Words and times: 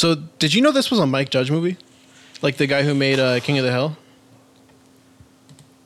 So, 0.00 0.14
did 0.14 0.54
you 0.54 0.62
know 0.62 0.72
this 0.72 0.90
was 0.90 0.98
a 0.98 1.04
Mike 1.04 1.28
Judge 1.28 1.50
movie? 1.50 1.76
Like 2.40 2.56
the 2.56 2.66
guy 2.66 2.84
who 2.84 2.94
made 2.94 3.20
uh, 3.20 3.38
King 3.40 3.58
of 3.58 3.66
the 3.66 3.70
Hill? 3.70 3.98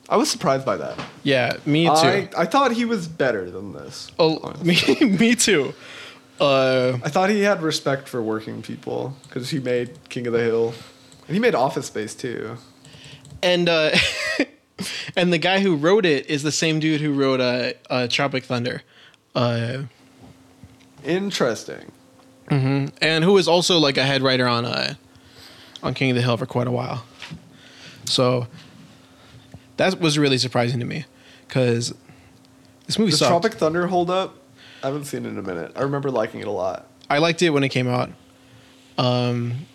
I 0.07 0.15
was 0.15 0.31
surprised 0.31 0.65
by 0.65 0.77
that. 0.77 0.97
Yeah, 1.23 1.57
me 1.65 1.87
too. 1.87 1.91
I, 1.91 2.29
I 2.37 2.45
thought 2.45 2.71
he 2.71 2.85
was 2.85 3.09
better 3.09 3.51
than 3.51 3.73
this. 3.73 4.09
oh, 4.17 4.53
me, 4.63 4.77
me 5.01 5.35
too. 5.35 5.73
Uh, 6.39 6.97
I 7.03 7.09
thought 7.09 7.29
he 7.29 7.41
had 7.41 7.61
respect 7.61 8.07
for 8.07 8.21
working 8.21 8.61
people 8.61 9.17
because 9.23 9.49
he 9.49 9.59
made 9.59 9.91
King 10.07 10.27
of 10.27 10.31
the 10.31 10.39
Hill, 10.39 10.73
and 11.27 11.35
he 11.35 11.39
made 11.41 11.53
Office 11.53 11.87
Space 11.87 12.15
too. 12.15 12.55
and 13.43 13.67
uh, 13.67 13.97
and 15.17 15.33
the 15.33 15.39
guy 15.39 15.59
who 15.59 15.75
wrote 15.75 16.05
it 16.05 16.27
is 16.27 16.41
the 16.41 16.53
same 16.53 16.79
dude 16.79 17.01
who 17.01 17.11
wrote 17.11 17.41
uh, 17.41 17.73
uh, 17.89 18.07
Tropic 18.07 18.45
Thunder, 18.45 18.81
uh, 19.35 19.79
Interesting. 21.03 21.91
And 22.49 23.23
who 23.23 23.33
was 23.33 23.47
also 23.47 23.77
like 23.79 23.97
a 23.97 24.03
head 24.03 24.21
writer 24.21 24.47
on 24.47 24.65
uh, 24.65 24.93
on 25.83 25.93
King 25.93 26.11
of 26.11 26.15
the 26.15 26.21
Hill 26.21 26.37
for 26.37 26.45
quite 26.45 26.67
a 26.67 26.71
while. 26.71 27.05
So 28.05 28.47
that 29.77 29.99
was 29.99 30.17
really 30.17 30.37
surprising 30.37 30.79
to 30.79 30.85
me 30.85 31.05
because 31.47 31.93
this 32.85 32.99
movie 32.99 33.11
Does 33.11 33.19
sucked. 33.19 33.29
Tropic 33.29 33.53
Thunder 33.53 33.87
hold 33.87 34.09
up? 34.09 34.37
I 34.83 34.87
haven't 34.87 35.05
seen 35.05 35.25
it 35.25 35.29
in 35.29 35.37
a 35.37 35.41
minute. 35.41 35.71
I 35.75 35.81
remember 35.81 36.11
liking 36.11 36.39
it 36.41 36.47
a 36.47 36.51
lot. 36.51 36.87
I 37.09 37.17
liked 37.17 37.41
it 37.41 37.49
when 37.49 37.63
it 37.63 37.69
came 37.69 37.87
out. 37.87 38.09
Um, 38.97 39.65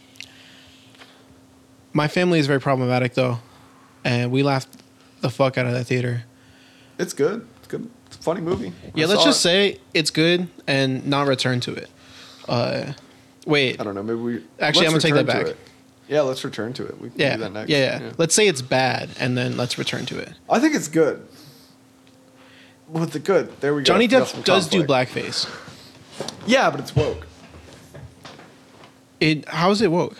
my 1.92 2.08
family 2.08 2.38
is 2.38 2.46
very 2.46 2.60
problematic 2.60 3.14
though, 3.14 3.38
and 4.04 4.30
we 4.30 4.42
laughed 4.42 4.68
the 5.20 5.30
fuck 5.30 5.58
out 5.58 5.66
of 5.66 5.72
that 5.72 5.84
theater. 5.84 6.24
It's 6.98 7.12
good. 7.12 7.46
It's 7.58 7.68
good. 7.68 7.90
It's 8.06 8.16
a 8.16 8.22
funny 8.22 8.40
movie. 8.40 8.72
Yeah, 8.94 9.06
I 9.06 9.08
let's 9.08 9.24
just 9.24 9.40
it. 9.40 9.42
say 9.42 9.78
it's 9.94 10.10
good 10.10 10.48
and 10.66 11.06
not 11.06 11.26
return 11.26 11.60
to 11.60 11.74
it. 11.74 11.90
Uh, 12.50 12.92
wait, 13.46 13.80
I 13.80 13.84
don't 13.84 13.94
know. 13.94 14.02
Maybe 14.02 14.18
we 14.18 14.44
Actually, 14.58 14.86
I'm 14.86 14.92
gonna 14.92 15.00
take 15.00 15.14
that 15.14 15.26
back. 15.26 15.46
it. 15.46 15.56
Yeah, 16.08 16.22
let's 16.22 16.44
return 16.44 16.72
to 16.72 16.86
it. 16.86 17.00
We 17.00 17.10
can 17.10 17.20
yeah, 17.20 17.36
do 17.36 17.42
that 17.42 17.52
next. 17.52 17.70
yeah, 17.70 18.02
yeah, 18.02 18.12
Let's 18.18 18.34
say 18.34 18.48
it's 18.48 18.62
bad 18.62 19.10
and 19.20 19.38
then 19.38 19.56
let's 19.56 19.78
return 19.78 20.06
to 20.06 20.18
it. 20.18 20.32
I 20.50 20.58
think 20.58 20.74
it's 20.74 20.88
good. 20.88 21.24
What's 22.88 23.14
it 23.14 23.22
good? 23.22 23.60
There 23.60 23.72
we 23.72 23.82
go. 23.82 23.84
Johnny 23.84 24.08
Depp 24.08 24.42
does 24.44 24.66
do 24.66 24.82
blackface. 24.82 25.48
Yeah, 26.46 26.68
but 26.70 26.80
it's 26.80 26.96
woke. 26.96 27.28
It 29.20 29.48
how 29.48 29.70
is 29.70 29.80
it 29.80 29.92
woke? 29.92 30.16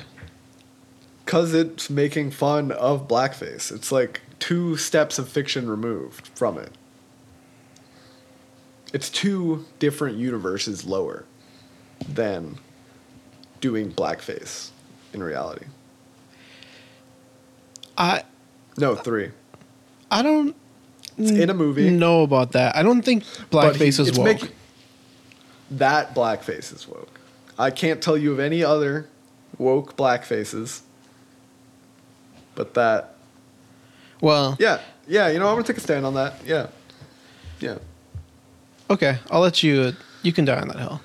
Cause 1.27 1.53
it's 1.53 1.91
making 1.91 2.31
fun 2.31 2.70
of 2.70 3.09
blackface. 3.09 3.72
It's 3.72 3.91
like 3.91 4.20
two 4.39 4.77
steps 4.77 5.19
of 5.19 5.28
fiction 5.28 5.69
removed 5.69 6.28
from 6.28 6.56
it. 6.59 6.72
It's 8.92 9.11
two 9.11 9.67
different 9.81 10.17
universes 10.17 10.84
lower 10.84 11.25
than 12.09 12.59
doing 13.61 13.93
blackface 13.93 14.70
in 15.12 15.23
reality. 15.23 15.67
I 17.98 18.23
No, 18.79 18.95
three. 18.95 19.31
I 20.11 20.23
don't 20.23 20.56
It's 21.19 21.31
in 21.31 21.51
a 21.51 21.55
movie. 21.55 21.91
know 21.91 22.23
about 22.23 22.53
that. 22.53 22.77
I 22.77 22.83
don't 22.83 23.03
think 23.03 23.25
but 23.51 23.77
he- 23.77 23.84
blackface 23.84 24.01
is 24.01 24.17
woke. 24.17 24.25
making- 24.25 24.48
that 25.71 26.15
blackface 26.15 26.75
is 26.75 26.89
woke. 26.89 27.21
I 27.59 27.71
can't 27.71 28.01
tell 28.03 28.17
you 28.17 28.33
of 28.33 28.41
any 28.41 28.65
other 28.65 29.06
woke 29.59 29.97
blackfaces. 29.97 30.81
But 32.55 32.75
that 32.75 33.15
well, 34.21 34.56
Yeah, 34.59 34.81
yeah. 35.06 35.28
You 35.28 35.39
know, 35.39 35.48
I'm 35.48 35.55
gonna 35.55 35.67
take 35.67 35.77
a 35.78 35.81
stand 35.81 36.05
on 36.05 36.15
that. 36.15 36.34
Yeah, 36.45 36.67
yeah. 37.61 37.78
okay, 38.91 39.19
I'll 39.31 39.41
let 39.41 39.62
you. 39.62 39.94
You 40.22 40.32
can 40.32 40.44
die 40.44 40.61
on 40.61 40.69
that 40.69 40.78
hill. 40.78 41.00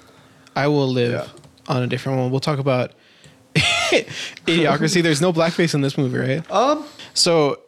I 0.55 0.67
will 0.67 0.88
live 0.88 1.11
Yeah. 1.11 1.27
on 1.73 1.83
a 1.83 1.88
different 1.88 2.19
one. 2.19 2.31
We'll 2.31 2.39
talk 2.39 2.59
about 2.59 2.91
idiocracy. 3.55 5.01
There's 5.01 5.21
no 5.21 5.33
blackface 5.33 5.73
in 5.73 5.81
this 5.81 5.97
movie, 5.97 6.17
right? 6.17 6.51
Um, 6.51 6.85
So 7.13 7.59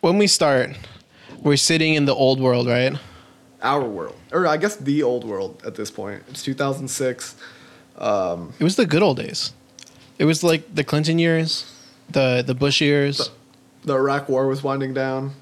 when 0.00 0.18
we 0.18 0.26
start, 0.26 0.70
we're 1.42 1.56
sitting 1.56 1.94
in 1.94 2.04
the 2.06 2.14
old 2.14 2.40
world, 2.40 2.66
right? 2.66 2.94
our 3.62 3.84
world, 3.84 4.16
or 4.32 4.46
I 4.46 4.56
guess 4.56 4.76
the 4.76 5.02
old 5.02 5.22
world 5.22 5.62
at 5.66 5.74
this 5.74 5.90
point. 5.90 6.22
It's 6.30 6.42
2006. 6.42 7.36
It 8.00 8.64
was 8.64 8.76
the 8.76 8.86
good 8.86 9.02
old 9.02 9.18
days. 9.18 9.52
It 10.18 10.24
was 10.24 10.42
like 10.42 10.74
the 10.74 10.82
Clinton 10.82 11.18
years, 11.18 11.70
the 12.08 12.42
the 12.46 12.54
Bush 12.54 12.80
years. 12.80 13.30
The 13.84 13.94
Iraq 13.94 14.30
War 14.30 14.46
was 14.46 14.62
winding 14.62 14.94
down. 14.94 15.32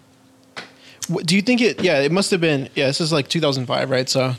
What- 1.07 1.27
Do 1.27 1.37
you 1.37 1.43
think 1.43 1.61
it? 1.61 1.81
Yeah, 1.81 2.01
it 2.01 2.11
must 2.11 2.33
have 2.33 2.41
been. 2.41 2.69
Yeah, 2.75 2.87
this 2.89 3.01
is 3.01 3.13
like 3.13 3.29
2005, 3.29 3.89
right? 3.89 4.09
So, 4.09 4.35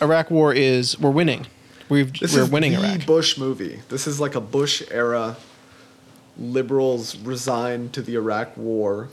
Iraq 0.00 0.30
War 0.30 0.54
is 0.54 0.98
we're 0.98 1.10
winning. 1.10 1.46
We've 1.88 2.12
This 2.18 2.34
we're 2.34 2.42
is 2.44 2.50
winning 2.50 2.72
the 2.72 2.82
Iraq. 2.84 3.06
Bush 3.06 3.36
movie. 3.38 3.80
This 3.88 4.06
is 4.06 4.20
like 4.20 4.34
a 4.34 4.40
Bush 4.40 4.82
era. 4.90 5.36
Liberals 6.38 7.16
resigned 7.18 7.92
to 7.92 8.02
the 8.02 8.14
Iraq 8.16 8.56
War, 8.56 9.08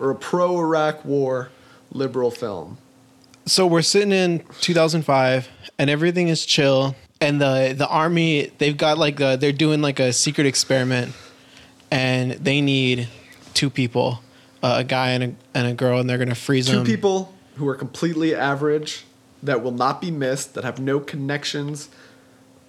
or 0.00 0.10
a 0.10 0.14
pro 0.14 0.58
Iraq 0.58 1.04
War 1.04 1.50
liberal 1.92 2.30
film. 2.30 2.78
so 3.44 3.66
we're 3.66 3.82
sitting 3.82 4.12
in 4.12 4.42
2005, 4.60 5.48
and 5.78 5.90
everything 5.90 6.28
is 6.28 6.46
chill. 6.46 6.94
And 7.20 7.40
the 7.40 7.74
the 7.76 7.86
army 7.86 8.50
they've 8.58 8.76
got 8.76 8.96
like 8.98 9.20
a, 9.20 9.36
they're 9.36 9.52
doing 9.52 9.82
like 9.82 10.00
a 10.00 10.12
secret 10.12 10.46
experiment, 10.46 11.12
and 11.90 12.32
they 12.32 12.60
need 12.62 13.08
two 13.52 13.68
people, 13.68 14.20
uh, 14.62 14.76
a 14.78 14.84
guy 14.84 15.10
and 15.10 15.22
a 15.24 15.34
and 15.54 15.66
a 15.66 15.74
girl, 15.74 16.00
and 16.00 16.08
they're 16.08 16.18
gonna 16.18 16.34
freeze 16.34 16.66
Two 16.66 16.76
them. 16.76 16.86
people 16.86 17.32
who 17.56 17.68
are 17.68 17.74
completely 17.76 18.34
average, 18.34 19.04
that 19.42 19.62
will 19.62 19.72
not 19.72 20.00
be 20.00 20.10
missed, 20.10 20.54
that 20.54 20.64
have 20.64 20.80
no 20.80 21.00
connections 21.00 21.88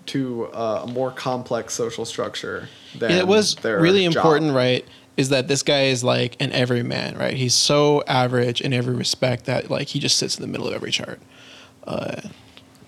to 0.08 0.48
uh, 0.48 0.82
a 0.84 0.88
more 0.88 1.12
complex 1.12 1.74
social 1.74 2.06
structure. 2.06 2.70
Than 2.98 3.12
it 3.12 3.28
was 3.28 3.64
really 3.64 4.04
job. 4.08 4.16
important, 4.16 4.54
right? 4.54 4.86
Is 5.16 5.30
that 5.30 5.48
this 5.48 5.64
guy 5.64 5.84
is 5.84 6.04
like 6.04 6.36
an 6.42 6.52
everyman, 6.52 7.18
right? 7.18 7.36
He's 7.36 7.54
so 7.54 8.04
average 8.08 8.62
in 8.62 8.74
every 8.74 8.96
respect 8.96 9.46
that 9.46 9.70
like 9.70 9.90
he 9.90 10.00
just 10.00 10.18
sits 10.18 10.36
in 10.36 10.42
the 10.42 10.48
middle 10.48 10.68
of 10.68 10.74
every 10.74 10.92
chart. 10.92 11.20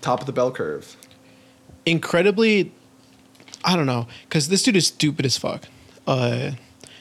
Top 0.00 0.20
of 0.20 0.26
the 0.26 0.32
bell 0.32 0.50
curve. 0.50 0.96
Incredibly, 1.84 2.72
I 3.64 3.76
don't 3.76 3.86
know, 3.86 4.08
because 4.28 4.48
this 4.48 4.62
dude 4.62 4.76
is 4.76 4.88
stupid 4.88 5.24
as 5.24 5.36
fuck. 5.36 5.64
Uh, 6.06 6.52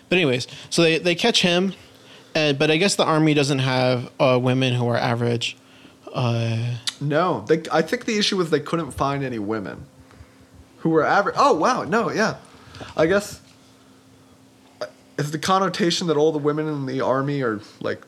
but 0.09 0.15
anyways, 0.17 0.47
so 0.69 0.81
they 0.81 0.99
they 0.99 1.15
catch 1.15 1.41
him, 1.41 1.73
and 2.35 2.57
but 2.59 2.69
I 2.69 2.77
guess 2.77 2.95
the 2.95 3.05
army 3.05 3.33
doesn't 3.33 3.59
have 3.59 4.11
uh, 4.19 4.39
women 4.41 4.73
who 4.73 4.87
are 4.87 4.97
average. 4.97 5.57
Uh, 6.15 6.77
No, 7.01 7.43
they, 7.47 7.61
I 7.71 7.81
think 7.81 8.05
the 8.05 8.17
issue 8.17 8.37
was 8.37 8.49
they 8.49 8.61
couldn't 8.61 8.91
find 8.91 9.23
any 9.23 9.37
women 9.37 9.85
who 10.77 10.89
were 10.89 11.03
average. 11.03 11.35
Oh 11.37 11.53
wow, 11.53 11.83
no, 11.83 12.09
yeah, 12.09 12.37
I 12.95 13.05
guess 13.05 13.41
uh, 14.81 14.85
is 15.17 15.31
the 15.31 15.37
connotation 15.37 16.07
that 16.07 16.15
all 16.15 16.31
the 16.31 16.39
women 16.39 16.67
in 16.67 16.85
the 16.85 17.01
army 17.01 17.41
are 17.41 17.59
like 17.81 18.01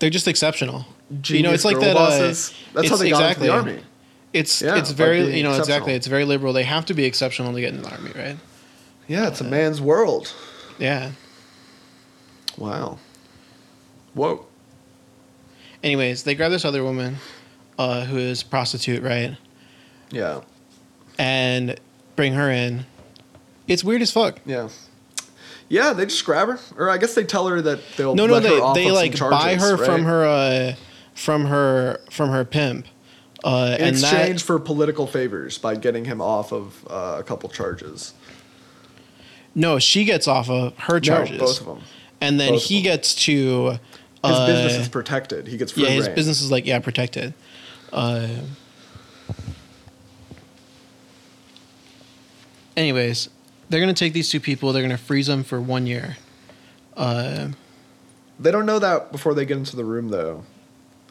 they're 0.00 0.10
just 0.10 0.26
exceptional. 0.26 0.84
you 1.26 1.44
know, 1.44 1.52
it's 1.52 1.64
like 1.64 1.78
that. 1.78 1.96
Uh. 1.96 2.18
That's 2.18 2.88
how 2.88 2.96
they 2.96 3.10
got 3.10 3.22
exactly. 3.22 3.46
into 3.46 3.62
the 3.62 3.70
army. 3.70 3.82
It's 4.32 4.60
Yeah, 4.60 4.76
it's 4.76 4.90
very 4.90 5.36
you 5.36 5.44
know 5.44 5.56
exactly. 5.56 5.94
It's 5.94 6.08
very 6.08 6.24
liberal. 6.24 6.52
They 6.52 6.64
have 6.64 6.86
to 6.86 6.94
be 6.94 7.04
exceptional 7.04 7.52
to 7.52 7.60
get 7.60 7.72
in 7.72 7.82
the 7.82 7.90
army, 7.90 8.10
right? 8.16 8.36
Yeah, 9.06 9.28
it's 9.28 9.40
a 9.40 9.44
man's 9.44 9.80
world. 9.80 10.34
Yeah. 10.78 11.12
Wow. 12.58 12.98
Whoa. 14.14 14.46
Anyways, 15.82 16.22
they 16.22 16.34
grab 16.34 16.50
this 16.52 16.64
other 16.64 16.84
woman, 16.84 17.16
uh, 17.78 18.04
who 18.04 18.16
is 18.18 18.42
a 18.42 18.46
prostitute, 18.46 19.02
right, 19.02 19.36
Yeah. 20.10 20.40
and 21.18 21.78
bring 22.16 22.34
her 22.34 22.50
in. 22.50 22.86
It's 23.66 23.82
weird 23.82 24.02
as 24.02 24.10
fuck. 24.10 24.38
Yeah. 24.46 24.68
Yeah, 25.68 25.92
they 25.94 26.04
just 26.04 26.24
grab 26.24 26.48
her, 26.48 26.58
or 26.76 26.90
I 26.90 26.98
guess 26.98 27.14
they 27.14 27.24
tell 27.24 27.48
her 27.48 27.62
that 27.62 27.80
they'll 27.96 28.14
No, 28.14 28.26
no, 28.26 28.38
they 28.40 28.82
they 28.84 28.90
like 28.90 29.16
some 29.16 29.30
buy 29.30 29.56
charges, 29.56 29.62
her 29.70 29.76
from 29.84 30.04
her 30.04 30.24
uh, 30.24 30.74
from 31.14 31.46
her 31.46 31.98
from 32.10 32.28
her 32.30 32.44
pimp, 32.44 32.86
uh, 33.42 33.76
in 33.78 33.86
and 33.86 33.96
exchange 33.96 34.40
that 34.42 34.46
for 34.46 34.58
political 34.58 35.06
favors 35.06 35.56
by 35.56 35.74
getting 35.74 36.04
him 36.04 36.20
off 36.20 36.52
of 36.52 36.86
uh, 36.90 37.16
a 37.18 37.22
couple 37.22 37.48
charges. 37.48 38.12
no, 39.54 39.78
she 39.78 40.04
gets 40.04 40.28
off 40.28 40.50
of 40.50 40.76
her 40.78 41.00
charges, 41.00 41.38
No, 41.38 41.46
both 41.46 41.60
of 41.60 41.66
them. 41.66 41.80
and 42.20 42.38
then 42.38 42.52
Both 42.52 42.64
he 42.64 42.82
gets 42.82 43.14
to 43.26 43.78
His 44.24 44.32
uh, 44.36 44.46
business 44.46 44.74
is 44.82 44.88
protected. 44.88 45.48
He 45.48 45.56
gets 45.56 45.72
free 45.72 45.82
yeah, 45.84 45.90
his 45.90 46.06
reign. 46.06 46.14
business 46.14 46.40
is 46.40 46.50
like 46.50 46.64
yeah 46.66 46.78
protected. 46.78 47.34
Uh, 47.92 48.28
anyways, 52.76 53.28
they're 53.68 53.80
gonna 53.80 53.94
take 53.94 54.12
these 54.12 54.28
two 54.28 54.40
people. 54.40 54.72
They're 54.72 54.82
gonna 54.82 54.98
freeze 54.98 55.26
them 55.26 55.44
for 55.44 55.60
one 55.60 55.86
year. 55.86 56.16
Uh, 56.96 57.48
They 58.38 58.50
don't 58.50 58.66
know 58.66 58.78
that 58.78 59.12
before 59.12 59.34
they 59.34 59.44
get 59.44 59.56
into 59.56 59.76
the 59.76 59.84
room 59.84 60.08
though, 60.08 60.44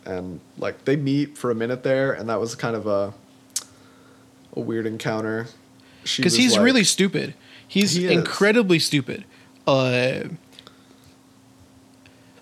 and 0.05 0.39
like 0.57 0.85
they 0.85 0.95
meet 0.95 1.37
for 1.37 1.51
a 1.51 1.55
minute 1.55 1.83
there, 1.83 2.11
and 2.13 2.29
that 2.29 2.39
was 2.39 2.55
kind 2.55 2.75
of 2.75 2.87
a 2.87 3.13
a 4.55 4.59
weird 4.59 4.85
encounter. 4.85 5.47
Because 6.17 6.35
he's 6.35 6.53
like- 6.53 6.61
really 6.63 6.83
stupid. 6.83 7.33
He's 7.67 7.93
He 7.93 8.11
incredibly 8.11 8.79
stupid. 8.79 9.23
Uh, 9.67 10.23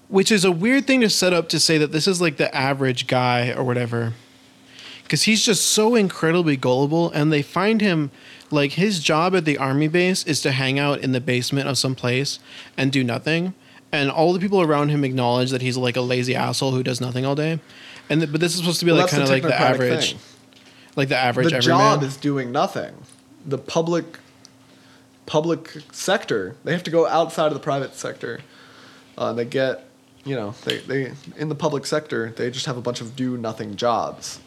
which 0.10 0.32
is 0.32 0.44
a 0.44 0.52
weird 0.52 0.86
thing 0.86 1.00
to 1.02 1.10
set 1.10 1.32
up 1.34 1.48
to 1.50 1.60
say 1.60 1.78
that 1.78 1.92
this 1.92 2.08
is 2.08 2.20
like 2.20 2.36
the 2.38 2.54
average 2.56 3.08
guy 3.08 3.52
or 3.54 3.64
whatever. 3.64 4.14
because 5.04 5.24
he's 5.24 5.44
just 5.44 5.66
so 5.66 5.96
incredibly 5.96 6.56
gullible, 6.58 7.10
and 7.12 7.32
they 7.34 7.42
find 7.42 7.80
him 7.82 8.12
like 8.52 8.74
his 8.74 9.00
job 9.00 9.36
at 9.36 9.46
the 9.46 9.58
army 9.58 9.88
base 9.88 10.24
is 10.26 10.42
to 10.42 10.52
hang 10.52 10.78
out 10.80 11.00
in 11.00 11.12
the 11.14 11.22
basement 11.22 11.68
of 11.70 11.78
some 11.78 11.96
place 11.96 12.40
and 12.78 12.92
do 12.92 13.04
nothing, 13.04 13.54
and 13.92 14.10
all 14.12 14.34
the 14.34 14.40
people 14.40 14.62
around 14.62 14.90
him 14.90 15.04
acknowledge 15.04 15.50
that 15.52 15.62
he's 15.62 15.78
like 15.78 15.96
a 15.96 16.02
lazy 16.02 16.36
asshole 16.36 16.72
who 16.72 16.84
does 16.84 17.00
nothing 17.02 17.26
all 17.26 17.36
day, 17.36 17.60
and 18.10 18.22
th- 18.22 18.32
but 18.32 18.40
this 18.42 18.54
is 18.54 18.60
supposed 18.60 18.80
to 18.80 18.86
be 18.86 18.92
Well, 18.92 19.02
like 19.02 19.10
kind 19.12 19.24
of 19.24 19.30
like 19.30 19.44
the 19.44 19.60
average, 19.60 20.12
thing. 20.14 20.20
like 20.96 21.10
the 21.10 21.18
average 21.18 21.52
the 21.52 21.60
job 21.60 22.02
is 22.04 22.18
doing 22.18 22.52
nothing. 22.52 22.94
The 23.46 23.58
public 23.60 24.18
public 25.26 25.78
sector 25.92 26.56
they 26.64 26.72
have 26.72 26.84
to 26.84 26.92
go 26.92 27.08
outside 27.08 27.48
of 27.48 27.54
the 27.54 27.60
private 27.60 27.94
sector. 27.96 28.40
Uh, 29.18 29.34
they 29.34 29.46
get 29.46 29.86
you 30.26 30.36
know 30.36 30.54
they, 30.66 30.78
they 30.80 31.12
in 31.38 31.50
the 31.50 31.56
public 31.56 31.86
sector 31.86 32.32
they 32.36 32.52
just 32.52 32.66
have 32.66 32.78
a 32.78 32.82
bunch 32.82 33.02
of 33.02 33.16
do 33.16 33.38
nothing 33.38 33.76
jobs, 33.76 34.40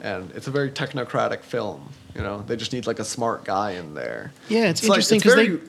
and 0.00 0.30
it's 0.32 0.46
a 0.46 0.50
very 0.50 0.70
technocratic 0.70 1.40
film. 1.42 1.88
You 2.14 2.22
know 2.22 2.42
they 2.46 2.56
just 2.56 2.72
need 2.72 2.86
like 2.86 2.98
a 2.98 3.04
smart 3.04 3.44
guy 3.44 3.72
in 3.72 3.94
there. 3.94 4.32
Yeah, 4.48 4.68
it's 4.70 4.82
like- 4.82 4.96
interesting 4.98 5.18
because 5.18 5.34
very- 5.34 5.56
they- 5.56 5.68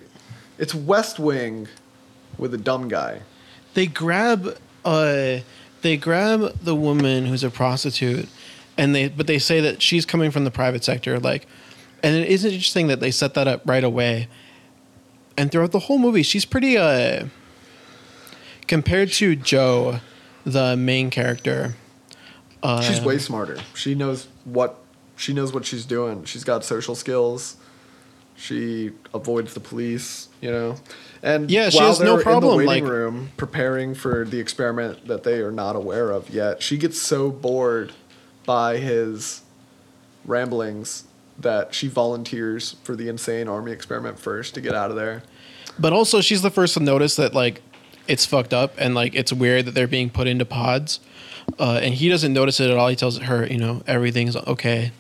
it's 0.58 0.74
West 0.76 1.20
Wing 1.20 1.68
with 2.38 2.54
a 2.54 2.58
dumb 2.58 2.88
guy. 2.88 3.22
they 3.74 3.86
grab 3.88 4.58
uh 4.86 5.38
they 5.82 5.98
grab 5.98 6.54
the 6.64 6.76
woman 6.76 7.26
who's 7.26 7.44
a 7.44 7.50
prostitute 7.50 8.28
and 8.78 8.94
they 8.96 9.08
but 9.10 9.28
they 9.28 9.38
say 9.40 9.60
that 9.62 9.82
she's 9.82 10.06
coming 10.06 10.32
from 10.32 10.44
the 10.46 10.52
private 10.52 10.84
sector 10.84 11.20
like 11.20 11.46
and 12.04 12.16
it 12.16 12.28
is 12.30 12.44
interesting 12.46 12.88
that 12.88 13.00
they 13.00 13.12
set 13.12 13.34
that 13.34 13.48
up 13.48 13.62
right 13.66 13.84
away 13.84 14.28
and 15.38 15.52
throughout 15.52 15.72
the 15.72 15.80
whole 15.80 15.98
movie 15.98 16.24
she's 16.24 16.46
pretty 16.46 16.78
uh 16.78 17.26
compared 18.68 19.12
to 19.12 19.36
joe 19.36 20.00
the 20.46 20.76
main 20.76 21.10
character 21.10 21.76
uh, 22.64 22.82
She's 22.82 23.00
way 23.02 23.20
smarter. 23.20 23.60
She 23.76 23.94
knows 23.94 24.28
what 24.44 24.78
she 25.16 25.34
knows 25.34 25.54
what 25.54 25.66
she's 25.68 25.86
doing. 25.86 26.24
She's 26.24 26.44
got 26.44 26.66
social 26.66 26.96
skills. 26.96 27.58
She 28.36 28.92
avoids 29.14 29.54
the 29.54 29.60
police, 29.60 30.30
you 30.42 30.50
know. 30.50 30.76
And 31.22 31.50
Yeah, 31.52 31.70
she 31.70 31.78
has 31.78 32.00
no 32.00 32.18
problem, 32.18 32.54
in 32.54 32.66
the 32.66 32.66
waiting 32.68 32.84
like- 32.86 32.92
room 32.92 33.30
preparing 33.38 33.94
for 33.94 34.26
the 34.26 34.40
experiment 34.40 35.08
that 35.08 35.22
they 35.24 35.42
are 35.42 35.52
not 35.52 35.76
aware 35.76 36.10
of 36.10 36.32
yet. 36.32 36.64
She 36.64 36.78
gets 36.78 37.00
so 37.00 37.30
bored 37.30 37.94
by 38.48 38.78
his 38.78 39.44
ramblings 40.26 41.04
that 41.40 41.74
she 41.76 41.88
volunteers 41.88 42.76
for 42.84 42.96
the 42.96 43.10
insane 43.10 43.48
army 43.48 43.72
experiment 43.72 44.18
first 44.20 44.54
to 44.56 44.62
get 44.62 44.74
out 44.74 44.90
of 44.90 44.96
there. 44.96 45.22
but 45.78 45.92
also 45.94 46.20
she's 46.22 46.42
the 46.42 46.50
first 46.50 46.74
to 46.76 46.80
notice 46.80 47.16
that 47.18 47.34
like 47.34 47.62
it's 48.08 48.26
fucked 48.26 48.54
up 48.54 48.74
and 48.78 48.96
like 48.96 49.16
it's 49.16 49.32
weird 49.34 49.66
that 49.66 49.72
they're 49.72 49.88
being 49.88 50.10
put 50.10 50.28
into 50.28 50.46
pods 50.46 51.00
uh, 51.60 51.80
and 51.82 51.94
he 51.96 52.10
doesn't 52.10 52.34
notice 52.34 52.60
it 52.60 52.70
at 52.70 52.78
all 52.78 52.88
he 52.88 52.96
tells 52.96 53.18
her 53.20 53.46
you 53.48 53.58
know 53.58 53.82
everything's 53.88 54.36
okay 54.36 54.92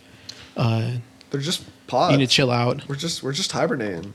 uh, 0.57 0.91
They're 1.31 1.41
just 1.41 1.63
pods. 1.87 2.11
you 2.13 2.17
need 2.17 2.29
to 2.29 2.31
chill 2.31 2.51
out 2.51 2.87
We're 2.87 2.95
just 2.95 3.21
we're 3.23 3.33
just 3.33 3.51
hibernating. 3.51 4.13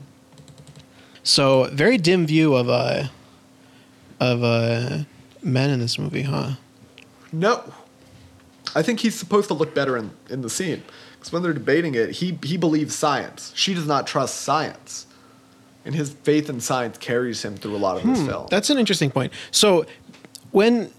So 1.23 1.65
very 1.71 1.97
dim 1.97 2.25
view 2.25 2.55
of 2.55 2.67
uh 2.69 3.03
of 4.19 4.43
uh 4.43 4.99
men 5.43 5.69
in 5.69 5.79
this 5.79 5.97
movie, 5.99 6.23
huh? 6.23 6.53
No. 7.31 7.73
I 8.75 8.81
think 8.81 8.99
he's 9.01 9.15
supposed 9.15 9.47
to 9.49 9.53
look 9.53 9.75
better 9.75 9.97
in, 9.97 10.11
in 10.29 10.41
the 10.41 10.49
scene. 10.49 10.81
Because 11.13 11.31
when 11.33 11.43
they're 11.43 11.53
debating 11.53 11.93
it, 11.95 12.11
he, 12.11 12.37
he 12.43 12.57
believes 12.57 12.95
science. 12.95 13.51
She 13.55 13.73
does 13.73 13.85
not 13.85 14.07
trust 14.07 14.41
science. 14.41 15.05
And 15.85 15.95
his 15.95 16.11
faith 16.11 16.49
in 16.49 16.59
science 16.59 16.97
carries 16.97 17.43
him 17.43 17.55
through 17.57 17.75
a 17.75 17.77
lot 17.77 17.97
of 17.97 18.03
this 18.03 18.19
film. 18.25 18.43
Hmm, 18.43 18.47
That's 18.49 18.69
an 18.69 18.77
interesting 18.77 19.09
point. 19.09 19.33
So 19.49 19.85
when 20.51 20.91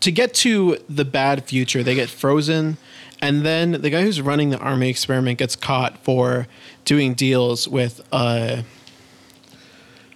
to 0.00 0.12
get 0.12 0.34
to 0.34 0.78
the 0.88 1.04
bad 1.04 1.44
future, 1.44 1.82
they 1.82 1.94
get 1.94 2.10
frozen 2.10 2.76
and 3.22 3.42
then 3.42 3.72
the 3.80 3.88
guy 3.88 4.02
who's 4.02 4.20
running 4.20 4.50
the 4.50 4.58
army 4.58 4.90
experiment 4.90 5.38
gets 5.38 5.56
caught 5.56 5.96
for 6.04 6.46
doing 6.84 7.14
deals 7.14 7.66
with 7.66 8.02
uh 8.12 8.62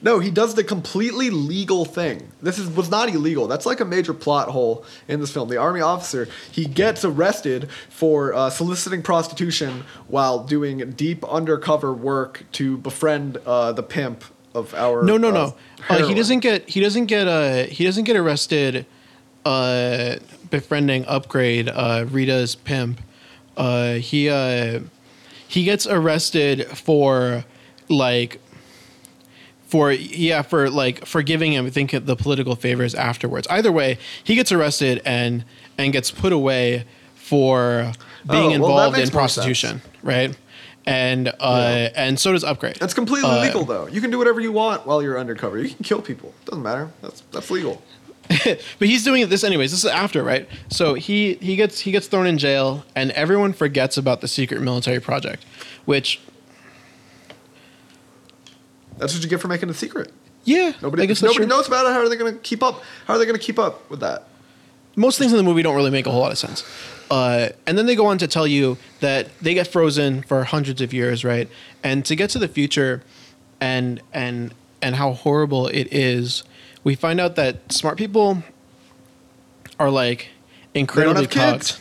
no, 0.01 0.21
he 0.21 0.31
does 0.31 0.55
the 0.55 0.65
completely 0.65 1.31
legal 1.31 1.85
thing. 1.85 2.29
This 2.41 2.59
is 2.59 2.69
was 2.69 2.91
not 2.91 3.09
illegal. 3.09 3.49
That's 3.49 3.67
like 3.67 3.81
a 3.81 3.85
major 3.85 4.15
plot 4.15 4.49
hole 4.49 4.85
in 5.09 5.21
this 5.21 5.33
film. 5.33 5.49
The 5.49 5.57
army 5.57 5.81
officer 5.81 6.29
he 6.53 6.67
gets 6.67 7.05
arrested 7.05 7.69
for 7.89 8.33
uh, 8.33 8.51
soliciting 8.51 9.03
prostitution 9.03 9.85
while 10.07 10.45
doing 10.45 10.93
deep 10.93 11.25
undercover 11.25 11.93
work 11.93 12.45
to 12.53 12.79
befriend 12.79 13.39
uh, 13.39 13.73
the 13.73 13.83
pimp 13.83 14.25
of 14.55 14.75
our. 14.75 15.03
No, 15.03 15.17
no, 15.17 15.29
uh, 15.29 15.33
no. 15.33 15.57
Uh, 15.89 16.07
he 16.07 16.15
doesn't 16.15 16.41
get 16.41 16.69
he 16.69 16.81
doesn't 16.81 17.07
get 17.07 17.27
uh 17.27 17.65
he 17.65 17.85
doesn't 17.85 18.05
get 18.05 18.17
arrested 18.17 18.87
uh 19.45 20.17
befriending 20.51 21.05
Upgrayedd 21.05 21.71
uh 21.75 22.07
Rita's 22.09 22.55
pimp. 22.55 23.01
Uh 23.57 23.95
he 23.95 24.29
uh 24.29 24.81
he 25.49 25.65
gets 25.65 25.87
arrested 25.87 26.67
for 26.67 27.45
like 27.89 28.41
for 29.69 29.93
yeah 29.93 30.43
for 30.43 30.69
like 30.71 31.05
for 31.07 31.23
giving 31.23 31.53
him 31.53 31.67
I 31.67 31.71
think 31.71 31.91
the 31.93 32.17
political 32.17 32.57
favors 32.57 32.95
afterwards. 32.95 33.47
Either 33.49 33.71
way, 33.71 33.99
he 34.25 34.35
gets 34.35 34.51
arrested 34.53 35.01
and 35.05 35.45
and 35.77 35.93
gets 35.93 36.11
put 36.11 36.33
away 36.33 36.85
for 37.15 37.93
being 38.29 38.51
Oh, 38.53 38.55
involved 38.55 38.99
in 38.99 39.09
prostitution, 39.11 39.83
right? 40.03 40.37
And 40.87 41.29
uh 41.29 41.33
Yeah. 41.41 41.91
and 41.97 42.19
so 42.19 42.33
does 42.33 42.45
Upgrayedd. 42.45 42.79
That's 42.79 42.95
completely 42.95 43.29
Uh, 43.31 43.43
legal, 43.43 43.65
though. 43.65 43.87
You 43.87 44.01
can 44.01 44.11
do 44.11 44.19
whatever 44.19 44.41
you 44.41 44.53
want 44.53 44.87
while 44.87 45.03
you're 45.03 45.19
undercover. 45.19 45.59
You 45.59 45.69
can 45.69 45.85
kill 45.85 46.01
people. 46.01 46.33
Doesn't 46.47 46.63
matter. 46.63 46.91
That's 47.03 47.23
that's 47.31 47.51
legal. 47.51 47.83
but 48.45 48.89
he's 48.89 49.05
doing 49.05 49.27
this 49.29 49.43
anyways. 49.45 49.71
This 49.71 49.85
is 49.85 49.91
after, 49.91 50.23
right? 50.23 50.49
So 50.71 50.95
he 50.95 51.35
he 51.41 51.57
gets 51.57 51.81
he 51.81 51.91
gets 51.91 52.07
thrown 52.09 52.27
in 52.27 52.37
jail, 52.39 52.85
and 52.95 53.11
everyone 53.13 53.53
forgets 53.55 53.97
about 53.97 54.21
the 54.21 54.29
secret 54.29 54.61
military 54.61 55.01
project, 55.01 55.45
which 55.87 56.21
That's 58.99 59.15
what 59.15 59.23
you 59.23 59.29
get 59.29 59.41
for 59.41 59.49
making 59.49 59.71
a 59.71 59.75
secret. 59.75 60.13
yeah, 60.45 60.73
Nobody, 60.83 61.07
nobody 61.23 61.47
knows 61.47 61.67
about 61.69 61.87
it. 61.87 61.93
How 61.93 62.01
are 62.01 62.09
they 62.09 62.17
going 62.17 62.33
to 62.35 62.39
keep 62.41 62.63
up? 62.63 62.83
How 63.07 63.15
are 63.15 63.19
they 63.19 63.25
going 63.27 63.39
to 63.39 63.45
keep 63.45 63.59
up 63.59 63.89
with 63.91 64.01
that? 64.01 64.25
Most 64.97 65.19
things 65.19 65.33
in 65.33 65.37
the 65.39 65.45
movie 65.45 65.63
don't 65.63 65.77
really 65.77 65.91
make 65.91 66.07
a 66.07 66.11
whole 66.11 66.21
lot 66.21 66.33
of 66.33 66.39
sense. 66.39 66.65
Uh, 67.11 67.51
and 67.67 67.79
then 67.79 67.87
they 67.87 67.95
go 67.95 68.07
on 68.07 68.19
to 68.19 68.27
tell 68.27 68.47
you 68.47 68.77
that 69.01 69.29
they 69.41 69.55
get 69.55 69.67
frozen 69.69 70.23
for 70.23 70.45
hundreds 70.45 70.81
of 70.81 70.93
years, 70.93 71.25
right? 71.25 71.49
And 71.83 72.05
to 72.07 72.17
get 72.17 72.31
to 72.31 72.39
the 72.39 72.49
future, 72.49 73.03
and 73.61 74.01
and 74.13 74.53
and 74.83 74.97
how 74.97 75.13
horrible 75.13 75.69
it 75.69 75.89
is, 75.93 76.43
we 76.85 76.95
find 76.95 77.21
out 77.21 77.37
that 77.37 77.73
smart 77.73 77.97
people 77.97 78.43
are 79.79 79.91
like 79.91 80.29
incredibly 80.75 81.27
kids. 81.27 81.73
cucked. 81.73 81.81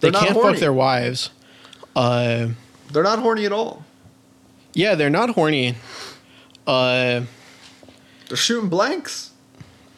They 0.00 0.10
can't 0.10 0.30
horny. 0.30 0.52
fuck 0.54 0.60
their 0.60 0.72
wives. 0.72 1.30
Uh, 1.94 2.48
They're 2.92 3.02
not 3.04 3.18
horny 3.20 3.44
at 3.46 3.52
all. 3.52 3.84
Yeah, 4.72 4.94
they're 4.96 5.08
not 5.10 5.30
horny. 5.30 5.76
Uh, 6.66 7.22
They're 8.28 8.36
shooting 8.36 8.68
blanks. 8.68 9.30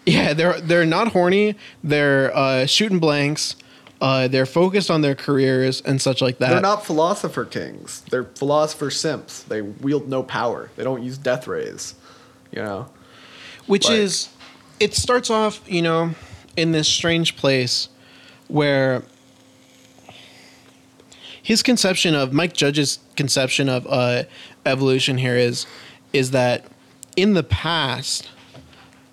yeah, 0.05 0.33
they're 0.35 0.61
they're 0.61 0.87
not 0.87 1.09
horny. 1.09 1.57
They're 1.85 2.37
uh, 2.37 2.67
shooting 2.67 2.99
blanks. 2.99 3.57
Uh, 4.01 4.29
they're 4.29 4.47
focused 4.47 4.91
on 4.91 5.01
their 5.01 5.15
careers 5.15 5.81
and 5.81 6.03
such 6.03 6.21
like 6.21 6.39
that. 6.39 6.51
They're 6.51 6.61
not 6.61 6.85
philosopher 6.85 7.45
kings. 7.47 8.03
They're 8.11 8.25
philosopher 8.25 8.91
simps. 8.91 9.43
They 9.45 9.63
wield 9.63 10.09
no 10.09 10.23
power. 10.23 10.71
They 10.77 10.85
don't 10.85 11.03
use 11.03 11.17
death 11.17 11.47
rays. 11.47 11.95
You 12.53 12.63
know. 12.63 12.87
which 13.67 13.87
like- 13.87 13.99
is, 13.99 14.29
it 14.81 14.95
starts 14.95 15.31
off, 15.31 15.61
you 15.67 15.83
know, 15.83 16.15
in 16.57 16.73
this 16.73 16.89
strange 16.89 17.37
place 17.37 17.89
where 18.49 19.03
his 21.43 21.63
conception 21.63 22.15
of 22.15 22.33
Mike 22.33 22.53
Judge's 22.53 22.99
conception 23.17 23.69
of 23.69 23.87
uh, 23.89 24.25
evolution 24.65 25.19
here 25.19 25.37
is 25.37 25.67
is 26.17 26.31
that 26.33 26.65
in 27.17 27.35
the 27.35 27.43
past, 27.43 28.29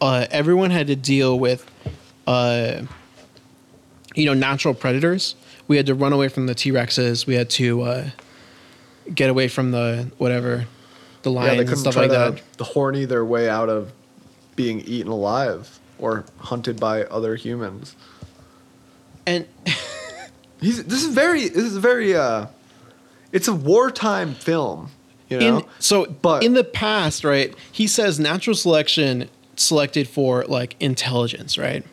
uh, 0.01 0.25
everyone 0.31 0.71
had 0.71 0.87
to 0.87 0.95
deal 0.95 1.37
with, 1.37 1.69
uh, 2.27 2.81
you 4.15 4.25
know, 4.25 4.33
natural 4.33 4.73
predators. 4.73 5.35
We 5.67 5.77
had 5.77 5.85
to 5.87 5.95
run 5.95 6.13
away 6.13 6.27
from 6.27 6.47
the 6.47 6.55
T 6.55 6.71
Rexes. 6.71 7.25
We 7.25 7.35
had 7.35 7.49
to 7.51 7.81
uh, 7.81 8.09
get 9.13 9.29
away 9.29 9.47
from 9.47 9.71
the 9.71 10.11
whatever, 10.17 10.65
the 11.23 11.31
Yeah, 11.31 11.39
lions 11.39 11.65
they 11.65 11.71
and 11.71 11.77
stuff 11.79 11.95
like 11.95 12.09
that. 12.11 12.41
the 12.57 12.63
horny 12.63 13.05
their 13.05 13.23
way 13.25 13.49
out 13.49 13.69
of 13.69 13.91
being 14.55 14.81
eaten 14.81 15.11
alive 15.11 15.79
or 15.99 16.25
hunted 16.39 16.79
by 16.79 17.03
other 17.05 17.35
humans. 17.35 17.95
And 19.25 19.47
He's 20.59 20.83
this 20.85 21.03
is 21.03 21.13
very 21.13 21.49
this 21.49 21.63
is 21.63 21.77
very 21.77 22.15
uh 22.15 22.47
it's 23.31 23.47
a 23.47 23.53
wartime 23.53 24.33
film, 24.33 24.91
you 25.29 25.39
know. 25.39 25.57
in 25.59 25.63
so 25.79 26.05
But- 26.21 26.43
in 26.43 26.53
the 26.53 26.63
past, 26.63 27.23
right? 27.23 27.53
He 27.71 27.87
says 27.87 28.19
natural 28.19 28.55
selection 28.55 29.29
selected 29.55 30.07
for 30.07 30.43
like 30.47 30.75
intelligence, 30.79 31.57
right? 31.57 31.83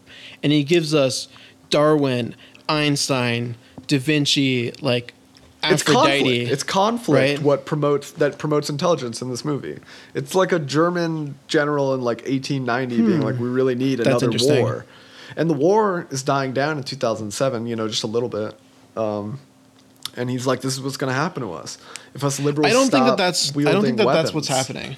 And 0.42 0.52
he 0.52 0.64
gives 0.64 0.94
us 0.94 1.28
Darwin, 1.68 2.34
Einstein, 2.68 3.56
Da 3.86 3.98
Vinci, 3.98 4.72
like 4.80 5.12
it's 5.62 5.82
conflict. 5.82 6.50
It's 6.50 6.62
conflict 6.62 7.36
right? 7.38 7.42
what 7.42 7.66
promotes 7.66 8.12
that 8.12 8.38
promotes 8.38 8.70
intelligence 8.70 9.20
in 9.20 9.28
this 9.28 9.44
movie. 9.44 9.78
It's 10.14 10.34
like 10.34 10.52
a 10.52 10.58
German 10.58 11.34
general 11.48 11.92
in 11.94 12.00
like 12.00 12.22
1890 12.26 12.96
being 13.02 13.20
like, 13.20 13.38
"We 13.38 13.48
really 13.48 13.74
need 13.74 13.98
Hmm. 13.98 14.06
Another 14.08 14.30
war," 14.40 14.86
and 15.36 15.50
the 15.50 15.54
war 15.54 16.06
is 16.10 16.22
dying 16.22 16.52
down 16.54 16.78
in 16.78 16.84
2007. 16.84 17.66
You 17.66 17.76
know, 17.76 17.88
just 17.88 18.04
a 18.04 18.06
little 18.06 18.30
bit. 18.30 18.54
Um, 18.96 19.38
and 20.16 20.30
he's 20.30 20.46
like, 20.46 20.60
"This 20.60 20.74
is 20.74 20.80
what's 20.80 20.96
going 20.96 21.10
to 21.12 21.14
happen 21.18 21.42
to 21.42 21.52
us 21.52 21.78
if 22.14 22.22
us 22.24 22.38
liberals." 22.40 22.70
I 22.70 22.74
don't 22.74 22.90
think 22.90 23.06
that 23.06 23.16
that's. 23.16 23.56
I 23.56 23.72
don't 23.72 23.82
think 23.84 23.98
that 23.98 24.06
that's 24.06 24.32
what's 24.34 24.48
happening. 24.48 24.96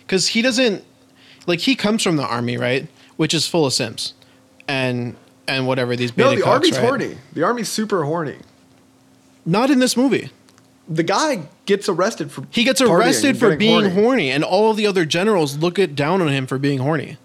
Because 0.00 0.28
he 0.28 0.42
doesn't, 0.42 0.84
like, 1.46 1.60
he 1.60 1.74
comes 1.76 2.02
from 2.02 2.16
the 2.16 2.24
army, 2.26 2.56
right? 2.56 2.88
Which 3.16 3.32
is 3.34 3.46
full 3.46 3.64
of 3.66 3.72
simps, 3.72 4.14
and 4.68 5.16
and 5.48 5.66
whatever 5.66 5.96
these 5.96 6.10
beta 6.10 6.30
No, 6.30 6.36
the 6.36 6.42
cucks, 6.42 6.46
army's 6.46 6.72
right? 6.72 6.80
horny. 6.82 7.16
The 7.32 7.42
army's 7.42 7.68
super 7.68 8.04
horny. 8.04 8.36
Not 9.44 9.70
in 9.70 9.78
this 9.80 9.96
movie. 9.96 10.30
The 10.88 11.02
guy 11.02 11.48
gets 11.66 11.88
arrested 11.88 12.30
for 12.30 12.44
He 12.50 12.64
gets 12.64 12.80
arrested 12.80 13.38
for 13.38 13.56
being 13.56 13.80
horny. 13.90 13.94
horny. 13.94 14.30
and 14.30 14.44
all 14.44 14.70
of 14.70 14.76
the 14.76 14.86
other 14.86 15.04
generals 15.04 15.56
look 15.58 15.78
it 15.78 15.94
down 15.94 16.20
on 16.20 16.28
him 16.28 16.46
for 16.46 16.58
being 16.58 16.78
horny. 16.80 17.16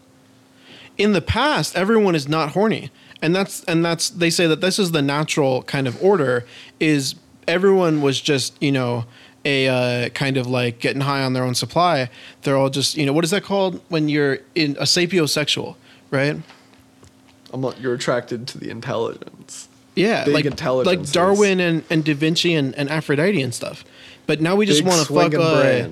In 0.98 1.14
the 1.14 1.22
past, 1.22 1.76
everyone 1.76 2.16
is 2.16 2.28
not 2.28 2.50
horny, 2.52 2.90
and 3.22 3.36
that's 3.36 3.64
and 3.66 3.84
that's 3.84 4.10
they 4.10 4.30
say 4.30 4.48
that 4.48 4.62
this 4.62 4.80
is 4.80 4.92
the 4.92 5.02
natural 5.02 5.64
kind 5.64 5.88
of 5.88 6.02
order. 6.04 6.46
Is 6.80 7.16
everyone 7.48 8.02
was 8.02 8.22
just 8.22 8.62
you 8.62 8.72
know 8.72 9.06
a 9.46 9.68
uh, 9.68 10.10
kind 10.10 10.38
of 10.38 10.48
like 10.48 10.80
getting 10.80 11.02
high 11.02 11.24
on 11.24 11.34
their 11.34 11.44
own 11.44 11.56
supply. 11.56 12.10
They're 12.44 12.58
all 12.58 12.70
just 12.70 12.98
you 12.98 13.06
know 13.06 13.14
what 13.14 13.24
is 13.24 13.32
that 13.32 13.44
called 13.44 13.82
when 13.90 14.10
you're 14.10 14.40
in 14.56 14.72
a 14.80 14.84
sapiosexual, 14.84 15.76
right? 16.12 16.38
I'm 17.54 17.62
not, 17.62 17.80
you're 17.80 17.94
attracted 17.94 18.48
to 18.50 18.58
the 18.58 18.70
intelligence. 18.70 19.70
Yeah, 19.96 20.26
Big 20.26 20.34
like 20.46 20.86
like. 20.86 21.12
Darwin 21.12 21.60
and, 21.60 21.84
and 21.90 22.04
Da 22.04 22.14
Vinci 22.14 22.54
and, 22.54 22.76
and 22.76 22.90
Aphrodite 22.90 23.42
and 23.42 23.54
stuff. 23.54 23.84
But 24.28 24.42
now 24.42 24.56
we 24.56 24.66
just 24.66 24.84
want 24.84 25.08
to 25.08 25.14
fuck 25.14 25.34
uh, 25.34 25.88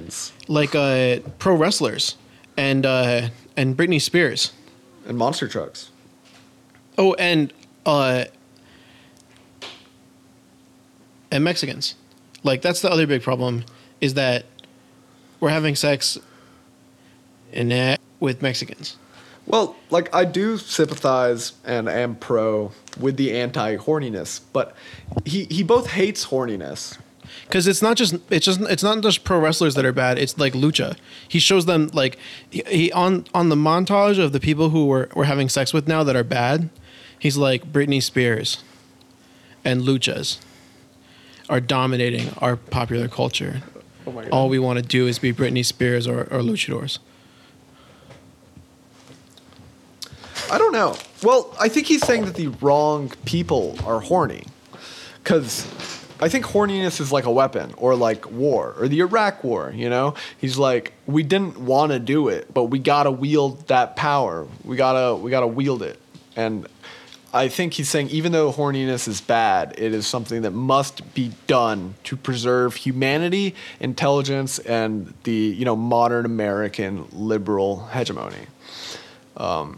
like 0.48 0.76
uh, 0.76 1.20
pro 1.40 1.56
wrestlers 1.56 2.18
and 2.58 2.86
uh, 2.86 3.30
and 3.58 3.76
Britney 3.76 4.02
Spears. 4.02 4.52
and 5.08 5.18
monster 5.18 5.48
trucks. 5.48 5.90
Oh, 6.98 7.14
and 7.16 7.52
uh, 7.86 8.26
and 11.32 11.44
Mexicans. 11.44 11.96
Like 12.44 12.62
that's 12.62 12.82
the 12.82 12.90
other 12.92 13.08
big 13.08 13.22
problem 13.24 13.66
is 14.02 14.14
that 14.14 14.46
we're 15.40 15.50
having 15.50 15.76
sex 15.76 16.18
in 17.52 17.98
with 18.20 18.42
Mexicans. 18.42 18.98
Well, 19.48 19.76
like 19.90 20.14
I 20.14 20.26
do 20.26 20.58
sympathize 20.58 21.54
and 21.66 21.88
am 21.88 22.16
pro 22.16 22.72
with 23.00 23.18
the 23.18 23.38
anti 23.38 23.78
horniness, 23.78 24.42
but 24.54 24.76
he 25.24 25.46
he 25.46 25.64
both 25.64 25.88
hates 25.92 26.28
horniness. 26.28 26.98
because 27.48 27.68
it's 27.68 27.82
not 27.82 27.98
just 27.98 28.16
it's 28.30 28.46
just 28.46 28.62
it's 28.62 28.84
not 28.84 29.02
just 29.02 29.24
pro 29.24 29.40
wrestlers 29.40 29.76
that 29.76 29.86
are 29.86 29.94
bad. 29.94 30.18
It's 30.18 30.38
like 30.38 30.54
lucha. 30.54 30.98
He 31.28 31.40
shows 31.40 31.66
them 31.66 31.90
like 31.94 32.18
he, 32.50 32.64
he 32.68 32.92
on 32.92 33.26
on 33.34 33.50
the 33.50 33.56
montage 33.56 34.20
of 34.20 34.32
the 34.32 34.40
people 34.40 34.70
who 34.70 34.86
we're 34.86 35.08
we're 35.16 35.26
having 35.26 35.50
sex 35.50 35.74
with 35.74 35.88
now 35.88 36.04
that 36.04 36.16
are 36.16 36.24
bad. 36.24 36.70
He's 37.26 37.38
like 37.38 37.74
Britney 37.74 38.04
Spears 38.04 38.64
and 39.64 39.82
luchas 39.82 40.38
are 41.50 41.60
dominating 41.60 42.30
our 42.38 42.56
popular 42.56 43.08
culture. 43.08 43.64
Oh 44.06 44.12
my 44.12 44.22
god. 44.26 44.30
All 44.30 44.48
we 44.48 44.60
want 44.60 44.78
to 44.78 44.86
do 44.86 45.08
is 45.08 45.18
be 45.18 45.34
Britney 45.34 45.66
Spears 45.66 46.06
or, 46.06 46.26
or 46.26 46.42
luchadors. 46.42 47.00
I 50.52 50.60
don't 50.60 50.72
know. 50.72 50.98
Well, 51.24 51.52
I 51.60 51.68
think 51.68 51.88
he's 51.88 52.06
saying 52.06 52.26
that 52.26 52.36
the 52.36 52.50
wrong 52.62 53.12
people 53.26 53.76
are 53.88 54.02
horny. 54.02 54.44
Because 55.24 55.66
I 56.20 56.30
think 56.30 56.46
horniness 56.46 57.02
is 57.02 57.12
like 57.12 57.26
a 57.26 57.32
weapon 57.32 57.74
or 57.78 57.96
like 57.96 58.30
war 58.30 58.76
or 58.78 58.88
the 58.88 59.00
Iraq 59.00 59.44
war, 59.44 59.74
you 59.76 59.90
know? 59.90 60.14
He's 60.38 60.60
like, 60.60 60.94
we 61.08 61.24
didn't 61.24 61.58
want 61.58 61.92
to 61.92 61.98
do 61.98 62.28
it, 62.28 62.54
but 62.54 62.66
we 62.66 62.78
got 62.78 63.06
to 63.06 63.12
wield 63.12 63.68
that 63.70 63.96
power. 63.96 64.46
We 64.64 64.76
got 64.76 64.94
to 64.94 65.16
we 65.16 65.32
got 65.32 65.40
to 65.40 65.48
wield 65.48 65.82
it. 65.82 66.00
And 66.36 66.68
I 67.36 67.50
think 67.50 67.74
he's 67.74 67.90
saying 67.90 68.10
even 68.10 68.32
though 68.32 68.52
horniness 68.52 69.08
is 69.10 69.20
bad, 69.20 69.76
it 69.78 69.94
is 69.94 70.08
something 70.08 70.42
that 70.44 70.52
must 70.52 71.14
be 71.14 71.34
done 71.48 71.96
to 72.06 72.16
preserve 72.16 72.76
humanity, 72.76 73.54
intelligence, 73.82 74.58
and 74.60 75.14
the, 75.24 75.34
you 75.34 75.66
know, 75.66 75.76
modern 75.76 76.26
American 76.26 77.06
liberal 77.12 77.88
hegemony. 77.88 78.48
No, 79.38 79.76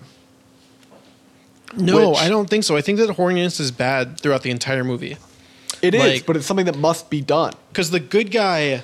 Which- 2.11 2.19
I 2.19 2.29
don't 2.29 2.49
think 2.49 2.63
so. 2.63 2.77
I 2.77 2.81
think 2.81 2.99
that 2.99 3.09
horniness 3.17 3.59
is 3.59 3.71
bad 3.71 4.19
throughout 4.19 4.43
the 4.43 4.51
entire 4.51 4.83
movie. 4.83 5.17
It 5.81 5.93
is, 5.93 6.01
Like- 6.01 6.25
but 6.25 6.37
it's 6.37 6.45
something 6.45 6.65
that 6.67 6.77
must 6.77 7.09
be 7.09 7.21
done. 7.21 7.53
because 7.69 7.91
the 7.91 7.99
good 7.99 8.31
guy 8.31 8.83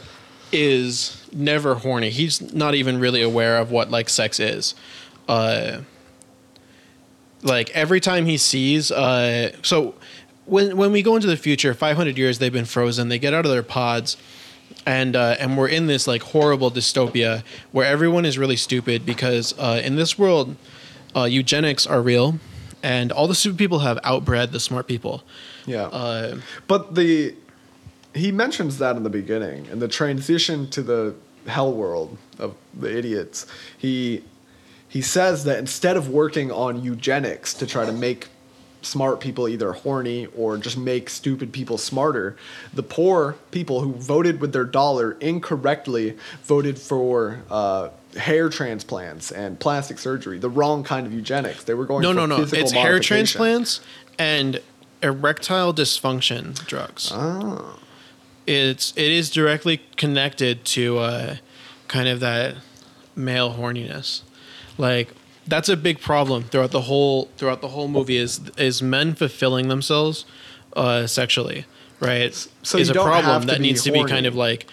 is 0.52 1.18
never 1.32 1.76
horny. 1.76 2.10
He's 2.10 2.42
not 2.54 2.76
even 2.76 3.00
really 3.00 3.22
aware 3.22 3.58
of 3.58 3.72
what 3.72 3.90
like 3.90 4.10
sex 4.10 4.40
is. 4.40 4.76
Uh, 5.28 5.78
like 7.44 7.70
every 7.72 8.00
time 8.00 8.26
he 8.26 8.38
sees, 8.38 8.92
uh, 8.92 9.52
so 9.62 9.96
when 10.46 10.78
when 10.78 10.92
we 10.92 11.02
go 11.02 11.16
into 11.16 11.28
the 11.28 11.38
future, 11.38 11.74
five 11.74 11.96
hundred 11.96 12.18
years 12.18 12.40
they've 12.40 12.54
been 12.54 12.66
frozen. 12.66 13.10
They 13.10 13.20
get 13.20 13.34
out 13.34 13.46
of 13.46 13.52
their 13.52 13.64
pods, 13.64 14.18
and 14.86 15.16
uh, 15.16 15.36
and 15.40 15.58
we're 15.58 15.68
in 15.68 15.88
this 15.88 16.08
like 16.08 16.22
horrible 16.22 16.72
dystopia 16.72 17.44
where 17.72 17.86
everyone 17.86 18.26
is 18.26 18.38
really 18.38 18.58
stupid 18.58 19.06
because 19.06 19.54
uh, 19.58 19.82
in 19.84 19.96
this 19.96 20.18
world, 20.18 20.56
uh, 21.16 21.24
eugenics 21.24 21.86
are 21.88 22.02
real, 22.02 22.40
and 22.82 23.12
all 23.12 23.28
the 23.28 23.36
stupid 23.36 23.58
people 23.58 23.80
have 23.80 23.98
outbred 24.04 24.52
the 24.52 24.60
smart 24.60 24.88
people. 24.88 25.24
Yeah. 25.66 25.84
Uh, 25.84 26.40
but 26.68 26.96
the 26.96 27.36
he 28.14 28.32
mentions 28.32 28.78
that 28.78 28.96
in 28.96 29.04
the 29.04 29.10
beginning, 29.10 29.66
in 29.68 29.80
the 29.80 29.88
transition 29.88 30.70
to 30.72 30.82
the 30.84 31.16
hell 31.48 31.74
world 31.74 32.18
of 32.40 32.56
the 32.74 32.96
idiots. 32.96 33.46
He 33.78 34.24
he 34.94 35.02
says 35.02 35.44
that 35.46 35.58
instead 35.58 35.98
of 35.98 36.08
working 36.08 36.52
on 36.52 36.84
eugenics 36.84 37.56
to 37.56 37.66
try 37.66 37.84
to 37.84 37.92
make 37.92 38.28
smart 38.84 39.20
people 39.20 39.50
either 39.50 39.74
horny 39.74 40.28
or 40.38 40.56
just 40.56 40.78
make 40.78 41.10
stupid 41.10 41.52
people 41.52 41.80
smarter, 41.80 42.38
the 42.76 42.84
poor 42.84 43.36
people 43.50 43.82
who 43.82 43.94
voted 43.94 44.40
with 44.40 44.54
their 44.54 44.66
dollar 44.66 45.14
incorrectly 45.14 46.16
voted 46.44 46.78
for 46.78 47.42
uh, 47.50 47.90
hair 48.18 48.50
transplants 48.50 49.32
and 49.32 49.60
plastic 49.60 49.98
surgery, 49.98 50.38
the 50.38 50.48
wrong 50.48 50.84
kind 50.84 51.08
of 51.08 51.12
eugenics. 51.12 51.64
They 51.64 51.74
were 51.74 51.88
going 51.88 52.04
no, 52.04 52.10
for 52.10 52.14
no, 52.14 52.26
no. 52.28 52.44
It's 52.44 52.72
hair 52.72 53.00
transplants 53.00 53.82
and 54.20 54.62
erectile 55.02 55.74
dysfunction 55.74 56.54
drugs. 56.68 57.10
Oh. 57.12 57.80
It's 58.46 58.94
it 58.96 59.12
is 59.12 59.32
directly 59.32 59.82
connected 59.98 60.66
to 60.66 61.00
uh, 61.00 61.36
kind 61.88 62.08
of 62.08 62.20
that 62.20 62.58
male 63.16 63.56
horniness. 63.56 64.22
Like 64.78 65.10
that's 65.48 65.70
a 65.70 65.78
big 65.78 66.00
problem 66.02 66.44
throughout 66.44 66.72
the 66.72 66.82
whole 66.82 67.26
throughout 67.38 67.62
the 67.62 67.70
whole 67.70 67.88
movie 67.88 68.18
is 68.18 68.42
is 68.58 68.82
men 68.82 69.14
fulfilling 69.16 69.68
themselves 69.68 70.26
uh, 70.76 71.06
sexually, 71.08 71.66
right? 72.00 72.34
So 72.64 72.78
is 72.78 72.90
you 72.90 73.00
a 73.00 73.04
problem 73.04 73.42
to 73.42 73.48
that 73.48 73.62
needs 73.62 73.84
to 73.84 73.92
be 73.92 74.04
kind 74.06 74.26
of 74.26 74.36
like 74.36 74.66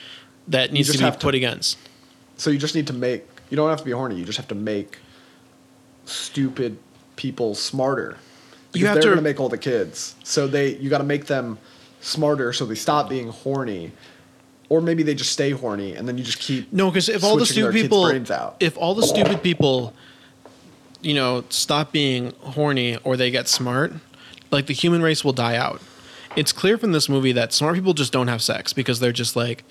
that 0.49 0.73
needs 0.73 0.90
to 0.92 0.99
be 0.99 1.04
have 1.04 1.19
to- 1.19 1.25
put 1.26 1.35
against. 1.35 1.76
So 2.37 2.50
you 2.50 2.59
just 2.59 2.75
need 2.75 2.87
to 2.87 2.92
make. 2.95 3.26
You 3.50 3.57
don't 3.57 3.69
have 3.69 3.80
to 3.80 3.85
be 3.85 3.90
horny. 3.90 4.16
You 4.16 4.25
just 4.25 4.38
have 4.38 4.49
to 4.49 4.54
make 4.54 4.99
stupid 6.07 6.78
people 7.16 7.54
smarter. 7.54 8.16
Because 8.73 8.87
have 8.88 8.95
they're 8.97 9.02
to- 9.02 9.09
gonna 9.11 9.23
make 9.23 9.40
all 9.40 9.49
the 9.49 9.59
kids. 9.59 10.14
So 10.25 10.47
they 10.47 10.76
you 10.76 10.88
got 10.88 10.99
to 10.99 11.04
make 11.04 11.26
them 11.26 11.59
smarter 12.00 12.52
so 12.52 12.64
they 12.64 12.75
stop 12.75 13.09
being 13.11 13.28
horny, 13.28 13.92
or 14.70 14.80
maybe 14.80 15.02
they 15.02 15.14
just 15.14 15.32
stay 15.32 15.50
horny 15.50 15.94
and 15.94 16.08
then 16.08 16.16
you 16.16 16.24
just 16.24 16.38
keep. 16.38 16.72
No, 16.72 16.90
because 16.90 17.10
if 17.10 17.22
all 17.22 17.36
the 17.36 17.44
stupid 17.44 17.72
people, 17.72 18.06
if 18.60 18.78
all 18.78 18.94
the 18.94 19.02
stupid 19.02 19.42
people, 19.42 19.92
you 21.02 21.12
know, 21.12 21.44
stop 21.50 21.92
being 21.92 22.32
horny 22.40 22.96
or 23.04 23.18
they 23.18 23.30
get 23.30 23.48
smart, 23.48 23.92
like 24.50 24.66
the 24.66 24.72
human 24.72 25.02
race 25.02 25.22
will 25.22 25.34
die 25.34 25.56
out. 25.56 25.82
It's 26.36 26.52
clear 26.52 26.78
from 26.78 26.92
this 26.92 27.08
movie 27.08 27.32
that 27.32 27.52
smart 27.52 27.74
people 27.74 27.92
just 27.92 28.12
don't 28.12 28.28
have 28.28 28.40
sex 28.40 28.72
because 28.72 29.00
they're 29.00 29.12
just 29.12 29.34
like, 29.34 29.64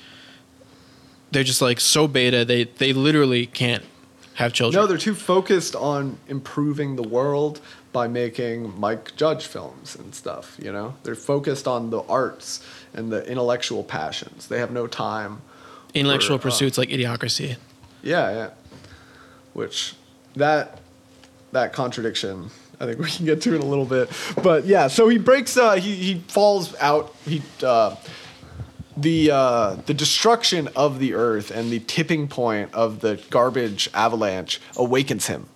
they're 1.31 1.45
just 1.45 1.61
like 1.61 1.79
so 1.79 2.07
beta. 2.07 2.43
They 2.43 2.65
they 2.65 2.91
literally 2.91 3.45
can't 3.45 3.85
have 4.35 4.51
children. 4.51 4.81
No, 4.81 4.85
they're 4.85 4.97
too 4.97 5.15
focused 5.15 5.75
on 5.75 6.17
improving 6.27 6.97
the 6.97 7.03
world 7.03 7.61
by 7.93 8.07
making 8.07 8.77
Mike 8.77 9.15
Judge 9.15 9.45
films 9.45 9.95
and 9.95 10.13
stuff. 10.13 10.57
You 10.61 10.73
know, 10.73 10.95
they're 11.03 11.15
focused 11.15 11.67
on 11.67 11.89
the 11.89 12.01
arts 12.01 12.61
and 12.93 13.11
the 13.11 13.25
intellectual 13.27 13.83
passions. 13.83 14.47
They 14.47 14.59
have 14.59 14.71
no 14.71 14.87
time 14.87 15.41
Intellectual 15.93 16.37
for, 16.37 16.47
uh, 16.47 16.51
pursuits 16.51 16.77
like 16.77 16.89
idiocracy. 16.89 17.57
Yeah, 18.03 18.31
yeah. 18.31 18.49
Which 19.53 19.95
that 20.35 20.79
that 21.51 21.73
contradiction 21.73 22.51
I 22.79 22.85
think 22.85 22.99
we 22.99 23.09
can 23.09 23.25
get 23.25 23.41
to 23.41 23.55
in 23.55 23.61
a 23.61 23.65
little 23.65 23.85
bit. 23.85 24.09
But 24.41 24.65
yeah, 24.65 24.87
so 24.87 25.09
he 25.09 25.17
breaks 25.17 25.57
uh 25.57 25.73
he 25.73 25.95
he 25.95 26.15
falls 26.27 26.75
out 26.79 27.13
he 27.25 27.41
uh 27.63 27.95
the 29.01 29.31
uh, 29.31 29.75
the 29.85 29.93
destruction 29.93 30.67
of 30.75 30.99
the 30.99 31.13
earth 31.13 31.51
and 31.51 31.71
the 31.71 31.79
tipping 31.79 32.27
point 32.27 32.73
of 32.73 32.99
the 32.99 33.21
garbage 33.29 33.89
avalanche 33.93 34.59
awakens 34.75 35.27
him. 35.27 35.47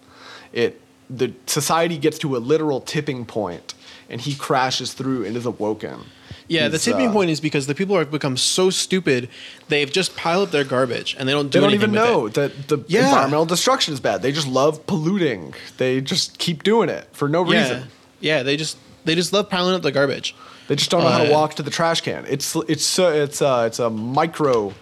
It 0.52 0.80
the 1.10 1.34
society 1.46 1.98
gets 1.98 2.18
to 2.20 2.36
a 2.36 2.40
literal 2.40 2.82
tipping 2.82 3.25
point, 3.25 3.74
and 4.10 4.22
he 4.22 4.36
crashes 4.36 4.94
through 4.94 5.25
and 5.25 5.36
is 5.36 5.46
awoken. 5.46 6.06
Yeah, 6.53 6.67
the 6.69 6.77
tipping 6.79 7.10
uh, 7.10 7.13
point 7.17 7.29
is 7.31 7.39
because 7.41 7.65
the 7.67 7.75
people 7.75 7.98
have 7.98 8.12
become 8.12 8.38
so 8.38 8.69
stupid 8.69 9.29
they've 9.69 9.91
just 9.91 10.15
piled 10.15 10.43
up 10.48 10.51
their 10.51 10.63
garbage 10.63 11.15
and 11.17 11.27
they 11.27 11.33
don't 11.33 11.50
do 11.50 11.60
They 11.60 11.65
don't 11.65 11.74
even 11.74 11.91
know 11.91 12.27
it. 12.27 12.33
that 12.36 12.67
the 12.67 12.77
Yeah. 12.88 13.05
environmental 13.05 13.45
destruction 13.45 13.93
is 13.93 14.00
bad. 14.00 14.22
They 14.22 14.31
just 14.31 14.48
love 14.48 14.86
polluting. 14.88 15.53
They 15.77 16.01
just 16.01 16.38
keep 16.38 16.63
doing 16.63 16.89
it 16.89 17.07
for 17.13 17.27
no 17.27 17.41
Yeah, 17.45 17.60
reason. 17.62 17.83
yeah, 18.19 18.43
they 18.43 18.55
just 18.57 18.77
they 19.05 19.15
just 19.15 19.33
love 19.33 19.50
piling 19.50 19.75
up 19.75 19.81
the 19.81 19.91
garbage. 19.91 20.36
They 20.67 20.75
just 20.75 20.89
don't 20.91 21.03
know 21.03 21.10
how 21.10 21.17
to 21.17 21.25
Uh, 21.29 21.38
walk 21.38 21.55
to 21.55 21.63
the 21.63 21.72
trash 21.72 22.01
can. 22.01 22.25
It's 22.29 22.55
it's 22.67 22.86
so 22.86 23.10
it's 23.12 23.41
uh 23.41 23.63
it's 23.67 23.79
a 23.79 23.89
micro 23.89 24.74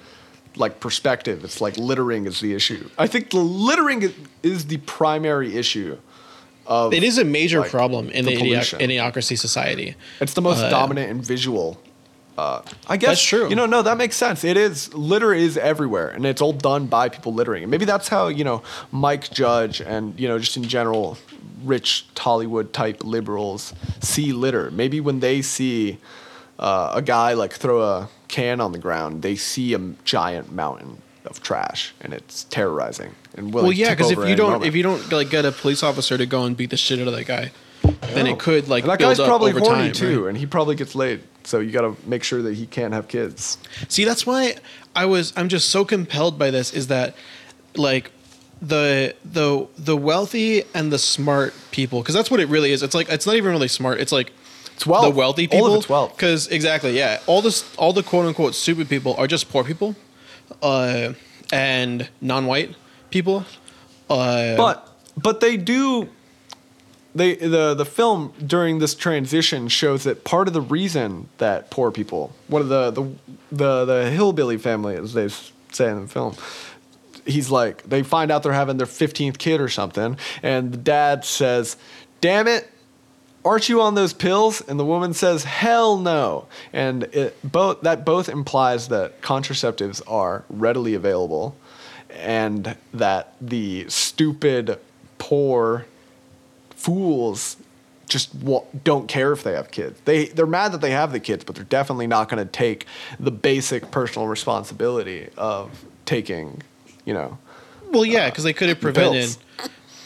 like 0.55 0.79
perspective. 0.79 1.43
It's 1.45 1.61
like 1.61 1.77
littering 1.77 2.25
is 2.27 2.39
the 2.41 2.53
issue. 2.53 2.89
I 2.97 3.07
think 3.07 3.29
the 3.29 3.37
littering 3.39 4.01
is, 4.03 4.11
is 4.43 4.65
the 4.65 4.77
primary 4.77 5.55
issue 5.55 5.97
of 6.71 6.93
It 6.93 7.03
is 7.03 7.17
a 7.17 7.25
major 7.25 7.59
like, 7.59 7.69
problem 7.69 8.09
in 8.09 8.23
the 8.25 8.35
the, 8.35 8.41
idioc- 8.41 8.79
idiocracy 8.79 9.37
society. 9.37 9.95
It's 10.21 10.33
the 10.33 10.41
most 10.41 10.61
Uh, 10.61 10.69
dominant 10.69 11.11
and 11.11 11.25
visual. 11.35 11.77
Uh, 12.37 12.61
I 12.87 12.95
guess 12.97 13.09
That's 13.09 13.23
true. 13.23 13.49
You 13.49 13.55
know, 13.55 13.65
no, 13.65 13.81
that 13.81 13.97
makes 13.97 14.15
sense. 14.15 14.43
It 14.45 14.55
is 14.55 14.93
litter 14.93 15.33
is 15.33 15.57
everywhere, 15.57 16.07
and 16.15 16.25
it's 16.25 16.41
all 16.41 16.53
done 16.53 16.87
by 16.87 17.09
people 17.09 17.33
littering. 17.33 17.63
And 17.63 17.69
maybe 17.69 17.85
that's 17.85 18.07
how 18.07 18.29
you 18.29 18.45
know 18.45 18.63
Mike 18.91 19.29
Judge 19.31 19.81
and 19.81 20.17
you 20.17 20.27
know 20.29 20.39
just 20.39 20.55
in 20.55 20.63
general, 20.63 21.17
rich 21.63 22.05
Hollywood 22.17 22.71
type 22.71 23.03
liberals 23.03 23.73
see 23.99 24.31
litter. 24.31 24.71
Maybe 24.71 25.01
when 25.01 25.19
they 25.19 25.41
see 25.41 25.97
uh, 26.57 26.93
a 26.95 27.01
guy 27.01 27.33
like 27.33 27.53
throw 27.53 27.81
a 27.81 28.09
can 28.29 28.61
on 28.61 28.71
the 28.71 28.79
ground, 28.79 29.23
they 29.23 29.35
see 29.35 29.73
a 29.73 29.79
giant 30.05 30.53
mountain 30.53 31.01
of 31.25 31.41
trash, 31.41 31.93
and 32.01 32.13
it's 32.13 32.45
terrorizing. 32.45 33.15
And 33.35 33.53
will 33.53 33.63
Well, 33.63 33.71
yeah, 33.71 33.91
because 33.91 34.11
if 34.11 34.19
you 34.27 34.35
don't 34.35 34.51
moment. 34.51 34.65
if 34.65 34.75
you 34.75 34.83
don't 34.83 35.11
like 35.11 35.29
get 35.29 35.45
a 35.45 35.51
police 35.51 35.83
officer 35.83 36.17
to 36.17 36.25
go 36.25 36.45
and 36.45 36.55
beat 36.57 36.69
the 36.69 36.77
shit 36.77 36.99
out 36.99 37.07
of 37.07 37.13
that 37.13 37.25
guy, 37.25 37.51
then 38.13 38.27
it 38.27 38.33
oh. 38.33 38.35
could 38.35 38.67
like 38.67 38.83
and 38.83 38.91
that 38.91 38.99
guy's 38.99 39.17
probably 39.19 39.51
horny 39.51 39.65
time, 39.65 39.93
too, 39.93 40.23
right? 40.23 40.29
and 40.29 40.37
he 40.37 40.45
probably 40.45 40.75
gets 40.75 40.95
laid. 40.95 41.21
So 41.43 41.59
you 41.59 41.71
got 41.71 41.81
to 41.81 41.95
make 42.07 42.23
sure 42.23 42.41
that 42.43 42.55
he 42.55 42.67
can't 42.67 42.93
have 42.93 43.07
kids. 43.07 43.57
See, 43.87 44.05
that's 44.05 44.25
why 44.25 44.55
I 44.95 45.05
was 45.05 45.33
I'm 45.35 45.49
just 45.49 45.69
so 45.69 45.85
compelled 45.85 46.37
by 46.37 46.51
this 46.51 46.73
is 46.73 46.87
that 46.87 47.15
like 47.75 48.11
the 48.61 49.15
the 49.25 49.67
the 49.77 49.97
wealthy 49.97 50.63
and 50.73 50.91
the 50.91 50.99
smart 50.99 51.53
people 51.71 52.01
because 52.01 52.13
that's 52.13 52.29
what 52.29 52.39
it 52.39 52.47
really 52.47 52.71
is. 52.71 52.83
It's 52.83 52.93
like 52.93 53.09
it's 53.09 53.25
not 53.25 53.35
even 53.35 53.51
really 53.51 53.67
smart. 53.67 53.99
It's 53.99 54.11
like 54.11 54.31
It's 54.75 54.85
wealth. 54.85 55.03
the 55.03 55.09
wealthy 55.09 55.47
people. 55.47 55.73
of 55.73 55.79
it's 55.79 55.89
wealth. 55.89 56.15
Because 56.15 56.47
exactly, 56.47 56.95
yeah. 56.95 57.19
All 57.25 57.41
this 57.41 57.75
all 57.77 57.93
the 57.93 58.03
quote 58.03 58.25
unquote 58.27 58.53
stupid 58.53 58.87
people 58.87 59.15
are 59.15 59.27
just 59.27 59.49
poor 59.49 59.63
people, 59.63 59.95
uh, 60.61 61.13
and 61.51 62.09
non-white 62.21 62.75
people. 63.09 63.45
Uh, 64.09 64.55
but 64.57 64.89
but 65.17 65.39
they 65.39 65.57
do 65.57 66.09
they 67.13 67.35
the 67.35 67.73
the 67.73 67.85
film 67.85 68.33
during 68.45 68.79
this 68.79 68.95
transition 68.95 69.67
shows 69.67 70.03
that 70.03 70.23
part 70.23 70.47
of 70.47 70.53
the 70.53 70.61
reason 70.61 71.27
that 71.37 71.69
poor 71.69 71.91
people 71.91 72.33
one 72.47 72.61
of 72.61 72.69
the 72.69 72.91
the 72.91 73.03
the, 73.51 73.85
the 73.85 74.09
hillbilly 74.09 74.57
family 74.57 74.95
as 74.95 75.13
they 75.13 75.27
say 75.27 75.89
in 75.89 76.01
the 76.01 76.07
film 76.07 76.35
he's 77.25 77.49
like 77.49 77.83
they 77.83 78.01
find 78.01 78.31
out 78.31 78.43
they're 78.43 78.53
having 78.53 78.77
their 78.77 78.87
15th 78.87 79.37
kid 79.37 79.59
or 79.59 79.67
something 79.67 80.17
and 80.41 80.71
the 80.71 80.77
dad 80.77 81.25
says 81.25 81.75
damn 82.21 82.47
it 82.47 82.70
aren't 83.43 83.69
you 83.69 83.81
on 83.81 83.95
those 83.95 84.13
pills 84.13 84.61
and 84.61 84.79
the 84.79 84.85
woman 84.85 85.13
says 85.13 85.43
hell 85.43 85.97
no 85.97 86.47
and 86.73 87.03
it 87.05 87.35
both 87.43 87.81
that 87.81 88.05
both 88.05 88.29
implies 88.29 88.87
that 88.89 89.21
contraceptives 89.21 90.01
are 90.07 90.43
readily 90.49 90.93
available 90.93 91.55
and 92.11 92.75
that 92.93 93.33
the 93.41 93.85
stupid 93.89 94.77
poor 95.17 95.85
fools 96.75 97.57
just 98.11 98.35
wa- 98.35 98.63
don't 98.83 99.07
care 99.07 99.31
if 99.31 99.41
they 99.43 99.53
have 99.53 99.71
kids. 99.71 99.99
They 100.03 100.25
they're 100.25 100.45
mad 100.45 100.73
that 100.73 100.81
they 100.81 100.91
have 100.91 101.13
the 101.13 101.19
kids, 101.19 101.43
but 101.45 101.55
they're 101.55 101.63
definitely 101.63 102.07
not 102.07 102.27
going 102.27 102.45
to 102.45 102.51
take 102.51 102.85
the 103.19 103.31
basic 103.31 103.89
personal 103.89 104.27
responsibility 104.27 105.29
of 105.37 105.85
taking, 106.05 106.61
you 107.05 107.13
know. 107.13 107.37
Well, 107.89 108.03
yeah, 108.05 108.29
because 108.29 108.43
they 108.43 108.53
could 108.53 108.69
have 108.69 108.81
prevented 108.81 109.37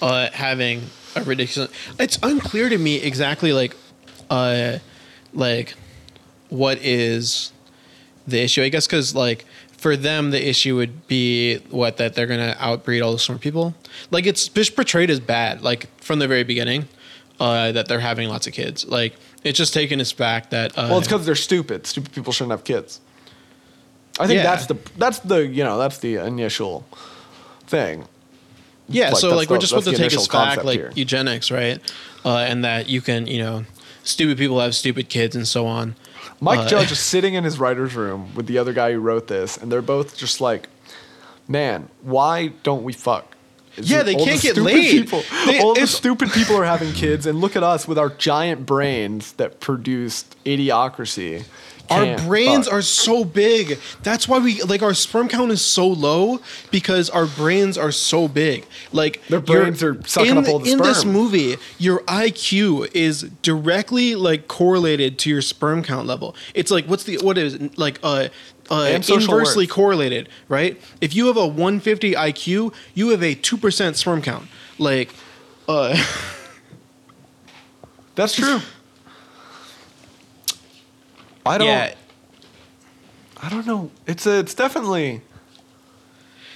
uh, 0.01 0.29
having 0.31 0.83
a 1.15 1.23
ridiculous. 1.23 1.71
It's 1.99 2.17
unclear 2.23 2.69
to 2.69 2.77
me 2.77 2.95
exactly 2.97 3.53
like, 3.53 3.75
uh, 4.29 4.79
like, 5.33 5.73
what 6.49 6.77
is 6.79 7.51
the 8.27 8.41
issue? 8.41 8.63
I 8.63 8.69
guess 8.69 8.87
because 8.87 9.15
like 9.15 9.45
for 9.77 9.95
them 9.97 10.31
the 10.31 10.47
issue 10.49 10.75
would 10.75 11.07
be 11.07 11.57
what 11.69 11.97
that 11.97 12.15
they're 12.15 12.27
gonna 12.27 12.55
outbreed 12.59 13.01
all 13.01 13.11
the 13.13 13.19
smart 13.19 13.41
people. 13.41 13.75
Like 14.11 14.25
it's 14.25 14.47
just 14.47 14.75
portrayed 14.75 15.09
as 15.09 15.19
bad, 15.19 15.61
like 15.61 15.87
from 16.01 16.19
the 16.19 16.27
very 16.27 16.43
beginning, 16.43 16.87
uh, 17.39 17.71
that 17.73 17.87
they're 17.87 17.99
having 17.99 18.29
lots 18.29 18.47
of 18.47 18.53
kids. 18.53 18.85
Like 18.85 19.15
it's 19.43 19.57
just 19.57 19.73
taken 19.73 19.99
us 20.01 20.13
back 20.13 20.49
that. 20.51 20.77
Uh, 20.77 20.87
Well, 20.89 20.97
it's 20.99 21.07
because 21.07 21.25
they're 21.25 21.35
stupid. 21.35 21.85
Stupid 21.87 22.11
people 22.13 22.33
shouldn't 22.33 22.51
have 22.51 22.63
kids. 22.63 22.99
I 24.19 24.27
think 24.27 24.37
Yeah. 24.37 24.43
that's 24.43 24.65
the 24.67 24.77
that's 24.97 25.19
the 25.19 25.45
you 25.45 25.63
know 25.63 25.77
that's 25.77 25.97
the 25.99 26.15
initial 26.15 26.85
thing. 27.67 28.05
Yeah, 28.87 29.09
Like, 29.09 29.17
so 29.17 29.35
like 29.35 29.49
we're 29.49 29.55
the- 29.57 29.61
just 29.61 29.69
supposed 29.71 29.87
to 29.87 29.95
take 29.95 30.07
us 30.07 30.13
initial 30.13 30.31
back 30.31 30.63
like 30.63 30.77
here. 30.77 30.91
eugenics, 30.95 31.49
right? 31.51 31.79
Uh, 32.23 32.37
and 32.37 32.63
that 32.63 32.87
you 32.87 33.01
can, 33.01 33.25
you 33.27 33.39
know, 33.39 33.65
stupid 34.03 34.37
people 34.37 34.59
have 34.59 34.75
stupid 34.75 35.09
kids 35.09 35.35
and 35.35 35.47
so 35.47 35.65
on. 35.65 35.95
Mike 36.39 36.59
Uh, 36.59 36.67
Judge 36.67 36.91
is 36.91 36.99
sitting 36.99 37.33
in 37.33 37.43
his 37.43 37.57
writer's 37.59 37.95
room 37.95 38.33
with 38.35 38.45
the 38.47 38.57
other 38.57 38.73
guy 38.73 38.91
who 38.93 38.99
wrote 38.99 39.27
this, 39.27 39.57
and 39.57 39.71
they're 39.71 39.81
both 39.81 40.15
just 40.17 40.39
like, 40.41 40.69
"Man, 41.47 41.89
why 42.01 42.51
don't 42.63 42.83
we 42.83 42.93
fuck?" 42.93 43.31
It's 43.77 43.89
Yeah, 43.89 44.03
they 44.03 44.15
can't 44.15 44.41
the 44.41 44.47
get 44.53 44.57
laid. 44.57 44.91
People, 44.91 45.23
They- 45.45 45.59
all 45.59 45.73
the 45.73 45.85
stupid 45.87 46.31
people 46.31 46.55
are 46.55 46.63
having 46.65 46.93
kids, 46.93 47.25
and 47.25 47.41
look 47.41 47.55
at 47.55 47.63
us 47.63 47.87
with 47.87 47.97
our 47.97 48.09
giant 48.09 48.65
brains 48.65 49.33
that 49.33 49.59
produced 49.59 50.35
idiocracy. 50.45 51.43
Our 51.89 52.03
Can't 52.03 52.21
brains 52.27 52.65
fuck. 52.65 52.73
are 52.73 52.81
so 52.81 53.23
big. 53.23 53.77
That's 54.01 54.27
why 54.27 54.39
we 54.39 54.61
like 54.63 54.81
our 54.81 54.93
sperm 54.93 55.27
count 55.27 55.51
is 55.51 55.63
so 55.63 55.87
low 55.87 56.39
because 56.71 57.09
our 57.11 57.25
brains 57.27 57.77
are 57.77 57.91
so 57.91 58.27
big. 58.27 58.65
Like 58.91 59.21
Their 59.27 59.39
your- 59.45 59.61
brains 59.63 59.83
are 59.83 60.01
sucking 60.07 60.31
in, 60.31 60.37
up 60.39 60.47
all 60.47 60.59
the 60.59 60.69
sperm. 60.69 60.81
in 60.81 60.87
this 60.87 61.05
movie. 61.05 61.57
Your 61.77 61.99
IQ 62.03 62.89
is 62.95 63.23
directly 63.43 64.15
like 64.15 64.47
correlated 64.47 65.19
to 65.19 65.29
your 65.29 65.41
sperm 65.41 65.83
count 65.83 66.07
level. 66.07 66.35
It's 66.53 66.71
like 66.71 66.85
what's 66.85 67.03
the 67.03 67.19
what 67.21 67.37
is 67.37 67.55
it? 67.55 67.77
like 67.77 67.99
uh 68.03 68.29
uh, 68.71 68.89
inversely 68.91 69.65
worth. 69.65 69.69
correlated, 69.69 70.27
right? 70.49 70.81
If 70.99 71.15
you 71.15 71.27
have 71.27 71.37
a 71.37 71.45
150 71.45 72.13
IQ, 72.13 72.73
you 72.95 73.09
have 73.09 73.21
a 73.21 73.35
two 73.35 73.57
percent 73.57 73.95
sperm 73.95 74.23
count. 74.23 74.47
Like, 74.79 75.13
uh, 75.69 75.95
That's 78.15 78.35
true. 78.35 78.59
I 81.45 81.57
don't. 81.57 81.67
yeah, 81.67 81.93
I 83.41 83.49
don't 83.49 83.65
know. 83.67 83.91
It's 84.07 84.25
a. 84.25 84.39
It's 84.39 84.53
definitely. 84.53 85.21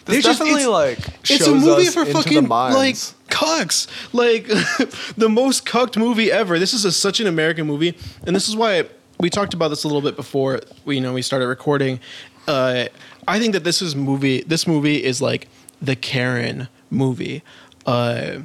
This 0.05 0.23
There's 0.23 0.25
just- 0.25 0.39
definitely 0.39 0.61
it's- 0.63 1.07
like 1.07 1.29
it's 1.29 1.45
a 1.47 1.53
movie 1.53 1.85
for 1.85 2.05
fucking 2.05 2.47
like 2.47 2.95
cucks, 3.29 3.87
like 4.13 4.47
the 5.17 5.29
most 5.29 5.65
cucked 5.65 5.97
movie 5.97 6.31
ever. 6.31 6.57
This 6.57 6.73
is 6.73 6.83
a, 6.85 6.91
such 6.91 7.19
an 7.19 7.27
American 7.27 7.67
movie, 7.67 7.95
and 8.25 8.35
this 8.35 8.49
is 8.49 8.55
why 8.55 8.85
we 9.19 9.29
talked 9.29 9.53
about 9.53 9.67
this 9.67 9.83
a 9.83 9.87
little 9.87 10.01
bit 10.01 10.15
before 10.15 10.61
we 10.85 10.95
you 10.95 11.01
know 11.01 11.13
we 11.13 11.21
started 11.21 11.47
recording. 11.47 11.99
Uh, 12.47 12.85
I 13.27 13.39
think 13.39 13.53
that 13.53 13.63
this 13.63 13.81
is 13.83 13.95
movie. 13.95 14.41
This 14.41 14.65
movie 14.65 15.03
is 15.03 15.21
like 15.21 15.47
the 15.79 15.95
Karen 15.95 16.67
movie, 16.89 17.43
uh, 17.85 18.39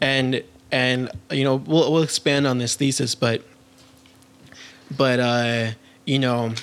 and 0.00 0.44
and 0.70 1.10
you 1.32 1.42
know 1.42 1.56
we'll 1.56 1.90
we'll 1.92 2.02
expand 2.04 2.46
on 2.46 2.58
this 2.58 2.76
thesis, 2.76 3.16
but 3.16 3.42
but 4.96 5.18
uh, 5.18 5.70
you 6.08 6.18
know 6.18 6.54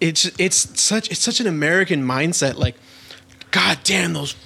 it's 0.00 0.26
it's 0.38 0.80
such 0.80 1.10
it's 1.10 1.20
such 1.20 1.40
an 1.40 1.46
American 1.46 2.04
mindset. 2.04 2.56
Like, 2.56 2.76
God 3.50 3.78
damn 3.82 4.12
those! 4.12 4.36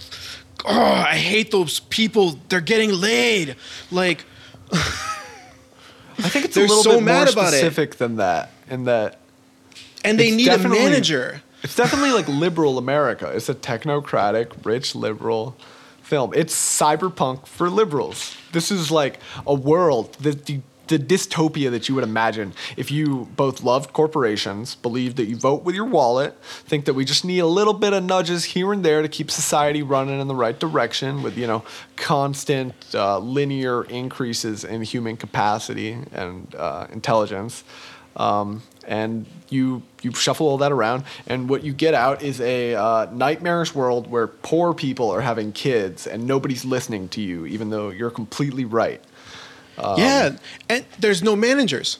Oh, 0.65 0.81
I 0.83 1.17
hate 1.17 1.51
those 1.51 1.81
people. 1.81 2.39
They're 2.49 2.61
getting 2.61 2.91
laid. 2.93 3.57
Like, 3.91 4.25
I 4.73 4.79
think 6.29 6.47
it's 6.47 6.57
a 6.57 6.61
little 6.61 6.83
so 6.83 6.93
bit 6.99 7.05
more 7.05 7.27
specific 7.27 7.97
than 7.97 8.17
that. 8.17 8.51
In 8.71 8.85
that 8.85 9.19
and 10.03 10.19
they 10.19 10.31
need 10.31 10.49
a 10.49 10.59
manager. 10.59 11.43
it's 11.63 11.77
definitely 11.77 12.13
like 12.13 12.29
liberal 12.29 12.79
America. 12.79 13.31
It's 13.35 13.51
a 13.51 13.55
technocratic, 13.55 14.65
rich 14.65 14.95
liberal 14.95 15.57
film. 16.03 16.33
It's 16.35 16.55
cyberpunk 16.55 17.47
for 17.47 17.69
liberals. 17.69 18.35
This 18.53 18.71
is 18.71 18.91
like 18.91 19.19
a 19.47 19.55
world 19.55 20.15
that 20.21 20.47
the 20.47 20.61
the 20.93 20.99
dystopia 20.99 21.71
that 21.71 21.89
you 21.89 21.95
would 21.95 22.05
imagine 22.05 22.53
if 22.77 22.91
you 22.91 23.27
both 23.35 23.63
loved 23.63 23.95
corporations, 23.95 24.75
believed 24.75 25.17
that 25.17 25.25
you 25.25 25.37
vote 25.37 25.65
with 25.65 25.75
your 25.75 25.87
wallet, 25.87 26.37
think 26.45 26.85
that 26.85 26.93
we 26.93 27.05
just 27.07 27.25
need 27.25 27.39
a 27.39 27.47
little 27.47 27.73
bit 27.73 27.95
of 27.95 28.05
nudges 28.05 28.45
here 28.45 28.73
and 28.75 28.85
there 28.85 29.01
to 29.01 29.09
keep 29.09 29.31
society 29.31 29.83
running 29.83 30.21
in 30.21 30.29
the 30.29 30.35
right 30.35 30.61
direction 30.61 31.23
with, 31.23 31.39
you 31.39 31.47
know, 31.47 31.65
constant 31.97 32.75
uh, 32.95 33.19
linear 33.19 33.85
increases 33.85 34.65
in 34.65 34.83
human 34.83 35.17
capacity 35.17 35.97
and 36.13 36.55
uh, 36.55 36.87
intelligence. 36.93 37.65
Um, 38.15 38.63
and 38.87 39.25
you 39.49 39.83
you 40.03 40.13
shuffle 40.13 40.47
all 40.47 40.59
that 40.59 40.73
around, 40.73 41.05
and 41.27 41.49
what 41.49 41.65
you 41.65 41.73
get 41.73 41.95
out 41.95 42.21
is 42.23 42.43
a 42.43 42.75
uh, 42.75 43.07
nightmarish 43.11 43.75
world 43.75 44.11
where 44.11 44.27
poor 44.27 44.75
people 44.75 45.11
are 45.11 45.23
having 45.23 45.53
kids 45.53 46.07
and 46.07 46.27
nobody's 46.27 46.67
listening 46.67 47.09
to 47.11 47.23
you, 47.23 47.47
even 47.47 47.71
though 47.71 47.89
you're 47.89 48.11
completely 48.11 48.67
right. 48.67 49.03
Um, 49.79 49.99
yeah, 49.99 50.37
and 50.69 50.85
there's 50.99 51.23
no 51.23 51.35
managers. 51.37 51.99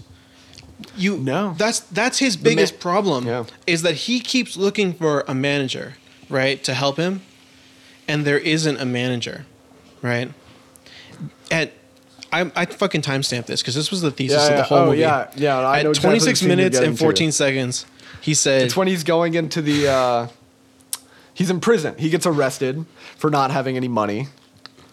You 0.97 1.17
No. 1.19 1.55
That's 1.57 1.81
that's 1.81 2.19
his 2.19 2.37
biggest 2.37 2.81
problem. 2.81 3.27
Yeah. 3.27 3.45
Is 3.67 3.83
that 3.83 3.95
he 3.95 4.21
keeps 4.21 4.57
looking 4.57 4.93
for 4.93 5.25
a 5.29 5.35
manager, 5.35 5.95
right, 6.29 6.63
to 6.65 6.75
help 6.75 6.97
him, 6.97 7.23
and 8.09 8.25
there 8.25 8.39
isn't 8.39 8.77
a 8.79 8.85
manager, 8.85 9.47
right? 10.03 10.33
And 11.51 11.71
I, 12.33 12.51
I 12.57 12.65
fucking 12.67 13.03
timestamped 13.03 13.47
this 13.47 13.61
because 13.63 13.75
this 13.75 13.91
was 13.91 14.01
the 14.01 14.11
thesis 14.11 14.39
Yeah, 14.43 14.49
of 14.53 14.57
the 14.57 14.63
whole 14.65 14.79
Oh, 14.79 14.87
movie. 14.87 14.99
yeah, 15.01 15.31
yeah, 15.37 15.59
I 15.59 15.81
At 15.81 15.87
exactly 15.87 16.09
26 16.19 16.41
the 16.41 16.49
minutes 16.49 16.79
and 16.79 16.97
to. 16.97 17.03
14 17.05 17.31
seconds, 17.33 17.87
he 18.21 18.35
said, 18.35 18.63
It's 18.63 18.77
when 18.77 18.89
he's 18.89 19.05
going 19.05 19.35
into 19.35 19.61
the. 19.63 19.89
Uh, 19.89 20.29
he's 21.35 21.51
in 21.51 21.61
prison. 21.61 21.95
He 21.99 22.09
gets 22.11 22.27
arrested 22.27 22.85
for 23.17 23.31
not 23.31 23.51
having 23.51 23.77
any 23.77 23.89
money, 23.89 24.29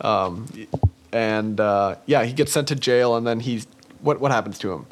um, 0.02 0.48
and 1.12 1.60
uh, 1.60 1.96
yeah, 2.06 2.24
he 2.24 2.34
gets 2.34 2.52
sent 2.52 2.68
to 2.70 2.76
jail. 2.76 3.16
And 3.16 3.26
then 3.26 3.40
he's 3.40 3.68
what? 4.02 4.20
What 4.20 4.32
happens 4.32 4.58
to 4.60 4.72
him? 4.72 4.86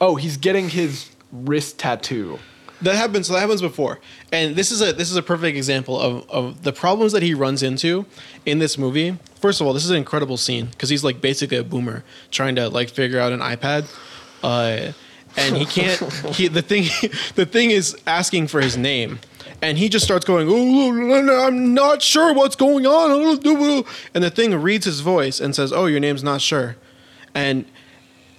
Oh, 0.00 0.16
he's 0.16 0.36
getting 0.36 0.68
his 0.70 1.10
wrist 1.32 1.78
tattoo. 1.78 2.38
That 2.82 2.96
happens. 2.96 3.26
So 3.26 3.34
that 3.34 3.40
happens 3.40 3.60
before, 3.60 4.00
and 4.32 4.56
this 4.56 4.70
is 4.70 4.80
a 4.80 4.92
this 4.92 5.10
is 5.10 5.16
a 5.16 5.22
perfect 5.22 5.56
example 5.56 6.00
of, 6.00 6.28
of 6.30 6.62
the 6.62 6.72
problems 6.72 7.12
that 7.12 7.22
he 7.22 7.34
runs 7.34 7.62
into 7.62 8.06
in 8.46 8.58
this 8.58 8.78
movie. 8.78 9.18
First 9.38 9.60
of 9.60 9.66
all, 9.66 9.74
this 9.74 9.84
is 9.84 9.90
an 9.90 9.96
incredible 9.96 10.38
scene 10.38 10.66
because 10.66 10.88
he's 10.88 11.04
like 11.04 11.20
basically 11.20 11.58
a 11.58 11.64
boomer 11.64 12.04
trying 12.30 12.54
to 12.56 12.70
like 12.70 12.88
figure 12.88 13.20
out 13.20 13.32
an 13.32 13.40
iPad, 13.40 13.84
uh, 14.42 14.92
and 15.36 15.56
he 15.58 15.66
can't. 15.66 16.00
He 16.34 16.48
the 16.48 16.62
thing 16.62 16.84
the 17.34 17.44
thing 17.44 17.70
is 17.70 17.96
asking 18.06 18.46
for 18.46 18.62
his 18.62 18.78
name, 18.78 19.20
and 19.62 19.78
he 19.78 19.88
just 19.88 20.04
starts 20.04 20.24
going, 20.24 20.48
"Oh, 20.50 21.46
I'm 21.46 21.74
not 21.74 22.02
sure 22.02 22.32
what's 22.32 22.56
going 22.56 22.86
on," 22.86 23.38
and 24.14 24.24
the 24.24 24.30
thing 24.30 24.54
reads 24.54 24.86
his 24.86 25.00
voice 25.00 25.40
and 25.40 25.54
says, 25.54 25.72
"Oh, 25.72 25.86
your 25.86 26.00
name's 26.00 26.22
not 26.22 26.40
sure," 26.40 26.76
and 27.34 27.64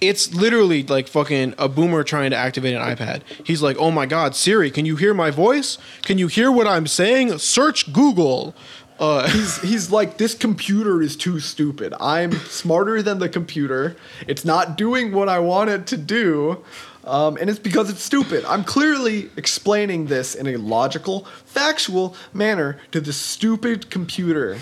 it's 0.00 0.34
literally 0.34 0.82
like 0.82 1.06
fucking 1.06 1.54
a 1.58 1.68
boomer 1.68 2.02
trying 2.02 2.32
to 2.32 2.36
activate 2.36 2.74
an 2.74 2.82
iPad. 2.82 3.22
He's 3.44 3.62
like, 3.62 3.76
"Oh 3.78 3.92
my 3.92 4.04
god, 4.04 4.34
Siri, 4.34 4.70
can 4.70 4.84
you 4.84 4.96
hear 4.96 5.14
my 5.14 5.30
voice? 5.30 5.78
Can 6.02 6.18
you 6.18 6.26
hear 6.26 6.50
what 6.50 6.66
I'm 6.66 6.86
saying? 6.88 7.38
Search 7.38 7.92
Google." 7.92 8.54
Uh, 9.02 9.28
He's 9.32 9.60
he's 9.60 9.90
like 9.90 10.16
this 10.16 10.32
computer 10.32 11.02
is 11.02 11.16
too 11.16 11.40
stupid. 11.40 11.92
I'm 12.00 12.30
smarter 12.32 13.02
than 13.02 13.18
the 13.18 13.28
computer. 13.28 13.96
It's 14.28 14.44
not 14.44 14.76
doing 14.76 15.10
what 15.12 15.28
I 15.28 15.40
want 15.40 15.70
it 15.70 15.88
to 15.88 15.96
do. 15.96 16.64
Um, 17.04 17.36
and 17.36 17.50
it's 17.50 17.58
because 17.58 17.90
it's 17.90 18.00
stupid. 18.00 18.44
I'm 18.44 18.62
clearly 18.62 19.28
explaining 19.36 20.06
this 20.06 20.36
in 20.36 20.46
a 20.46 20.56
logical, 20.56 21.26
factual 21.44 22.14
manner 22.32 22.78
to 22.92 23.00
the 23.00 23.12
stupid 23.12 23.90
computer, 23.90 24.58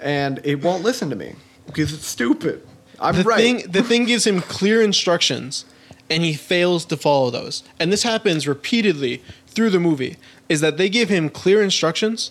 and 0.00 0.38
it 0.44 0.62
won't 0.62 0.84
listen 0.84 1.10
to 1.10 1.16
me 1.16 1.34
because 1.66 1.92
it's 1.92 2.06
stupid. 2.06 2.64
I'm 3.00 3.16
the 3.16 3.24
right. 3.24 3.38
thing 3.38 3.70
the 3.72 3.82
thing 3.82 4.04
gives 4.04 4.24
him 4.24 4.40
clear 4.40 4.80
instructions, 4.80 5.64
and 6.08 6.22
he 6.22 6.34
fails 6.34 6.84
to 6.84 6.96
follow 6.96 7.30
those. 7.30 7.64
And 7.80 7.92
this 7.92 8.04
happens 8.04 8.46
repeatedly 8.46 9.20
through 9.48 9.70
the 9.70 9.80
movie. 9.80 10.14
Is 10.48 10.60
that 10.60 10.76
they 10.76 10.88
give 10.88 11.08
him 11.08 11.28
clear 11.28 11.60
instructions, 11.60 12.30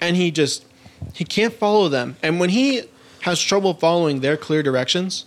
and 0.00 0.16
he 0.16 0.30
just 0.30 0.64
he 1.14 1.24
can't 1.24 1.52
follow 1.52 1.88
them. 1.88 2.16
And 2.22 2.40
when 2.40 2.50
he 2.50 2.82
has 3.22 3.40
trouble 3.40 3.74
following 3.74 4.20
their 4.20 4.36
clear 4.36 4.62
directions, 4.62 5.24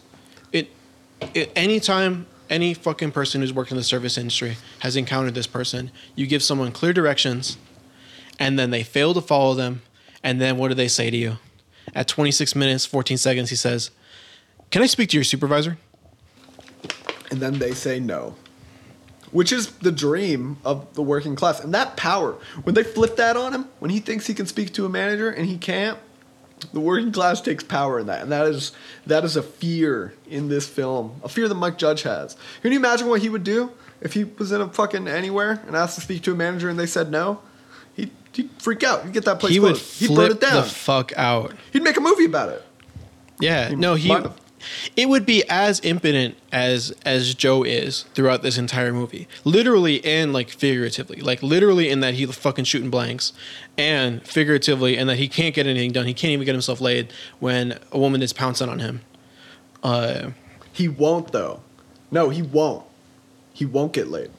it, 0.52 0.70
it 1.34 1.52
anytime 1.56 2.26
any 2.50 2.74
fucking 2.74 3.12
person 3.12 3.42
who's 3.42 3.54
worked 3.54 3.72
in 3.72 3.78
the 3.78 3.84
service 3.84 4.18
industry 4.18 4.58
has 4.80 4.96
encountered 4.96 5.34
this 5.34 5.48
person, 5.48 5.92
you 6.16 6.28
give 6.28 6.44
someone 6.44 6.72
clear 6.72 6.94
directions, 6.94 7.58
and 8.40 8.60
then 8.60 8.70
they 8.70 8.84
fail 8.84 9.14
to 9.14 9.22
follow 9.22 9.54
them, 9.54 9.82
and 10.24 10.40
then 10.40 10.58
what 10.58 10.68
do 10.68 10.74
they 10.74 10.88
say 10.88 11.10
to 11.10 11.18
you? 11.18 11.38
At 11.96 12.08
26 12.08 12.56
minutes 12.56 12.86
14 12.86 13.18
seconds, 13.18 13.50
he 13.50 13.56
says, 13.56 13.92
"Can 14.72 14.82
I 14.82 14.88
speak 14.88 15.10
to 15.10 15.18
your 15.18 15.24
supervisor?" 15.24 15.78
and 17.34 17.42
then 17.42 17.58
they 17.58 17.74
say 17.74 18.00
no. 18.00 18.36
Which 19.34 19.52
is 19.52 19.68
the 19.78 19.92
dream 19.92 20.58
of 20.64 20.94
the 20.94 21.02
working 21.02 21.36
class. 21.36 21.60
And 21.60 21.74
that 21.74 21.98
power, 21.98 22.38
when 22.64 22.76
they 22.76 22.84
flip 22.84 23.18
that 23.18 23.36
on 23.36 23.52
him, 23.54 23.68
when 23.80 23.92
he 23.92 24.00
thinks 24.00 24.28
he 24.28 24.34
can 24.34 24.46
speak 24.46 24.74
to 24.76 24.86
a 24.86 24.90
manager 24.90 25.30
and 25.30 25.48
he 25.48 25.58
can't, 25.58 25.98
the 26.72 26.80
working 26.80 27.12
class 27.12 27.42
takes 27.42 27.64
power 27.64 28.00
in 28.00 28.06
that. 28.08 28.22
And 28.22 28.32
that 28.32 28.46
is 28.46 28.72
that 29.06 29.24
is 29.26 29.36
a 29.36 29.44
fear 29.44 30.14
in 30.30 30.48
this 30.48 30.68
film. 30.68 31.20
A 31.24 31.28
fear 31.30 31.48
that 31.50 31.56
Mike 31.56 31.78
Judge 31.78 32.04
has. 32.04 32.38
Can 32.62 32.72
you 32.72 32.80
imagine 32.80 33.08
what 33.10 33.22
he 33.22 33.28
would 33.30 33.44
do 33.44 33.72
if 34.02 34.14
he 34.14 34.24
was 34.24 34.52
in 34.52 34.62
a 34.62 34.70
fucking 34.70 35.08
anywhere 35.08 35.62
and 35.68 35.76
asked 35.76 35.96
to 35.96 36.02
speak 36.02 36.22
to 36.24 36.32
a 36.32 36.36
manager 36.36 36.70
and 36.70 36.80
they 36.80 36.86
said 36.86 37.12
no? 37.12 37.42
He'd, 37.96 38.12
he'd 38.34 38.50
freak 38.60 38.84
out. 38.84 39.04
He'd 39.04 39.14
get 39.14 39.26
that 39.26 39.40
place 39.40 39.54
he 39.54 39.60
would 39.60 39.76
closed. 39.76 40.00
He'd 40.00 40.16
burn 40.16 40.32
it 40.32 40.40
down. 40.40 40.64
the 40.64 40.70
fuck 40.70 41.12
out. 41.18 41.54
He'd 41.72 41.84
make 41.84 41.98
a 41.98 42.02
movie 42.02 42.26
about 42.26 42.50
it. 42.50 42.64
Yeah, 43.40 43.70
He 43.70 43.76
no, 43.76 43.96
he. 43.96 44.16
It 44.96 45.10
would 45.10 45.26
be 45.26 45.44
as 45.50 45.80
impotent 45.84 46.36
as 46.52 46.94
as 47.06 47.34
Joe 47.34 47.64
is 47.64 48.04
throughout 48.14 48.42
this 48.44 48.58
entire 48.58 48.94
movie, 48.94 49.28
literally 49.44 50.04
and 50.06 50.34
like 50.34 50.50
figuratively. 50.50 51.22
Like 51.22 51.42
literally 51.44 51.90
in 51.90 52.00
that 52.02 52.14
he's 52.14 52.36
fucking 52.36 52.66
shooting 52.66 52.90
blanks, 52.90 53.34
and 53.78 54.26
figuratively 54.26 54.98
in 54.98 55.08
that 55.08 55.18
he 55.18 55.28
can't 55.28 55.54
get 55.56 55.68
anything 55.68 55.92
done. 55.92 56.06
He 56.06 56.14
can't 56.14 56.32
even 56.32 56.46
get 56.46 56.54
himself 56.54 56.82
laid 56.82 57.12
when 57.40 57.80
a 57.92 58.00
woman 58.00 58.22
is 58.22 58.34
pouncing 58.34 58.70
on 58.70 58.80
him. 58.80 59.02
Uh, 59.82 60.32
He 60.72 60.88
won't 60.88 61.32
though. 61.32 61.62
No, 62.12 62.30
he 62.30 62.42
won't. 62.42 62.86
He 63.54 63.66
won't 63.66 63.94
get 63.94 64.08
laid. 64.08 64.32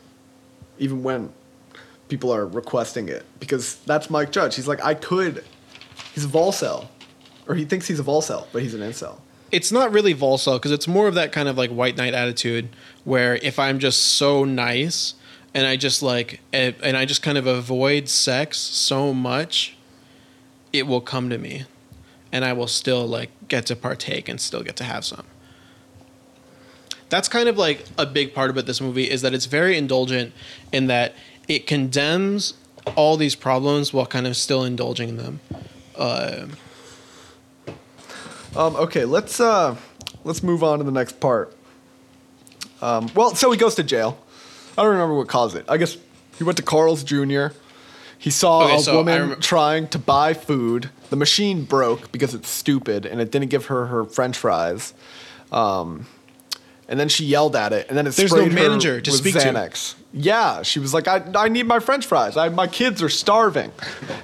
Even 0.79 1.03
when 1.03 1.33
people 2.09 2.33
are 2.33 2.47
requesting 2.47 3.09
it. 3.09 3.25
Because 3.41 3.77
that's 3.87 4.11
Mike 4.11 4.31
Judge. 4.33 4.57
He's 4.57 4.69
like, 4.69 4.85
I 4.85 4.95
could. 4.95 5.45
He's 6.15 6.25
a 6.25 6.29
Volcel. 6.29 6.89
Or 7.47 7.55
he 7.55 7.65
thinks 7.65 7.87
he's 7.87 8.01
a 8.01 8.05
Volcel, 8.05 8.47
but 8.53 8.63
he's 8.63 8.75
an 8.75 8.81
incel. 8.81 9.19
It's 9.51 9.71
not 9.71 9.93
really 9.93 10.15
Volcel 10.15 10.55
because 10.55 10.73
it's 10.73 10.89
more 10.89 11.09
of 11.09 11.15
that 11.15 11.33
kind 11.33 11.49
of 11.49 11.57
like 11.57 11.71
white 11.71 11.97
knight 11.97 12.15
attitude 12.15 12.69
where 13.05 13.37
if 13.37 13.59
I'm 13.59 13.79
just 13.79 14.03
so 14.03 14.45
nice 14.45 15.15
and 15.55 15.67
I 15.67 15.77
just 15.77 16.03
like 16.03 16.41
and 16.53 16.97
I 16.97 17.05
just 17.05 17.23
kind 17.23 17.39
of 17.39 17.47
avoid 17.47 18.09
sex 18.09 18.59
so 18.59 19.15
much, 19.15 19.77
it 20.73 20.87
will 20.87 21.01
come 21.01 21.31
to 21.31 21.39
me, 21.39 21.65
and 22.33 22.45
I 22.45 22.53
will 22.53 22.67
still 22.67 23.07
like 23.07 23.31
get 23.49 23.67
to 23.67 23.77
partake 23.77 24.29
and 24.29 24.41
still 24.41 24.63
get 24.63 24.77
to 24.77 24.85
have 24.85 25.05
some. 25.05 25.25
That's 27.09 27.29
kind 27.29 27.49
of 27.49 27.57
like 27.57 27.85
a 27.97 28.07
big 28.07 28.35
part 28.35 28.51
about 28.51 28.67
this 28.67 28.81
movie 28.81 29.09
is 29.09 29.23
that 29.23 29.35
it's 29.35 29.47
very 29.47 29.79
indulgent 29.79 30.33
in 30.73 30.89
that 30.89 31.15
it 31.47 31.67
condemns 31.67 32.55
all 32.97 33.17
these 33.17 33.35
problems 33.35 33.93
while 33.93 34.07
kind 34.07 34.27
of 34.27 34.37
still 34.37 34.65
indulging 34.65 35.17
them. 35.17 35.41
Uh, 35.97 36.47
Um, 38.57 38.77
okay, 38.77 39.05
let's 39.05 39.41
uh, 39.41 39.77
let's 40.25 40.43
move 40.43 40.63
on 40.63 40.79
to 40.79 40.85
the 40.85 40.93
next 40.93 41.19
part. 41.21 41.55
Um, 42.81 43.11
well, 43.15 43.35
so 43.35 43.51
he 43.51 43.59
goes 43.59 43.75
to 43.77 43.83
jail. 43.83 44.19
I 44.77 44.83
don't 44.83 44.93
remember 44.93 45.15
what 45.15 45.29
caused 45.29 45.57
it. 45.57 45.65
I 45.69 45.77
guess 45.77 45.97
he 46.37 46.45
went 46.45 46.57
to 46.59 46.63
Carl's 46.63 47.03
Jr. 47.03 47.47
He 48.19 48.31
saw 48.31 48.65
Okay, 48.65 48.77
a 48.77 48.81
so 48.81 48.97
woman 48.97 49.31
remem- 49.31 49.41
trying 49.41 49.89
to 49.89 49.99
buy 49.99 50.35
food. 50.35 50.91
The 51.11 51.17
machine 51.17 51.65
broke 51.65 52.11
because 52.13 52.35
it's 52.35 52.49
stupid 52.49 53.07
and 53.07 53.21
it 53.21 53.31
didn't 53.31 53.49
give 53.51 53.67
her 53.67 53.87
her 53.87 54.05
French 54.05 54.37
fries. 54.37 54.95
Um, 55.53 56.07
and 56.89 56.99
then 57.01 57.09
she 57.09 57.25
yelled 57.25 57.57
at 57.57 57.73
it, 57.73 57.89
and 57.89 57.97
then 57.97 58.07
it 58.07 58.15
There's 58.15 58.31
no 58.33 58.39
sprayed 58.39 58.53
her 58.53 58.69
manager 58.69 59.01
to 59.01 59.11
with 59.11 59.21
speak 59.21 59.35
to. 59.35 59.95
Yeah, 60.13 60.63
she 60.63 60.79
was 60.79 60.93
like, 60.95 61.09
"I, 61.09 61.23
I 61.35 61.49
need 61.49 61.67
my 61.67 61.81
French 61.81 62.07
fries. 62.07 62.37
I, 62.37 62.51
my 62.51 62.67
kids 62.67 63.03
are 63.03 63.09
starving," 63.09 63.73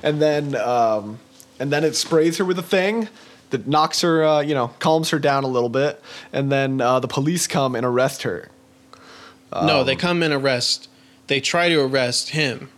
and 0.02 0.20
then 0.20 0.54
um, 0.56 1.18
and 1.58 1.72
then 1.72 1.84
it 1.84 1.96
sprays 1.96 2.36
her 2.36 2.44
with 2.44 2.58
a 2.58 2.62
thing 2.62 3.08
that 3.50 3.66
knocks 3.66 4.00
her, 4.02 4.24
uh, 4.24 4.40
you 4.40 4.54
know, 4.54 4.68
calms 4.78 5.10
her 5.10 5.18
down 5.18 5.44
a 5.44 5.48
little 5.48 5.68
bit, 5.68 6.02
and 6.32 6.50
then 6.50 6.80
uh, 6.80 7.00
the 7.00 7.08
police 7.08 7.46
come 7.46 7.74
and 7.74 7.84
arrest 7.84 8.22
her. 8.22 8.48
No, 9.52 9.82
they 9.84 9.96
come 9.96 10.22
and 10.22 10.32
arrest. 10.32 10.88
They 11.26 11.40
try 11.40 11.68
to 11.68 11.80
arrest 11.80 12.30
him, 12.30 12.68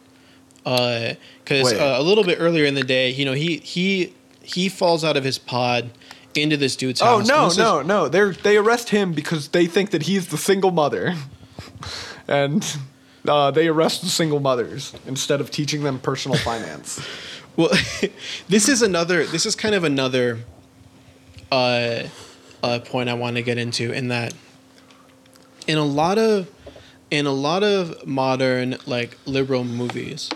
because 0.64 1.16
Wait. 1.50 1.78
uh, 1.80 1.96
a 1.98 2.02
little 2.02 2.24
bit 2.24 2.38
earlier 2.40 2.64
in 2.64 2.74
the 2.74 2.82
day, 2.82 3.10
you 3.10 3.24
know, 3.24 3.32
he 3.34 3.58
he 3.58 4.14
he 4.42 4.68
falls 4.68 5.04
out 5.04 5.16
of 5.16 5.24
his 5.24 5.38
pod 5.38 5.90
into 6.34 6.56
this 6.56 6.76
dude's 6.76 7.02
Oh 7.02 7.18
house. 7.18 7.28
no, 7.28 7.42
and 7.42 7.50
is- 7.52 7.58
no, 7.58 7.82
no! 7.82 8.08
They 8.08 8.30
they 8.30 8.56
arrest 8.56 8.88
him 8.88 9.12
because 9.12 9.48
they 9.48 9.66
think 9.66 9.90
that 9.90 10.04
he's 10.04 10.28
the 10.28 10.38
single 10.38 10.70
mother, 10.70 11.14
and 12.28 12.64
uh, 13.28 13.50
they 13.50 13.68
arrest 13.68 14.00
the 14.02 14.08
single 14.08 14.40
mothers 14.40 14.94
instead 15.06 15.40
of 15.40 15.50
teaching 15.50 15.82
them 15.82 15.98
personal 15.98 16.38
finance. 16.38 17.00
Well, 17.54 17.68
this 18.48 18.66
is 18.66 18.80
another. 18.80 19.26
This 19.26 19.44
is 19.44 19.54
kind 19.54 19.74
of 19.74 19.84
another 19.84 20.38
uh, 21.52 22.78
point 22.80 23.08
I 23.08 23.14
want 23.14 23.36
to 23.36 23.42
get 23.42 23.58
into 23.58 23.92
in 23.92 24.08
that 24.08 24.34
in 25.66 25.78
a 25.78 25.84
lot 25.84 26.18
of 26.18 26.50
in 27.10 27.26
a 27.26 27.32
lot 27.32 27.62
of 27.62 28.06
modern 28.06 28.78
like 28.86 29.18
liberal 29.26 29.64
movies, 29.64 30.30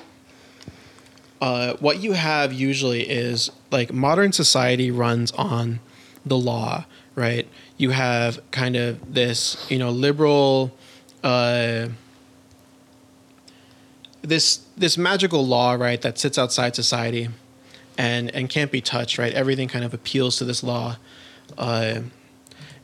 uh, 1.41 1.75
what 1.81 2.01
you 2.01 2.13
have 2.13 2.53
usually 2.53 3.09
is 3.09 3.51
like 3.71 3.93
modern 3.93 4.33
society 4.33 4.91
runs 4.91 5.33
on 5.33 5.81
the 6.25 6.37
law, 6.37 6.85
right? 7.15 7.49
You 7.77 7.91
have 7.91 8.41
kind 8.51 8.77
of 8.77 9.15
this, 9.15 9.67
you 9.71 9.79
know, 9.79 9.91
liberal. 9.91 10.77
Uh, 11.23 11.89
this 14.23 14.61
this 14.77 14.99
magical 14.99 15.47
law, 15.47 15.73
right, 15.75 16.01
that 16.03 16.19
sits 16.19 16.37
outside 16.37 16.75
society, 16.75 17.29
and 17.97 18.35
and 18.35 18.49
can't 18.49 18.71
be 18.71 18.81
touched, 18.81 19.19
right? 19.19 19.33
Everything 19.33 19.69
kind 19.69 19.85
of 19.85 19.95
appeals 19.95 20.37
to 20.39 20.45
this 20.45 20.63
law, 20.63 20.97
uh, 21.59 22.01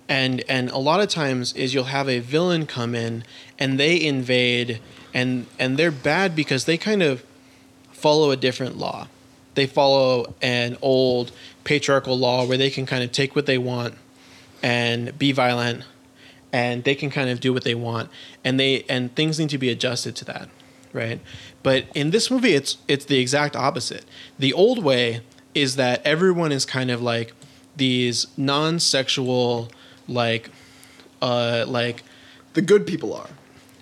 and 0.08 0.44
and 0.48 0.70
a 0.70 0.78
lot 0.78 1.00
of 1.00 1.08
times 1.08 1.52
is 1.54 1.74
you'll 1.74 1.84
have 1.84 2.08
a 2.08 2.18
villain 2.18 2.66
come 2.66 2.94
in 2.94 3.24
and 3.58 3.78
they 3.78 4.00
invade, 4.02 4.80
and 5.14 5.46
and 5.58 5.76
they're 5.76 5.90
bad 5.90 6.36
because 6.36 6.64
they 6.64 6.76
kind 6.76 7.02
of 7.02 7.24
follow 7.92 8.30
a 8.30 8.36
different 8.36 8.76
law. 8.76 9.08
They 9.54 9.66
follow 9.66 10.34
an 10.40 10.76
old 10.80 11.32
patriarchal 11.64 12.18
law 12.18 12.46
where 12.46 12.58
they 12.58 12.70
can 12.70 12.86
kind 12.86 13.04
of 13.04 13.12
take 13.12 13.36
what 13.36 13.46
they 13.46 13.58
want 13.58 13.94
and 14.62 15.16
be 15.18 15.32
violent 15.32 15.84
and 16.52 16.84
they 16.84 16.94
can 16.94 17.10
kind 17.10 17.30
of 17.30 17.40
do 17.40 17.52
what 17.52 17.64
they 17.64 17.74
want 17.74 18.10
and 18.44 18.60
they 18.60 18.84
and 18.88 19.14
things 19.16 19.38
need 19.38 19.50
to 19.50 19.58
be 19.58 19.70
adjusted 19.70 20.14
to 20.14 20.24
that 20.24 20.48
right 20.92 21.20
but 21.62 21.84
in 21.94 22.10
this 22.10 22.30
movie 22.30 22.52
it's 22.54 22.78
it's 22.86 23.06
the 23.06 23.18
exact 23.18 23.56
opposite 23.56 24.04
the 24.38 24.52
old 24.52 24.82
way 24.82 25.20
is 25.54 25.76
that 25.76 26.04
everyone 26.04 26.52
is 26.52 26.64
kind 26.64 26.90
of 26.90 27.00
like 27.00 27.32
these 27.76 28.26
non-sexual 28.36 29.70
like 30.08 30.50
uh 31.20 31.64
like 31.66 32.02
The 32.54 32.62
good 32.62 32.86
people 32.86 33.14
are. 33.14 33.30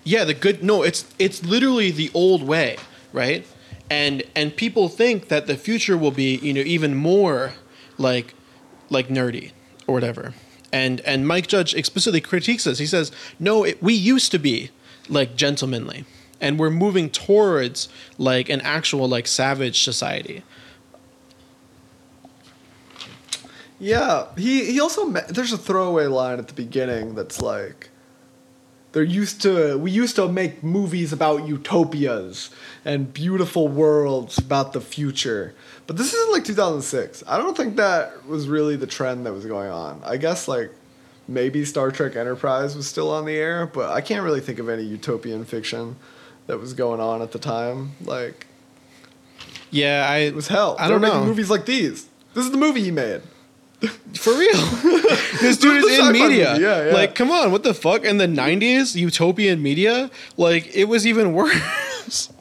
yeah, 0.03 0.23
the 0.23 0.33
good 0.33 0.63
no, 0.63 0.83
it's 0.83 1.05
it's 1.19 1.43
literally 1.43 1.91
the 1.91 2.09
old 2.13 2.43
way, 2.43 2.77
right? 3.13 3.45
And 3.89 4.23
and 4.35 4.55
people 4.55 4.87
think 4.89 5.27
that 5.27 5.47
the 5.47 5.57
future 5.57 5.97
will 5.97 6.11
be, 6.11 6.37
you 6.37 6.53
know, 6.53 6.61
even 6.61 6.95
more 6.95 7.53
like 7.97 8.33
like 8.89 9.09
nerdy 9.09 9.51
or 9.87 9.93
whatever. 9.95 10.33
And 10.71 11.01
and 11.01 11.27
Mike 11.27 11.47
Judge 11.47 11.73
explicitly 11.75 12.21
critiques 12.21 12.63
this. 12.63 12.79
He 12.79 12.85
says, 12.87 13.11
"No, 13.39 13.63
it, 13.65 13.83
we 13.83 13.93
used 13.93 14.31
to 14.31 14.39
be 14.39 14.69
like 15.09 15.35
gentlemanly, 15.35 16.05
and 16.39 16.57
we're 16.57 16.69
moving 16.69 17.09
towards 17.09 17.89
like 18.17 18.47
an 18.47 18.61
actual 18.61 19.09
like 19.09 19.27
savage 19.27 19.83
society." 19.83 20.43
Yeah, 23.81 24.27
he 24.37 24.71
he 24.71 24.79
also 24.79 25.05
me- 25.05 25.21
there's 25.27 25.51
a 25.51 25.57
throwaway 25.57 26.05
line 26.05 26.37
at 26.37 26.47
the 26.47 26.53
beginning 26.53 27.15
that's 27.15 27.41
like 27.41 27.89
they're 28.91 29.01
used 29.01 29.41
to 29.41 29.75
we 29.79 29.89
used 29.89 30.15
to 30.17 30.27
make 30.27 30.63
movies 30.63 31.11
about 31.11 31.47
utopias 31.47 32.51
and 32.85 33.11
beautiful 33.11 33.67
worlds 33.67 34.37
about 34.37 34.73
the 34.73 34.81
future. 34.81 35.55
But 35.87 35.97
this 35.97 36.13
isn't 36.13 36.31
like 36.31 36.43
2006. 36.45 37.23
I 37.27 37.37
don't 37.37 37.57
think 37.57 37.75
that 37.77 38.27
was 38.27 38.47
really 38.47 38.75
the 38.75 38.85
trend 38.85 39.25
that 39.25 39.33
was 39.33 39.47
going 39.47 39.71
on. 39.71 39.99
I 40.05 40.17
guess 40.17 40.47
like 40.47 40.69
maybe 41.27 41.65
Star 41.65 41.89
Trek 41.89 42.15
Enterprise 42.15 42.75
was 42.75 42.87
still 42.87 43.09
on 43.09 43.25
the 43.25 43.35
air, 43.35 43.65
but 43.65 43.89
I 43.89 44.01
can't 44.01 44.23
really 44.23 44.41
think 44.41 44.59
of 44.59 44.69
any 44.69 44.83
utopian 44.83 45.43
fiction 45.43 45.95
that 46.45 46.59
was 46.59 46.73
going 46.73 46.99
on 46.99 47.23
at 47.23 47.31
the 47.31 47.39
time. 47.39 47.93
Like 48.05 48.45
Yeah, 49.71 50.05
I 50.07 50.17
it 50.17 50.35
was 50.35 50.49
hell. 50.49 50.75
I 50.77 50.87
don't 50.87 51.01
know. 51.01 51.25
movies 51.25 51.49
like 51.49 51.65
these. 51.65 52.05
This 52.35 52.45
is 52.45 52.51
the 52.51 52.57
movie 52.57 52.83
he 52.83 52.91
made. 52.91 53.21
For 54.13 54.31
real. 54.37 54.53
this 55.41 55.57
dude 55.57 55.83
is 55.83 55.97
in 55.99 56.11
media. 56.11 56.51
movie, 56.51 56.61
yeah, 56.63 56.85
yeah. 56.87 56.93
Like, 56.93 57.15
come 57.15 57.31
on, 57.31 57.51
what 57.51 57.63
the 57.63 57.73
fuck? 57.73 58.03
In 58.05 58.17
the 58.17 58.27
90s, 58.27 58.95
utopian 58.95 59.61
media? 59.63 60.11
Like, 60.37 60.75
it 60.75 60.85
was 60.85 61.07
even 61.07 61.33
worse. 61.39 62.31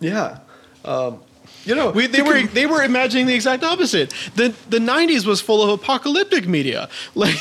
Yeah. 0.00 0.40
Um, 0.84 1.20
you 1.64 1.74
know, 1.74 1.90
We, 1.92 2.06
they 2.06 2.20
were 2.20 2.42
they 2.42 2.66
were 2.66 2.82
imagining 2.82 3.26
the 3.26 3.34
exact 3.34 3.64
opposite. 3.64 4.12
The 4.36 4.54
the 4.68 4.78
90s 4.78 5.24
was 5.24 5.40
full 5.40 5.62
of 5.62 5.70
apocalyptic 5.70 6.46
media. 6.46 6.90
Like 7.14 7.36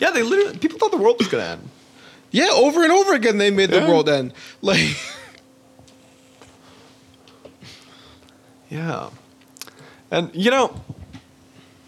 Yeah, 0.00 0.10
they 0.10 0.22
literally 0.24 0.58
people 0.58 0.78
thought 0.80 0.90
the 0.90 0.96
world 0.96 1.18
was 1.20 1.28
gonna 1.28 1.44
end. 1.44 1.68
yeah, 2.32 2.48
over 2.52 2.82
and 2.82 2.90
over 2.90 3.14
again 3.14 3.38
they 3.38 3.52
made 3.52 3.70
the 3.70 3.80
world 3.86 4.08
end. 4.08 4.32
Like 4.60 4.96
Yeah. 8.70 9.10
And 10.10 10.30
you 10.34 10.50
know, 10.50 10.80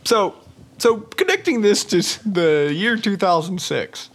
so 0.04 0.34
so 0.78 0.98
connecting 0.98 1.62
this 1.62 1.84
to 1.84 2.28
the 2.28 2.72
year 2.74 2.96
2006, 2.96 4.10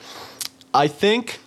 I 0.73 0.87
think 0.87 1.39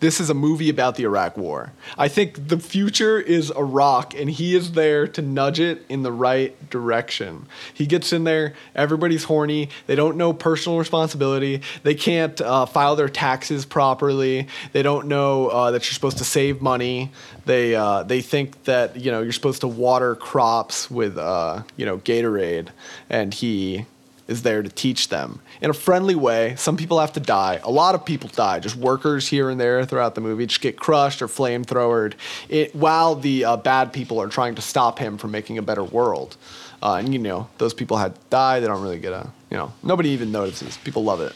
this 0.00 0.20
is 0.20 0.30
a 0.30 0.34
movie 0.34 0.70
about 0.70 0.94
the 0.94 1.02
Iraq 1.02 1.36
War. 1.36 1.72
I 1.96 2.06
think 2.06 2.48
the 2.48 2.58
future 2.58 3.18
is 3.18 3.50
Iraq, 3.50 4.14
and 4.14 4.30
he 4.30 4.54
is 4.54 4.72
there 4.72 5.08
to 5.08 5.22
nudge 5.22 5.58
it 5.58 5.84
in 5.88 6.02
the 6.04 6.12
right 6.12 6.70
direction. 6.70 7.46
He 7.74 7.86
gets 7.86 8.12
in 8.12 8.22
there, 8.22 8.54
everybody's 8.76 9.24
horny. 9.24 9.70
They 9.86 9.96
don't 9.96 10.16
know 10.16 10.32
personal 10.32 10.78
responsibility. 10.78 11.62
They 11.82 11.94
can't 11.94 12.40
uh, 12.40 12.66
file 12.66 12.94
their 12.94 13.08
taxes 13.08 13.66
properly. 13.66 14.46
They 14.72 14.82
don't 14.82 15.08
know 15.08 15.48
uh, 15.48 15.72
that 15.72 15.84
you're 15.86 15.94
supposed 15.94 16.18
to 16.18 16.24
save 16.24 16.62
money. 16.62 17.10
They 17.44 17.74
uh, 17.74 18.04
they 18.04 18.20
think 18.20 18.64
that 18.64 18.96
you 18.96 19.10
know 19.10 19.22
you're 19.22 19.32
supposed 19.32 19.62
to 19.62 19.68
water 19.68 20.14
crops 20.14 20.88
with 20.88 21.18
uh, 21.18 21.62
you 21.76 21.86
know 21.86 21.98
Gatorade, 21.98 22.68
and 23.10 23.34
he 23.34 23.86
is 24.28 24.42
there 24.42 24.62
to 24.62 24.68
teach 24.68 25.08
them 25.08 25.40
in 25.62 25.70
a 25.70 25.72
friendly 25.74 26.14
way. 26.14 26.54
Some 26.56 26.76
people 26.76 27.00
have 27.00 27.14
to 27.14 27.20
die. 27.20 27.60
A 27.64 27.70
lot 27.70 27.94
of 27.94 28.04
people 28.04 28.28
die. 28.28 28.60
Just 28.60 28.76
workers 28.76 29.26
here 29.26 29.48
and 29.50 29.58
there 29.58 29.84
throughout 29.86 30.14
the 30.14 30.20
movie 30.20 30.46
just 30.46 30.60
get 30.60 30.76
crushed 30.78 31.22
or 31.22 31.26
flamethrowered. 31.26 32.12
It 32.48 32.74
while 32.76 33.14
the 33.14 33.44
uh, 33.46 33.56
bad 33.56 33.92
people 33.92 34.20
are 34.20 34.28
trying 34.28 34.54
to 34.56 34.62
stop 34.62 34.98
him 34.98 35.16
from 35.18 35.30
making 35.30 35.56
a 35.58 35.62
better 35.62 35.82
world. 35.82 36.36
Uh, 36.82 36.94
and 36.96 37.12
you 37.12 37.18
know 37.18 37.48
those 37.58 37.74
people 37.74 37.96
had 37.96 38.14
to 38.14 38.20
die. 38.30 38.60
They 38.60 38.66
don't 38.66 38.82
really 38.82 39.00
get 39.00 39.12
a 39.12 39.30
you 39.50 39.56
know 39.56 39.72
nobody 39.82 40.10
even 40.10 40.30
notices. 40.30 40.76
People 40.76 41.02
love 41.04 41.20
it. 41.22 41.32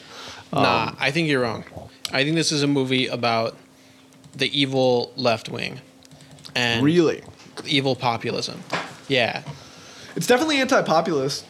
Nah, 0.53 0.93
I 1.01 1.11
think 1.11 1.29
you're 1.29 1.41
wrong. 1.41 1.65
I 2.13 2.25
think 2.25 2.37
this 2.37 2.53
is 2.53 2.63
a 2.63 2.67
movie 2.67 3.07
about 3.07 3.57
the 4.37 4.47
evil 4.59 5.13
left 5.17 5.49
wing 5.49 5.81
and 6.55 6.85
Really, 6.85 7.23
evil 7.65 7.97
populism. 7.97 8.63
Yeah. 9.09 9.43
it's 10.15 10.27
definitely 10.27 10.59
anti-populist. 10.59 11.47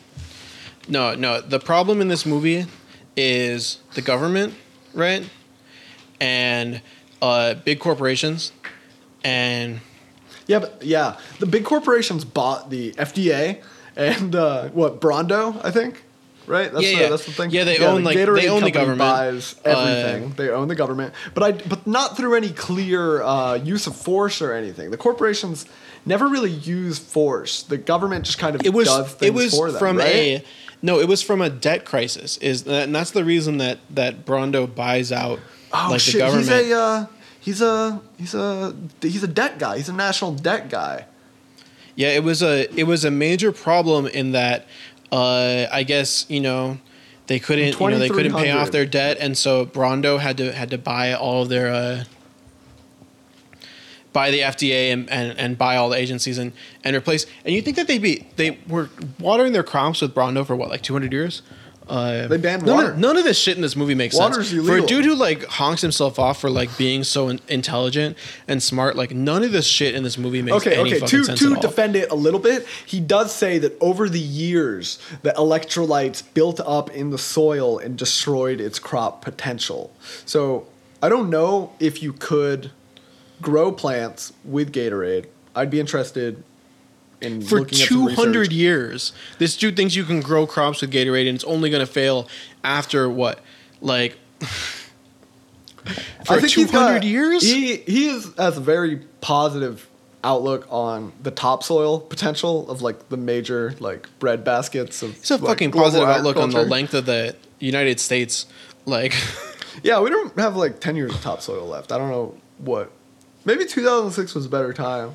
No, 0.88 1.14
no. 1.14 1.40
The 1.40 1.60
problem 1.60 2.00
in 2.00 2.08
this 2.08 2.26
movie 2.26 2.66
is 3.16 3.78
the 3.94 4.02
government, 4.02 4.54
right? 4.94 5.28
And 6.20 6.82
uh, 7.20 7.54
big 7.54 7.80
corporations, 7.80 8.52
and 9.24 9.80
Yeah, 10.46 10.60
but 10.60 10.82
yeah, 10.82 11.18
the 11.38 11.46
big 11.46 11.64
corporations 11.64 12.24
bought 12.24 12.70
the 12.70 12.92
FDA 12.92 13.62
and 13.96 14.34
uh, 14.34 14.68
what 14.68 15.00
Brawndo, 15.00 15.60
I 15.64 15.70
think. 15.70 16.02
Right, 16.44 16.72
that's 16.72 16.84
Yeah, 16.84 16.96
the, 16.96 17.02
yeah. 17.04 17.08
that's 17.10 17.24
the 17.26 17.32
thing. 17.32 17.50
Yeah, 17.50 17.62
they 17.62 17.78
own, 17.78 18.02
like- 18.02 18.16
they 18.16 18.48
own 18.48 18.62
the 18.64 18.72
government. 18.72 18.98
Buys 18.98 19.54
Uh, 19.64 19.70
everything. 19.70 20.32
they 20.36 20.50
own 20.50 20.66
the 20.66 20.74
government, 20.74 21.14
but 21.34 21.42
I 21.44 21.52
but 21.52 21.86
not 21.86 22.16
through 22.16 22.34
any 22.34 22.50
clear 22.50 23.22
uh, 23.22 23.54
use 23.54 23.86
of 23.86 23.94
force 23.94 24.42
or 24.42 24.52
anything. 24.52 24.90
The 24.90 24.96
corporations 24.96 25.66
never 26.04 26.26
really 26.26 26.50
use 26.50 26.98
force. 26.98 27.62
The 27.62 27.78
government 27.78 28.24
just 28.24 28.38
kind 28.38 28.56
of 28.56 28.66
it 28.66 28.72
was 28.74 28.88
does 28.88 29.12
things 29.14 29.28
it 29.28 29.34
was 29.34 29.54
for 29.54 29.70
them. 29.70 29.78
from 29.78 29.96
right? 29.98 30.06
a 30.08 30.44
no, 30.82 30.98
it 30.98 31.08
was 31.08 31.22
from 31.22 31.40
a 31.40 31.48
debt 31.48 31.84
crisis. 31.84 32.36
Is 32.38 32.66
and 32.66 32.94
that's 32.94 33.12
the 33.12 33.24
reason 33.24 33.58
that 33.58 33.78
that 33.90 34.26
Brawndo 34.26 34.72
buys 34.72 35.12
out 35.12 35.40
oh 35.72 35.88
like 35.90 36.00
shit, 36.00 36.14
the 36.14 36.18
government. 36.18 36.48
he's 36.48 36.70
a 36.70 36.76
uh, 36.76 37.06
he's 37.40 37.62
a 37.62 38.02
he's 38.18 38.34
a 38.34 38.76
he's 39.00 39.22
a 39.22 39.28
debt 39.28 39.58
guy. 39.58 39.76
He's 39.76 39.88
a 39.88 39.92
national 39.92 40.34
debt 40.34 40.68
guy. 40.68 41.06
Yeah, 41.94 42.08
it 42.08 42.24
was 42.24 42.42
a 42.42 42.68
it 42.78 42.84
was 42.84 43.04
a 43.04 43.10
major 43.10 43.52
problem 43.52 44.06
in 44.06 44.32
that 44.32 44.66
uh, 45.12 45.66
I 45.70 45.84
guess 45.84 46.26
you 46.28 46.40
know 46.40 46.78
they 47.28 47.38
couldn't 47.38 47.78
you 47.78 47.90
know 47.90 47.98
they 47.98 48.08
couldn't 48.08 48.34
pay 48.34 48.50
off 48.50 48.70
their 48.70 48.86
debt, 48.86 49.18
and 49.20 49.38
so 49.38 49.66
Brawndo 49.66 50.18
had 50.18 50.36
to 50.38 50.52
had 50.52 50.70
to 50.70 50.78
buy 50.78 51.12
all 51.12 51.42
of 51.42 51.48
their 51.48 51.72
uh, 51.72 52.04
buy 54.12 54.30
the 54.30 54.40
FDA 54.40 54.92
and, 54.92 55.08
and, 55.10 55.38
and 55.38 55.58
buy 55.58 55.76
all 55.76 55.88
the 55.88 55.96
agencies 55.96 56.38
and, 56.38 56.52
and 56.84 56.94
replace. 56.96 57.26
And 57.44 57.54
you 57.54 57.62
think 57.62 57.76
that 57.76 57.86
they'd 57.86 58.02
be 58.02 58.26
they 58.36 58.58
were 58.68 58.90
watering 59.18 59.52
their 59.52 59.62
crops 59.62 60.00
with 60.00 60.14
Brawndo 60.14 60.46
for 60.46 60.54
what 60.56 60.68
like 60.68 60.82
two 60.82 60.92
hundred 60.92 61.12
years. 61.12 61.42
Uh, 61.88 62.28
They 62.28 62.36
banned 62.36 62.64
none 62.64 62.76
water. 62.76 62.90
Of, 62.92 62.98
none 62.98 63.16
of 63.16 63.24
this 63.24 63.36
shit 63.36 63.56
in 63.56 63.60
this 63.62 63.74
movie 63.74 63.96
makes 63.96 64.16
Water's 64.16 64.50
sense. 64.50 64.64
For 64.66 64.76
a 64.78 64.86
dude 64.86 65.04
who 65.04 65.16
like 65.16 65.44
honks 65.44 65.82
himself 65.82 66.16
off 66.18 66.40
for 66.40 66.48
like 66.48 66.78
being 66.78 67.02
so 67.02 67.28
in- 67.28 67.40
intelligent 67.48 68.16
and 68.46 68.62
smart, 68.62 68.94
like 68.94 69.10
none 69.10 69.42
of 69.42 69.50
this 69.50 69.66
shit 69.66 69.94
in 69.96 70.04
this 70.04 70.16
movie 70.16 70.42
makes 70.42 70.62
sense. 70.62 70.66
okay, 70.68 70.80
any 70.80 70.90
okay. 70.90 71.00
fucking 71.00 71.18
To 71.18 71.24
sense 71.24 71.40
to 71.40 71.46
at 71.50 71.56
all. 71.56 71.60
defend 71.60 71.96
it 71.96 72.10
a 72.10 72.14
little 72.14 72.38
bit, 72.38 72.66
he 72.86 73.00
does 73.00 73.34
say 73.34 73.58
that 73.58 73.76
over 73.80 74.08
the 74.08 74.20
years, 74.20 75.00
the 75.22 75.32
electrolytes 75.32 76.22
built 76.34 76.60
up 76.60 76.88
in 76.90 77.10
the 77.10 77.18
soil 77.18 77.78
and 77.80 77.96
destroyed 77.98 78.60
its 78.60 78.78
crop 78.78 79.20
potential. 79.20 79.92
So 80.24 80.68
I 81.02 81.08
don't 81.08 81.30
know 81.30 81.72
if 81.80 82.00
you 82.00 82.12
could 82.12 82.70
grow 83.42 83.72
plants 83.72 84.32
with 84.44 84.72
Gatorade. 84.72 85.26
I'd 85.54 85.70
be 85.70 85.80
interested 85.80 86.42
in 87.20 87.42
for 87.42 87.60
looking 87.60 87.78
200 87.78 88.50
years 88.50 89.12
this 89.38 89.56
dude 89.56 89.76
thinks 89.76 89.94
you 89.94 90.02
can 90.02 90.20
grow 90.20 90.44
crops 90.44 90.80
with 90.80 90.92
gatorade 90.92 91.28
and 91.28 91.36
it's 91.36 91.44
only 91.44 91.70
going 91.70 91.86
to 91.86 91.92
fail 91.92 92.26
after 92.64 93.08
what 93.08 93.38
like 93.80 94.16
for 96.26 96.40
he's 96.40 96.52
200 96.52 97.04
years 97.04 97.44
He 97.44 97.76
he 97.76 98.08
is 98.08 98.28
has 98.36 98.56
a 98.56 98.60
very 98.60 99.02
positive 99.20 99.88
outlook 100.24 100.66
on 100.68 101.12
the 101.22 101.30
topsoil 101.30 102.00
potential 102.00 102.68
of 102.68 102.82
like 102.82 103.08
the 103.08 103.16
major 103.16 103.76
like 103.78 104.08
bread 104.18 104.42
baskets 104.42 105.00
of. 105.04 105.10
it's 105.10 105.30
a 105.30 105.36
like, 105.36 105.44
fucking 105.46 105.70
positive 105.70 106.08
outlook 106.08 106.36
on 106.36 106.50
the 106.50 106.64
length 106.64 106.92
of 106.92 107.06
the 107.06 107.36
united 107.60 108.00
states 108.00 108.46
like 108.84 109.14
Yeah, 109.82 110.00
we 110.00 110.10
don't 110.10 110.36
have 110.38 110.56
like 110.56 110.80
ten 110.80 110.96
years 110.96 111.14
of 111.14 111.20
topsoil 111.22 111.66
left. 111.66 111.92
I 111.92 111.98
don't 111.98 112.10
know 112.10 112.36
what. 112.58 112.90
Maybe 113.44 113.64
2006 113.64 114.34
was 114.34 114.46
a 114.46 114.48
better 114.48 114.72
time. 114.72 115.14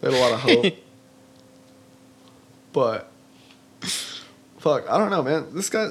They 0.00 0.10
had 0.12 0.18
a 0.18 0.20
lot 0.20 0.32
of 0.32 0.40
hope. 0.40 0.74
but 2.72 3.10
fuck, 4.58 4.88
I 4.90 4.98
don't 4.98 5.10
know, 5.10 5.22
man. 5.22 5.46
This 5.54 5.70
guy, 5.70 5.88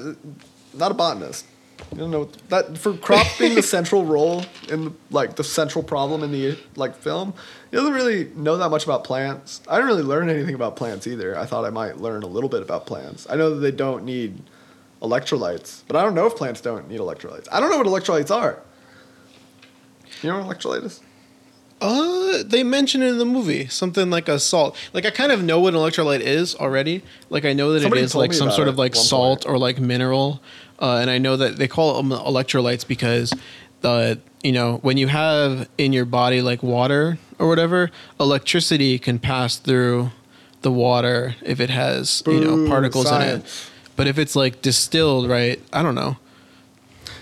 not 0.74 0.90
a 0.90 0.94
botanist. 0.94 1.46
You 1.90 1.98
don't 1.98 2.10
know 2.10 2.30
that 2.48 2.78
for 2.78 2.94
crops 2.94 3.38
being 3.38 3.54
the 3.54 3.62
central 3.76 4.04
role 4.04 4.44
in 4.68 4.84
the, 4.84 4.92
like 5.10 5.36
the 5.36 5.44
central 5.44 5.82
problem 5.82 6.22
in 6.22 6.30
the 6.30 6.56
like 6.76 6.94
film. 6.94 7.34
He 7.70 7.76
doesn't 7.76 7.92
really 7.92 8.30
know 8.36 8.56
that 8.56 8.70
much 8.70 8.84
about 8.84 9.04
plants. 9.04 9.60
I 9.68 9.76
didn't 9.76 9.88
really 9.88 10.02
learn 10.02 10.30
anything 10.30 10.54
about 10.54 10.76
plants 10.76 11.06
either. 11.06 11.36
I 11.36 11.44
thought 11.44 11.64
I 11.64 11.70
might 11.70 11.98
learn 11.98 12.22
a 12.22 12.26
little 12.26 12.48
bit 12.48 12.62
about 12.62 12.86
plants. 12.86 13.26
I 13.28 13.36
know 13.36 13.50
that 13.50 13.60
they 13.60 13.72
don't 13.72 14.04
need 14.04 14.42
electrolytes. 15.02 15.82
But 15.86 15.96
I 15.96 16.02
don't 16.02 16.14
know 16.14 16.26
if 16.26 16.36
plants 16.36 16.60
don't 16.60 16.88
need 16.88 17.00
electrolytes. 17.00 17.48
I 17.50 17.60
don't 17.60 17.70
know 17.70 17.78
what 17.78 17.86
electrolytes 17.86 18.34
are. 18.34 18.58
You 20.22 20.30
know 20.30 20.42
what 20.42 20.56
electrolyte 20.56 20.84
is? 20.84 21.00
Uh, 21.82 22.42
they 22.44 22.62
mention 22.62 23.02
it 23.02 23.08
in 23.08 23.18
the 23.18 23.24
movie 23.24 23.66
something 23.66 24.08
like 24.08 24.28
a 24.28 24.38
salt. 24.38 24.76
Like 24.92 25.04
I 25.04 25.10
kind 25.10 25.32
of 25.32 25.42
know 25.42 25.58
what 25.58 25.74
an 25.74 25.80
electrolyte 25.80 26.20
is 26.20 26.54
already. 26.54 27.02
Like 27.28 27.44
I 27.44 27.52
know 27.52 27.72
that 27.72 27.80
Somebody 27.82 28.02
it 28.02 28.04
is 28.04 28.14
like 28.14 28.32
some 28.32 28.50
sort 28.52 28.68
of 28.68 28.78
like 28.78 28.94
salt 28.94 29.42
point. 29.42 29.52
or 29.52 29.58
like 29.58 29.80
mineral, 29.80 30.40
uh, 30.80 30.98
and 30.98 31.10
I 31.10 31.18
know 31.18 31.36
that 31.36 31.56
they 31.56 31.66
call 31.68 32.00
them 32.00 32.10
electrolytes 32.10 32.86
because 32.86 33.34
the 33.80 34.20
you 34.44 34.52
know 34.52 34.76
when 34.78 34.96
you 34.96 35.08
have 35.08 35.68
in 35.76 35.92
your 35.92 36.04
body 36.04 36.40
like 36.40 36.62
water 36.62 37.18
or 37.38 37.48
whatever, 37.48 37.90
electricity 38.20 38.98
can 38.98 39.18
pass 39.18 39.56
through 39.56 40.12
the 40.62 40.70
water 40.70 41.34
if 41.42 41.58
it 41.58 41.70
has 41.70 42.22
you 42.26 42.40
know 42.40 42.68
particles 42.68 43.10
in 43.10 43.20
it. 43.22 43.68
But 43.96 44.06
if 44.06 44.18
it's 44.18 44.36
like 44.36 44.62
distilled, 44.62 45.28
right? 45.28 45.60
I 45.72 45.82
don't 45.82 45.96
know. 45.96 46.16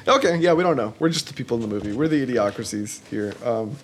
Okay, 0.06 0.36
yeah, 0.36 0.52
we 0.52 0.62
don't 0.62 0.76
know. 0.76 0.94
We're 0.98 1.08
just 1.08 1.28
the 1.28 1.34
people 1.34 1.56
in 1.56 1.62
the 1.62 1.68
movie. 1.68 1.92
We're 1.92 2.08
the 2.08 2.26
idiocracies 2.26 3.06
here. 3.08 3.34
Um, 3.44 3.76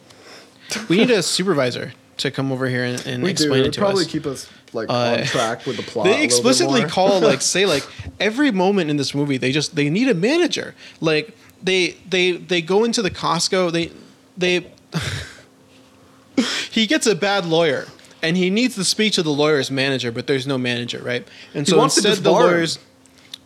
We 0.89 0.97
need 0.99 1.11
a 1.11 1.23
supervisor 1.23 1.93
to 2.19 2.31
come 2.31 2.51
over 2.51 2.67
here 2.69 2.83
and, 2.85 3.07
and 3.07 3.23
we 3.23 3.31
explain 3.31 3.61
It'd 3.61 3.67
it 3.69 3.73
to 3.75 3.81
probably 3.81 4.05
us. 4.05 4.11
keep 4.11 4.27
us 4.27 4.49
like 4.73 4.89
Uh, 4.89 5.19
on 5.21 5.25
track 5.25 5.67
with 5.67 5.77
the 5.77 5.83
plot. 5.91 6.07
they 6.07 6.25
explicitly 6.25 6.83
call 6.85 7.21
like 7.21 7.41
say 7.55 7.67
like 7.67 7.87
every 8.19 8.51
moment 8.51 8.89
in 8.91 8.97
this 8.97 9.15
movie 9.15 9.37
they 9.37 9.53
just 9.53 9.77
they 9.77 9.91
need 9.91 10.09
a 10.09 10.15
manager. 10.15 10.75
Like 11.01 11.37
they 11.63 11.97
they 12.09 12.33
they 12.33 12.63
go 12.63 12.85
into 12.85 13.03
the 13.03 13.11
costco 13.11 13.71
they 13.73 13.91
they 14.37 14.67
he 16.71 16.87
gets 16.87 17.07
a 17.07 17.15
bad 17.15 17.47
lawyer 17.47 17.87
and 18.23 18.37
he 18.37 18.51
needs 18.51 18.75
the 18.77 18.85
speech 18.85 19.19
of 19.19 19.25
the 19.25 19.31
lawyer's 19.33 19.71
manager 19.71 20.11
but 20.13 20.27
there's 20.27 20.47
no 20.47 20.59
manager 20.59 20.99
right? 21.03 21.27
And 21.55 21.67
so 21.67 21.83
instead 21.83 22.17
the 22.19 22.31
lawyers 22.33 22.79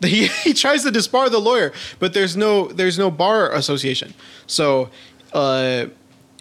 he, 0.02 0.26
he 0.28 0.54
tries 0.54 0.83
to 0.85 0.90
disbar 0.90 1.30
the 1.30 1.38
lawyer 1.40 1.72
but 1.98 2.14
there's 2.14 2.37
no 2.37 2.68
there's 2.68 2.98
no 2.98 3.11
bar 3.11 3.52
association. 3.52 4.14
So 4.46 4.90
uh 5.33 5.87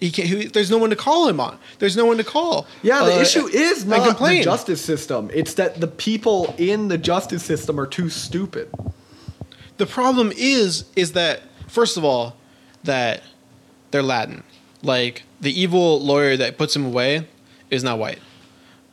he 0.00 0.10
can't, 0.10 0.28
he, 0.28 0.46
there's 0.46 0.70
no 0.70 0.78
one 0.78 0.90
to 0.90 0.96
call 0.96 1.28
him 1.28 1.38
on. 1.40 1.58
There's 1.78 1.96
no 1.96 2.06
one 2.06 2.16
to 2.16 2.24
call. 2.24 2.66
Yeah, 2.82 3.04
the 3.04 3.16
Uh, 3.16 3.20
issue 3.20 3.46
is 3.46 3.84
not 3.84 4.18
the 4.18 4.42
justice 4.42 4.80
system. 4.82 5.30
It's 5.32 5.54
that 5.54 5.80
the 5.80 5.86
people 5.86 6.54
in 6.58 6.88
the 6.88 6.98
justice 6.98 7.44
system 7.44 7.78
are 7.78 7.86
too 7.86 8.08
stupid. 8.08 8.68
The 9.76 9.86
problem 9.86 10.32
is 10.36 10.84
is 10.96 11.12
that 11.12 11.42
first 11.68 11.96
of 11.96 12.04
all 12.04 12.36
that 12.84 13.22
they're 13.90 14.02
Latin. 14.02 14.42
Like 14.82 15.22
the 15.40 15.52
evil 15.58 16.00
lawyer 16.00 16.36
that 16.38 16.56
puts 16.56 16.74
him 16.74 16.84
away 16.86 17.26
is 17.70 17.84
not 17.84 17.98
white. 17.98 18.20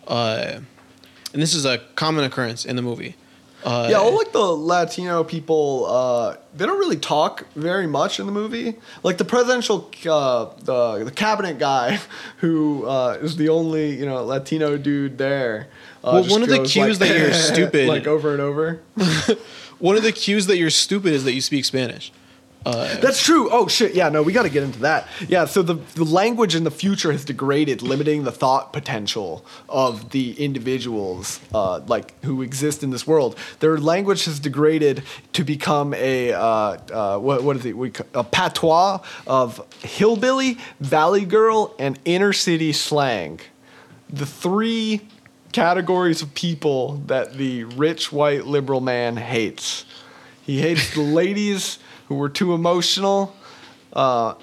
Uh, 0.08 0.60
and 1.34 1.42
this 1.42 1.54
is 1.54 1.66
a 1.66 1.80
common 1.96 2.24
occurrence 2.26 2.66
in 2.66 2.76
the 2.76 2.82
movie. 2.82 3.16
Uh, 3.64 3.88
yeah, 3.90 3.98
all 3.98 4.16
like 4.16 4.32
the 4.32 4.40
Latino 4.40 5.24
people, 5.24 5.86
uh, 5.90 6.36
they 6.56 6.66
don't 6.66 6.78
really 6.78 6.96
talk 6.98 7.46
very 7.56 7.88
much 7.88 8.20
in 8.20 8.26
the 8.26 8.32
movie. 8.32 8.76
Like 9.04 9.18
the 9.18 9.26
presidential, 9.26 9.90
uh, 10.10 10.46
the 10.64 11.04
the 11.04 11.12
cabinet 11.12 11.58
guy, 11.60 12.00
who 12.38 12.86
uh, 12.86 13.18
is 13.22 13.36
the 13.36 13.50
only 13.50 13.98
you 13.98 14.06
know 14.06 14.24
Latino 14.24 14.78
dude 14.78 15.18
there. 15.18 15.68
Uh, 16.04 16.22
Well, 16.22 16.30
one 16.30 16.44
of 16.44 16.50
the 16.50 16.64
cues 16.64 17.00
that 17.00 17.10
you're 17.18 17.34
stupid- 17.54 17.88
like 17.90 18.08
over 18.08 18.32
and 18.32 18.42
over. 18.42 18.82
one 19.80 19.98
of 19.98 20.04
the 20.04 20.12
cues 20.12 20.46
that 20.48 20.58
you're 20.58 20.70
stupid 20.70 21.14
is 21.14 21.24
that 21.24 21.34
you 21.34 21.42
speak 21.42 21.66
Spanish. 21.66 22.12
Uh, 22.66 23.00
That's 23.00 23.24
true. 23.24 23.50
Oh 23.52 23.68
shit. 23.68 23.96
Yeah. 23.96 24.10
No, 24.10 24.22
we 24.22 24.34
got 24.34 24.44
to 24.44 24.50
get 24.50 24.64
into 24.64 24.80
that. 24.80 25.08
Yeah. 25.28 25.46
So 25.46 25.62
the 25.62 25.76
the 25.96 26.04
language 26.04 26.54
in 26.54 26.64
the 26.64 26.72
future 26.72 27.12
has 27.12 27.24
degraded, 27.24 27.82
limiting 27.82 28.24
the 28.24 28.32
thought 28.32 28.74
potential 28.74 29.46
of 29.70 30.10
the 30.10 30.34
individuals 30.34 31.40
uh, 31.54 31.80
like 31.88 32.22
who 32.26 32.42
exist 32.42 32.84
in 32.84 32.90
this 32.90 33.08
world. 33.08 33.38
Their 33.60 33.78
language 33.78 34.26
has 34.26 34.40
degraded 34.40 35.04
to 35.34 35.44
become 35.44 35.94
a 35.94 36.34
uh, 36.34 36.42
uh, 36.42 37.20
what 37.20 37.44
what 37.44 37.56
is 37.56 37.66
it? 37.66 37.78
We, 37.78 37.94
a 38.14 38.24
patois 38.24 39.00
of 39.26 39.66
hillbilly, 39.82 40.58
valley 40.80 41.26
girl, 41.26 41.74
and 41.80 41.98
inner 42.04 42.34
city 42.34 42.74
slang. 42.74 43.40
The 44.10 44.26
three 44.26 45.02
categories 45.52 46.22
of 46.22 46.34
people 46.34 46.98
that 47.08 47.34
the 47.34 47.64
rich 47.64 48.12
white 48.12 48.46
liberal 48.46 48.82
man 48.82 49.18
hates. 49.18 49.86
He 50.44 50.62
hates 50.62 50.94
the 50.94 51.02
ladies 51.22 51.80
who 52.08 52.16
were 52.16 52.30
too 52.30 52.54
emotional, 52.54 53.36
uh, 53.94 54.34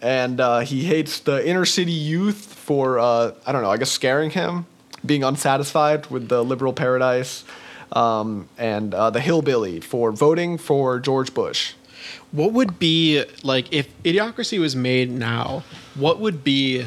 and 0.00 0.40
uh, 0.40 0.60
he 0.60 0.84
hates 0.84 1.20
the 1.20 1.46
inner 1.46 1.64
city 1.64 1.92
youth 1.92 2.54
for 2.54 2.98
uh, 2.98 3.32
I 3.46 3.52
don't 3.52 3.62
know. 3.62 3.70
I 3.70 3.76
guess 3.76 3.90
scaring 3.90 4.30
him, 4.30 4.66
being 5.04 5.24
unsatisfied 5.24 6.06
with 6.06 6.28
the 6.28 6.44
liberal 6.44 6.72
paradise, 6.72 7.44
um, 7.92 8.48
and 8.58 8.94
uh, 8.94 9.10
the 9.10 9.20
hillbilly 9.20 9.80
for 9.80 10.12
voting 10.12 10.58
for 10.58 10.98
George 10.98 11.34
Bush. 11.34 11.74
what 12.30 12.52
would 12.52 12.78
be 12.78 13.24
like 13.42 13.72
if 13.72 13.86
Idiocracy 14.02 14.58
was 14.58 14.76
made 14.76 15.10
now? 15.10 15.64
What 15.94 16.20
would 16.20 16.44
be 16.44 16.86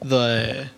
the 0.00 0.70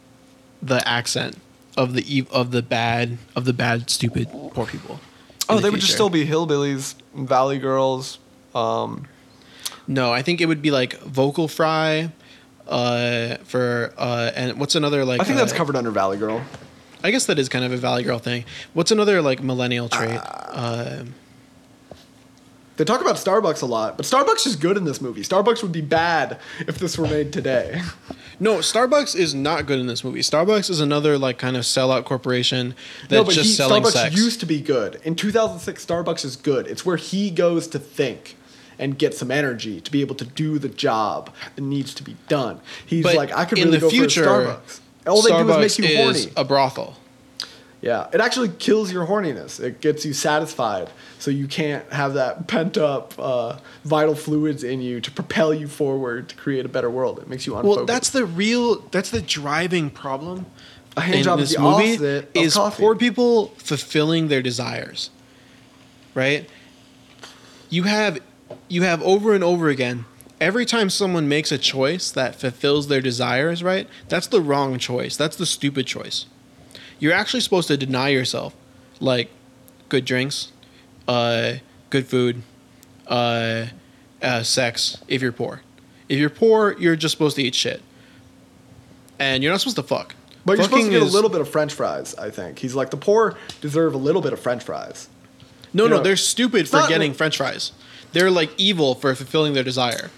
the 0.60 0.86
accent 0.86 1.38
of 1.76 1.94
the 1.94 2.26
of 2.30 2.50
the 2.50 2.62
bad 2.62 3.18
of 3.34 3.44
the 3.44 3.52
bad 3.52 3.90
stupid 3.90 4.28
poor 4.52 4.66
people? 4.66 5.00
Oh, 5.48 5.56
the 5.56 5.62
they 5.62 5.70
would 5.70 5.80
just 5.80 5.92
still 5.92 6.10
be 6.10 6.26
hillbillies, 6.26 6.94
valley 7.14 7.58
girls. 7.58 8.18
Um, 8.54 9.06
No, 9.86 10.12
I 10.12 10.22
think 10.22 10.40
it 10.40 10.46
would 10.46 10.62
be 10.62 10.70
like 10.70 10.98
vocal 11.00 11.48
fry, 11.48 12.12
uh, 12.68 13.36
for 13.44 13.92
uh, 13.98 14.30
and 14.34 14.58
what's 14.60 14.74
another 14.74 15.04
like? 15.04 15.20
I 15.20 15.24
think 15.24 15.38
that's 15.38 15.52
uh, 15.52 15.56
covered 15.56 15.76
under 15.76 15.90
valley 15.90 16.18
girl. 16.18 16.42
I 17.04 17.10
guess 17.10 17.26
that 17.26 17.38
is 17.38 17.48
kind 17.48 17.64
of 17.64 17.72
a 17.72 17.76
Valley 17.76 18.04
Girl 18.04 18.18
thing. 18.18 18.44
What's 18.74 18.90
another 18.90 19.20
like 19.22 19.42
millennial 19.42 19.88
trait? 19.88 20.20
Uh, 20.22 21.04
They 22.76 22.84
talk 22.84 23.00
about 23.00 23.16
Starbucks 23.16 23.62
a 23.62 23.66
lot, 23.66 23.96
but 23.96 24.06
Starbucks 24.06 24.46
is 24.46 24.56
good 24.56 24.76
in 24.76 24.84
this 24.84 25.00
movie. 25.00 25.22
Starbucks 25.22 25.62
would 25.62 25.72
be 25.72 25.82
bad 25.82 26.38
if 26.60 26.78
this 26.78 26.96
were 26.96 27.06
made 27.06 27.32
today. 27.32 27.82
no, 28.40 28.58
Starbucks 28.58 29.14
is 29.14 29.34
not 29.34 29.66
good 29.66 29.78
in 29.78 29.86
this 29.86 30.02
movie. 30.02 30.20
Starbucks 30.20 30.70
is 30.70 30.80
another 30.80 31.18
like 31.18 31.38
kind 31.38 31.56
of 31.56 31.64
sellout 31.64 32.04
corporation 32.04 32.74
that's 33.02 33.12
no, 33.12 33.24
but 33.24 33.34
just 33.34 33.48
he, 33.48 33.54
selling 33.54 33.82
Starbucks 33.82 33.92
sex. 33.92 34.16
used 34.16 34.40
to 34.40 34.46
be 34.46 34.60
good. 34.60 35.00
In 35.04 35.14
2006, 35.14 35.84
Starbucks 35.84 36.24
is 36.24 36.36
good. 36.36 36.66
It's 36.66 36.86
where 36.86 36.96
he 36.96 37.30
goes 37.30 37.66
to 37.68 37.78
think 37.78 38.36
and 38.78 38.98
get 38.98 39.14
some 39.14 39.30
energy 39.30 39.80
to 39.80 39.90
be 39.90 40.00
able 40.00 40.14
to 40.16 40.24
do 40.24 40.58
the 40.58 40.68
job 40.68 41.30
that 41.54 41.62
needs 41.62 41.94
to 41.94 42.02
be 42.02 42.16
done. 42.28 42.60
He's 42.86 43.04
but 43.04 43.14
like, 43.14 43.32
I 43.32 43.44
could 43.44 43.58
really 43.58 43.72
the 43.72 43.80
go 43.80 43.90
future, 43.90 44.24
for 44.24 44.42
a 44.42 44.44
Starbucks. 44.46 44.80
All 45.06 45.22
they 45.22 45.30
Starbucks 45.30 45.46
do 45.46 45.60
is 45.62 45.78
make 45.78 45.90
you 45.90 45.96
is 45.98 46.24
horny. 46.24 46.32
a 46.36 46.44
brothel. 46.44 46.96
Yeah, 47.80 48.06
it 48.12 48.20
actually 48.20 48.48
kills 48.48 48.92
your 48.92 49.06
horniness. 49.06 49.58
It 49.58 49.80
gets 49.80 50.04
you 50.04 50.12
satisfied, 50.12 50.88
so 51.18 51.32
you 51.32 51.48
can't 51.48 51.92
have 51.92 52.14
that 52.14 52.46
pent 52.46 52.78
up 52.78 53.12
uh, 53.18 53.58
vital 53.82 54.14
fluids 54.14 54.62
in 54.62 54.80
you 54.80 55.00
to 55.00 55.10
propel 55.10 55.52
you 55.52 55.66
forward 55.66 56.28
to 56.28 56.36
create 56.36 56.64
a 56.64 56.68
better 56.68 56.88
world. 56.88 57.18
It 57.18 57.28
makes 57.28 57.44
you 57.44 57.56
unfocused. 57.56 57.76
Well, 57.76 57.86
that's 57.86 58.10
the 58.10 58.24
real. 58.24 58.82
That's 58.92 59.10
the 59.10 59.20
driving 59.20 59.90
problem. 59.90 60.46
A 60.96 61.00
hand 61.00 61.26
in 61.26 61.38
is 61.40 61.50
this 61.50 61.56
the 61.56 61.62
movie 61.62 61.94
opposite 61.94 62.30
is 62.34 62.54
coffee. 62.54 62.82
poor 62.82 62.94
people 62.94 63.48
fulfilling 63.56 64.28
their 64.28 64.42
desires. 64.42 65.10
Right. 66.14 66.48
You 67.70 67.84
have, 67.84 68.20
you 68.72 68.82
have 68.82 69.02
over 69.02 69.34
and 69.34 69.44
over 69.44 69.68
again. 69.68 70.06
Every 70.40 70.64
time 70.64 70.88
someone 70.88 71.28
makes 71.28 71.52
a 71.52 71.58
choice 71.58 72.10
that 72.10 72.34
fulfills 72.34 72.88
their 72.88 73.02
desires, 73.02 73.62
right? 73.62 73.86
That's 74.08 74.26
the 74.26 74.40
wrong 74.40 74.78
choice. 74.78 75.14
That's 75.14 75.36
the 75.36 75.44
stupid 75.46 75.86
choice. 75.86 76.24
You're 76.98 77.12
actually 77.12 77.40
supposed 77.40 77.68
to 77.68 77.76
deny 77.76 78.08
yourself, 78.08 78.54
like, 78.98 79.30
good 79.90 80.04
drinks, 80.06 80.52
uh, 81.06 81.54
good 81.90 82.06
food, 82.06 82.42
uh, 83.06 83.66
uh, 84.22 84.42
sex. 84.42 84.98
If 85.06 85.20
you're 85.20 85.32
poor, 85.32 85.60
if 86.08 86.18
you're 86.18 86.30
poor, 86.30 86.74
you're 86.78 86.96
just 86.96 87.12
supposed 87.12 87.36
to 87.36 87.42
eat 87.42 87.54
shit, 87.54 87.82
and 89.18 89.42
you're 89.42 89.52
not 89.52 89.60
supposed 89.60 89.76
to 89.76 89.82
fuck. 89.82 90.14
But 90.44 90.56
you're 90.56 90.64
supposed 90.64 90.86
to 90.86 90.90
Fucking 90.90 91.00
get 91.00 91.08
a 91.08 91.12
little 91.14 91.30
bit 91.30 91.40
of 91.40 91.48
French 91.48 91.74
fries. 91.74 92.14
I 92.16 92.30
think 92.30 92.58
he's 92.58 92.74
like 92.74 92.90
the 92.90 92.96
poor 92.96 93.36
deserve 93.60 93.94
a 93.94 93.98
little 93.98 94.22
bit 94.22 94.32
of 94.32 94.40
French 94.40 94.64
fries. 94.64 95.08
No, 95.72 95.84
you 95.84 95.90
no, 95.90 95.96
know, 95.98 96.02
they're 96.02 96.16
stupid 96.16 96.68
for 96.68 96.78
not- 96.78 96.88
getting 96.88 97.12
French 97.14 97.36
fries. 97.36 97.72
They're 98.12 98.30
like 98.30 98.50
evil 98.58 98.94
for 98.94 99.14
fulfilling 99.14 99.54
their 99.54 99.62
desire 99.64 100.10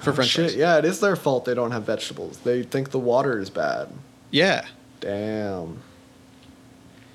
for 0.00 0.10
oh, 0.10 0.14
French 0.14 0.30
Shit, 0.30 0.44
fries. 0.50 0.56
yeah, 0.56 0.78
it 0.78 0.84
is 0.84 1.00
their 1.00 1.16
fault 1.16 1.44
they 1.44 1.54
don't 1.54 1.70
have 1.72 1.84
vegetables. 1.84 2.38
They 2.38 2.62
think 2.62 2.90
the 2.90 2.98
water 2.98 3.38
is 3.38 3.50
bad. 3.50 3.88
Yeah, 4.30 4.66
Damn. 5.00 5.80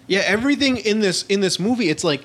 yeah. 0.08 0.22
Everything 0.26 0.78
in 0.78 1.00
this 1.00 1.24
in 1.24 1.42
this 1.42 1.60
movie, 1.60 1.90
it's 1.90 2.04
like, 2.04 2.24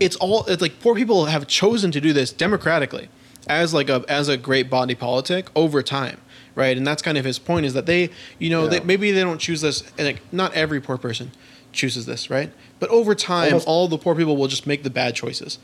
it's 0.00 0.16
all 0.16 0.44
it's 0.46 0.62
like 0.62 0.80
poor 0.80 0.94
people 0.94 1.26
have 1.26 1.46
chosen 1.46 1.90
to 1.92 2.00
do 2.00 2.12
this 2.12 2.32
democratically, 2.32 3.08
as 3.48 3.72
like 3.74 3.88
a 3.88 4.04
as 4.08 4.28
a 4.28 4.36
great 4.36 4.68
body 4.70 4.94
politic 4.94 5.48
over 5.56 5.82
time, 5.82 6.20
right? 6.54 6.76
And 6.76 6.86
that's 6.86 7.02
kind 7.02 7.18
of 7.18 7.24
his 7.24 7.38
point 7.38 7.66
is 7.66 7.74
that 7.74 7.86
they, 7.86 8.10
you 8.38 8.50
know, 8.50 8.64
Yeah. 8.64 8.70
they, 8.70 8.80
maybe 8.80 9.10
they 9.12 9.20
don't 9.22 9.38
choose 9.40 9.60
this. 9.60 9.82
And 9.98 10.06
like, 10.06 10.20
not 10.32 10.54
every 10.54 10.80
poor 10.80 10.98
person 10.98 11.32
chooses 11.72 12.06
this, 12.06 12.30
right? 12.30 12.52
But 12.80 12.90
over 12.90 13.14
time, 13.14 13.48
Almost- 13.54 13.66
all 13.68 13.88
the 13.88 13.98
poor 13.98 14.14
people 14.14 14.36
will 14.36 14.48
just 14.48 14.66
make 14.66 14.82
the 14.82 14.90
bad 14.90 15.14
choices. 15.14 15.58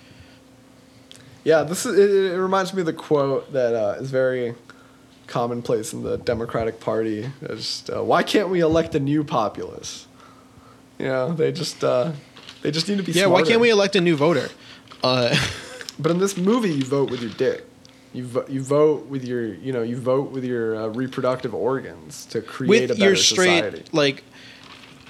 Yeah, 1.45 1.63
this 1.63 1.85
is. 1.87 1.99
It, 1.99 2.33
it 2.33 2.39
reminds 2.41 2.73
me 2.75 2.81
of 2.81 2.87
the 2.87 2.93
quote 2.93 3.53
that 3.53 3.75
uh, 3.75 3.97
is 4.01 4.11
very 4.11 4.55
commonplace 5.27 5.93
in 5.93 6.03
the 6.03 6.17
Democratic 6.19 6.81
Party. 6.81 7.31
It's 7.43 7.85
just, 7.85 7.91
uh, 7.91 8.03
why 8.03 8.23
can't 8.23 8.49
we 8.49 8.61
elect 8.61 8.95
a 8.95 9.01
new 9.01 9.25
populace? 9.25 10.07
You 10.99 11.07
know, 11.07 11.33
they 11.33 11.53
just 11.53 11.83
uh, 11.85 12.13
they 12.63 12.71
just 12.71 12.89
need 12.89 12.97
to 12.97 13.03
be. 13.03 13.13
Yeah, 13.13 13.27
why 13.27 13.43
can't 13.43 13.61
we 13.61 13.71
elect 13.71 13.95
a 13.97 14.01
new 14.01 14.17
voter? 14.17 14.49
Uh, 15.03 15.37
But 15.99 16.11
in 16.11 16.19
this 16.19 16.37
movie, 16.37 16.73
you 16.73 16.85
vote 16.85 17.11
with 17.11 17.23
your 17.23 17.31
dick. 17.31 17.65
You 18.13 18.25
vo- 18.27 18.47
you 18.49 18.63
vote 18.63 19.07
with 19.07 19.25
your 19.25 19.45
you 19.45 19.73
know 19.73 19.83
you 19.83 19.97
vote 19.97 20.31
with 20.31 20.45
your 20.45 20.77
uh, 20.77 20.87
reproductive 20.89 21.55
organs 21.55 22.27
to 22.27 22.41
create 22.41 22.69
a 22.69 22.71
with 22.89 22.99
better 22.99 23.11
your 23.11 23.17
straight 23.17 23.63
society. 23.65 23.85
like 23.93 24.23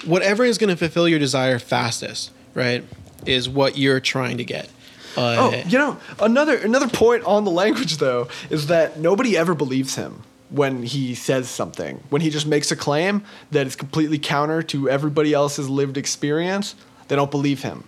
whatever 0.04 0.44
is 0.44 0.58
going 0.58 0.70
to 0.70 0.76
fulfill 0.76 1.08
your 1.08 1.18
desire 1.18 1.58
fastest, 1.58 2.30
right? 2.54 2.84
Is 3.26 3.48
what 3.48 3.78
you're 3.78 4.00
trying 4.00 4.36
to 4.38 4.44
get. 4.44 4.68
Uh, 5.16 5.36
Oh, 5.38 5.62
you 5.66 5.78
know, 5.78 5.96
another 6.20 6.56
another 6.56 6.88
point 6.88 7.24
on 7.24 7.44
the 7.44 7.50
language 7.50 7.98
though 7.98 8.28
is 8.50 8.66
that 8.68 8.98
nobody 8.98 9.36
ever 9.36 9.54
believes 9.54 9.94
him 9.96 10.22
when 10.50 10.82
he 10.82 11.14
says 11.14 11.48
something. 11.48 12.02
When 12.10 12.20
he 12.22 12.30
just 12.30 12.46
makes 12.46 12.70
a 12.70 12.76
claim 12.76 13.24
that 13.50 13.66
is 13.66 13.76
completely 13.76 14.18
counter 14.18 14.62
to 14.64 14.88
everybody 14.88 15.32
else's 15.32 15.68
lived 15.68 15.96
experience, 15.96 16.74
they 17.08 17.16
don't 17.16 17.30
believe 17.30 17.62
him. 17.62 17.84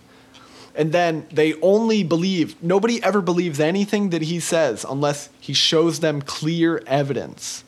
And 0.75 0.91
then 0.91 1.25
they 1.31 1.53
only 1.61 2.03
believe 2.03 2.61
nobody 2.61 3.01
ever 3.03 3.21
believes 3.21 3.59
anything 3.59 4.11
that 4.11 4.21
he 4.21 4.39
says 4.39 4.85
unless 4.87 5.29
he 5.39 5.53
shows 5.53 6.01
them 6.01 6.21
clear 6.21 6.83
evidence. 6.85 7.63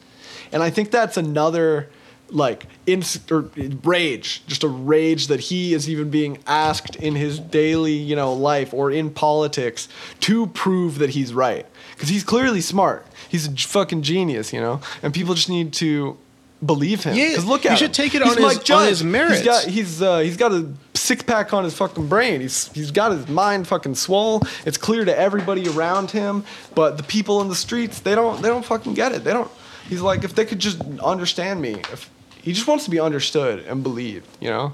And 0.51 0.61
I 0.61 0.69
think 0.69 0.91
that's 0.91 1.17
another 1.17 1.89
like 2.31 2.65
ins- 2.85 3.19
or 3.31 3.49
rage, 3.83 4.43
just 4.47 4.63
a 4.63 4.67
rage 4.67 5.27
that 5.27 5.39
he 5.39 5.73
is 5.73 5.89
even 5.89 6.09
being 6.09 6.39
asked 6.47 6.95
in 6.95 7.15
his 7.15 7.39
daily, 7.39 7.93
you 7.93 8.15
know, 8.15 8.33
life 8.33 8.73
or 8.73 8.91
in 8.91 9.09
politics 9.09 9.87
to 10.21 10.47
prove 10.47 10.99
that 10.99 11.11
he's 11.11 11.33
right. 11.33 11.65
Because 11.93 12.09
he's 12.09 12.23
clearly 12.23 12.61
smart. 12.61 13.05
He's 13.27 13.47
a 13.47 13.51
fucking 13.55 14.01
genius, 14.03 14.53
you 14.53 14.59
know, 14.61 14.81
and 15.03 15.13
people 15.13 15.33
just 15.35 15.49
need 15.49 15.73
to 15.73 16.17
believe 16.65 17.03
him. 17.03 17.15
Yeah, 17.15 17.37
look 17.45 17.63
you 17.63 17.69
at 17.69 17.77
should 17.77 17.87
him. 17.87 17.93
take 17.93 18.15
it 18.15 18.21
He's 18.23 18.35
on 18.35 18.41
Mike 18.41 18.61
his- 18.61 18.69
on 18.71 18.87
his 18.87 19.03
merits. 19.03 19.37
He's 19.37 19.45
got 19.45 19.63
he's 19.65 20.01
uh, 20.01 20.19
he's 20.19 20.37
got 20.37 20.51
a 20.51 20.67
six 20.93 21.23
pack 21.23 21.53
on 21.53 21.63
his 21.63 21.73
fucking 21.73 22.07
brain. 22.07 22.41
He's 22.41 22.71
he's 22.73 22.91
got 22.91 23.11
his 23.11 23.27
mind 23.27 23.67
fucking 23.67 23.95
swole. 23.95 24.41
It's 24.65 24.77
clear 24.77 25.05
to 25.05 25.17
everybody 25.17 25.67
around 25.69 26.11
him, 26.11 26.43
but 26.75 26.97
the 26.97 27.03
people 27.03 27.41
in 27.41 27.47
the 27.49 27.55
streets 27.55 27.99
they 28.01 28.15
don't 28.15 28.41
they 28.41 28.49
don't 28.49 28.65
fucking 28.65 28.93
get 28.93 29.11
it. 29.13 29.23
They 29.23 29.31
don't. 29.33 29.49
He's 29.87 30.01
like 30.01 30.23
if 30.23 30.35
they 30.35 30.45
could 30.45 30.59
just 30.59 30.81
understand 30.99 31.61
me. 31.61 31.75
If 31.91 32.09
he 32.41 32.53
just 32.53 32.67
wants 32.67 32.85
to 32.85 32.89
be 32.91 32.99
understood 32.99 33.65
and 33.65 33.83
believed, 33.83 34.27
you 34.39 34.49
know, 34.49 34.73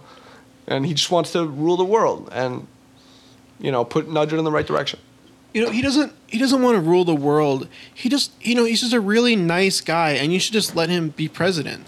and 0.67 0.85
he 0.85 0.93
just 0.93 1.11
wants 1.11 1.31
to 1.33 1.45
rule 1.45 1.77
the 1.77 1.83
world 1.85 2.29
and 2.31 2.67
you 3.59 3.71
know 3.71 3.85
put 3.85 4.09
nudge 4.09 4.33
it 4.33 4.37
in 4.37 4.43
the 4.45 4.51
right 4.51 4.67
direction. 4.67 4.99
you 5.53 5.63
know 5.63 5.69
he 5.71 5.81
doesn't 5.81 6.11
he 6.27 6.37
doesn't 6.37 6.61
want 6.61 6.75
to 6.75 6.81
rule 6.81 7.05
the 7.05 7.15
world 7.15 7.67
he 7.93 8.09
just 8.09 8.31
you 8.41 8.53
know 8.53 8.65
he's 8.65 8.81
just 8.81 8.91
a 8.93 8.99
really 8.99 9.35
nice 9.35 9.79
guy 9.79 10.11
and 10.11 10.33
you 10.33 10.39
should 10.39 10.51
just 10.51 10.75
let 10.75 10.89
him 10.89 11.09
be 11.09 11.29
president 11.29 11.85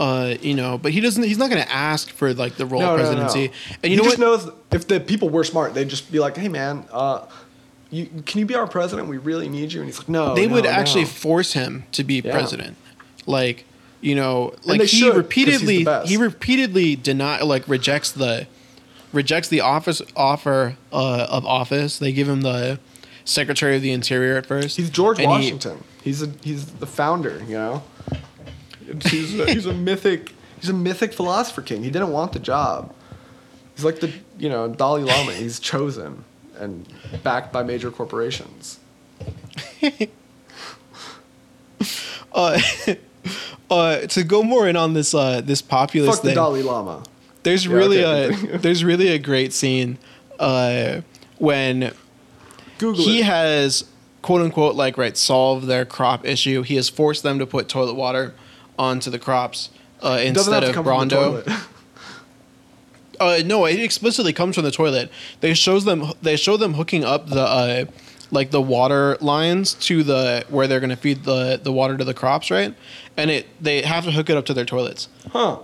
uh 0.00 0.34
you 0.40 0.54
know 0.54 0.76
but 0.76 0.90
he 0.90 1.00
doesn't 1.00 1.22
he's 1.22 1.38
not 1.38 1.48
going 1.50 1.62
to 1.62 1.70
ask 1.70 2.10
for 2.10 2.34
like 2.34 2.56
the 2.56 2.66
role 2.66 2.82
of 2.82 2.98
presidency 2.98 3.46
No, 3.46 3.46
no. 3.46 3.76
and 3.84 3.84
you 3.84 3.90
he 3.90 3.96
know 3.96 4.02
just 4.02 4.18
what 4.18 4.26
knows 4.26 4.50
if 4.72 4.88
the 4.88 4.98
people 4.98 5.28
were 5.30 5.44
smart, 5.44 5.72
they'd 5.74 5.88
just 5.88 6.10
be 6.10 6.18
like, 6.18 6.36
"Hey, 6.36 6.48
man, 6.48 6.84
uh, 6.90 7.26
you 7.90 8.06
can 8.26 8.40
you 8.40 8.46
be 8.46 8.56
our 8.56 8.66
president? 8.66 9.06
We 9.06 9.18
really 9.18 9.48
need 9.48 9.72
you." 9.72 9.80
And 9.82 9.88
he's 9.88 9.98
like, 10.00 10.08
"No." 10.08 10.34
they 10.34 10.48
no, 10.48 10.54
would 10.54 10.64
no." 10.64 10.70
actually 10.70 11.04
force 11.04 11.52
him 11.52 11.84
to 11.92 12.02
be 12.02 12.16
Yeah. 12.24 12.32
president 12.32 12.76
like 13.26 13.66
you 14.04 14.14
know 14.14 14.52
like 14.64 14.82
he 14.82 14.86
should, 14.86 15.12
'cause 15.14 15.32
he's 15.32 15.60
the 15.62 15.84
repeatedly 15.84 15.84
he 16.06 16.16
repeatedly 16.18 16.94
deny 16.96 17.40
like 17.42 17.66
rejects 17.66 18.10
the 18.12 18.46
rejects 19.12 19.48
the 19.48 19.60
office 19.60 20.02
offer 20.14 20.76
uh, 20.92 21.26
of 21.30 21.46
office 21.46 21.98
they 21.98 22.12
give 22.12 22.28
him 22.28 22.42
the 22.42 22.78
secretary 23.24 23.76
of 23.76 23.82
the 23.82 23.90
interior 23.92 24.36
at 24.36 24.44
first 24.44 24.76
He's 24.76 24.90
George 24.90 25.18
and 25.18 25.30
he- 25.30 25.36
Washington. 25.36 25.82
he's 26.02 26.20
a 26.22 26.28
he's 26.42 26.66
the 26.66 26.86
founder. 26.86 27.42
You 27.48 27.54
know, 27.54 27.82
he's 29.06 29.38
a, 29.40 29.46
he's 29.50 29.64
a 29.66 29.72
mythic 29.88 30.32
he's 30.60 30.68
a 30.68 30.74
mythic 30.74 31.14
philosopher 31.14 31.62
king. 31.62 31.82
He 31.82 31.90
didn't 31.90 32.12
want 32.12 32.32
the 32.34 32.38
job. 32.38 32.94
He's 33.74 33.84
like 33.86 34.00
the 34.00 34.12
you 34.38 34.50
know 34.50 34.68
Dalai 34.68 35.02
Lama. 35.04 35.32
He's 35.42 35.58
chosen 35.58 36.24
and 36.58 36.86
backed 37.22 37.52
by 37.52 37.62
major 37.62 37.90
corporations. 37.90 38.78
uh, 42.32 42.58
uh, 43.70 43.98
to 44.00 44.22
go 44.24 44.42
more 44.42 44.68
in 44.68 44.76
on 44.76 44.94
this 44.94 45.14
uh, 45.14 45.40
this 45.40 45.62
populist 45.62 46.18
Fuck 46.18 46.22
the 46.22 46.34
Dalai 46.34 46.62
Lama. 46.62 47.02
there's 47.42 47.66
Yeah, 47.66 47.74
really 47.74 48.04
okay. 48.04 48.52
a 48.54 48.58
there's 48.64 48.84
really 48.84 49.08
a 49.08 49.18
great 49.18 49.52
scene 49.52 49.98
uh, 50.38 51.00
when 51.38 51.92
Google 52.78 53.04
he 53.04 53.20
it. 53.20 53.24
has 53.26 53.84
quote 54.22 54.40
unquote 54.40 54.74
like 54.74 54.96
right 54.98 55.16
solved 55.16 55.66
their 55.66 55.84
crop 55.84 56.24
issue. 56.26 56.62
He 56.62 56.76
has 56.76 56.88
forced 56.88 57.22
them 57.22 57.38
to 57.38 57.46
put 57.46 57.68
toilet 57.68 57.94
water 57.94 58.34
onto 58.78 59.10
the 59.10 59.18
crops 59.18 59.70
uh, 60.02 60.18
It 60.20 60.34
doesn't 60.34 60.52
have 60.52 60.62
instead 60.64 60.64
of 60.64 60.74
come 60.74 60.84
from 60.84 61.08
the 61.08 61.16
Brawndo. 61.16 61.66
Uh, 63.20 63.40
no, 63.46 63.64
it 63.64 63.78
explicitly 63.78 64.32
comes 64.32 64.56
from 64.56 64.64
the 64.64 64.72
toilet. 64.72 65.08
They 65.40 65.54
shows 65.54 65.84
them 65.84 66.12
they 66.20 66.36
show 66.36 66.56
them 66.56 66.74
hooking 66.74 67.04
up 67.04 67.28
the 67.28 67.42
uh, 67.42 67.84
like 68.30 68.50
the 68.50 68.60
water 68.60 69.16
lines 69.20 69.74
to 69.74 70.02
the 70.02 70.44
where 70.48 70.66
they're 70.66 70.80
gonna 70.80 70.96
feed 70.96 71.24
the 71.24 71.60
the 71.62 71.72
water 71.72 71.96
to 71.96 72.04
the 72.04 72.14
crops, 72.14 72.50
right? 72.50 72.74
And 73.16 73.30
it 73.30 73.46
they 73.62 73.82
have 73.82 74.04
to 74.04 74.10
hook 74.12 74.30
it 74.30 74.36
up 74.36 74.46
to 74.46 74.54
their 74.54 74.64
toilets. 74.64 75.08
Huh. 75.30 75.58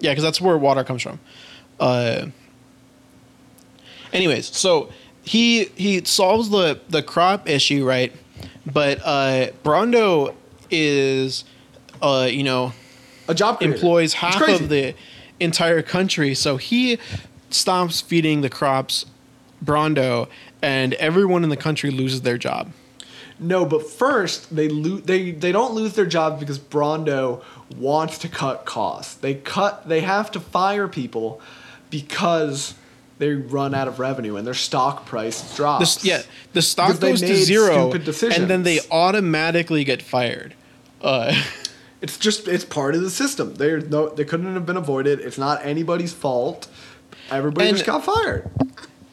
Yeah, 0.00 0.10
because 0.10 0.24
that's 0.24 0.40
where 0.40 0.58
water 0.58 0.84
comes 0.84 1.02
from. 1.02 1.18
Uh, 1.80 2.26
anyways, 4.12 4.54
so 4.56 4.90
he 5.22 5.64
he 5.76 6.04
solves 6.04 6.50
the 6.50 6.80
the 6.88 7.02
crop 7.02 7.48
issue, 7.48 7.84
right? 7.84 8.12
But 8.66 9.00
uh, 9.04 9.48
Brawndo 9.64 10.34
is, 10.70 11.44
uh, 12.02 12.28
you 12.30 12.42
know, 12.42 12.72
A 13.28 13.34
job 13.34 13.58
creator. 13.58 13.74
employs 13.74 14.14
half 14.14 14.42
of 14.48 14.68
the 14.68 14.94
entire 15.38 15.82
country. 15.82 16.34
So 16.34 16.56
he 16.56 16.98
stops 17.50 18.00
feeding 18.00 18.40
the 18.40 18.50
crops 18.50 19.06
Brawndo, 19.64 20.28
and 20.62 20.94
everyone 20.94 21.44
in 21.44 21.50
the 21.50 21.56
country 21.56 21.90
loses 21.90 22.22
their 22.22 22.38
job. 22.38 22.72
No, 23.38 23.66
but 23.66 23.86
first 23.86 24.54
they 24.54 24.68
lo- 24.68 24.96
they 24.98 25.30
they 25.32 25.52
don't 25.52 25.74
lose 25.74 25.92
their 25.94 26.06
jobs 26.06 26.40
because 26.40 26.58
Brawndo 26.58 27.42
wants 27.76 28.18
to 28.18 28.28
cut 28.28 28.64
costs. 28.64 29.14
They 29.14 29.34
cut 29.34 29.88
they 29.88 30.00
have 30.00 30.30
to 30.32 30.40
fire 30.40 30.88
people 30.88 31.40
because 31.90 32.74
they 33.18 33.32
run 33.34 33.74
out 33.74 33.88
of 33.88 33.98
revenue 33.98 34.36
and 34.36 34.46
their 34.46 34.54
stock 34.54 35.06
price 35.06 35.54
drops. 35.56 35.98
s- 35.98 36.04
yeah, 36.04 36.22
the 36.52 36.62
stock 36.62 36.94
they 36.96 37.10
goes 37.10 37.20
to 37.20 37.34
zero, 37.36 37.92
and 37.92 38.48
then 38.48 38.62
they 38.62 38.80
automatically 38.90 39.84
get 39.84 40.02
fired. 40.02 40.54
Uh, 41.02 41.34
It's 42.02 42.18
just 42.18 42.46
it's 42.46 42.64
part 42.64 42.94
of 42.94 43.00
the 43.00 43.08
system. 43.10 43.54
They're 43.54 43.80
no 43.80 44.10
they 44.10 44.24
couldn't 44.24 44.52
have 44.52 44.66
been 44.66 44.76
avoided. 44.76 45.18
It's 45.18 45.38
not 45.38 45.64
anybody's 45.64 46.12
fault. 46.12 46.68
Everybody 47.30 47.68
And- 47.68 47.76
just 47.76 47.86
got 47.86 48.04
fired. 48.04 48.50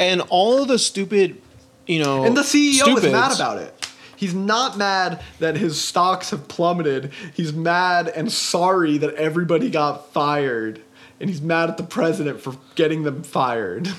And 0.03 0.21
all 0.29 0.61
of 0.61 0.67
the 0.67 0.77
stupid, 0.79 1.41
you 1.87 1.99
know, 1.99 2.23
And 2.25 2.35
the 2.35 2.41
CEO 2.41 2.97
is 2.97 3.03
mad 3.11 3.33
about 3.33 3.57
it. 3.57 3.73
He's 4.15 4.33
not 4.33 4.77
mad 4.77 5.21
that 5.39 5.57
his 5.57 5.81
stocks 5.81 6.29
have 6.29 6.47
plummeted. 6.47 7.11
He's 7.33 7.51
mad 7.51 8.07
and 8.07 8.31
sorry 8.31 8.97
that 8.99 9.15
everybody 9.15 9.69
got 9.69 10.13
fired. 10.13 10.81
And 11.19 11.29
he's 11.29 11.41
mad 11.41 11.69
at 11.69 11.77
the 11.77 11.83
president 11.83 12.41
for 12.41 12.55
getting 12.75 13.03
them 13.03 13.23
fired. 13.23 13.89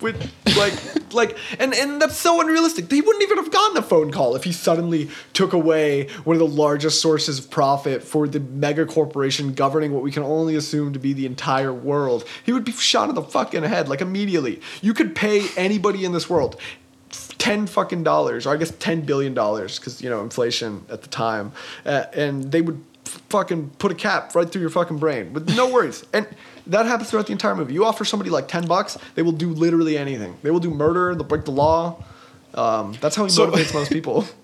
With 0.00 0.32
like 0.56 0.74
like 1.14 1.38
and, 1.58 1.74
and 1.74 2.00
that's 2.00 2.16
so 2.16 2.40
unrealistic. 2.40 2.88
They 2.88 3.00
wouldn't 3.00 3.22
even 3.22 3.38
have 3.38 3.50
gotten 3.50 3.76
a 3.76 3.82
phone 3.82 4.10
call 4.12 4.36
if 4.36 4.44
he 4.44 4.52
suddenly 4.52 5.10
took 5.32 5.52
away 5.52 6.08
one 6.24 6.36
of 6.36 6.40
the 6.40 6.46
largest 6.46 7.00
sources 7.00 7.38
of 7.38 7.50
profit 7.50 8.02
for 8.02 8.28
the 8.28 8.40
mega 8.40 8.84
corporation 8.84 9.54
governing 9.54 9.92
what 9.92 10.02
we 10.02 10.10
can 10.10 10.22
only 10.22 10.54
assume 10.54 10.92
to 10.92 10.98
be 10.98 11.12
the 11.12 11.26
entire 11.26 11.72
world. 11.72 12.24
He 12.44 12.52
would 12.52 12.64
be 12.64 12.72
shot 12.72 13.08
in 13.08 13.14
the 13.14 13.22
fucking 13.22 13.62
head 13.62 13.88
like 13.88 14.00
immediately. 14.00 14.60
You 14.82 14.92
could 14.94 15.14
pay 15.14 15.48
anybody 15.56 16.04
in 16.04 16.12
this 16.12 16.28
world 16.28 16.60
ten 17.38 17.66
fucking 17.66 18.02
dollars, 18.02 18.46
or 18.46 18.54
I 18.54 18.56
guess 18.56 18.72
ten 18.78 19.02
billion 19.02 19.34
dollars, 19.34 19.78
because 19.78 20.02
you 20.02 20.10
know 20.10 20.22
inflation 20.22 20.84
at 20.90 21.02
the 21.02 21.08
time, 21.08 21.52
uh, 21.84 22.04
and 22.12 22.50
they 22.50 22.60
would 22.60 22.82
fucking 23.04 23.70
put 23.78 23.92
a 23.92 23.94
cap 23.94 24.34
right 24.34 24.50
through 24.50 24.60
your 24.60 24.70
fucking 24.70 24.98
brain 24.98 25.32
with 25.32 25.54
no 25.56 25.72
worries. 25.72 26.04
And 26.12 26.26
that 26.68 26.86
happens 26.86 27.10
throughout 27.10 27.26
the 27.26 27.32
entire 27.32 27.54
movie. 27.54 27.74
You 27.74 27.84
offer 27.84 28.04
somebody 28.04 28.30
like 28.30 28.48
ten 28.48 28.66
bucks, 28.66 28.96
they 29.14 29.22
will 29.22 29.32
do 29.32 29.50
literally 29.50 29.96
anything. 29.98 30.36
They 30.42 30.50
will 30.50 30.60
do 30.60 30.70
murder. 30.70 31.14
They'll 31.14 31.24
break 31.24 31.44
the 31.44 31.50
law. 31.52 32.02
Um, 32.54 32.94
that's 33.00 33.16
how 33.16 33.24
he 33.24 33.30
So- 33.30 33.50
motivates 33.50 33.72
most 33.74 33.90
people. 33.92 34.26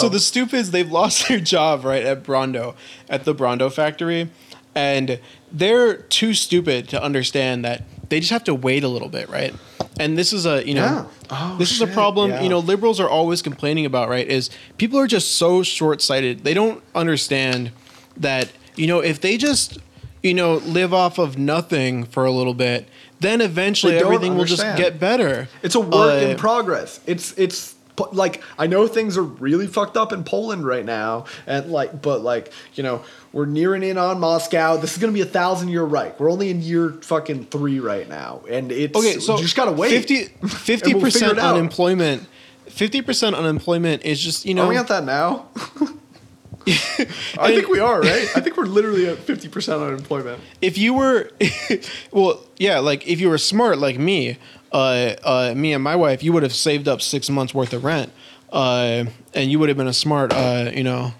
So 0.00 0.08
the 0.08 0.20
stupids, 0.20 0.70
they've 0.70 0.90
lost 0.90 1.28
their 1.28 1.38
job 1.40 1.84
right 1.84 2.02
at 2.04 2.22
Brawndo, 2.22 2.74
at 3.10 3.24
the 3.24 3.34
Brawndo 3.34 3.70
factory, 3.70 4.30
and 4.74 5.20
they're 5.52 5.96
too 5.96 6.32
stupid 6.32 6.88
to 6.90 7.02
understand 7.02 7.62
that 7.66 7.84
they 8.08 8.20
just 8.20 8.32
have 8.32 8.44
to 8.44 8.54
wait 8.54 8.84
a 8.84 8.88
little 8.88 9.08
bit, 9.10 9.28
right? 9.28 9.54
And 9.98 10.16
this 10.16 10.32
is 10.32 10.46
a 10.46 10.66
you 10.66 10.72
know, 10.74 10.84
Yeah. 10.84 11.04
Oh, 11.30 11.56
this 11.58 11.72
is 11.72 11.82
a 11.82 11.86
problem. 11.86 12.30
yeah. 12.30 12.40
You 12.42 12.48
know, 12.48 12.58
liberals 12.60 13.00
are 13.00 13.08
always 13.08 13.42
complaining 13.42 13.84
about, 13.84 14.08
right? 14.08 14.26
Is 14.26 14.48
people 14.78 14.98
are 14.98 15.06
just 15.06 15.32
so 15.32 15.62
short 15.62 16.00
sighted. 16.00 16.42
They 16.44 16.54
don't 16.54 16.82
understand 16.94 17.70
that 18.16 18.50
you 18.76 18.86
know 18.86 19.00
if 19.00 19.20
they 19.20 19.36
just 19.36 19.78
you 20.22 20.34
know 20.34 20.56
live 20.56 20.92
off 20.94 21.18
of 21.18 21.38
nothing 21.38 22.04
for 22.04 22.24
a 22.24 22.30
little 22.32 22.54
bit, 22.54 22.88
then 23.20 23.40
eventually 23.40 23.96
everything 23.96 24.36
will 24.36 24.44
just 24.44 24.62
get 24.76 24.98
better. 25.00 25.48
It's 25.62 25.74
a 25.74 25.80
work 25.80 26.22
Uh, 26.22 26.26
in 26.26 26.36
progress. 26.36 27.00
It's 27.06 27.32
it's 27.38 27.74
like 28.12 28.42
I 28.58 28.66
know 28.66 28.86
things 28.86 29.18
are 29.18 29.22
really 29.22 29.66
fucked 29.66 29.96
up 29.98 30.10
in 30.12 30.24
Poland 30.24 30.64
right 30.64 30.84
now, 30.86 31.26
and 31.46 31.70
like, 31.70 32.00
but 32.00 32.22
like 32.22 32.50
you 32.74 32.82
know, 32.82 33.02
we're 33.32 33.44
nearing 33.46 33.82
in 33.82 33.98
on 33.98 34.18
Moscow. 34.20 34.78
This 34.78 34.92
is 34.92 34.98
gonna 34.98 35.12
be 35.12 35.20
a 35.20 35.26
thousand 35.26 35.68
year 35.68 35.82
Reich. 35.84 36.18
We're 36.18 36.30
only 36.30 36.48
in 36.50 36.62
year 36.62 36.90
fucking 37.02 37.46
three 37.46 37.78
right 37.78 38.08
now, 38.08 38.40
and 38.48 38.72
it's 38.72 38.96
Okay, 38.96 39.18
so 39.18 39.36
you 39.36 39.42
just 39.42 39.54
gotta 39.56 39.72
wait. 39.72 39.90
50 39.90 40.16
And 40.22 40.30
we'll 40.42 40.50
50% 40.50 41.12
figure 41.12 41.28
it 41.32 41.38
out. 41.38 41.54
unemployment. 41.56 42.26
50% 42.68 43.34
unemployment 43.36 44.04
is 44.04 44.20
just, 44.20 44.46
you 44.46 44.54
know, 44.54 44.64
Are 44.64 44.68
we 44.68 44.76
at 44.76 44.86
that 44.88 45.04
now? 45.04 45.48
I 47.38 47.54
think 47.54 47.68
we 47.68 47.80
are, 47.80 48.00
right? 48.00 48.28
I 48.36 48.40
think 48.40 48.56
we're 48.56 48.64
literally 48.64 49.08
at 49.08 49.18
fifty 49.18 49.48
percent 49.48 49.82
unemployment. 49.82 50.40
if 50.60 50.76
you 50.76 50.94
were 50.94 51.30
well, 52.12 52.44
yeah, 52.58 52.78
like 52.78 53.06
if 53.08 53.20
you 53.20 53.28
were 53.28 53.38
smart 53.38 53.78
like 53.78 53.98
me, 53.98 54.36
uh, 54.72 55.14
uh, 55.24 55.54
me 55.56 55.72
and 55.72 55.82
my 55.82 55.96
wife, 55.96 56.22
you 56.22 56.32
would 56.32 56.42
have 56.42 56.54
saved 56.54 56.86
up 56.86 57.00
6 57.02 57.30
months 57.30 57.54
worth 57.54 57.72
of 57.72 57.84
rent. 57.84 58.12
Uh, 58.52 59.04
and 59.34 59.50
you 59.50 59.58
would 59.58 59.68
have 59.68 59.78
been 59.78 59.88
a 59.88 59.92
smart 59.92 60.32
uh, 60.32 60.70
you 60.74 60.82
know, 60.84 61.12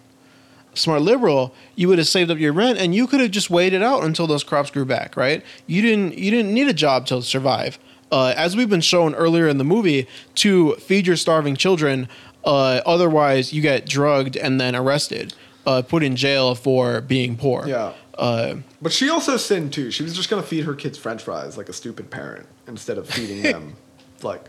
smart 0.74 1.02
liberal, 1.02 1.54
you 1.74 1.88
would 1.88 1.98
have 1.98 2.08
saved 2.08 2.30
up 2.30 2.38
your 2.38 2.52
rent 2.52 2.78
and 2.78 2.94
you 2.94 3.06
could 3.06 3.20
have 3.20 3.30
just 3.30 3.50
waited 3.50 3.82
out 3.82 4.04
until 4.04 4.26
those 4.26 4.44
crops 4.44 4.70
grew 4.70 4.84
back, 4.84 5.16
right? 5.16 5.42
You 5.66 5.82
didn't 5.82 6.18
you 6.18 6.30
didn't 6.30 6.52
need 6.52 6.68
a 6.68 6.72
job 6.72 7.06
to 7.06 7.22
survive. 7.22 7.78
Uh, 8.12 8.34
as 8.36 8.56
we've 8.56 8.68
been 8.68 8.80
shown 8.80 9.14
earlier 9.14 9.46
in 9.46 9.58
the 9.58 9.64
movie, 9.64 10.08
to 10.34 10.74
feed 10.76 11.06
your 11.06 11.16
starving 11.16 11.54
children. 11.54 12.08
Uh, 12.44 12.80
otherwise, 12.86 13.52
you 13.52 13.60
get 13.62 13.86
drugged 13.86 14.36
and 14.36 14.60
then 14.60 14.74
arrested, 14.74 15.34
uh, 15.66 15.82
put 15.82 16.02
in 16.02 16.16
jail 16.16 16.54
for 16.54 17.00
being 17.00 17.36
poor. 17.36 17.66
Yeah. 17.66 17.92
Uh, 18.16 18.56
But 18.82 18.92
she 18.92 19.08
also 19.08 19.36
sinned 19.36 19.72
too. 19.72 19.90
She 19.90 20.02
was 20.02 20.14
just 20.14 20.28
gonna 20.28 20.42
feed 20.42 20.64
her 20.64 20.74
kids 20.74 20.98
French 20.98 21.22
fries 21.22 21.56
like 21.56 21.68
a 21.68 21.72
stupid 21.72 22.10
parent 22.10 22.46
instead 22.66 22.98
of 22.98 23.08
feeding 23.08 23.42
them 23.42 23.76
like 24.22 24.44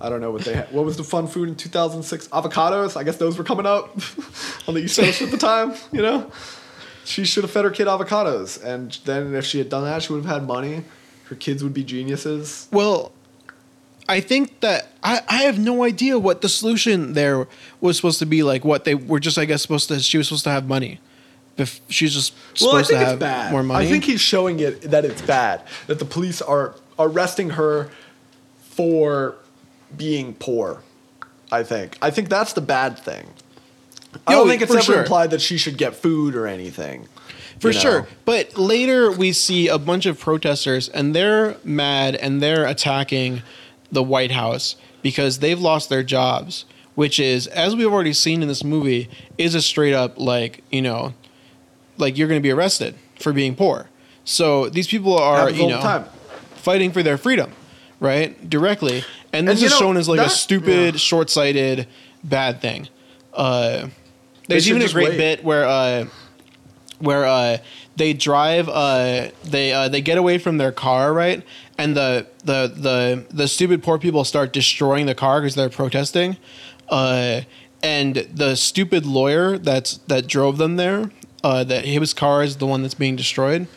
I 0.00 0.08
don't 0.10 0.20
know 0.20 0.30
what 0.30 0.44
they 0.44 0.54
had. 0.54 0.70
What 0.72 0.84
was 0.84 0.96
the 0.98 1.04
fun 1.04 1.26
food 1.26 1.48
in 1.48 1.56
2006? 1.56 2.28
Avocados. 2.28 2.96
I 2.96 3.04
guess 3.04 3.16
those 3.16 3.38
were 3.38 3.44
coming 3.44 3.66
up 3.66 3.90
on 4.68 4.74
the 4.74 4.80
East 4.80 5.00
Coast 5.00 5.22
at 5.22 5.30
the 5.30 5.38
time. 5.38 5.74
You 5.92 6.02
know, 6.02 6.30
she 7.04 7.24
should 7.24 7.42
have 7.44 7.50
fed 7.50 7.64
her 7.64 7.70
kid 7.70 7.86
avocados, 7.88 8.62
and 8.62 8.96
then 9.06 9.34
if 9.34 9.44
she 9.46 9.58
had 9.58 9.68
done 9.70 9.84
that, 9.84 10.02
she 10.02 10.12
would 10.12 10.24
have 10.24 10.32
had 10.40 10.46
money. 10.46 10.84
Her 11.24 11.34
kids 11.34 11.62
would 11.64 11.74
be 11.74 11.84
geniuses. 11.84 12.68
Well, 12.70 13.12
I 14.08 14.20
think 14.20 14.60
that 14.60 14.88
I, 15.02 15.20
I 15.28 15.36
have 15.42 15.58
no 15.58 15.84
idea 15.84 16.18
what 16.18 16.40
the 16.40 16.48
solution 16.48 17.12
there 17.12 17.46
was 17.80 17.96
supposed 17.96 18.18
to 18.20 18.26
be. 18.26 18.42
Like 18.42 18.64
what 18.64 18.84
they 18.84 18.94
were 18.94 19.20
just, 19.20 19.36
I 19.38 19.44
guess, 19.44 19.62
supposed 19.62 19.88
to. 19.88 20.00
She 20.00 20.16
was 20.18 20.28
supposed 20.28 20.44
to 20.44 20.50
have 20.50 20.66
money. 20.66 21.00
If 21.56 21.80
she's 21.88 22.14
just 22.14 22.32
Well, 22.60 22.76
I 22.76 22.82
supposed 22.82 22.88
think 22.88 22.98
to 22.98 23.02
it's 23.02 23.10
have 23.10 23.18
bad. 23.18 23.52
more 23.52 23.62
money. 23.62 23.84
I 23.84 23.88
think 23.88 24.04
he's 24.04 24.20
showing 24.20 24.60
it 24.60 24.82
that 24.82 25.04
it's 25.04 25.20
bad 25.22 25.62
that 25.88 25.98
the 25.98 26.04
police 26.04 26.40
are 26.40 26.74
arresting 26.98 27.50
her 27.50 27.90
for 28.60 29.34
being 29.96 30.34
poor. 30.34 30.82
I 31.50 31.62
think. 31.62 31.98
I 32.02 32.10
think 32.10 32.28
that's 32.28 32.52
the 32.52 32.60
bad 32.60 32.98
thing. 32.98 33.26
I 34.26 34.32
don't 34.32 34.48
think 34.48 34.62
it's 34.62 34.72
ever 34.72 34.82
sure. 34.82 35.00
implied 35.00 35.30
that 35.30 35.40
she 35.40 35.58
should 35.58 35.76
get 35.78 35.94
food 35.94 36.34
or 36.34 36.46
anything. 36.46 37.08
for 37.60 37.68
you 37.68 37.74
know? 37.74 37.80
sure. 37.80 38.08
But 38.24 38.56
later 38.56 39.10
we 39.10 39.32
see 39.32 39.68
a 39.68 39.78
bunch 39.78 40.06
of 40.06 40.18
protesters, 40.18 40.88
and 40.88 41.14
they're 41.14 41.56
mad 41.64 42.14
and 42.14 42.40
they're 42.42 42.66
attacking 42.66 43.42
the 43.90 44.02
White 44.02 44.32
House 44.32 44.76
because 45.02 45.38
they've 45.38 45.60
lost 45.60 45.88
their 45.88 46.02
jobs. 46.02 46.64
Which 46.94 47.20
is, 47.20 47.46
as 47.46 47.76
we've 47.76 47.92
already 47.92 48.12
seen 48.12 48.42
in 48.42 48.48
this 48.48 48.64
movie, 48.64 49.08
is 49.38 49.54
a 49.54 49.62
straight 49.62 49.94
up 49.94 50.18
like 50.18 50.64
you 50.72 50.82
know, 50.82 51.14
like 51.96 52.18
you're 52.18 52.26
going 52.26 52.40
to 52.40 52.42
be 52.42 52.50
arrested 52.50 52.96
for 53.20 53.32
being 53.32 53.54
poor. 53.54 53.88
So 54.24 54.68
these 54.68 54.88
people 54.88 55.16
are 55.16 55.48
you 55.48 55.68
know 55.68 56.04
fighting 56.56 56.90
for 56.90 57.04
their 57.04 57.16
freedom, 57.16 57.52
right? 58.00 58.50
Directly. 58.50 59.04
And 59.32 59.46
this 59.46 59.60
And, 59.60 59.66
is 59.66 59.72
know, 59.72 59.78
shown 59.78 59.96
as 59.96 60.08
like 60.08 60.18
a 60.18 60.28
stupid, 60.28 60.94
yeah. 60.94 60.98
short 60.98 61.30
sighted, 61.30 61.86
bad 62.24 62.60
thing. 62.60 62.88
Uh, 63.32 63.88
there's 64.48 64.68
even 64.68 64.82
a 64.82 64.88
great 64.88 65.10
wait. 65.10 65.16
bit 65.18 65.44
where 65.44 65.64
uh, 65.66 66.06
where 66.98 67.24
uh, 67.24 67.58
they 67.96 68.12
drive 68.12 68.68
uh, 68.68 69.30
they 69.44 69.72
uh, 69.72 69.88
they 69.88 70.00
get 70.00 70.18
away 70.18 70.38
from 70.38 70.58
their 70.58 70.72
car, 70.72 71.12
right? 71.12 71.42
And 71.76 71.96
the 71.96 72.26
the 72.44 72.72
the 72.74 73.24
the 73.34 73.48
stupid 73.48 73.82
poor 73.82 73.98
people 73.98 74.24
start 74.24 74.52
destroying 74.52 75.06
the 75.06 75.14
car 75.14 75.40
because 75.40 75.54
they're 75.54 75.68
protesting. 75.68 76.36
Uh, 76.88 77.42
and 77.82 78.16
the 78.16 78.56
stupid 78.56 79.06
lawyer 79.06 79.58
that's 79.58 79.98
that 80.08 80.26
drove 80.26 80.58
them 80.58 80.76
there, 80.76 81.10
uh, 81.44 81.64
that 81.64 81.84
his 81.84 82.12
car 82.14 82.42
is 82.42 82.56
the 82.56 82.66
one 82.66 82.82
that's 82.82 82.94
being 82.94 83.16
destroyed 83.16 83.68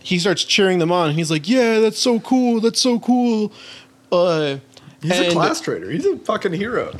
he 0.00 0.18
starts 0.18 0.42
cheering 0.44 0.78
them 0.78 0.90
on. 0.90 1.10
And 1.10 1.18
he's 1.18 1.30
like, 1.30 1.46
"Yeah, 1.48 1.80
that's 1.80 1.98
so 1.98 2.18
cool. 2.20 2.60
That's 2.60 2.80
so 2.80 2.98
cool." 2.98 3.52
Uh, 4.10 4.56
He's 5.02 5.18
a 5.20 5.30
class 5.30 5.60
traitor 5.60 5.90
He's 5.90 6.06
a 6.06 6.16
fucking 6.16 6.54
hero. 6.54 6.98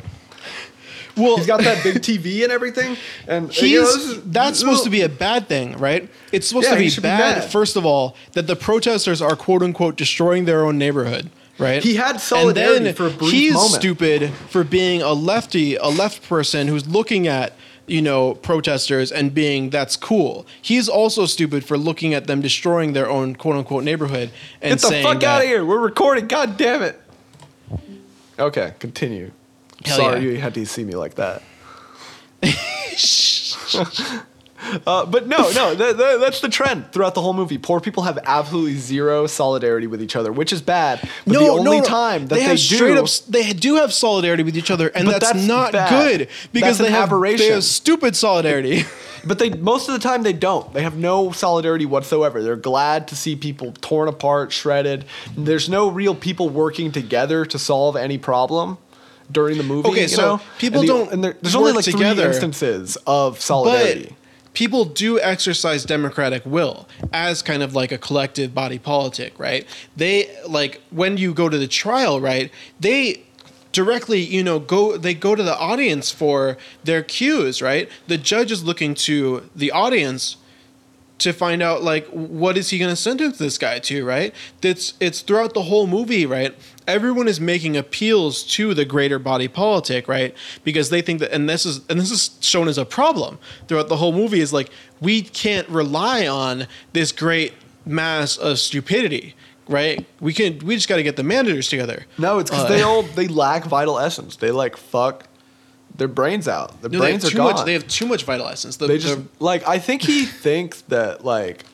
Well, 1.19 1.37
He's 1.37 1.45
got 1.47 1.61
that 1.61 1.83
big 1.83 1.95
TV 2.01 2.43
and 2.43 2.51
everything. 2.51 2.97
And 3.27 3.51
he's 3.51 3.61
you 3.71 3.81
know, 3.81 3.87
is, 3.89 4.23
that's 4.23 4.59
supposed 4.59 4.83
to 4.85 4.89
be 4.89 5.01
a 5.01 5.09
bad 5.09 5.47
thing, 5.47 5.77
right? 5.77 6.09
It's 6.31 6.47
supposed 6.47 6.65
Yeah, 6.67 6.75
to 6.75 6.79
be 6.79 6.89
be 6.89 7.01
bad. 7.01 7.39
mad. 7.39 7.51
first 7.51 7.75
of 7.75 7.85
all, 7.85 8.15
that 8.33 8.47
the 8.47 8.55
protesters 8.55 9.21
are 9.21 9.35
quote 9.35 9.61
unquote 9.61 9.95
destroying 9.97 10.45
their 10.45 10.65
own 10.65 10.77
neighborhood, 10.77 11.29
right? 11.57 11.83
He 11.83 11.95
had 11.95 12.19
solidarity 12.21 12.91
for 12.93 13.07
a 13.07 13.11
brief 13.11 13.31
he's 13.31 13.53
moment. 13.53 13.73
stupid 13.73 14.29
for 14.49 14.63
being 14.63 15.01
a 15.01 15.13
lefty, 15.13 15.75
a 15.75 15.87
left 15.87 16.27
person 16.27 16.67
who's 16.67 16.87
looking 16.87 17.27
at 17.27 17.53
you 17.87 18.03
know 18.03 18.35
protesters 18.35 19.11
and 19.11 19.33
being 19.33 19.71
that's 19.71 19.95
cool. 19.97 20.45
He's 20.61 20.87
also 20.87 21.25
stupid 21.25 21.65
for 21.65 21.75
looking 21.77 22.13
at 22.13 22.27
them 22.27 22.39
destroying 22.39 22.93
their 22.93 23.09
own 23.09 23.35
quote 23.35 23.55
unquote 23.55 23.83
neighborhood 23.83 24.29
and 24.61 24.73
Get 24.73 24.81
the 24.81 24.87
saying 24.87 25.03
fuck 25.03 25.19
that, 25.21 25.37
out 25.37 25.41
of 25.41 25.47
here. 25.47 25.65
We're 25.65 25.79
recording. 25.79 26.27
God 26.27 26.55
damn 26.57 26.83
it. 26.83 27.01
Okay, 28.37 28.73
continue. 28.79 29.31
Hell 29.85 29.97
Sorry 29.97 30.25
yeah. 30.25 30.31
you 30.31 30.37
had 30.37 30.53
to 30.55 30.65
see 30.65 30.83
me 30.83 30.93
like 30.95 31.15
that. 31.15 31.41
Uh, 34.85 35.05
but 35.05 35.27
no, 35.27 35.49
no, 35.51 35.75
th- 35.75 35.97
th- 35.97 36.19
that's 36.19 36.41
the 36.41 36.49
trend 36.49 36.91
throughout 36.91 37.15
the 37.15 37.21
whole 37.21 37.33
movie. 37.33 37.57
Poor 37.57 37.79
people 37.79 38.03
have 38.03 38.19
absolutely 38.23 38.75
zero 38.75 39.25
solidarity 39.25 39.87
with 39.87 40.01
each 40.01 40.15
other, 40.15 40.31
which 40.31 40.51
is 40.53 40.61
bad. 40.61 40.99
But 41.25 41.39
the 41.39 41.47
only 41.47 41.81
time 41.81 42.27
that 42.27 42.35
they, 42.35 42.41
have 42.41 42.59
do, 42.59 42.99
up 42.99 43.09
they 43.27 43.53
do 43.53 43.75
have 43.75 43.93
solidarity 43.93 44.43
with 44.43 44.57
each 44.57 44.69
other, 44.69 44.89
and 44.89 45.07
that's, 45.07 45.31
that's 45.31 45.47
not 45.47 45.71
bad. 45.71 45.89
good 45.89 46.29
because 46.51 46.77
they 46.77 46.91
have 46.91 47.09
they 47.09 47.47
have 47.49 47.63
stupid 47.63 48.15
solidarity. 48.15 48.83
but 49.25 49.39
they 49.39 49.49
most 49.49 49.87
of 49.87 49.93
the 49.93 49.99
time 49.99 50.23
they 50.23 50.33
don't. 50.33 50.71
They 50.73 50.83
have 50.83 50.97
no 50.97 51.31
solidarity 51.31 51.85
whatsoever. 51.85 52.43
They're 52.43 52.55
glad 52.55 53.07
to 53.07 53.15
see 53.15 53.35
people 53.35 53.71
torn 53.79 54.07
apart, 54.07 54.51
shredded. 54.51 55.05
There's 55.35 55.69
no 55.69 55.89
real 55.89 56.13
people 56.13 56.49
working 56.49 56.91
together 56.91 57.45
to 57.45 57.57
solve 57.57 57.95
any 57.95 58.17
problem 58.17 58.77
during 59.31 59.57
the 59.57 59.63
movie. 59.63 59.87
Okay, 59.89 60.01
you 60.03 60.07
so 60.07 60.21
know? 60.37 60.41
people 60.57 60.79
And 60.81 60.89
the- 60.89 60.93
don't 60.93 61.11
And 61.11 61.23
there, 61.23 61.35
there's 61.41 61.55
only 61.55 61.71
like 61.73 61.85
together. 61.85 62.23
three 62.23 62.31
instances 62.33 62.97
of 63.07 63.39
solidarity. 63.39 64.05
but 64.09 64.53
people 64.53 64.85
do 64.85 65.19
exercise 65.19 65.85
democratic 65.85 66.43
will 66.45 66.87
as 67.13 67.41
kind 67.41 67.61
of 67.63 67.75
like 67.75 67.91
a 67.91 67.97
collective 67.97 68.53
body 68.53 68.79
politic, 68.79 69.33
right? 69.37 69.65
They 69.95 70.29
like 70.47 70.81
when 70.91 71.17
you 71.17 71.33
go 71.33 71.47
to 71.49 71.57
the 71.57 71.67
trial, 71.67 72.19
right? 72.19 72.51
They 72.79 73.23
directly, 73.71 74.19
you 74.19 74.43
know, 74.43 74.57
go 74.59 74.97
they 74.97 75.13
go 75.13 75.35
to 75.35 75.43
the 75.43 75.55
audience 75.57 76.11
for 76.11 76.57
their 76.83 77.03
cues, 77.03 77.61
right? 77.61 77.87
The 78.07 78.17
judge 78.17 78.51
is 78.51 78.63
looking 78.63 78.95
to 78.95 79.47
the 79.55 79.71
audience 79.71 80.37
to 81.19 81.33
find 81.33 81.61
out 81.61 81.83
like 81.83 82.07
what 82.07 82.57
is 82.57 82.69
he 82.69 82.79
going 82.79 82.89
to 82.89 82.95
sentence 82.95 83.37
this 83.37 83.57
guy 83.57 83.79
to 83.79 84.05
right? 84.05 84.33
It's 84.61 84.93
it's 84.99 85.21
throughout 85.21 85.53
the 85.53 85.63
whole 85.63 85.87
movie 85.87 86.25
right? 86.25 86.55
Everyone 86.87 87.27
is 87.27 87.39
making 87.39 87.77
appeals 87.77 88.43
to 88.55 88.73
the 88.73 88.85
greater 88.85 89.19
body 89.19 89.47
politic 89.47 90.07
right? 90.07 90.33
Because 90.63 90.89
they 90.89 91.01
think 91.01 91.19
that 91.19 91.31
and 91.31 91.47
this 91.49 91.65
is 91.65 91.81
and 91.89 91.99
this 91.99 92.11
is 92.11 92.37
shown 92.41 92.67
as 92.67 92.77
a 92.77 92.85
problem 92.85 93.37
throughout 93.67 93.89
the 93.89 93.97
whole 93.97 94.11
movie 94.13 94.39
is 94.39 94.51
like 94.51 94.69
we 94.99 95.21
can't 95.21 95.67
rely 95.69 96.27
on 96.27 96.67
this 96.93 97.11
great 97.11 97.53
mass 97.85 98.35
of 98.37 98.59
stupidity 98.59 99.35
right? 99.67 100.03
We 100.19 100.33
can 100.33 100.57
we 100.59 100.73
just 100.75 100.89
got 100.89 100.95
to 100.95 101.03
get 101.03 101.15
the 101.15 101.23
managers 101.23 101.67
together. 101.67 102.07
No, 102.17 102.39
it's 102.39 102.49
because 102.49 102.65
Uh, 102.65 102.69
they 102.69 102.81
all 102.89 103.03
they 103.03 103.27
lack 103.27 103.65
vital 103.65 103.99
essence. 103.99 104.35
They 104.37 104.49
like 104.49 104.75
fuck 104.75 105.27
their 105.99 106.07
brains 106.07 106.47
out. 106.47 106.81
Their 106.81 106.89
no, 106.89 106.99
they 106.99 107.05
brains 107.05 107.23
have 107.23 107.29
are 107.29 107.31
too 107.31 107.37
gone. 107.37 107.53
much 107.53 107.65
they 107.65 107.73
have 107.73 107.87
too 107.87 108.07
much 108.07 108.23
vital 108.23 108.47
essence 108.47 108.77
the, 108.77 108.87
they 108.87 108.97
just 108.97 109.17
the- 109.17 109.27
like 109.43 109.67
I 109.67 109.77
think 109.79 110.01
he 110.01 110.25
thinks 110.47 110.81
that 110.83 111.23
like 111.23 111.65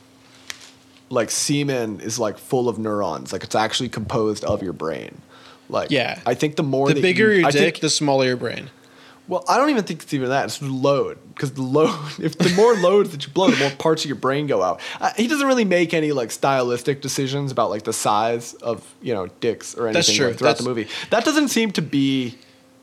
like 1.09 1.29
semen 1.29 2.01
is 2.01 2.19
like 2.19 2.37
full 2.37 2.67
of 2.67 2.77
neurons. 2.79 3.31
Like 3.31 3.43
it's 3.43 3.55
actually 3.55 3.89
composed 3.89 4.43
of 4.43 4.61
your 4.63 4.73
brain. 4.73 5.21
Like 5.69 5.91
Yeah. 5.91 6.19
I 6.25 6.33
think 6.33 6.55
the 6.55 6.63
more 6.63 6.91
the 6.91 7.01
bigger 7.01 7.31
you, 7.31 7.39
your 7.39 7.47
I 7.47 7.51
dick 7.51 7.61
think- 7.75 7.79
the 7.81 7.89
smaller 7.89 8.25
your 8.25 8.37
brain 8.37 8.69
well, 9.27 9.43
I 9.49 9.57
don't 9.57 9.71
even 9.71 9.83
think 9.85 10.03
it's 10.03 10.13
even 10.13 10.29
that. 10.29 10.45
It's 10.45 10.59
the 10.59 10.67
load 10.67 11.17
because 11.29 11.51
the 11.53 11.63
load. 11.63 11.95
If 12.19 12.37
the 12.37 12.51
more 12.55 12.75
loads 12.75 13.09
that 13.09 13.25
you 13.25 13.33
blow, 13.33 13.49
the 13.49 13.57
more 13.57 13.71
parts 13.71 14.03
of 14.03 14.07
your 14.07 14.17
brain 14.19 14.45
go 14.45 14.61
out. 14.61 14.79
Uh, 15.01 15.13
he 15.17 15.25
doesn't 15.27 15.47
really 15.47 15.65
make 15.65 15.95
any 15.95 16.11
like 16.11 16.29
stylistic 16.29 17.01
decisions 17.01 17.51
about 17.51 17.71
like 17.71 17.81
the 17.85 17.91
size 17.91 18.53
of 18.53 18.87
you 19.01 19.15
know 19.15 19.25
dicks 19.39 19.73
or 19.73 19.87
anything 19.87 19.93
That's 19.93 20.13
true. 20.13 20.27
like, 20.27 20.37
throughout 20.37 20.49
That's- 20.59 20.63
the 20.63 20.69
movie. 20.69 20.87
That 21.09 21.25
doesn't 21.25 21.47
seem 21.47 21.71
to 21.71 21.81
be. 21.81 22.37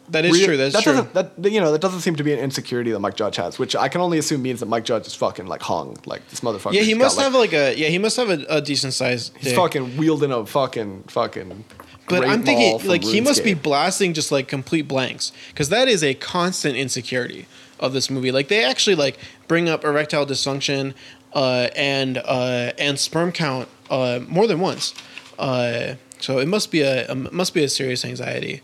That 0.09 0.25
is 0.25 0.33
real- 0.33 0.47
true 0.47 0.57
that's 0.57 0.75
that 0.75 0.83
true 0.83 0.93
Doesn't, 0.93 1.43
that 1.43 1.53
you 1.53 1.61
know 1.61 1.73
that 1.73 1.81
doesn't 1.81 2.01
seem 2.01 2.17
to 2.17 2.25
be 2.25 2.33
an 2.33 2.39
insecurity 2.39 2.91
that 2.91 3.01
Mike 3.01 3.17
Judge 3.17 3.37
has, 3.37 3.59
which 3.59 3.75
I 3.77 3.89
can 3.89 4.01
only 4.01 4.19
assume 4.19 4.43
means 4.43 4.61
that 4.61 4.67
Mike 4.67 4.85
Judge 4.85 5.07
is 5.07 5.15
fucking 5.15 5.47
like 5.47 5.63
hung 5.63 5.97
like 6.07 6.27
this 6.29 6.41
motherfucker. 6.41 6.73
Yeah, 6.73 6.83
he 6.83 6.95
must 6.95 7.17
like- 7.17 7.25
have 7.25 7.35
like 7.35 7.53
a 7.53 7.77
yeah, 7.77 7.89
he 7.89 7.99
must 7.99 8.17
have 8.17 8.31
a, 8.31 8.45
a 8.49 8.61
decent 8.61 8.95
size. 8.95 9.31
He's 9.37 9.49
dick. 9.49 9.57
fucking 9.57 9.97
wielding 9.97 10.33
a 10.33 10.45
fucking 10.45 11.05
fucking. 11.05 11.65
But 12.09 12.27
I'm 12.27 12.43
thinking 12.43 12.87
like 12.89 13.03
he 13.03 13.21
must 13.21 13.45
be 13.45 13.55
blasting 13.55 14.13
just 14.13 14.33
like 14.33 14.49
complete 14.49 14.89
blanks 14.89 15.33
because 15.49 15.69
that 15.71 15.89
is 15.89 16.03
a 16.03 16.15
constant 16.15 16.77
insecurity 16.77 17.47
of 17.81 17.93
this 17.93 18.11
movie. 18.11 18.33
Like 18.33 18.49
they 18.49 18.65
actually 18.65 18.97
like 18.97 19.19
bring 19.49 19.69
up 19.69 19.85
erectile 19.85 20.27
dysfunction 20.27 20.95
uh, 21.33 21.69
and 21.75 22.19
uh, 22.19 22.73
and 22.79 22.99
sperm 22.99 23.33
count 23.33 23.69
uh, 23.91 24.21
more 24.29 24.47
than 24.47 24.61
once. 24.61 24.95
Uh, 25.39 25.95
so 26.19 26.39
it 26.39 26.47
must 26.47 26.71
be 26.71 26.81
a, 26.81 27.07
a 27.09 27.15
must 27.15 27.55
be 27.55 27.65
a 27.65 27.69
serious 27.69 28.05
anxiety. 28.05 28.63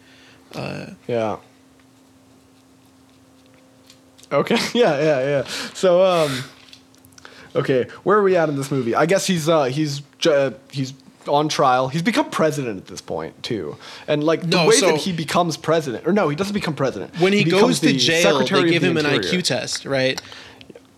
Yeah. 0.54 1.36
Okay. 4.30 4.56
Yeah, 4.74 5.00
yeah, 5.00 5.20
yeah. 5.20 5.42
So, 5.74 6.04
um, 6.04 6.44
okay, 7.56 7.84
where 8.04 8.18
are 8.18 8.22
we 8.22 8.36
at 8.36 8.48
in 8.48 8.56
this 8.56 8.70
movie? 8.70 8.94
I 8.94 9.06
guess 9.06 9.26
he's 9.26 9.48
uh, 9.48 9.64
he's 9.64 10.02
uh, 10.26 10.50
he's 10.70 10.92
on 11.26 11.48
trial. 11.48 11.88
He's 11.88 12.02
become 12.02 12.30
president 12.30 12.78
at 12.78 12.86
this 12.86 13.00
point 13.00 13.42
too, 13.42 13.76
and 14.06 14.22
like 14.24 14.42
the 14.42 14.46
No, 14.48 14.66
way 14.66 14.76
so- 14.76 14.86
that 14.92 14.98
he 14.98 15.12
becomes 15.12 15.56
president, 15.56 16.06
or 16.06 16.12
no, 16.12 16.28
he 16.28 16.36
doesn't 16.36 16.54
become 16.54 16.74
president. 16.74 17.18
When 17.20 17.32
he, 17.32 17.44
becomes 17.44 17.62
goes 17.62 17.80
to 17.80 17.86
the 17.86 17.96
jail, 17.96 18.22
Secretary 18.22 18.64
they 18.64 18.70
give 18.70 18.82
him 18.84 18.96
an 18.96 19.04
IQ 19.06 19.42
test, 19.44 19.84
right? 19.84 20.20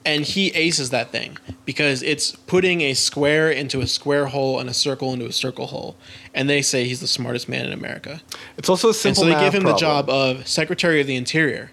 And 0.05 0.24
he 0.24 0.48
aces 0.48 0.90
that 0.90 1.11
thing 1.11 1.36
because 1.66 2.03
it's 2.03 2.34
putting 2.34 2.80
a 2.80 2.94
square 2.94 3.51
into 3.51 3.80
a 3.80 3.86
square 3.86 4.26
hole 4.26 4.59
and 4.59 4.68
a 4.68 4.74
circle 4.74 5.12
into 5.12 5.26
a 5.26 5.32
circle 5.32 5.66
hole. 5.66 5.96
And 6.34 6.48
they 6.48 6.62
say 6.62 6.84
he's 6.84 7.01
the 7.01 7.07
smartest 7.07 7.48
man 7.48 7.66
in 7.66 7.72
America. 7.72 8.22
It's 8.57 8.68
also 8.68 8.88
a 8.88 8.90
And 8.90 8.96
simple 8.96 9.24
so 9.24 9.28
they 9.28 9.38
give 9.38 9.55
him 9.55 9.64
the 9.64 9.76
job 9.76 10.09
of 10.09 10.46
Secretary 10.48 11.01
of 11.01 11.07
the 11.07 11.16
Interior. 11.16 11.70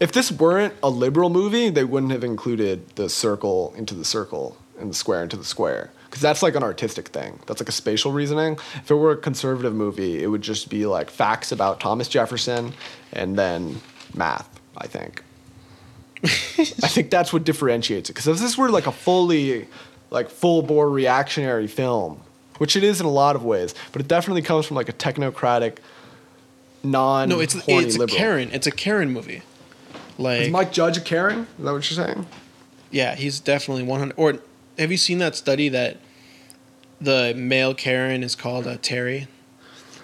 If 0.00 0.10
this 0.10 0.32
weren't 0.32 0.74
a 0.82 0.90
liberal 0.90 1.30
movie, 1.30 1.70
they 1.70 1.84
wouldn't 1.84 2.10
have 2.10 2.24
included 2.24 2.88
the 2.96 3.08
circle 3.08 3.72
into 3.76 3.94
the 3.94 4.04
circle 4.04 4.56
and 4.80 4.90
the 4.90 4.94
square 4.94 5.22
into 5.22 5.36
the 5.36 5.44
square. 5.44 5.92
Because 6.06 6.20
that's 6.20 6.42
like 6.42 6.56
an 6.56 6.64
artistic 6.64 7.08
thing. 7.08 7.38
That's 7.46 7.60
like 7.60 7.68
a 7.68 7.72
spatial 7.72 8.10
reasoning. 8.10 8.58
If 8.74 8.90
it 8.90 8.96
were 8.96 9.12
a 9.12 9.16
conservative 9.16 9.74
movie, 9.74 10.22
it 10.22 10.26
would 10.26 10.42
just 10.42 10.68
be 10.68 10.86
like 10.86 11.08
facts 11.08 11.52
about 11.52 11.78
Thomas 11.78 12.08
Jefferson 12.08 12.74
and 13.12 13.38
then 13.38 13.80
math, 14.12 14.60
I 14.76 14.88
think. 14.88 15.22
I 16.24 16.88
think 16.88 17.10
that's 17.10 17.32
what 17.32 17.44
differentiates 17.44 18.08
it. 18.10 18.12
Because 18.12 18.28
if 18.28 18.38
this 18.38 18.56
were 18.56 18.70
like 18.70 18.86
a 18.86 18.92
fully, 18.92 19.66
like 20.10 20.30
full 20.30 20.62
bore 20.62 20.88
reactionary 20.90 21.66
film, 21.66 22.20
which 22.58 22.76
it 22.76 22.84
is 22.84 23.00
in 23.00 23.06
a 23.06 23.10
lot 23.10 23.34
of 23.34 23.44
ways, 23.44 23.74
but 23.92 24.00
it 24.00 24.08
definitely 24.08 24.42
comes 24.42 24.66
from 24.66 24.76
like 24.76 24.88
a 24.88 24.92
technocratic, 24.92 25.78
non 26.82 27.28
No, 27.28 27.40
it's 27.40 27.56
it's 27.66 27.96
a. 27.98 28.06
Karen. 28.06 28.50
It's 28.52 28.66
a 28.66 28.70
Karen 28.70 29.10
movie. 29.10 29.42
Like 30.18 30.42
Is 30.42 30.48
Mike 30.50 30.72
Judge 30.72 30.96
a 30.98 31.00
Karen? 31.00 31.40
Is 31.58 31.64
that 31.64 31.72
what 31.72 31.90
you're 31.90 32.06
saying? 32.06 32.26
yeah, 32.90 33.14
he's 33.14 33.40
definitely 33.40 33.82
100 33.84 34.14
or 34.18 34.38
have 34.78 34.90
you 34.90 34.98
seen 34.98 35.18
that 35.18 35.34
study 35.34 35.70
that 35.70 35.96
the 37.00 37.32
male 37.34 37.74
Karen 37.74 38.22
is 38.22 38.34
called 38.36 38.66
uh, 38.66 38.76
Terry? 38.82 39.26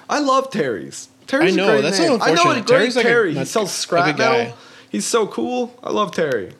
I 0.08 0.18
love 0.20 0.50
Terry's. 0.50 1.08
Terry's 1.26 1.52
I 1.52 1.56
know, 1.56 1.68
a 1.68 1.72
great 1.72 1.80
that's 1.82 1.96
so 1.98 2.08
name. 2.08 2.22
I 2.22 2.32
know 2.32 2.50
a 2.50 2.54
great 2.54 2.66
Terry's 2.66 2.96
like 2.96 3.04
a- 3.04 3.30
he 3.30 3.44
sells 3.44 3.72
scrap 3.72 4.16
metal. 4.18 4.56
He's 4.90 5.06
so 5.06 5.26
cool. 5.26 5.78
I 5.82 5.90
love 5.90 6.12
Terry. 6.12 6.52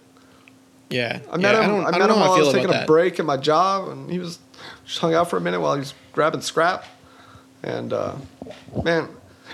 Yeah. 0.91 1.20
I 1.31 1.37
met 1.37 1.55
yeah, 1.55 1.64
him. 1.64 1.74
I 1.81 1.85
I, 1.85 1.89
I 1.89 1.91
met 1.93 1.99
don't 1.99 2.11
him 2.11 2.16
how 2.16 2.22
I 2.24 2.29
while 2.29 2.33
I 2.35 2.39
was 2.41 2.53
taking 2.53 2.70
a 2.70 2.72
that. 2.72 2.87
break 2.87 3.18
at 3.18 3.26
my 3.26 3.37
job, 3.37 3.89
and 3.89 4.11
he 4.11 4.18
was 4.18 4.39
just 4.85 4.99
hung 4.99 5.14
out 5.14 5.29
for 5.31 5.37
a 5.37 5.41
minute 5.41 5.61
while 5.61 5.74
he 5.74 5.81
was 5.81 5.95
grabbing 6.12 6.41
scrap. 6.41 6.85
And 7.62 7.93
uh, 7.93 8.14
man, 8.85 9.09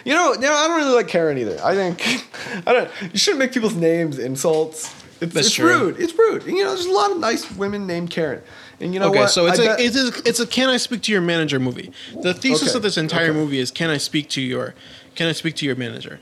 you 0.05 0.15
know, 0.15 0.33
you 0.35 0.41
know, 0.41 0.53
I 0.53 0.69
don't 0.69 0.77
really 0.77 0.95
like 0.95 1.09
Karen 1.09 1.39
either. 1.39 1.59
I 1.65 1.75
think 1.75 2.27
I 2.67 2.73
don't. 2.73 2.91
You 3.13 3.19
shouldn't 3.19 3.41
make 3.41 3.53
people's 3.53 3.75
names 3.75 4.19
insults. 4.19 4.95
It's, 5.21 5.33
That's 5.33 5.47
it's 5.47 5.55
true. 5.55 5.87
rude. 5.87 6.01
It's 6.01 6.17
rude. 6.19 6.45
You 6.45 6.65
know, 6.65 6.75
there's 6.75 6.87
a 6.87 6.93
lot 6.93 7.11
of 7.13 7.19
nice 7.19 7.51
women 7.53 7.87
named 7.87 8.11
Karen. 8.11 8.43
And 8.81 8.93
you 8.93 8.99
know 9.01 9.09
okay, 9.11 9.21
what? 9.21 9.31
so 9.31 9.47
it's 9.47 9.61
I 9.61 9.63
a 9.63 9.67
bet- 9.69 9.81
it's 9.81 9.97
a 9.97 10.29
it's 10.29 10.41
a 10.41 10.47
can 10.47 10.69
I 10.69 10.77
speak 10.77 11.03
to 11.03 11.13
your 11.13 11.21
manager 11.21 11.59
movie. 11.61 11.93
The 12.23 12.35
thesis 12.35 12.71
Okay, 12.71 12.77
of 12.77 12.83
this 12.83 12.99
entire 12.99 13.31
okay. 13.31 13.39
movie 13.39 13.59
is 13.59 13.71
can 13.71 13.89
I 13.89 13.97
speak 13.97 14.29
to 14.31 14.41
your 14.41 14.75
can 15.15 15.29
I 15.29 15.33
speak 15.33 15.55
to 15.57 15.67
your 15.67 15.77
manager. 15.77 16.21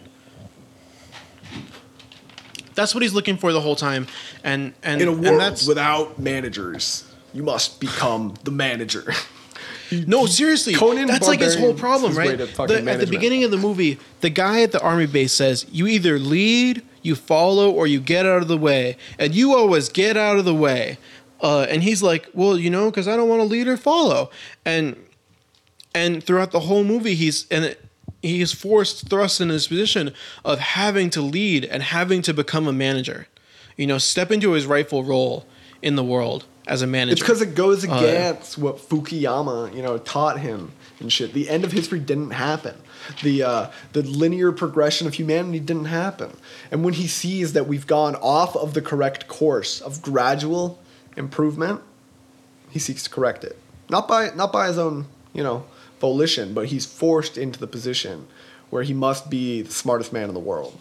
That's 2.75 2.95
what 2.95 3.03
he's 3.03 3.13
looking 3.15 3.37
for 3.37 3.53
the 3.53 3.61
whole 3.61 3.77
time, 3.77 4.07
and 4.45 4.75
and 4.83 5.01
in 5.01 5.09
a 5.09 5.13
and 5.13 5.41
that's 5.41 5.67
without 5.67 6.19
managers, 6.19 7.05
you 7.33 7.43
must 7.43 7.81
become 7.81 8.35
the 8.45 8.51
manager. 8.51 9.13
no 10.07 10.27
seriously. 10.27 10.75
Conan 10.75 11.07
that's 11.07 11.29
like 11.29 11.41
his 11.41 11.55
whole 11.57 11.75
problem, 11.75 12.11
his 12.11 12.19
right? 12.19 12.39
The- 12.39 12.85
at 12.91 13.01
the 13.01 13.07
beginning 13.07 13.45
of 13.45 13.51
the 13.51 13.59
movie, 13.59 13.99
the 14.21 14.31
guy 14.31 14.63
at 14.63 14.73
the 14.73 14.81
army 14.81 15.07
base 15.07 15.33
says, 15.33 15.67
"You 15.71 15.87
either 15.87 16.19
lead, 16.19 16.83
you 17.03 17.15
follow, 17.15 17.71
or 17.71 17.87
you 17.87 18.01
get 18.01 18.27
out 18.27 18.43
of 18.43 18.49
the 18.49 18.59
way," 18.59 18.97
and 19.19 19.35
you 19.35 19.55
always 19.57 19.89
get 19.89 20.17
out 20.17 20.39
of 20.39 20.45
the 20.45 20.55
way. 20.55 20.99
Uh, 21.41 21.67
and 21.69 21.83
he's 21.83 22.03
like, 22.03 22.29
"Well, 22.35 22.57
you 22.59 22.71
know, 22.71 22.91
because 22.91 23.09
I 23.09 23.17
don't 23.17 23.29
want 23.29 23.41
to 23.41 23.47
lead 23.47 23.67
or 23.69 23.77
follow," 23.77 24.31
and 24.65 24.97
and 25.95 26.23
throughout 26.25 26.53
the 26.53 26.61
whole 26.61 26.85
movie 26.85 27.15
he's 27.15 27.47
and 27.51 27.65
it, 27.65 27.85
he 28.23 28.41
is 28.41 28.53
forced 28.53 29.09
thrust 29.09 29.41
in 29.41 29.49
this 29.49 29.69
position 29.69 30.15
of 30.45 30.59
having 30.59 31.11
to 31.11 31.21
lead 31.21 31.65
and 31.65 31.83
having 31.83 32.23
to 32.23 32.33
become 32.33 32.67
a 32.69 32.73
manager 32.73 33.27
you 33.77 33.87
know 33.87 33.99
step 33.99 34.31
into 34.31 34.53
his 34.53 34.65
rightful 34.67 35.05
role 35.05 35.45
in 35.83 35.97
the 35.97 36.05
world 36.05 36.45
as 36.67 36.81
a 36.81 36.87
manager 36.87 37.13
It's 37.15 37.21
because 37.21 37.43
it 37.43 37.55
goes 37.57 37.85
Uh, 37.85 37.93
against 37.93 38.57
what 38.57 38.79
Fukuyama, 38.79 39.75
you 39.75 39.83
know, 39.83 39.99
taught 39.99 40.39
him 40.39 40.71
and 41.01 41.13
shit. 41.13 41.33
The 41.33 41.49
end 41.51 41.65
of 41.65 41.73
history 41.73 41.99
didn't 41.99 42.31
happen. 42.31 42.77
The 43.25 43.43
uh, 43.43 43.67
the 43.95 44.03
linear 44.03 44.53
progression 44.53 45.09
of 45.09 45.15
humanity 45.15 45.59
didn't 45.59 45.87
happen. 45.87 46.37
And 46.71 46.85
when 46.85 46.95
he 46.95 47.09
sees 47.09 47.53
that 47.55 47.67
we've 47.67 47.89
gone 47.89 48.15
off 48.15 48.55
of 48.55 48.75
the 48.75 48.81
correct 48.81 49.27
course 49.27 49.81
of 49.81 50.03
gradual 50.03 50.79
improvement, 51.17 51.81
he 52.71 52.79
seeks 52.79 53.03
to 53.05 53.11
correct 53.11 53.43
it. 53.43 53.59
Not 53.91 54.07
by 54.07 54.31
not 54.37 54.53
by 54.53 54.69
his 54.69 54.79
own, 54.79 55.07
you 55.33 55.43
know, 55.43 55.65
volition, 56.03 56.53
but 56.53 56.67
he's 56.67 56.85
forced 56.85 57.39
into 57.39 57.59
the 57.61 57.67
position 57.67 58.27
where 58.71 58.83
he 58.83 58.93
must 58.93 59.31
be 59.31 59.63
the 59.63 59.71
smartest 59.71 60.13
man 60.13 60.29
in 60.29 60.35
the 60.35 60.41
world. 60.41 60.79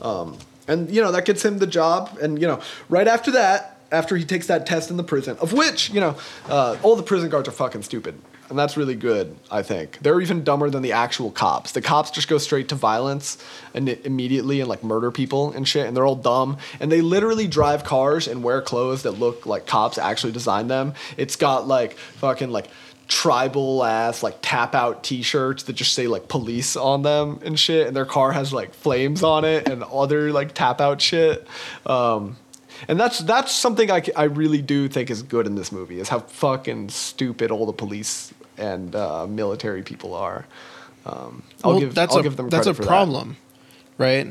Um, 0.00 0.38
and 0.66 0.90
you 0.90 1.02
know 1.02 1.12
that 1.12 1.26
gets 1.26 1.44
him 1.44 1.58
the 1.58 1.66
job. 1.66 2.18
And 2.20 2.40
you 2.40 2.48
know, 2.48 2.60
right 2.88 3.06
after 3.06 3.32
that, 3.32 3.78
after 3.92 4.16
he 4.16 4.24
takes 4.24 4.46
that 4.46 4.66
test 4.66 4.90
in 4.90 4.96
the 4.96 5.04
prison, 5.04 5.36
of 5.40 5.52
which 5.52 5.90
you 5.90 6.00
know, 6.00 6.16
uh, 6.48 6.76
all 6.82 6.96
the 6.96 7.02
prison 7.02 7.28
guards 7.28 7.48
are 7.48 7.52
fucking 7.52 7.82
stupid, 7.82 8.18
and 8.48 8.58
that's 8.58 8.76
really 8.76 8.94
good. 8.94 9.36
I 9.50 9.62
think 9.62 9.98
they're 10.00 10.20
even 10.20 10.44
dumber 10.44 10.70
than 10.70 10.82
the 10.82 10.92
actual 10.92 11.30
cops. 11.30 11.72
The 11.72 11.82
cops 11.82 12.10
just 12.10 12.28
go 12.28 12.38
straight 12.38 12.68
to 12.68 12.74
violence 12.74 13.36
and 13.74 13.88
immediately 13.88 14.60
and 14.60 14.68
like 14.68 14.82
murder 14.82 15.10
people 15.10 15.52
and 15.52 15.66
shit, 15.66 15.86
and 15.86 15.96
they're 15.96 16.06
all 16.06 16.16
dumb. 16.16 16.58
And 16.80 16.90
they 16.90 17.00
literally 17.00 17.46
drive 17.46 17.84
cars 17.84 18.26
and 18.26 18.42
wear 18.42 18.62
clothes 18.62 19.02
that 19.02 19.12
look 19.12 19.46
like 19.46 19.66
cops 19.66 19.98
actually 19.98 20.32
designed 20.32 20.70
them. 20.70 20.94
It's 21.16 21.36
got 21.36 21.66
like 21.66 21.94
fucking 21.94 22.50
like 22.50 22.68
tribal 23.06 23.84
ass 23.84 24.22
like 24.22 24.38
tap 24.40 24.74
out 24.74 25.04
t-shirts 25.04 25.64
that 25.64 25.74
just 25.74 25.92
say 25.92 26.06
like 26.06 26.28
police 26.28 26.74
on 26.76 27.02
them 27.02 27.38
and 27.44 27.58
shit 27.58 27.86
and 27.86 27.94
their 27.94 28.06
car 28.06 28.32
has 28.32 28.52
like 28.52 28.72
flames 28.72 29.22
on 29.22 29.44
it 29.44 29.68
and 29.68 29.82
other 29.84 30.32
like 30.32 30.54
tap 30.54 30.80
out 30.80 31.00
shit. 31.00 31.46
Um 31.86 32.36
and 32.88 32.98
that's 32.98 33.20
that's 33.20 33.52
something 33.52 33.90
I, 33.90 34.02
I 34.16 34.24
really 34.24 34.62
do 34.62 34.88
think 34.88 35.10
is 35.10 35.22
good 35.22 35.46
in 35.46 35.54
this 35.54 35.70
movie 35.70 36.00
is 36.00 36.08
how 36.08 36.20
fucking 36.20 36.88
stupid 36.88 37.50
all 37.50 37.66
the 37.66 37.72
police 37.72 38.32
and 38.56 38.94
uh, 38.94 39.26
military 39.26 39.82
people 39.82 40.14
are. 40.14 40.46
Um, 41.06 41.42
I'll 41.62 41.72
well, 41.72 41.80
give 41.80 41.94
that's 41.94 42.14
I'll 42.14 42.20
a 42.20 42.22
give 42.22 42.36
them 42.36 42.48
that's 42.48 42.66
a 42.66 42.74
for 42.74 42.82
that. 42.82 42.88
problem 42.88 43.36
right 43.98 44.26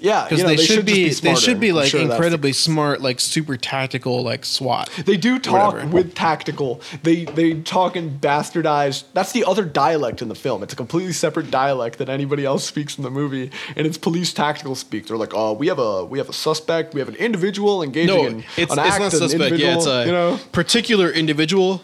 yeah 0.00 0.24
because 0.24 0.38
you 0.38 0.44
know, 0.44 0.48
they, 0.50 0.56
should, 0.56 0.84
be, 0.86 1.08
just 1.08 1.22
they 1.22 1.34
should 1.34 1.60
be 1.60 1.72
like 1.72 1.88
sure 1.90 2.00
incredibly 2.00 2.52
smart 2.52 3.00
like 3.00 3.20
super 3.20 3.56
tactical 3.56 4.22
like 4.22 4.44
swat 4.44 4.90
They 5.04 5.16
do 5.16 5.38
talk 5.38 5.74
Whatever. 5.74 5.90
with 5.90 6.14
tactical. 6.14 6.80
They 7.02 7.24
they 7.24 7.60
talk 7.60 7.96
in 7.96 8.18
bastardized. 8.18 9.04
That's 9.12 9.32
the 9.32 9.44
other 9.44 9.64
dialect 9.64 10.22
in 10.22 10.28
the 10.28 10.34
film. 10.34 10.62
It's 10.62 10.72
a 10.72 10.76
completely 10.76 11.12
separate 11.12 11.50
dialect 11.50 11.98
that 11.98 12.08
anybody 12.08 12.44
else 12.44 12.64
speaks 12.64 12.96
in 12.96 13.04
the 13.04 13.10
movie, 13.10 13.50
and 13.76 13.86
it's 13.86 13.98
police 13.98 14.32
tactical 14.32 14.74
speak. 14.74 15.06
They're 15.06 15.16
like, 15.16 15.34
oh, 15.34 15.52
we 15.52 15.68
have 15.68 15.78
a 15.78 16.04
we 16.04 16.18
have 16.18 16.28
a 16.28 16.32
suspect. 16.32 16.94
We 16.94 17.00
have 17.00 17.08
an 17.08 17.16
individual 17.16 17.82
engaging 17.82 18.14
no 18.16 18.26
in 18.26 18.44
it's, 18.56 18.72
an 18.72 18.78
it's 18.78 18.88
act, 18.94 19.00
not 19.00 19.12
suspect 19.12 19.56
yeah 19.56 19.76
it's 19.76 19.86
a 19.86 20.06
you 20.06 20.12
know. 20.12 20.38
particular 20.52 21.10
individual 21.10 21.82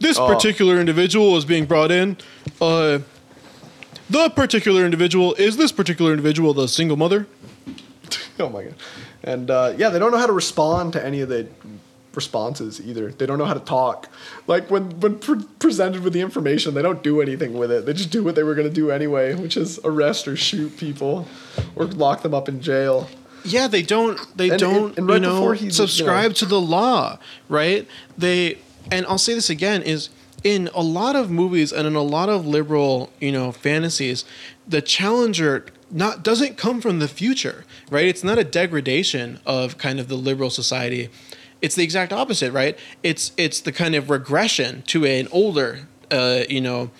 this 0.00 0.18
Oh. 0.18 0.26
particular 0.26 0.80
individual 0.80 1.36
is 1.36 1.44
being 1.44 1.64
brought 1.64 1.90
in 1.92 2.16
uh 2.60 2.98
the 4.12 4.28
particular 4.30 4.84
individual 4.84 5.34
is 5.34 5.56
this 5.56 5.72
particular 5.72 6.10
individual 6.12 6.54
the 6.54 6.68
single 6.68 6.96
mother 6.96 7.26
Oh 8.38 8.48
my 8.48 8.64
god. 8.64 8.74
And 9.22 9.50
uh, 9.50 9.74
yeah, 9.76 9.88
they 9.90 9.98
don't 9.98 10.10
know 10.10 10.18
how 10.18 10.26
to 10.26 10.32
respond 10.32 10.92
to 10.94 11.04
any 11.04 11.20
of 11.20 11.28
the 11.28 11.46
responses 12.14 12.80
either. 12.80 13.10
They 13.12 13.24
don't 13.26 13.38
know 13.38 13.44
how 13.44 13.54
to 13.54 13.60
talk. 13.60 14.08
Like 14.46 14.70
when 14.70 15.00
when 15.00 15.18
pre- 15.18 15.44
presented 15.58 16.02
with 16.02 16.12
the 16.12 16.20
information, 16.20 16.74
they 16.74 16.82
don't 16.82 17.02
do 17.02 17.20
anything 17.22 17.54
with 17.54 17.70
it. 17.70 17.86
They 17.86 17.92
just 17.92 18.10
do 18.10 18.22
what 18.22 18.34
they 18.34 18.42
were 18.42 18.54
going 18.54 18.68
to 18.68 18.74
do 18.74 18.90
anyway, 18.90 19.34
which 19.34 19.56
is 19.56 19.78
arrest 19.84 20.26
or 20.28 20.36
shoot 20.36 20.76
people 20.76 21.26
or 21.76 21.84
lock 21.86 22.22
them 22.22 22.34
up 22.34 22.48
in 22.48 22.60
jail. 22.60 23.08
Yeah, 23.44 23.66
they 23.68 23.82
don't. 23.82 24.18
They 24.36 24.50
And- 24.50 24.58
don't. 24.60 24.84
and- 24.90 24.98
and 24.98 25.08
right 25.08 25.14
you 25.16 25.20
know, 25.20 25.50
he's, 25.52 25.60
you 25.62 25.66
know- 25.68 25.72
subscribe 25.86 26.34
to 26.34 26.46
the 26.46 26.60
law, 26.60 27.18
right? 27.48 27.86
They 28.18 28.58
and 28.90 29.06
I'll 29.06 29.18
say 29.18 29.34
this 29.34 29.48
again 29.50 29.82
is 29.82 30.08
in 30.44 30.68
a 30.74 30.82
lot 30.82 31.16
of 31.16 31.30
movies 31.30 31.72
and 31.72 31.86
in 31.86 31.94
a 31.94 32.02
lot 32.02 32.28
of 32.28 32.46
liberal, 32.46 33.12
you 33.20 33.32
know, 33.32 33.52
fantasies, 33.52 34.24
the 34.66 34.82
challenger 34.82 35.66
not 35.90 36.22
doesn't 36.22 36.56
come 36.56 36.80
from 36.80 36.98
the 36.98 37.08
future, 37.08 37.64
right? 37.90 38.06
It's 38.06 38.24
not 38.24 38.38
a 38.38 38.44
degradation 38.44 39.40
of 39.44 39.78
kind 39.78 40.00
of 40.00 40.08
the 40.08 40.16
liberal 40.16 40.50
society. 40.50 41.10
It's 41.60 41.74
the 41.74 41.84
exact 41.84 42.12
opposite, 42.12 42.52
right? 42.52 42.78
It's 43.02 43.32
it's 43.36 43.60
the 43.60 43.72
kind 43.72 43.94
of 43.94 44.10
regression 44.10 44.82
to 44.88 45.04
an 45.04 45.28
older 45.30 45.86
uh, 46.12 46.44
you 46.48 46.60
know, 46.60 46.90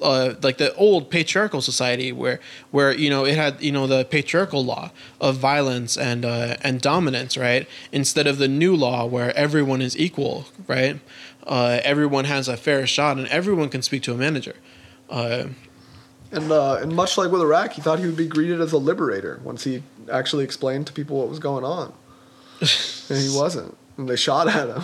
uh, 0.00 0.34
like 0.42 0.58
the 0.58 0.72
old 0.76 1.10
patriarchal 1.10 1.60
society 1.60 2.12
where 2.12 2.38
where 2.70 2.94
you 2.94 3.10
know 3.10 3.24
it 3.24 3.34
had 3.34 3.60
you 3.60 3.72
know 3.72 3.86
the 3.86 4.04
patriarchal 4.04 4.64
law 4.64 4.92
of 5.20 5.36
violence 5.36 5.96
and 5.96 6.24
uh, 6.24 6.56
and 6.62 6.80
dominance, 6.80 7.36
right? 7.36 7.66
Instead 7.90 8.26
of 8.26 8.38
the 8.38 8.46
new 8.46 8.76
law 8.76 9.06
where 9.06 9.36
everyone 9.36 9.82
is 9.82 9.98
equal, 9.98 10.46
right? 10.68 11.00
Uh, 11.48 11.80
everyone 11.82 12.26
has 12.26 12.46
a 12.48 12.56
fair 12.56 12.86
shot 12.86 13.16
and 13.16 13.26
everyone 13.28 13.68
can 13.70 13.80
speak 13.82 14.02
to 14.02 14.12
a 14.12 14.16
manager. 14.16 14.54
Uh, 15.08 15.46
And 16.30 16.52
uh, 16.52 16.74
and 16.82 16.94
much 16.94 17.16
like 17.16 17.30
with 17.32 17.40
Iraq, 17.40 17.72
he 17.72 17.80
thought 17.80 17.98
he 17.98 18.04
would 18.06 18.16
be 18.16 18.26
greeted 18.26 18.60
as 18.60 18.72
a 18.72 18.78
liberator 18.78 19.40
once 19.42 19.64
he 19.64 19.82
actually 20.12 20.44
explained 20.44 20.86
to 20.88 20.92
people 20.92 21.16
what 21.18 21.28
was 21.30 21.38
going 21.38 21.64
on. 21.64 21.92
and 22.60 23.18
he 23.18 23.30
wasn't. 23.34 23.76
And 23.96 24.08
they 24.08 24.16
shot 24.16 24.46
at 24.46 24.68
him. 24.68 24.82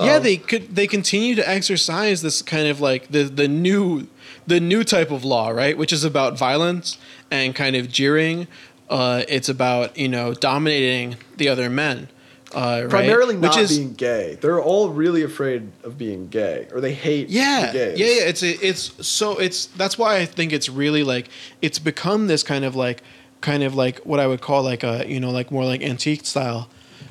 yeah, 0.00 0.16
Um, 0.16 0.22
they 0.22 0.36
could 0.38 0.74
they 0.74 0.86
continue 0.86 1.34
to 1.34 1.46
exercise 1.48 2.22
this 2.22 2.40
kind 2.40 2.68
of 2.68 2.80
like 2.80 3.08
the 3.10 3.24
the 3.24 3.48
new 3.48 4.06
the 4.46 4.60
new 4.60 4.82
type 4.82 5.10
of 5.10 5.24
law, 5.24 5.50
right? 5.50 5.76
Which 5.76 5.92
is 5.92 6.04
about 6.04 6.38
violence 6.38 6.96
and 7.30 7.54
kind 7.54 7.76
of 7.76 7.88
jeering. 7.90 8.48
Uh, 8.88 9.24
it's 9.28 9.48
about 9.50 9.96
you 9.98 10.08
know 10.08 10.32
dominating 10.32 11.16
the 11.36 11.48
other 11.50 11.68
men. 11.68 12.08
Uh, 12.54 12.82
right? 12.82 12.90
Primarily 12.90 13.36
not 13.36 13.56
Which 13.56 13.64
is, 13.64 13.76
being 13.76 13.94
gay. 13.94 14.38
They're 14.40 14.62
all 14.62 14.90
really 14.90 15.22
afraid 15.22 15.70
of 15.82 15.98
being 15.98 16.28
gay, 16.28 16.68
or 16.72 16.80
they 16.80 16.94
hate 16.94 17.28
yeah, 17.28 17.72
yeah, 17.72 17.86
yeah. 17.96 18.28
It's 18.28 18.42
it's 18.42 19.06
so 19.06 19.38
it's 19.38 19.66
that's 19.66 19.98
why 19.98 20.18
I 20.18 20.26
think 20.26 20.52
it's 20.52 20.68
really 20.68 21.02
like 21.02 21.28
it's 21.60 21.78
become 21.78 22.28
this 22.28 22.42
kind 22.42 22.64
of 22.64 22.76
like 22.76 23.02
kind 23.40 23.62
of 23.62 23.74
like 23.74 23.98
what 24.00 24.20
I 24.20 24.26
would 24.26 24.40
call 24.40 24.62
like 24.62 24.84
a 24.84 25.04
you 25.08 25.18
know 25.18 25.30
like 25.30 25.50
more 25.50 25.64
like 25.64 25.82
antique 25.82 26.24
style, 26.24 26.70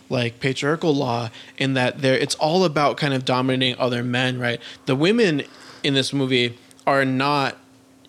like 0.09 0.39
patriarchal 0.39 0.95
law 0.95 1.29
in 1.57 1.73
that 1.73 1.99
there 1.99 2.17
it's 2.17 2.36
all 2.36 2.63
about 2.63 2.95
kind 2.95 3.13
of 3.13 3.25
dominating 3.25 3.77
other 3.77 4.03
men, 4.03 4.39
right? 4.39 4.61
The 4.86 4.95
women 4.95 5.43
in 5.83 5.93
this 5.93 6.13
movie 6.13 6.57
are 6.88 7.05
not, 7.05 7.57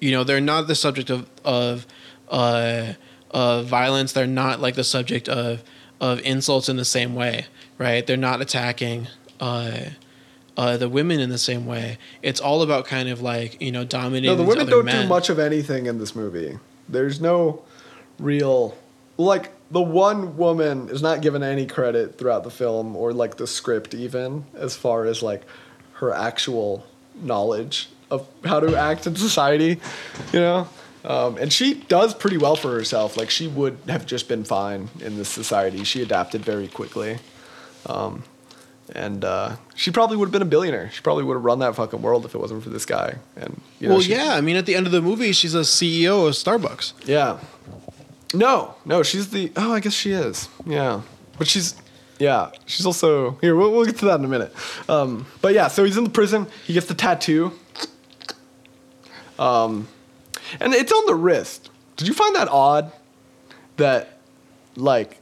you 0.00 0.12
know, 0.12 0.24
they're 0.24 0.40
not 0.40 0.68
the 0.68 0.74
subject 0.74 1.10
of 1.10 1.28
of 1.44 1.86
uh, 2.28 2.92
of 3.32 3.66
violence. 3.66 4.12
They're 4.12 4.26
not 4.26 4.60
like 4.60 4.76
the 4.76 4.84
subject 4.84 5.28
of 5.28 5.62
of 6.00 6.20
insults 6.20 6.68
in 6.68 6.76
the 6.76 6.84
same 6.84 7.14
way, 7.14 7.46
right? 7.78 8.06
They're 8.06 8.16
not 8.16 8.40
attacking. 8.40 9.08
Uh, 9.40 9.90
uh, 10.56 10.78
the 10.78 10.88
women 10.88 11.20
in 11.20 11.28
the 11.28 11.36
same 11.36 11.66
way. 11.66 11.98
It's 12.22 12.40
all 12.40 12.62
about 12.62 12.86
kind 12.86 13.10
of 13.10 13.20
like 13.20 13.60
you 13.60 13.70
know 13.70 13.84
dominating. 13.84 14.30
No, 14.30 14.42
the 14.42 14.48
women 14.48 14.66
don't 14.66 14.86
men. 14.86 15.02
do 15.02 15.08
much 15.08 15.28
of 15.28 15.38
anything 15.38 15.84
in 15.84 15.98
this 15.98 16.16
movie. 16.16 16.58
There's 16.88 17.20
no 17.20 17.62
real 18.18 18.76
like 19.18 19.52
the 19.70 19.82
one 19.82 20.36
woman 20.36 20.88
is 20.88 21.02
not 21.02 21.20
given 21.20 21.42
any 21.42 21.66
credit 21.66 22.18
throughout 22.18 22.44
the 22.44 22.50
film 22.50 22.96
or 22.96 23.12
like 23.12 23.36
the 23.36 23.46
script 23.46 23.94
even 23.94 24.44
as 24.54 24.76
far 24.76 25.04
as 25.04 25.22
like 25.22 25.42
her 25.94 26.12
actual 26.12 26.86
knowledge 27.14 27.88
of 28.10 28.28
how 28.44 28.60
to 28.60 28.76
act 28.76 29.06
in 29.06 29.16
society, 29.16 29.80
you 30.32 30.40
know. 30.40 30.68
Um, 31.06 31.36
and 31.38 31.52
she 31.52 31.74
does 31.74 32.14
pretty 32.14 32.36
well 32.36 32.56
for 32.56 32.72
herself. 32.72 33.16
Like 33.16 33.30
she 33.30 33.46
would 33.46 33.78
have 33.88 34.06
just 34.06 34.28
been 34.28 34.42
fine 34.44 34.88
in 35.00 35.16
this 35.16 35.28
society. 35.28 35.84
She 35.84 36.02
adapted 36.02 36.44
very 36.44 36.66
quickly. 36.68 37.18
Um, 37.86 38.24
and 38.94 39.24
uh, 39.24 39.56
she 39.76 39.90
probably 39.90 40.16
would 40.16 40.26
have 40.26 40.32
been 40.32 40.42
a 40.42 40.46
billionaire. 40.46 40.90
She 40.92 41.02
probably 41.02 41.24
would 41.24 41.34
have 41.34 41.44
run 41.44 41.60
that 41.60 41.76
fucking 41.76 42.02
world 42.02 42.24
if 42.24 42.34
it 42.34 42.38
wasn't 42.38 42.62
for 42.64 42.70
this 42.70 42.84
guy. 42.86 43.16
And 43.36 43.60
you 43.78 43.88
know, 43.88 43.94
well, 43.94 44.02
she- 44.02 44.12
yeah. 44.12 44.34
I 44.34 44.40
mean, 44.40 44.56
at 44.56 44.66
the 44.66 44.74
end 44.74 44.86
of 44.86 44.92
the 44.92 45.00
movie, 45.02 45.30
she's 45.32 45.54
a 45.54 45.60
CEO 45.60 46.26
of 46.26 46.34
Starbucks. 46.34 46.92
yeah. 47.06 47.38
No, 48.34 48.74
no, 48.84 49.04
she's 49.04 49.30
the. 49.30 49.52
Oh, 49.56 49.72
I 49.72 49.78
guess 49.78 49.92
she 49.92 50.10
is. 50.10 50.48
Yeah, 50.66 51.02
but 51.38 51.46
she's. 51.46 51.76
Yeah, 52.18 52.50
she's 52.66 52.84
also 52.84 53.32
here. 53.40 53.54
We'll, 53.54 53.70
we'll 53.70 53.84
get 53.84 53.98
to 53.98 54.06
that 54.06 54.18
in 54.18 54.24
a 54.24 54.28
minute. 54.28 54.52
Um, 54.88 55.26
but 55.40 55.54
yeah, 55.54 55.68
so 55.68 55.84
he's 55.84 55.96
in 55.96 56.02
the 56.04 56.10
prison. 56.10 56.48
He 56.64 56.72
gets 56.72 56.86
the 56.86 56.94
tattoo. 56.94 57.52
Um, 59.38 59.86
and 60.60 60.74
it's 60.74 60.92
on 60.92 61.06
the 61.06 61.14
wrist. 61.14 61.70
Did 61.96 62.08
you 62.08 62.14
find 62.14 62.34
that 62.34 62.48
odd? 62.48 62.92
That, 63.76 64.18
like, 64.74 65.20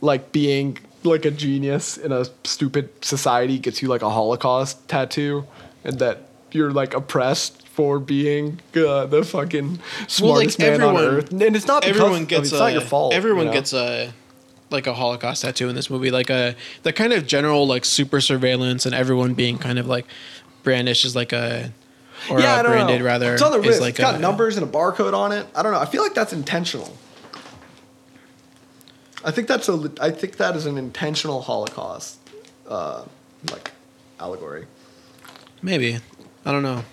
like 0.00 0.32
being 0.32 0.78
like 1.04 1.24
a 1.24 1.30
genius 1.30 1.96
in 1.96 2.12
a 2.12 2.26
stupid 2.44 3.04
society 3.04 3.58
gets 3.58 3.82
you 3.82 3.88
like 3.88 4.02
a 4.02 4.10
Holocaust 4.10 4.88
tattoo, 4.88 5.46
and 5.84 5.98
that 5.98 6.28
you're 6.52 6.70
like 6.70 6.94
oppressed 6.94 7.66
for 7.68 7.98
being 7.98 8.60
uh, 8.76 9.06
the 9.06 9.24
fucking 9.24 9.78
Well, 10.20 10.34
like 10.34 10.50
smartest 10.50 10.58
man 10.58 10.72
everyone, 10.74 10.96
on 10.96 11.02
earth. 11.02 11.32
And 11.32 11.56
it's 11.56 11.66
not 11.66 11.82
because 11.82 11.96
everyone 11.96 12.24
gets 12.26 12.48
it's 12.48 12.52
a, 12.52 12.58
not 12.58 12.72
your 12.72 12.82
fault. 12.82 13.14
Everyone 13.14 13.46
you 13.46 13.46
know? 13.46 13.52
gets 13.52 13.72
a 13.72 14.12
like 14.70 14.86
a 14.86 14.94
Holocaust 14.94 15.42
tattoo 15.42 15.68
in 15.68 15.74
this 15.74 15.90
movie, 15.90 16.10
like 16.10 16.30
a 16.30 16.54
the 16.82 16.92
kind 16.92 17.12
of 17.12 17.26
general 17.26 17.66
like 17.66 17.84
super 17.84 18.20
surveillance 18.20 18.86
and 18.86 18.94
everyone 18.94 19.34
being 19.34 19.58
kind 19.58 19.78
of 19.78 19.86
like 19.86 20.06
brandished 20.62 21.04
is 21.04 21.16
like 21.16 21.32
a 21.32 21.72
or 22.30 22.40
yeah, 22.40 22.54
uh, 22.56 22.58
I 22.58 22.62
don't 22.62 22.72
branded 22.72 23.00
know. 23.00 23.06
rather 23.06 23.34
It's 23.34 23.42
on 23.42 23.52
the 23.52 23.58
is 23.60 23.66
wrist. 23.66 23.80
like 23.80 23.90
it's 23.90 24.00
got 24.00 24.14
a, 24.16 24.18
numbers 24.18 24.56
and 24.56 24.66
a 24.66 24.70
barcode 24.70 25.14
on 25.14 25.32
it. 25.32 25.46
I 25.54 25.62
don't 25.62 25.72
know. 25.72 25.80
I 25.80 25.86
feel 25.86 26.02
like 26.02 26.14
that's 26.14 26.32
intentional. 26.32 26.96
I 29.24 29.30
think 29.30 29.46
that's 29.48 29.68
a. 29.68 29.90
I 30.00 30.10
think 30.10 30.36
that 30.38 30.56
is 30.56 30.66
an 30.66 30.76
intentional 30.78 31.42
Holocaust, 31.42 32.18
uh, 32.68 33.04
like 33.50 33.70
allegory. 34.18 34.66
maybe 35.62 35.98
I 36.44 36.50
don't 36.52 36.62
know. 36.64 36.84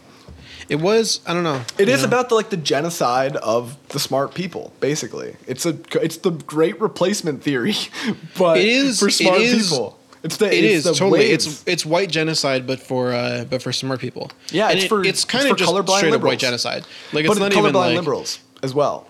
It 0.68 0.76
was 0.76 1.22
I 1.26 1.34
don't 1.34 1.44
know. 1.44 1.64
It 1.80 1.90
is 1.90 2.02
know? 2.04 2.08
about 2.10 2.30
the 2.30 2.36
like 2.36 2.52
the 2.52 2.58
genocide 2.58 3.36
of 3.38 3.78
the 3.90 4.00
smart 4.00 4.36
people. 4.36 4.74
Basically, 4.80 5.38
it's 5.48 5.66
a 5.66 5.80
it's 6.02 6.18
the 6.18 6.30
great 6.32 6.80
replacement 6.80 7.42
theory, 7.44 7.74
but 8.38 8.60
It 8.60 8.68
is- 8.68 9.00
for 9.00 9.10
smart 9.10 9.42
is- 9.42 9.70
people. 9.70 9.99
It's 10.24 10.38
the 10.38 10.48
It 10.48 10.64
it's 10.66 10.74
is 10.76 10.84
the 10.84 10.94
totally 10.94 11.20
waves. 11.20 11.48
it's 11.48 11.64
it's 11.66 11.86
white 11.86 12.10
genocide, 12.10 12.68
but 12.68 12.80
for 12.82 13.14
uh, 13.14 13.46
but 13.50 13.62
for 13.62 13.72
smart 13.72 14.00
people. 14.02 14.32
Yeah, 14.52 14.68
and 14.68 14.76
it's 14.78 14.86
it- 14.86 14.90
for- 14.90 15.04
it's 15.06 15.24
kind 15.26 15.44
it's 15.46 15.52
of 15.52 15.58
just 15.58 15.72
colorblind 15.72 15.98
straight 15.98 16.14
up 16.14 16.22
white 16.22 16.40
genocide. 16.40 16.84
Like 17.14 17.26
but 17.26 17.32
it's 17.32 17.40
not 17.40 17.52
colorblind 17.52 17.60
even 17.60 17.74
like 17.74 17.96
liberals 17.96 18.40
as 18.62 18.74
well. 18.74 19.08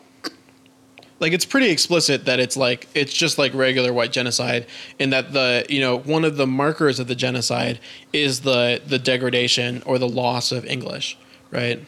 like 1.20 1.34
it's 1.34 1.46
pretty 1.46 1.70
explicit 1.72 2.26
that 2.26 2.40
it's 2.40 2.56
like 2.56 2.88
it's 2.94 3.12
just 3.12 3.38
like 3.38 3.54
regular 3.54 3.92
white 3.92 4.12
genocide 4.12 4.66
in 5.00 5.10
that 5.10 5.34
the 5.34 5.66
you 5.68 5.80
know 5.82 5.98
one 5.98 6.24
of 6.24 6.38
the 6.38 6.46
markers 6.48 7.00
of 7.00 7.08
the 7.08 7.16
genocide 7.16 7.80
is 8.14 8.42
the 8.42 8.80
the 8.86 9.00
degradation 9.00 9.82
or 9.86 9.98
the 9.98 10.08
loss 10.08 10.52
of 10.52 10.64
English, 10.66 11.18
right? 11.52 11.84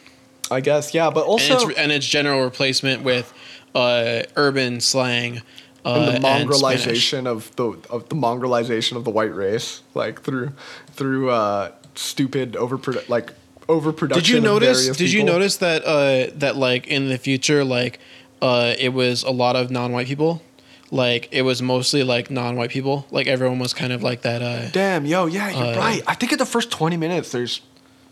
I 0.50 0.60
guess 0.60 0.92
yeah, 0.92 1.10
but 1.10 1.24
also 1.26 1.54
and 1.60 1.70
it's 1.70 1.78
and 1.78 1.92
its 1.92 2.06
general 2.06 2.42
replacement 2.42 3.04
with 3.04 3.32
uh, 3.74 4.24
urban 4.36 4.80
slang. 4.80 5.42
Uh, 5.84 6.12
and 6.14 6.22
the 6.22 6.26
mongrelization 6.26 7.26
of 7.26 7.54
the 7.56 7.76
of 7.90 8.08
the 8.08 8.14
mongrelization 8.14 8.96
of 8.96 9.04
the 9.04 9.10
white 9.10 9.34
race, 9.34 9.82
like 9.94 10.20
through 10.22 10.52
through 10.92 11.30
uh, 11.30 11.72
stupid 11.94 12.52
overprodu- 12.52 13.08
like 13.08 13.32
overproduction. 13.68 14.22
Did 14.22 14.28
you 14.28 14.40
notice? 14.40 14.96
Did 14.96 15.12
you 15.12 15.24
notice 15.24 15.56
that 15.58 15.84
uh, 15.84 16.32
that 16.36 16.56
like 16.56 16.86
in 16.86 17.08
the 17.08 17.18
future, 17.18 17.64
like 17.64 17.98
uh, 18.40 18.74
it 18.78 18.90
was 18.90 19.22
a 19.22 19.30
lot 19.30 19.56
of 19.56 19.70
non-white 19.70 20.06
people. 20.06 20.42
Like 20.90 21.28
it 21.32 21.42
was 21.42 21.62
mostly 21.62 22.02
like 22.02 22.30
non-white 22.30 22.70
people. 22.70 23.06
Like 23.10 23.26
everyone 23.26 23.58
was 23.58 23.72
kind 23.72 23.92
of 23.92 24.02
like 24.02 24.22
that. 24.22 24.42
Uh, 24.42 24.68
Damn, 24.70 25.06
yo, 25.06 25.24
yeah, 25.26 25.48
you're 25.50 25.74
Uh, 25.74 25.78
right. 25.78 26.02
I 26.06 26.14
think 26.14 26.32
in 26.32 26.38
the 26.38 26.44
first 26.46 26.70
twenty 26.70 26.96
minutes, 26.98 27.32
there's 27.32 27.60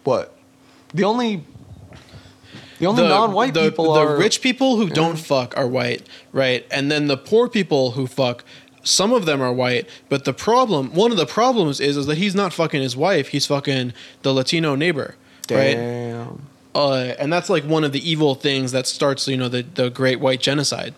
what 0.04 0.34
the 0.94 1.04
only 1.04 1.44
the 2.80 2.86
only 2.86 3.02
non-white 3.04 3.54
the, 3.54 3.70
people 3.70 3.94
the 3.94 4.00
are 4.00 4.16
rich 4.16 4.40
people 4.40 4.76
who 4.76 4.88
don't 4.88 5.16
fuck 5.16 5.56
are 5.56 5.66
white, 5.68 6.06
right? 6.32 6.66
And 6.70 6.90
then 6.90 7.06
the 7.06 7.16
poor 7.16 7.48
people 7.48 7.92
who 7.92 8.06
fuck, 8.08 8.42
some 8.82 9.12
of 9.12 9.26
them 9.26 9.40
are 9.40 9.52
white. 9.52 9.88
But 10.08 10.24
the 10.24 10.32
problem, 10.32 10.92
one 10.94 11.12
of 11.12 11.16
the 11.16 11.26
problems 11.26 11.78
is, 11.80 11.96
is 11.96 12.06
that 12.06 12.18
he's 12.18 12.34
not 12.34 12.52
fucking 12.52 12.82
his 12.82 12.96
wife. 12.96 13.28
He's 13.28 13.46
fucking 13.46 13.92
the 14.22 14.32
Latino 14.32 14.74
neighbor, 14.74 15.14
right? 15.50 15.74
Damn. 15.74 16.42
Uh, 16.74 17.14
and 17.18 17.32
that's 17.32 17.50
like 17.50 17.64
one 17.64 17.84
of 17.84 17.92
the 17.92 18.10
evil 18.10 18.34
things 18.34 18.72
that 18.72 18.86
starts, 18.86 19.28
you 19.28 19.36
know, 19.36 19.48
the 19.48 19.62
the 19.62 19.90
great 19.90 20.20
white 20.20 20.40
genocide 20.40 20.94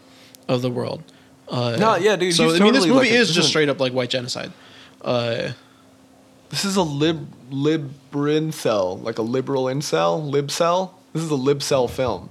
of 0.48 0.62
the 0.62 0.70
world. 0.70 1.02
Uh, 1.48 1.76
No, 1.78 1.96
yeah, 1.96 2.16
dude, 2.16 2.34
So 2.34 2.54
I 2.54 2.58
mean, 2.60 2.72
this 2.72 2.86
movie 2.86 2.98
like 2.98 3.10
is 3.10 3.28
this 3.28 3.36
just 3.36 3.48
straight 3.48 3.68
up 3.68 3.80
like 3.80 3.92
white 3.92 4.10
genocide. 4.10 4.52
Uh, 5.02 5.52
This 6.50 6.64
is 6.66 6.76
a 6.76 6.82
lib 6.82 7.26
libr 7.50 7.88
incel, 8.12 9.02
like 9.02 9.18
a 9.18 9.22
liberal 9.22 9.64
incel, 9.64 10.30
libcel. 10.30 10.90
This 11.12 11.22
is 11.22 11.30
a 11.30 11.34
libcel 11.34 11.90
film. 11.90 12.30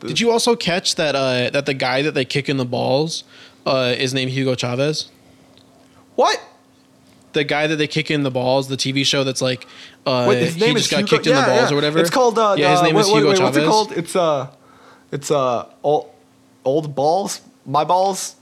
did 0.00 0.20
you 0.20 0.30
also 0.30 0.56
catch 0.56 0.96
that 0.96 1.14
uh, 1.14 1.50
that 1.50 1.66
the 1.66 1.74
guy 1.74 2.02
that 2.02 2.12
they 2.12 2.24
kick 2.24 2.48
in 2.48 2.56
the 2.56 2.64
balls 2.64 3.24
uh, 3.64 3.94
is 3.96 4.12
named 4.12 4.32
Hugo 4.32 4.54
Chavez? 4.54 5.10
What? 6.14 6.40
the 7.36 7.44
guy 7.44 7.66
that 7.68 7.76
they 7.76 7.86
kick 7.86 8.10
in 8.10 8.24
the 8.24 8.30
balls, 8.30 8.66
the 8.66 8.76
TV 8.76 9.04
show 9.04 9.22
that's 9.22 9.42
like, 9.42 9.66
uh, 10.06 10.26
Wait, 10.28 10.42
his 10.42 10.56
name 10.56 10.70
he 10.70 10.76
is 10.76 10.88
just 10.88 10.90
got 10.90 10.98
Hugo- 11.00 11.10
kicked 11.10 11.26
in 11.28 11.36
the 11.36 11.42
balls 11.42 11.70
yeah. 11.70 11.72
or 11.72 11.74
whatever. 11.76 11.98
It's 12.00 12.10
called. 12.10 12.38
Uh, 12.38 12.56
yeah, 12.58 12.70
his 12.72 12.80
uh, 12.80 12.82
name 12.84 12.94
wait, 12.96 13.00
is 13.02 13.06
wait, 13.08 13.14
Hugo 13.16 13.28
wait, 13.28 13.38
Chavez. 13.38 13.54
What's 13.54 13.56
it 13.56 13.68
called? 13.68 13.92
It's 13.92 14.16
uh, 14.16 14.50
it's 15.12 15.30
uh, 15.30 15.68
old, 15.84 16.10
old 16.64 16.94
balls. 16.94 17.42
My 17.64 17.84
balls. 17.84 18.34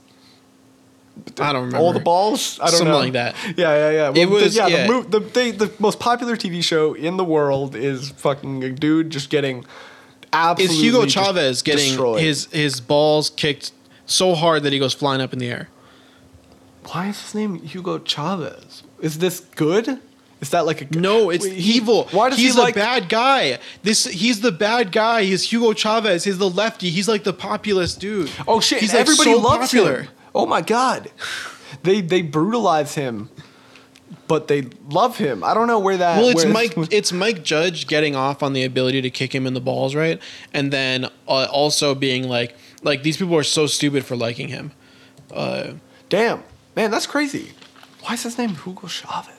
I 1.39 1.51
don't 1.53 1.65
remember. 1.65 1.77
All 1.77 1.93
the 1.93 1.99
balls. 1.99 2.59
I 2.61 2.65
don't 2.65 2.73
Something 2.77 2.87
know. 2.91 2.99
like 2.99 3.13
that. 3.13 3.35
Yeah, 3.57 3.57
yeah, 3.57 3.89
yeah. 3.91 4.09
It 4.15 4.29
Well, 4.29 4.39
the- 4.39 4.45
was- 4.45 4.55
yeah. 4.55 4.67
yeah. 4.67 4.87
The, 4.87 4.93
mo- 4.93 5.03
the, 5.03 5.19
they, 5.19 5.51
the 5.51 5.71
most 5.79 5.99
popular 5.99 6.35
TV 6.35 6.63
show 6.63 6.93
in 6.93 7.17
the 7.17 7.23
world 7.25 7.75
is 7.75 8.09
fucking 8.11 8.63
a 8.63 8.69
dude 8.69 9.09
just 9.09 9.29
getting 9.29 9.65
absolutely. 10.33 10.75
Is 10.77 10.81
Hugo 10.83 11.05
Chavez 11.07 11.61
getting 11.61 11.85
destroyed. 11.87 12.21
his 12.21 12.45
his 12.51 12.79
balls 12.81 13.29
kicked 13.29 13.71
so 14.05 14.35
hard 14.35 14.63
that 14.63 14.73
he 14.73 14.79
goes 14.79 14.93
flying 14.93 15.21
up 15.21 15.33
in 15.33 15.39
the 15.39 15.47
air? 15.49 15.69
Why 16.91 17.07
is 17.07 17.21
his 17.21 17.35
name 17.35 17.59
Hugo 17.61 17.99
Chavez? 17.99 18.83
Is 19.01 19.17
this 19.17 19.39
good? 19.39 19.99
Is 20.41 20.49
that 20.51 20.65
like 20.65 20.81
a 20.81 20.97
No, 20.99 21.29
it's 21.31 21.45
he- 21.45 21.77
evil. 21.77 22.07
Why 22.11 22.29
does 22.29 22.37
he's 22.37 22.55
he 22.55 22.61
a 22.69 22.73
bad 22.73 23.09
guy. 23.09 23.57
This 23.83 24.05
he's 24.05 24.41
the 24.41 24.51
bad 24.51 24.91
guy. 24.91 25.23
He's 25.23 25.43
Hugo 25.51 25.73
Chavez. 25.73 26.23
He's 26.25 26.37
the 26.37 26.49
lefty. 26.49 26.89
He's 26.91 27.07
like 27.07 27.23
the 27.23 27.33
populist 27.33 27.99
dude. 27.99 28.29
oh 28.47 28.59
shit! 28.59 28.79
He's 28.81 28.93
like, 28.93 29.01
everybody 29.01 29.33
so 29.33 29.39
loves 29.39 29.67
popular. 29.71 30.01
him. 30.01 30.09
Oh 30.35 30.45
my 30.45 30.61
god, 30.61 31.09
they 31.83 32.01
they 32.01 32.21
brutalize 32.21 32.93
him, 32.95 33.29
but 34.27 34.47
they 34.47 34.67
love 34.89 35.17
him. 35.17 35.43
I 35.43 35.53
don't 35.53 35.65
know 35.67 35.79
where 35.79 35.97
that. 35.97 36.19
Well, 36.19 36.29
it's 36.29 36.45
Mike. 36.45 36.73
It's 36.91 37.11
Mike 37.11 37.43
Judge 37.43 37.87
getting 37.87 38.15
off 38.15 38.43
on 38.43 38.53
the 38.53 38.63
ability 38.63 39.01
to 39.01 39.09
kick 39.09 39.33
him 39.33 39.47
in 39.47 39.53
the 39.53 39.61
balls, 39.61 39.95
right? 39.95 40.21
And 40.53 40.71
then 40.71 41.05
uh, 41.27 41.47
also 41.49 41.95
being 41.95 42.27
like, 42.27 42.55
like 42.83 43.01
these 43.01 43.17
people 43.17 43.35
are 43.35 43.43
so 43.43 43.65
stupid 43.65 44.05
for 44.05 44.15
liking 44.15 44.49
him. 44.49 44.73
Uh, 45.33 45.73
Damn, 46.09 46.43
man, 46.75 46.91
that's 46.91 47.07
crazy. 47.07 47.53
Why 48.01 48.13
is 48.13 48.23
his 48.23 48.37
name 48.37 48.55
Hugo 48.55 48.87
Chavez? 48.87 49.35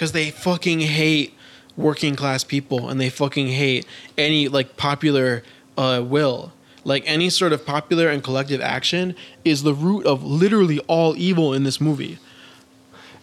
because 0.00 0.12
they 0.12 0.30
fucking 0.30 0.80
hate 0.80 1.34
working 1.76 2.16
class 2.16 2.42
people 2.42 2.88
and 2.88 2.98
they 2.98 3.10
fucking 3.10 3.48
hate 3.48 3.84
any 4.16 4.48
like 4.48 4.78
popular 4.78 5.42
uh, 5.76 6.02
will 6.02 6.54
like 6.84 7.02
any 7.06 7.28
sort 7.30 7.52
of 7.52 7.64
popular 7.66 8.08
and 8.08 8.22
collective 8.24 8.60
action 8.60 9.14
is 9.44 9.62
the 9.62 9.74
root 9.74 10.06
of 10.06 10.22
literally 10.24 10.78
all 10.80 11.14
evil 11.16 11.52
in 11.52 11.62
this 11.64 11.80
movie 11.80 12.18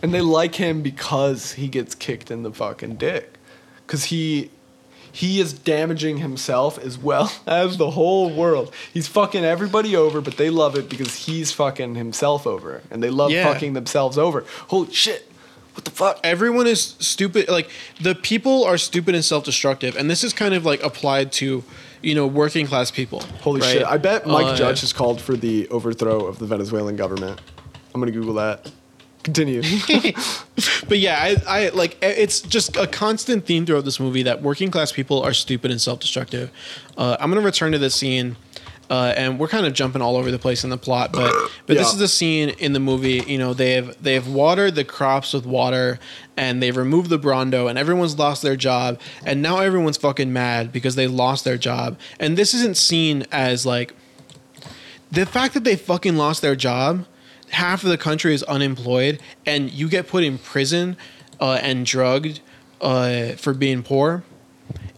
And 0.01 0.13
they 0.13 0.21
like 0.21 0.55
him 0.55 0.81
because 0.83 1.53
he 1.53 1.67
gets 1.67 1.95
kicked 1.95 2.29
in 2.29 2.43
the 2.43 2.51
fucking 2.51 2.95
dick. 2.97 3.33
Cause 3.87 4.05
he 4.05 4.51
he 5.11 5.39
is 5.39 5.53
damaging 5.53 6.17
himself 6.17 6.77
as 6.77 6.95
well 6.99 7.31
as 7.47 7.77
the 7.77 7.91
whole 7.91 8.29
world. 8.29 8.71
He's 8.93 9.07
fucking 9.07 9.43
everybody 9.43 9.95
over, 9.95 10.21
but 10.21 10.37
they 10.37 10.51
love 10.51 10.75
it 10.77 10.87
because 10.89 11.25
he's 11.25 11.51
fucking 11.51 11.95
himself 11.95 12.45
over. 12.45 12.83
And 12.91 13.01
they 13.01 13.09
love 13.09 13.31
Yeah. 13.31 13.51
fucking 13.51 13.73
themselves 13.73 14.17
over. 14.19 14.45
Holy 14.67 14.91
shit. 14.93 15.31
What 15.73 15.85
the 15.85 15.91
fuck? 15.91 16.19
everyone 16.23 16.67
is 16.67 16.95
stupid 16.99 17.47
like 17.49 17.69
the 18.01 18.13
people 18.15 18.63
are 18.65 18.77
stupid 18.77 19.13
and 19.15 19.23
self-destructive 19.23 19.95
and 19.95 20.09
this 20.09 20.23
is 20.23 20.33
kind 20.33 20.53
of 20.55 20.65
like 20.65 20.81
applied 20.83 21.31
to 21.33 21.63
you 22.01 22.13
know 22.15 22.27
working 22.27 22.65
class 22.67 22.91
people 22.91 23.21
Holy 23.41 23.61
right? 23.61 23.71
shit. 23.71 23.83
I 23.85 23.97
bet 23.97 24.25
Mike 24.27 24.45
Uh, 24.47 24.55
Judge 24.55 24.81
has 24.81 24.93
called 24.93 25.19
for 25.21 25.35
the 25.35 25.67
overthrow 25.69 26.25
of 26.25 26.39
the 26.39 26.45
Venezuelan 26.45 26.95
government. 26.95 27.39
I'm 27.93 28.01
gonna 28.01 28.11
Google 28.11 28.35
that. 28.35 28.71
Continue. 29.23 29.61
but 30.87 30.99
yeah, 30.99 31.17
I, 31.19 31.65
I 31.65 31.69
like 31.69 31.97
it's 32.01 32.39
just 32.39 32.77
a 32.77 32.87
constant 32.87 33.45
theme 33.45 33.65
throughout 33.65 33.83
this 33.83 33.99
movie 33.99 34.23
that 34.23 34.41
working 34.41 34.71
class 34.71 34.91
people 34.91 35.21
are 35.21 35.33
stupid 35.33 35.69
and 35.71 35.81
self 35.81 35.99
destructive. 35.99 36.49
Uh, 36.97 37.17
I'm 37.19 37.29
gonna 37.29 37.41
return 37.45 37.71
to 37.73 37.77
this 37.79 37.93
scene, 37.95 38.37
uh, 38.89 39.13
and 39.17 39.39
we're 39.39 39.47
kind 39.47 39.65
of 39.65 39.73
jumping 39.73 40.01
all 40.01 40.15
over 40.15 40.31
the 40.31 40.39
place 40.39 40.63
in 40.63 40.69
the 40.69 40.77
plot, 40.77 41.11
but 41.11 41.33
but 41.65 41.77
this 41.77 41.91
is 41.91 41.99
the 41.99 42.07
scene 42.07 42.49
in 42.49 42.73
the 42.73 42.79
movie. 42.79 43.23
You 43.27 43.37
know, 43.37 43.53
they 43.53 43.73
have 43.73 44.01
they 44.01 44.13
have 44.13 44.27
watered 44.27 44.75
the 44.75 44.83
crops 44.83 45.33
with 45.33 45.45
water, 45.45 45.99
and 46.35 46.61
they've 46.61 46.75
removed 46.75 47.09
the 47.09 47.19
Brawndo, 47.19 47.69
and 47.69 47.77
everyone's 47.77 48.17
lost 48.17 48.41
their 48.41 48.55
job, 48.55 48.99
and 49.25 49.41
now 49.41 49.59
everyone's 49.59 49.97
fucking 49.97 50.31
mad 50.31 50.71
because 50.71 50.95
they 50.95 51.07
lost 51.07 51.43
their 51.43 51.57
job, 51.57 51.97
and 52.19 52.37
this 52.37 52.53
isn't 52.53 52.77
seen 52.77 53.25
as 53.31 53.65
like 53.65 53.93
the 55.11 55.25
fact 55.25 55.53
that 55.53 55.63
they 55.63 55.75
fucking 55.75 56.15
lost 56.15 56.41
their 56.41 56.55
job 56.55 57.05
half 57.49 57.83
of 57.83 57.89
the 57.89 57.97
country 57.97 58.33
is 58.33 58.43
unemployed 58.43 59.21
and 59.45 59.71
you 59.71 59.87
get 59.87 60.07
put 60.07 60.23
in 60.23 60.37
prison 60.37 60.97
uh, 61.39 61.59
and 61.61 61.85
drugged 61.85 62.41
uh, 62.81 63.31
for 63.31 63.53
being 63.53 63.83
poor 63.83 64.23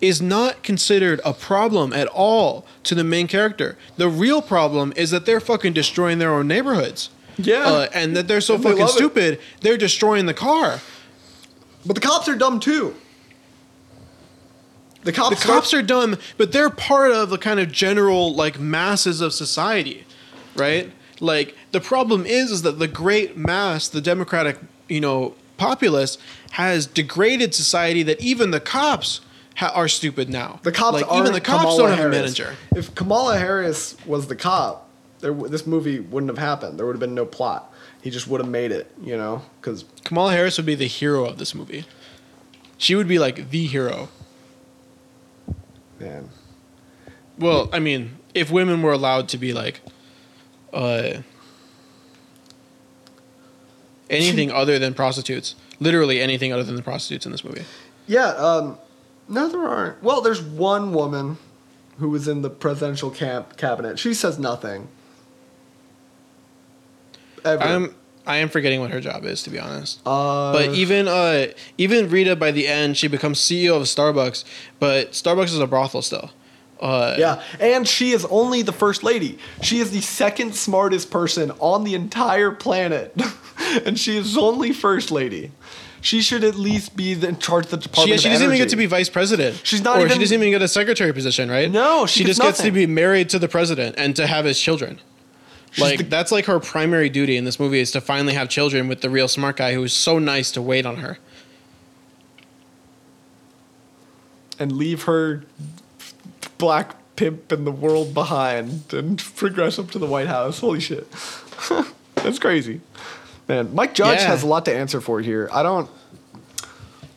is 0.01 0.21
not 0.21 0.63
considered 0.63 1.19
a 1.25 1.33
problem 1.33 1.91
at 1.93 2.07
all 2.07 2.65
to 2.83 2.95
the 2.95 3.03
main 3.03 3.27
character 3.27 3.77
the 3.97 4.07
real 4.09 4.41
problem 4.41 4.93
is 4.95 5.11
that 5.11 5.25
they're 5.25 5.39
fucking 5.41 5.73
destroying 5.73 6.19
their 6.19 6.33
own 6.33 6.47
neighborhoods 6.47 7.09
Yeah. 7.37 7.63
uh, 7.65 7.87
and 7.93 8.15
that 8.15 8.27
they're 8.27 8.41
so 8.41 8.55
And 8.55 8.63
they 8.63 8.69
fucking 8.71 8.85
it. 8.85 8.89
stupid 8.89 9.39
they're 9.61 9.77
destroying 9.77 10.25
the 10.25 10.33
car 10.33 10.79
but 11.85 11.95
the 11.95 12.01
cops 12.01 12.27
are 12.27 12.35
dumb 12.35 12.59
too. 12.59 12.93
The 15.03 15.13
cops, 15.13 15.41
the 15.41 15.47
cops 15.47 15.73
are 15.73 15.81
dumb, 15.81 16.17
but 16.37 16.51
they're 16.51 16.69
part 16.69 17.11
of 17.11 17.29
the 17.29 17.37
kind 17.37 17.59
of 17.59 17.71
general 17.71 18.35
like 18.35 18.59
masses 18.59 19.21
of 19.21 19.31
society, 19.33 20.05
right? 20.57 20.91
Like 21.21 21.55
the 21.71 21.79
problem 21.79 22.25
is 22.25 22.51
is 22.51 22.61
that 22.63 22.79
the 22.79 22.87
great 22.87 23.37
mass, 23.37 23.87
the 23.87 24.01
democratic, 24.01 24.57
you 24.89 24.99
know, 24.99 25.35
populace 25.55 26.17
has 26.51 26.85
degraded 26.85 27.55
society 27.55 28.03
that 28.03 28.19
even 28.19 28.51
the 28.51 28.59
cops 28.59 29.21
ha- 29.59 29.71
are 29.75 29.87
stupid 29.87 30.29
now. 30.29 30.59
The 30.63 30.71
cops 30.71 30.93
like 30.93 31.07
aren't 31.07 31.21
even 31.21 31.33
the 31.33 31.41
cops 31.41 31.63
Kamala 31.63 31.77
don't 31.89 31.97
have 31.97 32.05
a 32.07 32.09
manager. 32.09 32.55
If 32.75 32.95
Kamala 32.95 33.37
Harris 33.37 33.95
was 34.05 34.27
the 34.27 34.35
cop, 34.35 34.89
there, 35.19 35.31
w- 35.31 35.49
this 35.51 35.67
movie 35.67 35.99
wouldn't 35.99 36.29
have 36.29 36.37
happened. 36.37 36.79
There 36.79 36.85
would 36.85 36.93
have 36.93 36.99
been 37.01 37.15
no 37.15 37.25
plot. 37.25 37.71
He 38.01 38.09
just 38.09 38.27
would 38.27 38.39
have 38.39 38.49
made 38.49 38.71
it, 38.71 38.89
you 39.03 39.17
know, 39.17 39.41
because 39.59 39.83
Kamala 40.05 40.31
Harris 40.31 40.55
would 40.57 40.65
be 40.65 40.75
the 40.75 40.87
hero 40.87 41.25
of 41.25 41.37
this 41.37 41.53
movie. 41.53 41.85
She 42.77 42.95
would 42.95 43.09
be 43.09 43.19
like 43.19 43.49
the 43.49 43.65
hero. 43.67 44.07
man, 45.99 46.29
Well, 47.37 47.69
I 47.73 47.79
mean, 47.79 48.15
if 48.33 48.49
women 48.49 48.81
were 48.81 48.93
allowed 48.93 49.27
to 49.29 49.37
be 49.37 49.51
like, 49.51 49.81
uh, 50.71 51.15
anything 54.09 54.49
other 54.51 54.79
than 54.79 54.93
prostitutes, 54.93 55.55
literally 55.81 56.21
anything 56.21 56.53
other 56.53 56.63
than 56.63 56.75
the 56.75 56.81
prostitutes 56.81 57.25
in 57.25 57.33
this 57.33 57.43
movie. 57.43 57.65
yeah. 58.07 58.27
Um, 58.29 58.77
no, 59.29 59.47
there 59.47 59.61
aren't. 59.61 60.01
Well, 60.03 60.21
there's 60.21 60.41
one 60.41 60.91
woman 60.93 61.37
who 61.99 62.09
was 62.09 62.27
in 62.27 62.41
the 62.41 62.49
presidential 62.49 63.11
camp 63.11 63.57
cabinet. 63.57 63.99
She 63.99 64.13
says 64.13 64.39
nothing. 64.39 64.87
Ever. 67.45 67.63
I'm 67.63 67.95
I 68.27 68.37
am 68.37 68.49
forgetting 68.49 68.79
what 68.79 68.91
her 68.91 69.01
job 69.01 69.25
is 69.25 69.43
to 69.43 69.49
be 69.49 69.59
honest. 69.59 70.01
uh, 70.05 70.51
But 70.53 70.69
even 70.75 71.07
uh 71.07 71.47
even 71.77 72.09
Rita 72.09 72.35
by 72.35 72.51
the 72.51 72.67
end 72.67 72.97
she 72.97 73.07
becomes 73.07 73.39
CEO 73.39 73.75
of 73.77 73.83
Starbucks, 73.83 74.43
but 74.79 75.11
Starbucks 75.13 75.45
is 75.45 75.59
a 75.59 75.67
brothel 75.67 76.01
still. 76.01 76.31
Uh, 76.79 77.15
Yeah, 77.17 77.43
and 77.59 77.85
she 77.85 78.11
is 78.11 78.23
only 78.25 78.61
the 78.61 78.71
first 78.71 79.03
lady. 79.03 79.37
She 79.61 79.79
is 79.79 79.91
the 79.91 79.99
second 79.99 80.55
smartest 80.55 81.11
person 81.11 81.51
on 81.59 81.83
the 81.83 81.93
entire 81.93 82.51
planet, 82.51 83.13
and 83.85 83.99
she 83.99 84.15
is 84.15 84.37
only 84.37 84.71
first 84.71 85.11
lady. 85.11 85.51
She 86.01 86.21
should 86.21 86.43
at 86.43 86.55
least 86.55 86.95
be 86.95 87.13
the, 87.13 87.27
in 87.29 87.39
charge 87.39 87.65
of 87.65 87.71
the 87.71 87.77
She, 87.81 87.83
department. 87.89 88.21
she 88.21 88.27
of 88.29 88.33
doesn't 88.33 88.45
even 88.47 88.57
get 88.57 88.69
to 88.69 88.75
be 88.77 88.85
vice 88.85 89.09
president. 89.09 89.61
She's 89.63 89.83
not 89.83 89.97
or 89.97 90.05
even- 90.05 90.13
she 90.13 90.19
doesn't 90.19 90.37
even 90.39 90.51
get 90.51 90.61
a 90.61 90.67
secretary 90.67 91.13
position, 91.13 91.49
right? 91.51 91.69
No, 91.69 92.05
she 92.05 92.19
she 92.19 92.23
gets 92.25 92.37
just 92.37 92.47
gets 92.47 92.61
to 92.63 92.71
be 92.71 92.85
married 92.87 93.29
to 93.29 93.39
the 93.39 93.47
president 93.49 93.95
and 93.97 94.15
to 94.15 94.25
have 94.27 94.45
his 94.45 94.59
children. 94.59 94.99
like 95.77 95.97
the- 95.99 96.03
that's 96.05 96.31
like 96.31 96.45
her 96.45 96.59
primary 96.59 97.09
duty 97.09 97.35
in 97.37 97.43
this 97.43 97.59
movie 97.59 97.79
is 97.79 97.91
to 97.91 98.01
finally 98.01 98.33
have 98.33 98.49
children 98.49 98.87
with 98.87 99.01
the 99.01 99.09
real 99.09 99.27
smart 99.27 99.57
guy 99.57 99.73
who 99.73 99.83
is 99.83 99.93
so 99.93 100.17
nice 100.19 100.51
to 100.51 100.61
wait 100.61 100.85
on 100.85 100.97
her. 100.97 101.19
and 104.57 104.73
leave 104.73 105.03
her 105.03 105.43
black 106.57 106.95
pimp 107.15 107.51
in 107.51 107.63
the 107.65 107.71
world 107.71 108.13
behind 108.13 108.93
and 108.93 109.17
progress 109.35 109.79
up 109.79 109.89
to 109.91 109.99
the 109.99 110.05
White 110.05 110.27
House. 110.27 110.59
Holy 110.59 110.79
shit, 110.81 111.09
that's 112.15 112.39
crazy, 112.39 112.81
man. 113.49 113.73
Mike 113.75 113.93
Judge 113.93 114.19
Yeah. 114.19 114.27
has 114.27 114.43
a 114.43 114.47
lot 114.47 114.63
to 114.65 114.73
answer 114.75 115.01
for 115.01 115.19
here. 115.19 115.49
I 115.51 115.63
don't. 115.63 115.89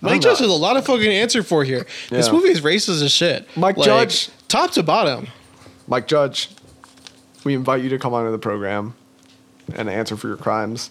Mike 0.01 0.20
Judge 0.20 0.39
has 0.39 0.49
a 0.49 0.53
lot 0.53 0.76
of 0.76 0.85
fucking 0.85 1.12
answer 1.12 1.45
for 1.45 1.62
here. 1.62 1.87
This 2.11 2.33
movie 2.33 2.49
is 2.49 2.61
racist 2.61 3.01
as 3.03 3.12
shit. 3.12 3.47
Mike 3.57 3.76
Like, 3.76 3.87
Judge- 3.87 4.30
top 4.49 4.72
to 4.72 4.83
bottom. 4.83 5.28
Mike 5.87 6.09
Judge, 6.09 6.49
we 7.45 7.55
invite 7.55 7.83
you 7.85 7.89
to 7.91 7.99
come 7.99 8.12
onto 8.12 8.33
the 8.33 8.39
program 8.39 8.95
and 9.76 9.89
answer 9.89 10.16
for 10.16 10.26
your 10.26 10.37
crimes. 10.37 10.91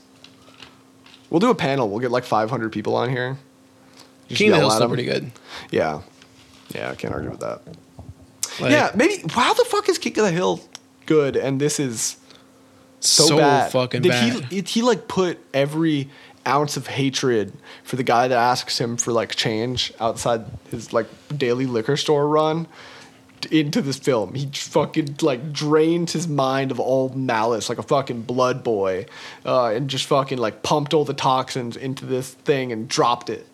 We'll 1.30 1.40
do 1.42 1.50
a 1.50 1.56
panel. 1.56 1.90
We'll 1.90 2.00
get 2.00 2.12
like 2.12 2.24
500 2.24 2.72
people 2.72 2.96
on 2.96 3.10
here. 3.10 3.38
Just 4.30 4.38
King 4.38 4.50
of 4.50 4.54
the 4.56 4.60
Hill's 4.60 4.76
still 4.76 4.88
pretty 4.88 5.04
good. 5.04 5.32
Yeah. 5.72 6.02
Yeah, 6.74 6.92
I 6.92 6.96
can't 6.96 7.14
argue 7.14 7.32
with 7.32 7.42
that. 7.42 7.62
Like, 8.62 8.72
yeah, 8.72 8.92
maybe. 8.96 9.22
How 9.30 9.54
the 9.54 9.66
fuck 9.66 9.90
is 9.90 9.98
King 9.98 10.18
of 10.20 10.26
the 10.26 10.32
Hill 10.32 10.62
good 11.06 11.36
and 11.36 11.60
this 11.60 11.80
is 11.82 12.16
so, 13.02 13.26
so, 13.26 13.38
bad? 13.38 13.72
fucking 13.72 14.02
Did 14.02 14.10
bad. 14.10 14.46
He, 14.46 14.62
he 14.62 14.82
like 14.82 15.08
put 15.08 15.40
every 15.54 16.10
ounce 16.48 16.78
of 16.78 16.88
hatred 16.88 17.54
for 17.84 17.96
the 17.96 18.04
guy 18.04 18.28
that 18.28 18.38
asks 18.38 18.80
him 18.80 18.98
for 18.98 19.12
like 19.12 19.36
change 19.36 19.94
outside 20.00 20.46
his 20.70 20.94
like 20.94 21.08
daily 21.36 21.66
liquor 21.66 21.98
store 21.98 22.28
run 22.28 22.68
into 23.50 23.82
this 23.82 23.98
film. 23.98 24.34
He 24.36 24.48
fucking 24.48 25.18
like 25.22 25.52
drained 25.52 26.12
his 26.12 26.28
mind 26.28 26.72
of 26.72 26.80
all 26.80 27.10
malice 27.10 27.70
like 27.70 27.78
a 27.78 27.84
fucking 27.84 28.24
blood 28.24 28.64
boy, 28.64 29.06
uh, 29.46 29.68
and 29.68 29.90
just 29.90 30.06
fucking 30.06 30.38
like 30.38 30.64
pumped 30.64 30.94
all 30.94 31.06
the 31.06 31.14
toxins 31.14 31.76
into 31.76 32.06
this 32.06 32.32
thing 32.32 32.72
and 32.72 32.88
dropped 32.88 33.30
it. 33.30 33.48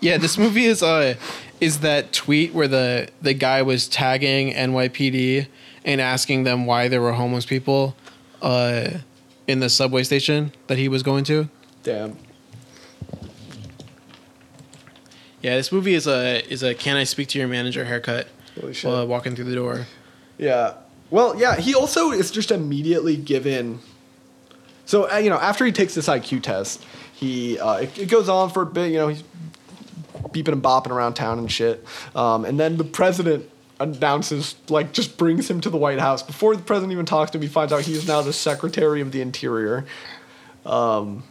Yeah, 0.00 0.18
this 0.18 0.36
movie 0.36 0.64
is 0.64 0.82
uh 0.82 1.14
is 1.60 1.80
that 1.80 2.12
tweet 2.12 2.52
where 2.52 2.68
the 2.68 3.08
the 3.20 3.34
guy 3.34 3.62
was 3.62 3.88
tagging 3.88 4.52
NYPD 4.52 5.46
and 5.84 6.00
asking 6.00 6.44
them 6.44 6.66
why 6.66 6.88
there 6.88 7.00
were 7.00 7.12
homeless 7.12 7.46
people 7.46 7.96
uh 8.42 8.98
in 9.46 9.60
the 9.60 9.68
subway 9.68 10.02
station 10.02 10.52
that 10.66 10.78
he 10.78 10.88
was 10.88 11.02
going 11.02 11.24
to. 11.24 11.48
Damn. 11.82 12.16
Yeah, 15.40 15.56
this 15.56 15.72
movie 15.72 15.94
is 15.94 16.06
a 16.06 16.44
is 16.50 16.62
a 16.62 16.74
can 16.74 16.96
I 16.96 17.04
speak 17.04 17.28
to 17.28 17.38
your 17.38 17.48
manager 17.48 17.84
haircut 17.84 18.28
Holy 18.60 18.72
shit. 18.74 18.90
uh, 18.92 19.04
walking 19.04 19.34
through 19.34 19.46
the 19.46 19.54
door. 19.54 19.86
Yeah. 20.38 20.74
Well, 21.10 21.38
yeah, 21.38 21.56
he 21.56 21.74
also 21.74 22.10
is 22.12 22.30
just 22.30 22.50
immediately 22.50 23.16
given. 23.16 23.80
So, 24.86 25.10
uh, 25.12 25.16
you 25.16 25.30
know, 25.30 25.36
after 25.36 25.64
he 25.66 25.72
takes 25.72 25.94
this 25.94 26.08
IQ 26.08 26.42
test, 26.42 26.84
he 27.14 27.58
uh, 27.58 27.74
it, 27.78 27.98
it 27.98 28.06
goes 28.08 28.28
on 28.28 28.50
for 28.50 28.62
a 28.62 28.66
bit. 28.66 28.92
You 28.92 28.98
know, 28.98 29.08
he's 29.08 29.22
beeping 30.28 30.52
and 30.52 30.62
bopping 30.62 30.90
around 30.90 31.14
town 31.14 31.38
and 31.38 31.50
shit. 31.50 31.84
Um, 32.14 32.44
and 32.44 32.58
then 32.58 32.76
the 32.76 32.84
president 32.84 33.48
announces, 33.82 34.54
like, 34.68 34.92
just 34.92 35.16
brings 35.18 35.50
him 35.50 35.60
to 35.60 35.70
the 35.70 35.76
White 35.76 35.98
House. 35.98 36.22
Before 36.22 36.54
the 36.56 36.62
president 36.62 36.92
even 36.92 37.04
talks 37.06 37.30
to 37.32 37.38
him, 37.38 37.42
he 37.42 37.48
finds 37.48 37.72
out 37.72 37.82
he 37.82 37.92
is 37.94 38.06
now 38.06 38.22
the 38.22 38.32
Secretary 38.32 39.00
of 39.00 39.12
the 39.12 39.20
Interior. 39.20 39.84
Um, 40.64 41.24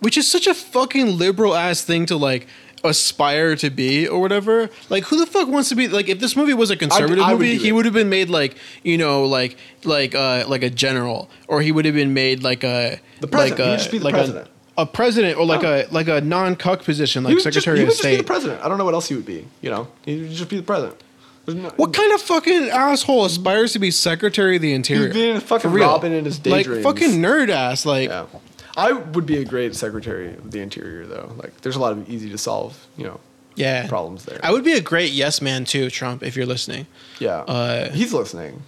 Which 0.00 0.16
is 0.18 0.30
such 0.30 0.46
a 0.46 0.54
fucking 0.54 1.16
liberal 1.18 1.54
ass 1.54 1.82
thing 1.82 2.06
to 2.06 2.16
like 2.16 2.46
aspire 2.84 3.56
to 3.56 3.70
be 3.70 4.06
or 4.06 4.20
whatever. 4.20 4.68
Like 4.90 5.04
who 5.04 5.18
the 5.18 5.26
fuck 5.26 5.48
wants 5.48 5.70
to 5.70 5.74
be 5.74 5.88
like 5.88 6.08
if 6.08 6.20
this 6.20 6.36
movie 6.36 6.52
was 6.54 6.70
a 6.70 6.76
conservative 6.76 7.24
I 7.24 7.32
would 7.32 7.40
movie, 7.40 7.56
do 7.58 7.64
he 7.64 7.72
would 7.72 7.86
have 7.86 7.94
been 7.94 8.10
made 8.10 8.28
like, 8.28 8.56
you 8.82 8.98
know, 8.98 9.24
like 9.24 9.56
like 9.84 10.14
uh 10.14 10.44
like 10.46 10.62
a 10.62 10.68
general 10.70 11.30
or 11.48 11.62
he 11.62 11.72
would 11.72 11.86
have 11.86 11.94
been 11.94 12.12
made 12.12 12.42
like 12.42 12.62
a 12.64 13.00
The 13.20 13.26
president. 13.28 13.58
like 13.60 13.66
a, 13.66 13.70
would 13.70 13.78
just 13.78 13.90
be 13.90 13.98
the 13.98 14.04
like 14.04 14.14
president. 14.14 14.48
A, 14.76 14.82
a 14.82 14.86
president 14.86 15.38
or 15.38 15.46
like 15.46 15.62
a 15.64 15.88
like 15.90 16.08
a 16.08 16.20
non-cuck 16.20 16.84
position 16.84 17.22
He 17.24 17.28
like 17.28 17.34
would 17.36 17.52
just- 17.52 17.64
Secretary 17.64 17.78
he 17.78 17.82
of 17.84 17.88
would 17.88 17.92
just 17.92 18.02
be 18.04 18.10
the 18.10 18.16
State. 18.18 18.26
president. 18.26 18.62
I 18.62 18.68
don't 18.68 18.76
know 18.76 18.84
what 18.84 18.94
else 18.94 19.08
he 19.08 19.14
would 19.16 19.26
be. 19.26 19.46
You 19.62 19.70
know, 19.70 19.88
he 20.04 20.20
would 20.20 20.30
just 20.32 20.50
be 20.50 20.58
the 20.58 20.62
president. 20.62 21.00
There's 21.46 21.56
no- 21.56 21.70
What 21.76 21.92
kind 21.94 22.12
of 22.12 22.20
fucking 22.20 22.68
asshole 22.70 23.24
aspires 23.24 23.72
to 23.72 23.78
be 23.78 23.90
Secretary 23.90 24.56
of 24.56 24.62
the 24.62 24.72
Interior? 24.74 25.12
being 25.12 25.36
a 25.36 25.40
fucking 25.40 25.70
For. 25.70 25.76
Robin 25.78 26.12
in 26.12 26.24
his 26.24 26.38
daydreams. 26.38 26.84
Like 26.84 26.96
fucking 26.98 27.20
nerd 27.20 27.48
ass. 27.48 27.86
Like 27.86 28.08
Yeah. 28.10 28.26
I 28.76 28.92
would 28.92 29.24
be 29.24 29.38
a 29.38 29.44
great 29.44 29.74
Secretary 29.74 30.34
of 30.34 30.50
the 30.50 30.60
Interior, 30.60 31.06
though. 31.06 31.32
Like, 31.38 31.62
there's 31.62 31.76
a 31.76 31.80
lot 31.80 31.92
of 31.92 32.10
easy 32.10 32.28
to 32.28 32.36
solve, 32.36 32.86
you 32.98 33.04
know, 33.04 33.20
yeah. 33.54 33.86
problems 33.88 34.26
there. 34.26 34.38
I 34.42 34.50
would 34.52 34.64
be 34.64 34.74
a 34.74 34.82
great 34.82 35.12
yes 35.12 35.40
man 35.40 35.64
too, 35.64 35.88
Trump, 35.88 36.22
if 36.22 36.36
you're 36.36 36.44
listening. 36.44 36.86
yeah. 37.18 37.38
Uh, 37.38 37.90
He's 37.92 38.12
listening. 38.12 38.62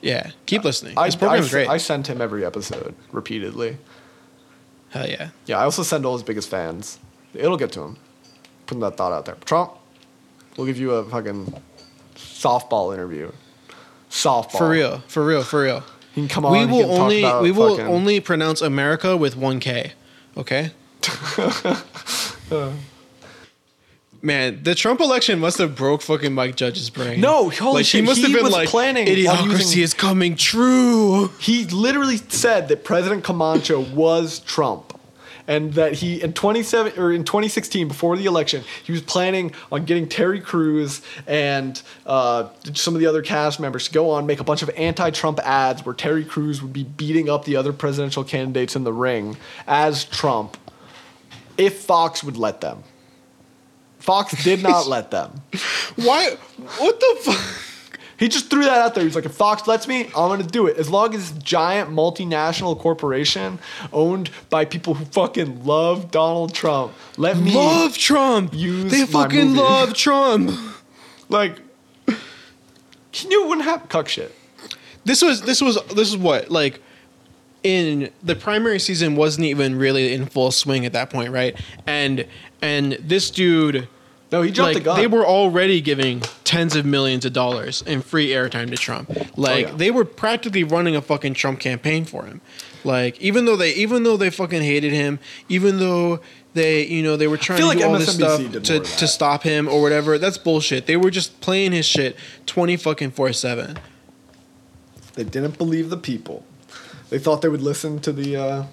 Yeah, 0.00 0.30
keep 0.46 0.62
listening. 0.64 0.96
I, 0.96 1.06
This 1.08 1.16
program's 1.16 1.48
I, 1.48 1.50
great. 1.50 1.68
I 1.68 1.76
send 1.78 2.06
him 2.06 2.20
every 2.22 2.44
episode 2.44 2.94
repeatedly. 3.12 3.78
Hell 4.90 5.08
yeah. 5.08 5.30
Yeah, 5.46 5.58
I 5.58 5.64
also 5.64 5.82
send 5.82 6.06
all 6.06 6.12
his 6.14 6.22
biggest 6.22 6.48
fans. 6.48 6.98
It'll 7.34 7.56
get 7.56 7.72
to 7.72 7.80
him. 7.82 7.96
Putting 8.66 8.80
that 8.80 8.96
thought 8.96 9.12
out 9.12 9.24
there. 9.26 9.36
Trump, 9.44 9.72
we'll 10.56 10.66
give 10.66 10.78
you 10.78 10.92
a 10.92 11.04
fucking 11.04 11.52
softball 12.20 12.92
interview. 12.94 13.32
Softball. 14.10 14.58
For 14.58 14.68
real, 14.68 14.98
for 15.08 15.24
real, 15.24 15.42
for 15.42 15.62
real. 15.62 15.82
He 16.14 16.22
can 16.22 16.28
come 16.28 16.44
on. 16.44 16.52
we 16.52 16.66
will 16.66 16.90
only 16.92 17.22
we 17.42 17.52
will 17.52 17.76
fucking- 17.76 17.92
only 17.92 18.20
pronounce 18.20 18.60
America 18.60 19.16
with 19.16 19.36
one 19.36 19.60
K. 19.60 19.92
Okay. 20.36 20.70
Man, 24.22 24.62
the 24.62 24.74
Trump 24.74 25.00
election 25.00 25.38
must 25.38 25.56
have 25.58 25.74
broke 25.74 26.02
fucking 26.02 26.34
Mike 26.34 26.54
Judge's 26.54 26.90
brain. 26.90 27.20
No, 27.22 27.48
holy 27.48 27.76
like, 27.76 27.86
shit, 27.86 28.00
He 28.02 28.06
must 28.06 28.20
have 28.20 28.28
he 28.28 28.34
been 28.34 28.44
was 28.44 28.52
like, 28.52 28.68
planning 28.68 29.08
on 29.08 29.14
idiocracy 29.14 29.50
using- 29.60 29.82
is 29.82 29.94
coming 29.94 30.36
true. 30.36 31.28
He 31.40 31.64
literally 31.64 32.18
said 32.18 32.68
that 32.68 32.84
President 32.84 33.24
Camacho 33.24 33.80
was 33.80 34.40
Trump. 34.40 34.99
And 35.50 35.74
that 35.74 35.94
he 35.94 36.22
in 36.22 36.32
27 36.32 36.92
or 36.96 37.12
in 37.12 37.24
2016 37.24 37.88
before 37.88 38.16
the 38.16 38.26
election, 38.26 38.62
he 38.84 38.92
was 38.92 39.02
planning 39.02 39.52
on 39.72 39.84
getting 39.84 40.08
Terry 40.08 40.40
Crews 40.40 41.02
and 41.26 41.82
uh, 42.06 42.50
some 42.74 42.94
of 42.94 43.00
the 43.00 43.06
other 43.06 43.20
cast 43.20 43.58
members 43.58 43.88
to 43.88 43.92
go 43.92 44.10
on 44.10 44.26
make 44.26 44.38
a 44.38 44.44
bunch 44.44 44.62
of 44.62 44.70
anti-Trump 44.76 45.40
ads 45.40 45.84
where 45.84 45.94
Terry 45.94 46.24
Crews 46.24 46.62
would 46.62 46.72
be 46.72 46.84
beating 46.84 47.28
up 47.28 47.46
the 47.46 47.56
other 47.56 47.72
presidential 47.72 48.22
candidates 48.22 48.76
in 48.76 48.84
the 48.84 48.92
ring 48.92 49.36
as 49.66 50.04
Trump, 50.04 50.56
if 51.58 51.80
Fox 51.80 52.22
would 52.22 52.36
let 52.36 52.60
them. 52.60 52.84
Fox 53.98 54.44
did 54.44 54.62
not 54.62 54.86
let 54.86 55.10
them. 55.10 55.42
Why? 55.96 56.36
What 56.78 57.00
the 57.00 57.18
fuck? 57.22 57.69
He 58.20 58.28
just 58.28 58.50
threw 58.50 58.62
that 58.64 58.78
out 58.78 58.94
there. 58.94 59.02
He's 59.02 59.16
like, 59.16 59.24
if 59.24 59.32
Fox 59.32 59.66
lets 59.66 59.88
me, 59.88 60.04
I'm 60.08 60.28
gonna 60.28 60.44
do 60.44 60.66
it. 60.68 60.76
As 60.76 60.88
long 60.90 61.14
as 61.14 61.32
a 61.34 61.38
giant 61.40 61.90
multinational 61.90 62.78
corporation 62.78 63.58
owned 63.92 64.30
by 64.50 64.64
people 64.66 64.94
who 64.94 65.04
fucking 65.06 65.64
love 65.64 66.10
Donald 66.12 66.54
Trump, 66.54 66.92
let 67.16 67.36
me 67.38 67.54
Love 67.54 67.96
Trump. 67.96 68.52
use 68.54 68.92
they 68.92 69.06
fucking 69.06 69.56
love 69.56 69.94
Trump. 70.04 70.50
like. 71.28 71.58
He 73.12 73.26
knew 73.26 73.42
it 73.44 73.48
wouldn't 73.48 73.64
happen. 73.66 73.88
Cuck 73.88 74.08
shit. 74.08 74.32
this 75.04 75.20
was 75.22 75.42
this 75.42 75.60
was 75.60 75.78
this 75.96 76.08
is 76.08 76.16
what 76.16 76.48
like 76.50 76.80
in 77.64 78.10
the 78.22 78.36
primary 78.36 78.78
season 78.78 79.16
wasn't 79.16 79.44
even 79.46 79.76
really 79.76 80.12
in 80.12 80.26
full 80.26 80.50
swing 80.52 80.86
at 80.86 80.92
that 80.92 81.10
point, 81.10 81.32
right? 81.32 81.58
And 81.86 82.26
and 82.62 82.92
this 83.00 83.30
dude 83.30 83.88
No, 84.32 84.42
he 84.42 84.50
jumped 84.52 84.74
like 84.74 84.82
the 84.82 84.84
gun. 84.84 84.96
they 84.98 85.06
were 85.06 85.26
already 85.26 85.80
giving 85.80 86.20
tens 86.44 86.76
of 86.76 86.86
millions 86.86 87.24
of 87.24 87.32
dollars 87.32 87.82
in 87.82 88.00
free 88.00 88.28
airtime 88.28 88.70
to 88.70 88.76
Trump. 88.76 89.10
Like 89.36 89.66
Oh, 89.66 89.70
yeah. 89.70 89.74
they 89.76 89.90
were 89.90 90.04
practically 90.04 90.62
running 90.64 90.94
a 90.94 91.02
fucking 91.02 91.34
Trump 91.34 91.58
campaign 91.60 92.04
for 92.04 92.24
him. 92.26 92.40
Like 92.84 93.20
even 93.20 93.44
though 93.44 93.56
they 93.56 93.72
even 93.74 94.04
though 94.04 94.16
they 94.16 94.30
fucking 94.30 94.62
hated 94.62 94.92
him, 94.92 95.18
even 95.48 95.78
though 95.78 96.20
they 96.54 96.86
you 96.86 97.02
know 97.02 97.16
they 97.16 97.26
were 97.28 97.36
trying 97.36 97.60
to 97.60 97.66
like 97.66 97.78
do 97.78 97.84
all 97.84 97.92
this 97.98 98.14
stuff 98.14 98.40
to, 98.52 98.80
to 98.80 99.06
stop 99.08 99.42
him 99.42 99.68
or 99.68 99.82
whatever, 99.82 100.16
that's 100.18 100.38
bullshit. 100.38 100.86
They 100.86 100.96
were 100.96 101.10
just 101.10 101.40
playing 101.40 101.72
his 101.72 101.84
shit 101.86 102.16
twenty 102.46 102.76
fucking 102.76 103.10
four 103.10 103.32
seven. 103.32 103.78
They 105.14 105.24
didn't 105.24 105.58
believe 105.58 105.90
the 105.90 105.96
people. 105.96 106.44
They 107.10 107.18
thought 107.18 107.42
they 107.42 107.48
would 107.48 107.62
listen 107.62 107.98
to 108.00 108.12
the 108.12 108.36
uh, 108.36 108.64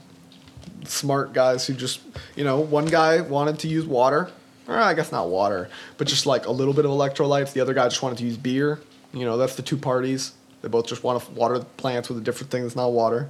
smart 0.86 1.34
guys 1.34 1.66
who 1.68 1.74
just, 1.74 2.00
you 2.36 2.44
know, 2.44 2.60
one 2.60 2.86
guy 2.86 3.22
wanted 3.22 3.58
to 3.60 3.68
use 3.68 3.86
water, 3.86 4.30
or 4.68 4.78
I 4.78 4.94
guess 4.94 5.12
not 5.12 5.30
water, 5.30 5.70
but 5.98 6.08
just 6.08 6.26
like 6.26 6.46
a 6.46 6.52
little 6.52 6.74
bit 6.74 6.86
of 6.86 6.92
electrolytes. 6.92 7.54
The 7.54 7.62
other 7.62 7.74
guy 7.74 7.88
just 7.88 8.02
wanted 8.02 8.18
to 8.20 8.26
use 8.26 8.38
beer. 8.38 8.80
You 9.14 9.26
know, 9.26 9.38
that's 9.38 9.56
the 9.56 9.62
two 9.62 9.78
parties. 9.78 10.34
They 10.62 10.68
both 10.68 10.88
just 10.88 11.04
want 11.04 11.24
to 11.24 11.32
water 11.32 11.60
the 11.60 11.66
plants 11.66 12.10
with 12.10 12.18
a 12.18 12.22
different 12.22 12.52
thing 12.52 12.64
that's 12.64 12.76
not 12.76 12.90
water. 12.92 13.30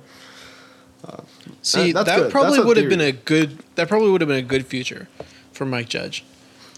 Uh, 1.06 1.18
See, 1.62 1.80
uh, 1.80 1.84
That- 1.86 1.94
that, 1.94 2.06
that's 2.06 2.22
good. 2.24 2.32
probably 2.32 2.60
would 2.62 2.78
have 2.78 2.90
been 2.90 3.02
a 3.02 3.12
good. 3.12 3.60
That 3.76 3.88
probably 3.88 4.10
would 4.12 4.22
have 4.22 4.28
been 4.28 4.38
a 4.38 4.42
good 4.42 4.66
future 4.66 5.08
for 5.52 5.66
Mike 5.66 5.90
Judge. 5.90 6.24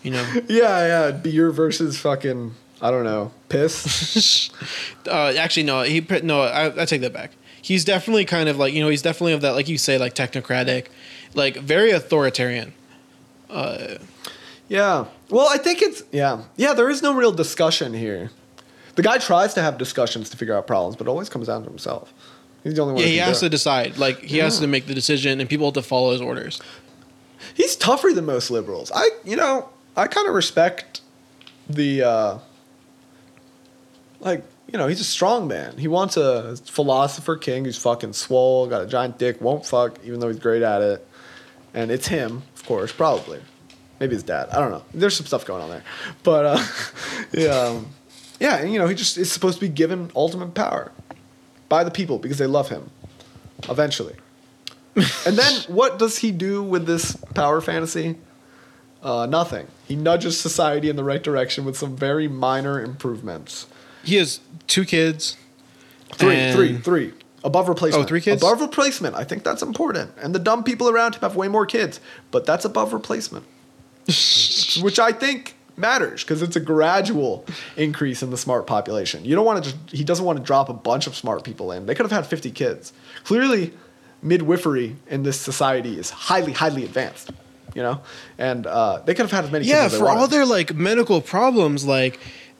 You 0.04 0.12
know, 0.12 0.24
Yeah, 0.48 1.08
yeah, 1.08 1.12
beer 1.12 1.52
versus 1.52 1.98
fucking, 1.98 2.54
I 2.82 2.92
don't 2.92 3.04
know, 3.04 3.32
piss. 3.50 4.50
uh, 5.08 5.34
actually, 5.38 5.64
no. 5.64 5.84
He 5.84 6.06
no. 6.24 6.42
I, 6.42 6.82
I 6.82 6.86
take 6.86 7.02
that 7.02 7.14
back. 7.14 7.32
He's 7.62 7.84
definitely 7.86 8.26
kind 8.26 8.50
of 8.50 8.58
like 8.58 8.74
you 8.74 8.82
know. 8.82 8.90
He's 8.90 9.02
definitely 9.02 9.34
of 9.34 9.42
that, 9.42 9.52
like 9.52 9.68
you 9.70 9.78
say, 9.78 9.98
like 9.98 10.16
technocratic, 10.16 10.88
like 11.34 11.58
very 11.58 11.92
authoritarian. 11.92 12.74
Uh, 13.50 13.96
Yeah. 14.70 15.06
Well, 15.30 15.48
I 15.50 15.58
think 15.58 15.82
it's 15.82 16.04
yeah. 16.12 16.44
Yeah, 16.56 16.74
there 16.74 16.90
is 16.90 17.02
no 17.02 17.14
real 17.14 17.32
discussion 17.32 17.94
here. 17.94 18.32
The 18.96 19.02
guy 19.02 19.18
tries 19.18 19.54
to 19.56 19.62
have 19.62 19.78
discussions 19.78 20.30
to 20.30 20.38
figure 20.38 20.56
out 20.56 20.68
problems, 20.68 20.96
but 20.96 21.08
it 21.08 21.10
always 21.10 21.30
comes 21.30 21.48
down 21.48 21.64
to 21.64 21.70
himself. 21.70 22.14
He's 22.64 22.76
the 22.76 22.82
only 22.82 22.94
one. 22.94 23.04
Yeah, 23.04 23.08
who 23.08 23.14
he 23.14 23.18
has 23.20 23.40
to 23.42 23.50
decide. 23.50 23.98
Like 23.98 24.20
he 24.20 24.38
has 24.38 24.60
to 24.60 24.68
make 24.68 24.86
the 24.86 24.94
decision, 24.94 25.40
and 25.42 25.50
people 25.50 25.68
have 25.68 25.74
to 25.76 25.82
follow 25.82 26.12
his 26.12 26.22
orders. 26.22 26.62
He's 27.54 27.76
tougher 27.76 28.12
than 28.14 28.26
most 28.26 28.52
liberals. 28.52 28.92
I, 28.94 29.10
you 29.24 29.36
know, 29.36 29.70
I 29.96 30.08
kind 30.08 30.28
of 30.28 30.34
respect 30.34 31.02
the, 31.70 32.04
uh, 32.04 32.40
like, 34.20 34.44
you 34.72 34.78
know, 34.78 34.88
he's 34.88 35.00
a 35.00 35.06
strong 35.06 35.48
man. 35.48 35.78
He 35.78 35.88
wants 35.88 36.18
a 36.18 36.58
philosopher 36.58 37.38
king 37.38 37.66
who's 37.66 37.78
fucking 37.78 38.14
swole, 38.14 38.68
got 38.68 38.82
a 38.82 38.88
giant 38.88 39.18
dick, 39.18 39.40
won't 39.42 39.66
fuck, 39.66 40.04
even 40.04 40.20
though 40.20 40.28
he's 40.28 40.40
great 40.40 40.62
at 40.62 40.82
it. 40.82 41.08
And 41.74 41.92
it's 41.92 42.08
him, 42.08 42.44
of 42.56 42.66
course, 42.66 42.92
probably. 42.92 43.40
Maybe 44.00 44.16
his 44.16 44.24
dad. 44.24 44.50
I 44.50 44.60
don't 44.60 44.72
know. 44.72 44.84
There's 44.94 45.16
some 45.16 45.26
stuff 45.26 45.46
going 45.46 45.62
on 45.62 45.70
there. 45.70 45.84
But, 46.24 46.46
uh, 46.46 46.66
yeah, 47.32 47.50
um, 47.50 47.88
yeah, 48.40 48.58
and, 48.58 48.72
you 48.72 48.80
know, 48.80 48.88
he 48.88 48.96
just 48.96 49.18
is 49.18 49.32
supposed 49.32 49.56
to 49.56 49.62
be 49.62 49.70
given 49.70 50.12
ultimate 50.16 50.54
power 50.54 50.92
by 51.68 51.84
the 51.84 51.92
people 51.92 52.18
because 52.18 52.38
they 52.38 52.48
love 52.48 52.70
him 52.70 52.90
eventually. 53.68 54.16
and 54.96 55.38
then 55.38 55.62
what 55.68 56.00
does 56.00 56.20
he 56.20 56.32
do 56.32 56.64
with 56.64 56.86
this 56.86 57.16
power 57.34 57.62
fantasy? 57.62 58.18
Uh, 59.02 59.26
nothing. 59.26 59.68
He 59.88 59.96
nudges 59.96 60.40
society 60.40 60.90
in 60.90 60.96
the 60.96 61.04
right 61.04 61.24
direction 61.24 61.66
with 61.66 61.78
some 61.78 61.96
very 61.96 62.28
minor 62.28 62.82
improvements. 62.82 63.68
He 64.04 64.16
has 64.16 64.40
two 64.68 64.86
kids. 64.86 65.38
Three, 66.14 66.52
three, 66.52 66.78
three. 66.78 67.14
Above 67.44 67.70
replacement. 67.70 68.06
Oh, 68.06 68.08
three 68.08 68.20
kids? 68.20 68.42
Above 68.42 68.60
replacement. 68.60 69.16
I 69.16 69.24
think 69.24 69.44
that's 69.44 69.62
important. 69.62 70.12
And 70.18 70.36
the 70.36 70.40
dumb 70.40 70.64
people 70.64 70.90
around 70.90 71.16
him 71.16 71.22
have 71.22 71.36
way 71.36 71.48
more 71.48 71.66
kids, 71.66 72.02
but 72.32 72.46
that's 72.46 72.66
above 72.66 72.92
replacement. 72.92 73.46
Which 74.82 75.00
I 75.00 75.12
think 75.12 75.56
matters 75.78 76.24
because 76.24 76.42
it's 76.42 76.56
a 76.56 76.60
gradual 76.60 77.46
increase 77.78 78.22
in 78.22 78.30
the 78.32 78.38
smart 78.38 78.68
population. 78.68 79.24
You 79.26 79.36
don't 79.36 79.46
want 79.46 79.64
to 79.64 79.72
just, 79.72 79.92
he 79.92 80.04
doesn't 80.04 80.26
want 80.26 80.38
to 80.38 80.44
drop 80.44 80.70
a 80.70 80.74
bunch 80.74 81.08
of 81.08 81.16
smart 81.16 81.44
people 81.44 81.72
in. 81.72 81.86
They 81.86 81.96
could 81.96 82.04
have 82.04 82.12
had 82.12 82.26
50 82.28 82.52
kids. 82.52 82.94
Clearly, 83.24 83.74
midwifery 84.22 84.98
in 85.08 85.24
this 85.24 85.40
society 85.40 85.98
is 85.98 86.10
highly, 86.10 86.52
highly 86.52 86.84
advanced, 86.84 87.32
you 87.74 87.82
know? 87.82 88.02
And 88.38 88.68
uh, 88.68 89.02
they 89.06 89.14
could 89.14 89.24
have 89.24 89.32
had 89.32 89.46
as 89.46 89.52
many 89.52 89.66
Yeah, 89.66 89.84
kids 89.84 89.94
as 89.94 90.00
they 90.00 90.06
for 90.06 90.12
all 90.12 90.28
their 90.28 90.46
like 90.46 90.74
medical 90.76 91.22
problems, 91.22 91.86
like, 91.86 92.20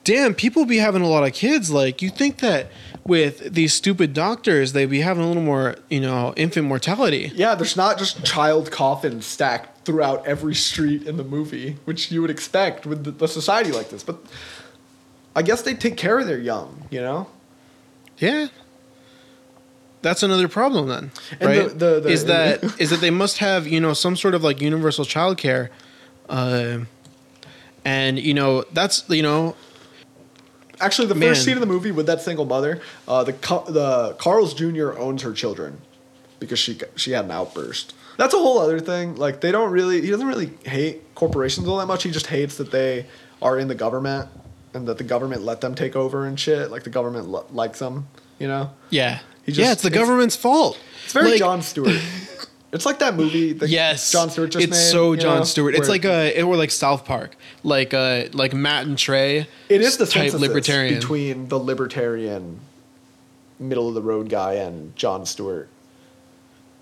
damn, 0.10 0.34
people 0.34 0.66
be 0.66 0.78
having 0.78 1.04
a 1.04 1.08
lot 1.08 1.24
of 1.24 1.34
kids. 1.34 1.70
Like, 1.70 2.02
you 2.02 2.10
think 2.10 2.40
that 2.40 2.72
with 3.06 3.54
these 3.54 3.74
stupid 3.76 4.12
doctors, 4.16 4.74
they'd 4.74 4.88
be 4.90 5.02
having 5.02 5.24
a 5.24 5.28
little 5.28 5.44
more, 5.44 5.76
you 5.88 6.00
know, 6.00 6.34
infant 6.36 6.66
mortality. 6.68 7.32
Yeah, 7.36 7.54
there's 7.54 7.78
not 7.78 8.00
just 8.00 8.26
child 8.26 8.72
coffins 8.72 9.28
stacked 9.28 9.86
throughout 9.86 10.26
every 10.26 10.56
street 10.56 11.04
in 11.04 11.18
the 11.18 11.24
movie, 11.24 11.78
which 11.86 12.12
you 12.12 12.22
would 12.22 12.32
expect 12.32 12.88
with 12.88 13.04
the, 13.04 13.12
the 13.12 13.28
society 13.28 13.72
like 13.72 13.90
this. 13.92 14.02
But 14.04 14.18
I 15.36 15.44
guess 15.44 15.62
they 15.62 15.76
take 15.76 15.96
care 15.96 16.18
of 16.18 16.26
their 16.26 16.40
young, 16.40 16.88
you 16.90 17.02
know? 17.02 17.28
Yeah. 18.18 18.48
That's 20.02 20.24
another 20.24 20.48
problem 20.48 20.88
then, 20.88 21.12
And 21.40 21.50
right? 21.50 21.70
the- 21.70 21.76
the- 21.76 22.00
the- 22.02 22.10
is 22.10 22.26
that 22.26 22.64
is 22.80 22.90
that 22.90 23.02
they 23.02 23.12
must 23.12 23.38
have 23.40 23.68
you 23.68 23.80
know 23.82 23.94
some 23.94 24.16
sort 24.16 24.34
of 24.34 24.42
like 24.44 24.60
universal 24.62 25.04
childcare, 25.06 25.68
uh, 26.30 26.80
and 27.84 28.18
you 28.18 28.34
know 28.34 28.64
that's 28.72 29.04
you 29.10 29.22
know 29.22 29.56
Actually, 30.82 31.08
the 31.08 31.16
Man. 31.16 31.30
first 31.30 31.44
scene 31.44 31.56
of 31.56 31.60
the 31.60 31.66
movie 31.66 31.92
with 31.92 32.06
that 32.08 32.22
single 32.22 32.46
mother, 32.46 32.82
uh, 33.08 33.24
the 33.24 33.32
the 33.68 34.16
Carl's 34.18 34.54
Jr. 34.54 34.98
owns 34.98 35.22
her 35.24 35.34
children 35.34 35.82
because 36.40 36.60
she 36.60 36.80
she 36.96 37.12
had 37.12 37.26
an 37.26 37.32
outburst. 37.32 37.94
That's 38.18 38.34
a 38.34 38.38
whole 38.38 38.60
other 38.60 38.80
thing. 38.80 39.16
Like 39.16 39.42
they 39.42 39.52
don't 39.52 39.72
really, 39.72 40.02
he 40.02 40.10
doesn't 40.10 40.28
really 40.28 40.52
hate 40.66 41.14
corporations 41.16 41.68
all 41.68 41.78
that 41.78 41.86
much. 41.86 42.04
He 42.04 42.12
just 42.12 42.28
hates 42.28 42.58
that 42.58 42.72
they 42.72 43.06
are 43.42 43.58
in 43.58 43.68
the 43.70 43.76
government 43.76 44.30
and 44.74 44.88
that 44.88 44.98
the 44.98 45.04
government 45.06 45.42
let 45.44 45.62
them 45.62 45.74
take 45.76 45.96
over 45.96 46.26
and 46.26 46.40
shit. 46.40 46.70
Like 46.72 46.84
the 46.84 46.90
government 46.90 47.30
li- 47.32 47.42
likes 47.52 47.80
them, 47.80 48.08
you 48.38 48.48
know. 48.48 48.72
yeah 48.90 49.20
He 49.46 49.54
yeah 49.54 49.72
it's 49.72 49.82
the 49.84 49.88
it's- 49.88 50.00
government's 50.02 50.36
fault. 50.36 50.78
It's 51.06 51.14
very 51.14 51.32
Like, 51.32 51.40
Jon 51.40 51.62
Stewart. 51.62 51.96
it's 52.72 52.86
like 52.86 53.00
that 53.00 53.16
movie. 53.16 53.54
That 53.54 53.70
Yes, 53.70 54.12
Jon 54.12 54.30
Stewart 54.30 54.52
just 54.52 54.64
it's 54.64 54.72
made. 54.78 54.92
so 54.92 55.16
Jon 55.16 55.40
know, 55.40 55.44
Stewart. 55.44 55.74
It's 55.76 55.82
where- 55.88 55.90
like 55.90 56.06
a 56.06 56.38
it 56.40 56.44
were 56.44 56.58
like 56.58 56.72
South 56.72 57.06
Park, 57.06 57.36
like 57.64 57.94
uh 57.94 58.26
like 58.34 58.54
Matt 58.54 58.86
and 58.86 58.98
Trey. 58.98 59.48
It 59.70 59.82
is 59.82 59.98
the 59.98 60.06
type 60.06 60.34
libertarian. 60.34 60.96
between 60.96 61.48
the 61.48 61.58
libertarian, 61.60 62.60
middle 63.60 63.88
of 63.88 63.96
the 63.96 64.02
road 64.02 64.30
guy 64.30 64.54
and 64.54 64.96
Jon 64.96 65.26
Stewart. 65.26 65.68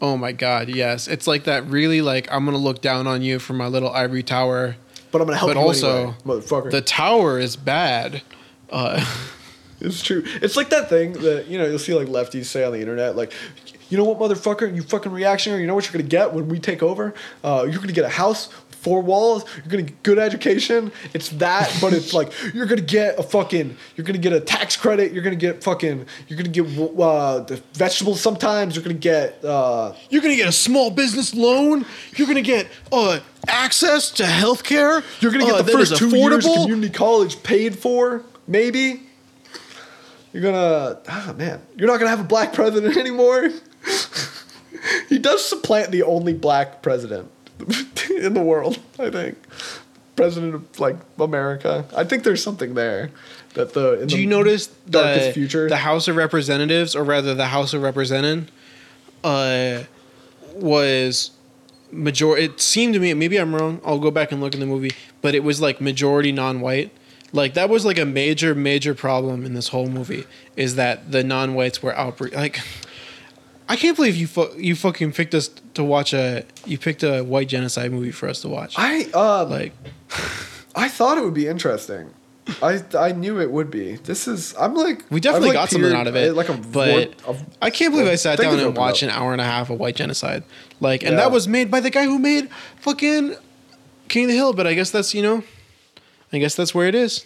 Oh 0.02 0.16
my 0.18 0.32
god, 0.32 0.70
yes, 0.70 1.08
it's 1.08 1.26
like 1.26 1.46
that. 1.46 1.66
Really, 1.68 2.02
like 2.02 2.28
I'm 2.32 2.46
gonna 2.46 2.58
look 2.58 2.82
down 2.82 3.08
on 3.08 3.22
you 3.22 3.40
from 3.40 3.58
my 3.58 3.68
little 3.68 3.90
ivory 3.90 4.24
tower. 4.24 4.76
But 5.12 5.22
I'm 5.22 5.28
gonna 5.28 5.38
help 5.38 5.54
But 5.54 5.60
you 5.60 5.66
also, 5.66 5.98
anyway, 5.98 6.14
motherfucker. 6.42 6.70
The 6.72 6.82
tower 6.82 7.40
is 7.40 7.56
bad. 7.56 8.22
Uh, 8.70 9.04
It's 9.80 10.02
true. 10.02 10.24
It's 10.42 10.56
like 10.56 10.70
that 10.70 10.90
thing 10.90 11.14
that 11.14 11.48
you 11.48 11.58
know 11.58 11.66
you'll 11.66 11.80
see 11.80 11.94
like 11.94 12.08
lefties 12.08 12.46
say 12.46 12.64
on 12.64 12.72
the 12.74 12.80
internet, 12.80 13.16
like, 13.16 13.34
you 13.90 13.98
know 13.98 14.04
what, 14.04 14.18
motherfucker, 14.18 14.74
you 14.76 14.82
fucking 14.82 15.12
reactionary. 15.12 15.62
You 15.62 15.68
know 15.68 15.76
what 15.76 15.86
you're 15.86 15.94
gonna 15.94 16.04
get 16.04 16.34
when 16.34 16.48
we 16.50 16.60
take 16.60 16.82
over? 16.82 17.14
Uh, 17.44 17.68
you're 17.70 17.80
gonna 17.80 17.94
get 17.94 18.06
a 18.06 18.10
house, 18.10 18.50
four 18.82 19.02
walls. 19.02 19.46
You're 19.58 19.68
gonna 19.68 19.84
get 19.84 20.04
good 20.04 20.20
education. 20.20 20.92
It's 21.14 21.30
that, 21.30 21.76
but 21.80 21.94
it's 21.94 22.14
like 22.14 22.32
you're 22.54 22.66
gonna 22.66 22.82
get 22.82 23.20
a 23.20 23.24
fucking. 23.24 23.78
You're 23.96 24.06
gonna 24.06 24.18
get 24.18 24.34
a 24.34 24.40
tax 24.40 24.76
credit. 24.76 25.14
You're 25.14 25.24
gonna 25.24 25.36
get 25.36 25.64
fucking. 25.64 26.06
You're 26.28 26.38
gonna 26.38 26.50
get 26.50 26.66
uh, 26.66 27.40
the 27.42 27.62
vegetables. 27.74 28.20
Sometimes 28.20 28.76
you're 28.76 28.84
gonna 28.84 28.96
get. 28.96 29.44
Uh, 29.44 29.94
you're 30.10 30.22
gonna 30.22 30.36
get 30.36 30.48
a 30.48 30.54
small 30.54 30.90
business 30.90 31.36
loan. 31.36 31.86
You're 32.16 32.28
gonna 32.28 32.42
get 32.42 32.68
uh 32.92 33.20
access 33.48 34.12
to 34.12 34.24
healthcare. 34.24 35.04
You're 35.22 35.32
gonna 35.32 35.46
get 35.46 35.56
uh, 35.56 35.62
the 35.62 35.72
first 35.72 35.98
two 35.98 36.16
years 36.16 36.46
of 36.46 36.54
community 36.54 36.90
college 36.90 37.44
paid 37.44 37.78
for, 37.78 38.24
maybe. 38.48 39.07
You're 40.38 40.52
gonna, 40.52 41.00
oh 41.10 41.34
man, 41.34 41.60
you're 41.76 41.88
not 41.88 41.98
gonna 41.98 42.12
have 42.12 42.20
a 42.20 42.24
black 42.24 42.54
president 42.54 42.96
anymore. 43.06 43.50
he 45.10 45.18
does 45.18 45.44
supplant 45.44 45.90
the 45.90 46.04
only 46.04 46.36
black 46.36 46.84
president 46.84 47.32
in 48.16 48.36
the 48.36 48.44
world, 48.44 48.78
I 49.00 49.10
think. 49.10 49.36
President 50.16 50.54
of 50.54 50.80
like 50.80 50.96
America. 51.20 51.86
I 51.96 52.04
think 52.04 52.24
there's 52.24 52.44
something 52.44 52.76
there 52.76 53.10
that 53.56 53.74
the. 53.74 54.02
In 54.02 54.08
Do 54.10 54.16
the 54.16 54.22
you 54.22 54.28
notice 54.28 54.68
darkest 54.88 55.30
the, 55.30 55.34
future? 55.34 55.70
the 55.70 55.78
House 55.78 56.08
of 56.08 56.16
Representatives, 56.16 56.96
or 56.96 57.04
rather 57.04 57.34
the 57.34 57.48
House 57.48 57.74
of 57.74 57.82
Represented, 57.82 58.52
uh, 59.24 59.86
was 60.54 61.32
major. 61.92 62.38
It 62.38 62.62
seemed 62.62 62.94
to 62.94 63.00
me, 63.00 63.12
maybe 63.16 63.38
I'm 63.38 63.56
wrong. 63.56 63.82
I'll 63.84 63.98
go 63.98 64.12
back 64.12 64.32
and 64.32 64.40
look 64.40 64.54
in 64.54 64.60
the 64.60 64.68
movie, 64.68 64.92
but 65.24 65.34
it 65.34 65.44
was 65.44 65.62
like 65.62 65.82
majority 65.82 66.32
non-white. 66.32 66.92
Like 67.34 67.56
that 67.56 67.70
was 67.70 67.86
like 67.86 67.98
a 68.00 68.06
major, 68.06 68.56
major 68.56 68.94
problem 68.94 69.46
in 69.46 69.54
this 69.54 69.68
whole 69.70 69.88
movie 69.88 70.26
is 70.56 70.76
that 70.76 71.12
the 71.12 71.24
non-whites 71.24 71.84
were 71.84 71.94
outbreak. 71.96 72.34
Like, 72.36 72.60
I 73.70 73.76
can't 73.76 73.96
believe 73.98 74.16
you 74.16 74.28
fu- 74.28 74.54
you 74.58 74.76
fucking 74.76 75.12
picked 75.12 75.36
us 75.36 75.50
to 75.74 75.84
watch 75.84 76.14
a 76.14 76.46
you 76.66 76.78
picked 76.78 77.04
a 77.04 77.22
white 77.24 77.50
genocide 77.50 77.92
movie 77.92 78.12
for 78.12 78.30
us 78.30 78.42
to 78.42 78.48
watch. 78.48 78.76
I 78.78 79.10
uh, 79.14 79.46
like, 79.46 79.74
I 80.76 80.88
thought 80.88 81.18
it 81.18 81.24
would 81.26 81.34
be 81.34 81.48
interesting. 81.48 82.12
I 82.64 82.82
I 82.98 83.12
knew 83.12 83.42
it 83.42 83.52
would 83.52 83.70
be. 83.70 83.98
This 83.98 84.26
is 84.26 84.56
I'm 84.58 84.74
like 84.74 85.04
we 85.10 85.20
definitely 85.20 85.50
like 85.50 85.56
got 85.56 85.70
something 85.70 85.92
out 85.92 86.08
of 86.08 86.16
it. 86.16 86.34
Like 86.34 86.48
a 86.48 86.54
but 86.54 87.14
I 87.62 87.70
can't 87.70 87.92
believe 87.94 88.08
I 88.08 88.16
sat 88.16 88.38
down 88.40 88.58
and 88.58 88.76
watched 88.78 89.04
an 89.04 89.10
hour 89.10 89.34
and 89.34 89.42
a 89.42 89.46
half 89.46 89.70
of 89.70 89.80
White 89.80 89.98
Genocide. 89.98 90.44
Like, 90.80 91.04
and 91.04 91.12
Yeah. 91.12 91.18
that 91.24 91.32
was 91.32 91.46
made 91.48 91.70
by 91.70 91.82
the 91.82 91.90
guy 91.90 92.06
who 92.06 92.20
made 92.20 92.50
fucking 92.80 93.36
King 94.08 94.24
of 94.26 94.30
the 94.30 94.36
Hill. 94.36 94.54
But 94.54 94.66
I 94.66 94.76
guess 94.76 94.92
that's 94.92 95.14
you 95.14 95.22
know, 95.22 95.44
I 96.34 96.40
guess 96.40 96.56
that's 96.56 96.74
where 96.76 96.88
it 96.88 96.96
is. 96.96 97.26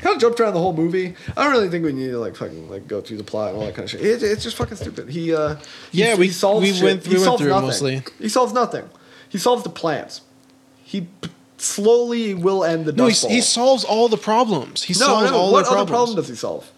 kind 0.00 0.14
of 0.16 0.20
jumped 0.20 0.40
around 0.40 0.54
the 0.54 0.60
whole 0.60 0.72
movie. 0.74 1.14
I 1.36 1.44
don't 1.44 1.52
really 1.52 1.68
think 1.70 1.84
we 1.84 1.92
need 1.92 2.08
to 2.10 2.18
like 2.18 2.36
fucking 2.36 2.68
like 2.70 2.86
go 2.88 3.00
through 3.00 3.16
the 3.18 3.24
plot 3.24 3.50
and 3.50 3.58
all 3.58 3.64
that 3.66 3.74
kind 3.74 3.84
of 3.84 3.90
shit. 3.90 4.00
It, 4.02 4.22
it's 4.22 4.42
just 4.42 4.56
fucking 4.56 4.76
stupid. 4.76 5.08
He 5.08 5.34
uh 5.34 5.56
he- 5.92 6.00
Yeah, 6.02 6.14
we- 6.16 6.28
solves 6.30 6.62
we 6.66 6.72
shit. 6.72 6.82
went- 6.82 7.02
He 7.04 7.10
we 7.10 7.14
went 7.16 7.24
solves 7.24 7.40
through 7.42 7.50
nothing. 7.50 7.66
mostly. 7.66 8.02
He 8.18 8.28
solves 8.28 8.52
nothing. 8.52 8.88
He 9.28 9.38
solves 9.38 9.62
the 9.62 9.70
plants. 9.70 10.20
He 10.84 11.02
p- 11.02 11.30
slowly 11.58 12.34
will 12.34 12.64
end 12.64 12.84
the 12.84 12.92
No, 12.92 13.08
dust 13.08 13.22
he, 13.22 13.28
bowl. 13.28 13.34
he 13.36 13.40
solves 13.40 13.84
all 13.84 14.08
the 14.08 14.16
problems. 14.18 14.82
He 14.82 14.92
no, 14.94 15.06
solves 15.06 15.30
no. 15.30 15.36
all 15.38 15.52
What 15.52 15.64
the 15.64 15.70
other 15.70 15.76
problems. 15.76 15.90
problem 15.90 16.16
does 16.16 16.28
he 16.28 16.34
solve? 16.36 16.70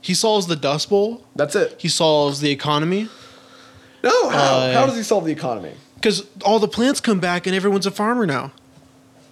he 0.00 0.14
solves 0.14 0.46
the 0.46 0.54
Dust 0.56 0.88
Bowl. 0.88 1.24
That's 1.34 1.56
it. 1.56 1.74
He 1.78 1.88
solves 1.88 2.40
the 2.40 2.50
economy 2.52 3.08
No, 4.04 4.28
how? 4.28 4.38
Uh, 4.58 4.72
how 4.72 4.86
does 4.86 4.96
he 4.96 5.02
solve 5.02 5.24
the 5.24 5.32
economy? 5.32 5.72
because 5.96 6.24
all 6.44 6.60
the 6.60 6.68
plants 6.68 7.00
come 7.00 7.18
back 7.18 7.46
and 7.48 7.56
everyone's 7.56 7.84
a 7.86 7.90
farmer 7.90 8.24
now. 8.24 8.52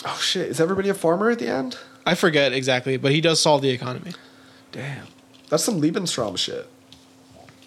Oh 0.07 0.18
shit! 0.22 0.48
Is 0.48 0.61
everybody 0.61 0.88
a 0.88 0.94
farmer 0.94 1.30
at 1.30 1.38
the 1.40 1.48
end? 1.48 1.76
I 2.07 2.14
forget 2.14 2.52
exactly, 2.52 2.96
but 2.96 3.11
he 3.12 3.20
does 3.20 3.40
solve 3.40 3.62
the 3.62 3.70
economy. 3.70 4.12
Damn, 4.70 5.07
that's 5.48 5.64
some 5.64 5.80
Lebensraum 5.82 6.38
shit. 6.38 6.68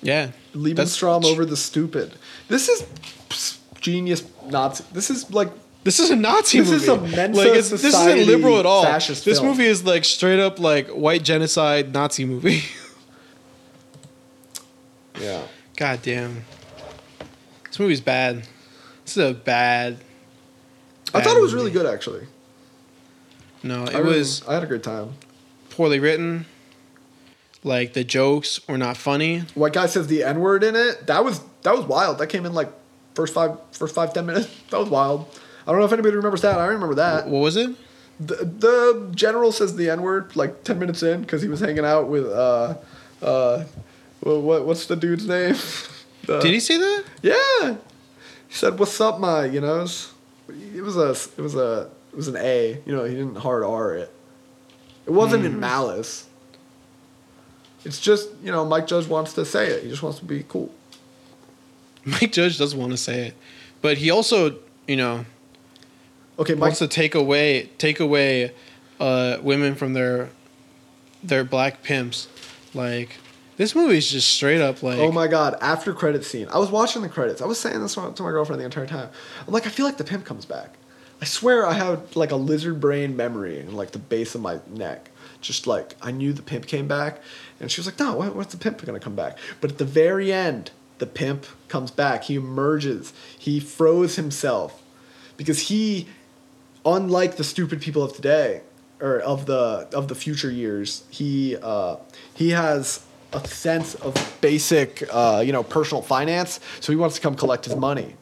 Yeah, 0.01 0.31
Lebensraum 0.53 1.25
over 1.25 1.43
the 1.45 1.57
stupid. 1.57 2.13
This 2.47 2.69
is 2.69 2.85
genius 3.81 4.23
Nazi. 4.45 4.85
This 4.93 5.09
is 5.09 5.31
like 5.33 5.49
This 5.83 5.99
is 5.99 6.09
a 6.11 6.15
Nazi 6.15 6.59
This 6.59 6.69
movie. 6.69 6.77
This 6.77 6.83
is 6.83 6.89
a 6.89 7.15
Mensa 7.17 7.41
like 7.41 7.57
it's, 7.57 7.69
this 7.69 7.83
isn't 7.83 8.27
liberal 8.27 8.59
at 8.59 8.65
all. 8.65 8.83
fascist 8.83 9.25
This 9.25 9.39
film. 9.39 9.49
movie 9.51 9.65
is 9.65 9.83
like 9.85 10.05
straight 10.05 10.39
up 10.39 10.59
like 10.59 10.87
white 10.89 11.23
genocide 11.23 11.93
Nazi 11.93 12.25
movie. 12.25 12.61
yeah. 15.19 15.41
God 15.75 16.01
damn. 16.01 16.43
This 17.67 17.79
movie's 17.79 18.01
bad. 18.01 18.43
This 19.05 19.17
is 19.17 19.31
a 19.31 19.33
bad. 19.33 19.97
I 21.13 21.21
thought 21.21 21.35
it 21.37 21.41
was 21.41 21.53
really 21.53 21.71
good 21.71 21.85
actually. 21.85 22.27
No, 23.63 23.83
it 23.83 23.95
I 23.95 23.99
really- 23.99 24.19
was 24.19 24.47
I 24.47 24.53
had 24.53 24.63
a 24.63 24.67
great 24.67 24.83
time. 24.83 25.13
poorly 25.69 25.99
written. 25.99 26.45
Like 27.63 27.93
the 27.93 28.03
jokes 28.05 28.65
were 28.69 28.77
not 28.77 28.95
funny. 28.95 29.39
White 29.53 29.73
guy 29.73 29.85
says 29.87 30.07
the 30.07 30.23
N 30.23 30.39
word 30.39 30.63
in 30.63 30.75
it. 30.75 31.07
That 31.07 31.25
was 31.25 31.41
that 31.63 31.75
was 31.75 31.85
wild. 31.85 32.17
That 32.19 32.27
came 32.27 32.45
in 32.45 32.53
like 32.53 32.69
first 33.15 33.33
five 33.33 33.57
first 33.71 33.93
five 33.95 34.13
ten 34.13 34.25
minutes. 34.25 34.47
That 34.69 34.79
was 34.79 34.89
wild. 34.89 35.27
I 35.67 35.71
don't 35.71 35.79
know 35.79 35.85
if 35.85 35.91
anybody 35.93 36.15
remembers 36.15 36.41
that. 36.41 36.57
I 36.57 36.67
remember 36.67 36.95
that. 36.95 37.27
What 37.27 37.39
was 37.39 37.55
it? 37.57 37.75
The, 38.19 38.35
the 38.45 39.11
general 39.15 39.51
says 39.51 39.75
the 39.75 39.89
N 39.89 40.01
word 40.01 40.35
like 40.35 40.63
ten 40.63 40.79
minutes 40.79 41.03
in 41.03 41.21
because 41.21 41.41
he 41.41 41.47
was 41.49 41.59
hanging 41.59 41.85
out 41.85 42.07
with 42.07 42.25
uh 42.27 42.75
uh 43.21 43.65
what, 44.21 44.41
what 44.41 44.65
what's 44.65 44.85
the 44.85 44.95
dude's 44.95 45.27
name? 45.27 45.55
The- 46.25 46.39
Did 46.41 46.53
he 46.53 46.59
say 46.59 46.77
that? 46.77 47.03
Yeah. 47.23 47.75
He 48.47 48.53
said, 48.53 48.77
"What's 48.77 48.99
up, 49.01 49.19
my?" 49.19 49.45
You 49.45 49.61
know, 49.61 49.87
it 50.49 50.81
was, 50.81 50.97
a 50.97 51.09
it 51.37 51.41
was 51.41 51.55
a 51.55 51.89
it 52.11 52.15
was 52.15 52.27
an 52.27 52.37
A. 52.37 52.81
You 52.85 52.95
know, 52.95 53.03
he 53.05 53.15
didn't 53.15 53.35
hard 53.37 53.63
R 53.63 53.95
it. 53.95 54.11
It 55.05 55.11
wasn't 55.11 55.45
in 55.45 55.59
malice. 55.59 56.27
It's 57.85 57.99
just 57.99 58.29
you 58.43 58.51
know, 58.51 58.65
Mike 58.65 58.87
Judge 58.87 59.07
wants 59.07 59.33
to 59.33 59.45
say 59.45 59.67
it. 59.67 59.83
He 59.83 59.89
just 59.89 60.03
wants 60.03 60.19
to 60.19 60.25
be 60.25 60.43
cool. 60.47 60.71
Mike 62.05 62.31
Judge 62.31 62.57
does 62.57 62.75
want 62.75 62.91
to 62.91 62.97
say 62.97 63.27
it, 63.27 63.35
but 63.81 63.97
he 63.97 64.09
also, 64.09 64.57
you 64.87 64.95
know, 64.95 65.25
Okay, 66.37 66.53
Mike. 66.53 66.61
wants 66.61 66.79
to 66.79 66.87
take 66.87 67.15
away 67.15 67.69
take 67.77 67.99
away 67.99 68.53
uh, 68.99 69.37
women 69.41 69.75
from 69.75 69.93
their 69.93 70.29
their 71.23 71.43
black 71.43 71.83
pimps. 71.83 72.27
Like 72.73 73.17
this 73.59 73.75
movie 73.75 73.97
is 73.97 74.09
just 74.09 74.29
straight 74.29 74.61
up 74.61 74.81
like 74.81 74.99
Oh 74.99 75.11
my 75.11 75.27
god! 75.27 75.57
After 75.59 75.93
credit 75.93 76.23
scene, 76.23 76.47
I 76.47 76.59
was 76.59 76.71
watching 76.71 77.01
the 77.01 77.09
credits. 77.09 77.41
I 77.41 77.45
was 77.45 77.59
saying 77.59 77.81
this 77.81 77.93
to 77.93 78.01
my 78.01 78.31
girlfriend 78.31 78.61
the 78.61 78.65
entire 78.65 78.87
time. 78.87 79.09
I'm 79.45 79.53
like, 79.53 79.67
I 79.67 79.69
feel 79.69 79.85
like 79.85 79.97
the 79.97 80.05
pimp 80.05 80.23
comes 80.23 80.45
back. 80.45 80.75
I 81.21 81.25
swear, 81.25 81.65
I 81.65 81.73
have 81.73 82.15
like 82.15 82.31
a 82.31 82.37
lizard 82.37 82.79
brain 82.79 83.17
memory 83.17 83.59
in 83.59 83.75
like 83.75 83.91
the 83.91 83.99
base 83.99 84.33
of 84.33 84.39
my 84.39 84.59
neck. 84.69 85.11
Just 85.41 85.67
like 85.67 85.97
I 86.01 86.11
knew 86.11 86.31
the 86.31 86.41
pimp 86.41 86.67
came 86.67 86.87
back, 86.87 87.21
and 87.59 87.69
she 87.69 87.81
was 87.81 87.85
like, 87.85 87.99
"No, 87.99 88.15
what, 88.15 88.33
what's 88.33 88.53
the 88.53 88.57
pimp 88.57 88.85
gonna 88.85 88.97
come 88.97 89.15
back?" 89.15 89.37
But 89.59 89.71
at 89.71 89.77
the 89.77 89.83
very 89.83 90.31
end, 90.31 90.71
the 90.99 91.05
pimp 91.05 91.45
comes 91.67 91.91
back. 91.91 92.23
He 92.23 92.35
emerges. 92.35 93.11
He 93.37 93.59
froze 93.59 94.15
himself 94.15 94.81
because 95.35 95.67
he, 95.67 96.07
unlike 96.85 97.35
the 97.35 97.43
stupid 97.43 97.81
people 97.81 98.03
of 98.03 98.13
today 98.13 98.61
or 99.01 99.19
of 99.19 99.47
the 99.47 99.89
of 99.93 100.07
the 100.07 100.15
future 100.15 100.49
years, 100.49 101.03
he 101.09 101.57
uh, 101.61 101.97
he 102.33 102.51
has 102.51 103.05
a 103.33 103.47
sense 103.47 103.95
of 103.95 104.37
basic 104.41 105.03
uh, 105.11 105.43
you 105.45 105.51
know 105.51 105.63
personal 105.63 106.01
finance. 106.01 106.59
So 106.79 106.91
he 106.91 106.95
wants 106.97 107.15
to 107.15 107.21
come 107.21 107.35
collect 107.35 107.65
his 107.65 107.75
money, 107.75 108.15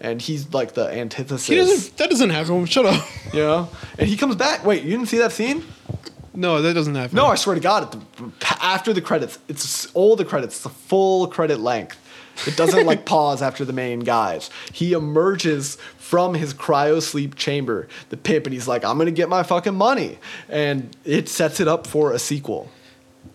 and 0.00 0.20
he's 0.20 0.52
like 0.52 0.74
the 0.74 0.90
antithesis. 0.90 1.46
he 1.46 1.56
doesn't. 1.56 1.96
That 1.96 2.10
doesn't 2.10 2.30
happen. 2.30 2.66
Shut 2.66 2.86
up. 2.86 3.04
you 3.32 3.40
know, 3.40 3.68
and 3.98 4.08
he 4.08 4.16
comes 4.16 4.36
back. 4.36 4.64
Wait, 4.64 4.82
you 4.82 4.90
didn't 4.90 5.06
see 5.06 5.18
that 5.18 5.32
scene? 5.32 5.64
No, 6.36 6.60
that 6.62 6.74
doesn't 6.74 6.94
happen. 6.96 7.14
No, 7.14 7.26
I 7.26 7.36
swear 7.36 7.54
to 7.54 7.60
God, 7.60 7.92
the, 7.92 8.56
after 8.60 8.92
the 8.92 9.00
credits, 9.00 9.38
it's 9.48 9.86
all 9.94 10.16
the 10.16 10.24
credits, 10.24 10.60
the 10.62 10.68
full 10.68 11.28
credit 11.28 11.60
length. 11.60 11.96
It 12.48 12.56
doesn't 12.56 12.86
like 12.86 13.04
pause 13.06 13.40
after 13.40 13.64
the 13.64 13.72
main 13.72 14.00
guys. 14.00 14.50
He 14.72 14.94
emerges 14.94 15.76
from 15.96 16.34
his 16.34 16.52
cryo 16.52 17.00
sleep 17.00 17.36
chamber, 17.36 17.86
the 18.08 18.16
pimp, 18.16 18.46
and 18.46 18.52
he's 18.52 18.66
like, 18.66 18.84
I'm 18.84 18.98
gonna 18.98 19.12
get 19.12 19.28
my 19.28 19.44
fucking 19.44 19.76
money. 19.76 20.18
And 20.48 20.96
it 21.04 21.28
sets 21.28 21.60
it 21.60 21.68
up 21.68 21.86
for 21.86 22.10
a 22.10 22.18
sequel. 22.18 22.68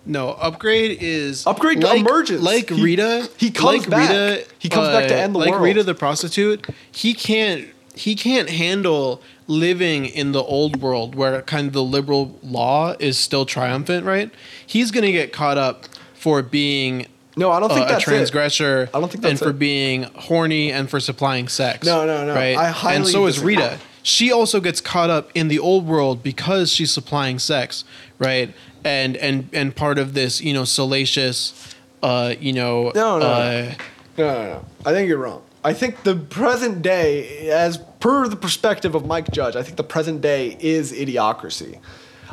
No, 0.09 0.35
Upgrayedd 0.41 0.97
is 0.99 1.45
Upgrayedd 1.45 1.83
like, 1.83 1.99
emerges. 2.01 2.41
like 2.41 2.69
He- 2.69 2.81
Rita. 2.81 3.29
he 3.37 3.51
comes 3.51 3.81
like 3.81 3.89
back. 3.89 4.09
Rita, 4.09 4.45
He 4.57 4.67
comes 4.67 4.87
back 4.89 5.07
to 5.07 5.15
end 5.15 5.35
the 5.35 5.39
world. 5.39 5.45
like 5.47 5.51
world. 5.59 5.63
Rita 5.65 5.83
the 5.83 5.93
prostitute. 5.95 6.65
He 6.91 7.13
can't. 7.13 7.67
He 7.93 8.15
can't 8.15 8.49
handle 8.49 9.21
living 9.47 10.05
in 10.05 10.31
the 10.31 10.41
old 10.41 10.81
world 10.81 11.15
where 11.15 11.41
kind 11.43 11.67
of 11.67 11.73
the 11.73 11.83
liberal 11.83 12.39
law 12.41 12.95
is 12.99 13.17
still 13.17 13.45
triumphant, 13.45 14.05
right? 14.05 14.31
He's 14.65 14.89
gonna 14.91 15.11
get 15.11 15.31
caught 15.33 15.57
up 15.57 15.85
for 16.13 16.41
being 16.41 17.05
No, 17.35 17.51
I 17.51 17.59
don't 17.59 17.69
think 17.69 17.81
uh, 17.81 17.85
a 17.85 17.89
that's 17.89 18.03
it. 18.03 18.09
transgressor. 18.09 18.89
I 18.93 18.99
don't 18.99 19.11
think 19.11 19.21
that's 19.21 19.31
and 19.33 19.39
for 19.39 19.49
it. 19.49 19.59
being 19.59 20.03
horny 20.15 20.71
and 20.71 20.89
for 20.89 20.99
supplying 20.99 21.47
sex. 21.49 21.85
No, 21.85 22.05
no, 22.05 22.25
no. 22.25 22.33
Right, 22.33 22.57
I 22.57 22.69
highly 22.69 22.95
and 22.97 23.07
so 23.07 23.25
is 23.27 23.35
disagree. 23.35 23.55
Rita. 23.57 23.77
She 24.01 24.31
also 24.31 24.61
gets 24.61 24.79
caught 24.79 25.09
up 25.09 25.29
in 25.35 25.49
the 25.49 25.59
old 25.59 25.85
world 25.85 26.23
because 26.23 26.71
she's 26.71 26.91
supplying 26.91 27.37
sex, 27.37 27.83
right? 28.17 28.53
And 28.83 29.17
and 29.17 29.49
and 29.53 29.75
part 29.75 29.99
of 29.99 30.13
this, 30.13 30.41
you 30.41 30.53
know, 30.53 30.63
salacious, 30.63 31.75
uh, 32.01 32.35
you 32.39 32.53
know, 32.53 32.91
No, 32.95 33.19
no, 33.19 33.25
uh, 33.25 33.73
No, 34.17 34.25
no, 34.33 34.43
no. 34.43 34.65
I 34.85 34.91
think 34.93 35.07
you're 35.09 35.17
wrong. 35.17 35.41
I 35.63 35.73
think 35.73 36.03
the 36.03 36.15
present 36.15 36.81
day, 36.81 37.49
as 37.49 37.77
per 37.99 38.27
the 38.29 38.37
perspective 38.37 38.95
of 38.95 39.05
Mike 39.05 39.29
Judge, 39.31 39.57
I 39.57 39.63
think 39.63 39.75
the 39.75 39.83
present 39.83 40.21
day 40.21 40.55
is 40.61 40.93
idiocracy. 40.93 41.79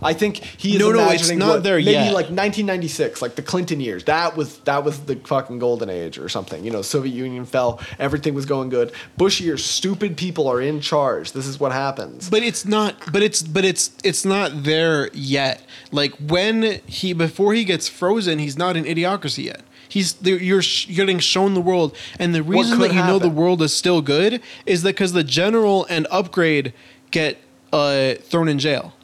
I 0.02 0.12
think 0.12 0.36
he 0.36 0.74
is 0.74 0.78
No, 0.78 0.90
no, 0.92 1.00
it's 1.10 1.22
imagining 1.22 1.38
not 1.38 1.48
what, 1.48 1.62
there 1.64 1.76
maybe 1.76 1.90
yet. 1.90 2.06
like 2.12 2.30
1996, 2.30 3.22
like 3.22 3.34
the 3.34 3.42
Clinton 3.42 3.80
years. 3.80 4.04
That 4.04 4.36
was 4.36 4.58
that 4.60 4.84
was 4.84 5.00
the 5.00 5.16
fucking 5.16 5.58
golden 5.58 5.88
age 5.90 6.18
or 6.18 6.28
something. 6.28 6.64
You 6.64 6.70
know, 6.70 6.82
Soviet 6.82 7.14
Union 7.14 7.44
fell, 7.44 7.80
everything 7.98 8.34
was 8.34 8.46
going 8.46 8.68
good. 8.68 8.92
Bush 9.16 9.40
years, 9.40 9.64
stupid 9.64 10.16
people 10.16 10.48
are 10.48 10.60
in 10.60 10.80
charge. 10.80 11.32
This 11.32 11.46
is 11.46 11.58
what 11.60 11.72
happens. 11.72 12.28
but 12.30 12.42
it's 12.42 12.64
not. 12.64 12.94
But 13.12 13.22
it's 13.22 13.42
but 13.42 13.64
it's 13.64 13.90
it's 14.04 14.24
not 14.24 14.64
there 14.64 15.10
yet. 15.12 15.62
Like 15.92 16.14
when 16.16 16.80
he 16.86 17.12
before 17.12 17.54
he 17.54 17.64
gets 17.64 17.88
frozen, 17.88 18.38
he's 18.38 18.56
not 18.58 18.76
in 18.76 18.84
idiocracy 18.84 19.44
yet. 19.44 19.62
He's 19.88 20.16
you're 20.22 20.62
sh- 20.62 20.86
getting 20.86 21.20
shown 21.20 21.54
the 21.54 21.60
world, 21.60 21.96
and 22.18 22.34
the 22.34 22.42
reason 22.42 22.80
that 22.80 22.92
you 22.92 23.00
know 23.00 23.18
the 23.20 23.28
world 23.30 23.62
is 23.62 23.72
still 23.72 24.02
good 24.02 24.42
is 24.66 24.82
that 24.82 24.90
because 24.90 25.12
the 25.12 25.22
general 25.22 25.86
and 25.88 26.06
Upgrayedd 26.06 26.72
get 27.12 27.38
uh, 27.72 28.14
thrown 28.14 28.48
in 28.48 28.58
jail. 28.58 28.94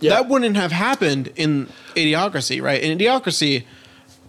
Yeah. 0.00 0.10
That 0.10 0.28
wouldn't 0.28 0.56
have 0.56 0.72
happened 0.72 1.32
in 1.36 1.68
Idiocracy, 1.96 2.62
right? 2.62 2.80
In 2.82 2.96
Idiocracy, 2.98 3.64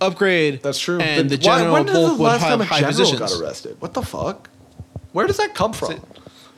Upgrayedd 0.02 0.62
That's 0.62 0.80
true. 0.80 1.00
and 1.00 1.30
the, 1.30 1.36
why- 1.36 1.42
general 1.42 1.74
when 1.74 1.86
did 1.86 1.94
both 1.94 2.18
the 2.18 2.24
would 2.24 2.28
last 2.30 2.42
have 2.44 2.62
high 2.62 2.82
positions. 2.82 3.20
got 3.20 3.32
arrested? 3.40 3.78
What 3.80 3.94
the 3.94 4.02
fuck? 4.02 4.50
Where 5.12 5.28
does 5.28 5.38
that 5.38 5.54
come 5.56 5.74
from? 5.74 6.00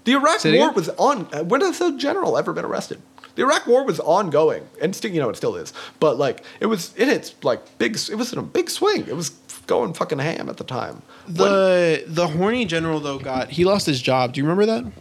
The 0.04 0.14
Iraq 0.14 0.44
War 0.44 0.54
again? 0.54 0.74
was 0.74 0.90
on. 0.90 1.28
uh, 1.34 1.44
When 1.44 1.62
has 1.62 1.80
a 1.82 1.96
general 1.98 2.38
ever 2.38 2.54
been 2.54 2.66
arrested? 2.66 3.02
The 3.36 3.44
Iraq 3.44 3.66
War 3.68 3.86
was 3.86 4.00
ongoing, 4.00 4.68
and 4.82 4.96
still, 4.96 5.12
you 5.12 5.22
know, 5.22 5.30
it 5.30 5.38
still 5.38 5.56
is. 5.56 5.74
But 6.00 6.18
like, 6.18 6.44
it 6.60 6.66
was 6.66 6.94
it 6.98 7.08
hits 7.08 7.34
like 7.44 7.78
big. 7.78 7.96
It 8.10 8.16
was 8.16 8.34
in 8.34 8.40
a 8.40 8.44
big 8.44 8.70
swing. 8.70 9.08
It 9.08 9.16
was 9.16 9.30
going 9.68 9.94
fucking 9.94 10.20
ham 10.20 10.50
at 10.50 10.58
the 10.58 10.64
time. 10.64 11.02
When- 11.26 11.36
The 11.38 12.04
the 12.08 12.28
horny 12.28 12.66
general 12.66 13.00
though 13.00 13.20
got 13.20 13.50
he 13.52 13.64
lost 13.64 13.86
his 13.86 14.02
job. 14.02 14.34
Do 14.34 14.40
you 14.42 14.44
remember 14.48 14.66
that? 14.66 14.92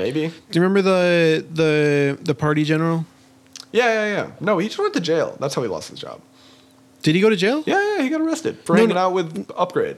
Maybe. 0.00 0.28
Do 0.28 0.34
you 0.58 0.62
remember 0.62 0.80
the 0.82 1.44
the 1.52 2.18
the 2.22 2.34
party 2.34 2.64
general? 2.64 3.04
Yeah, 3.72 3.84
yeah, 3.92 4.06
yeah. 4.06 4.30
No, 4.40 4.58
he 4.58 4.66
just 4.68 4.78
went 4.78 4.94
to 4.94 5.00
jail. 5.00 5.36
That's 5.38 5.54
how 5.54 5.62
he 5.62 5.68
lost 5.68 5.90
his 5.90 6.00
job. 6.00 6.20
Did 7.02 7.14
he 7.14 7.20
go 7.20 7.28
to 7.30 7.36
jail? 7.36 7.62
Yeah, 7.66 7.96
yeah, 7.96 8.02
he 8.02 8.08
got 8.08 8.20
arrested 8.20 8.58
for 8.64 8.74
No, 8.74 8.80
hanging 8.82 8.94
no. 8.96 9.00
out 9.02 9.12
with 9.14 9.46
Upgrayedd. 9.48 9.96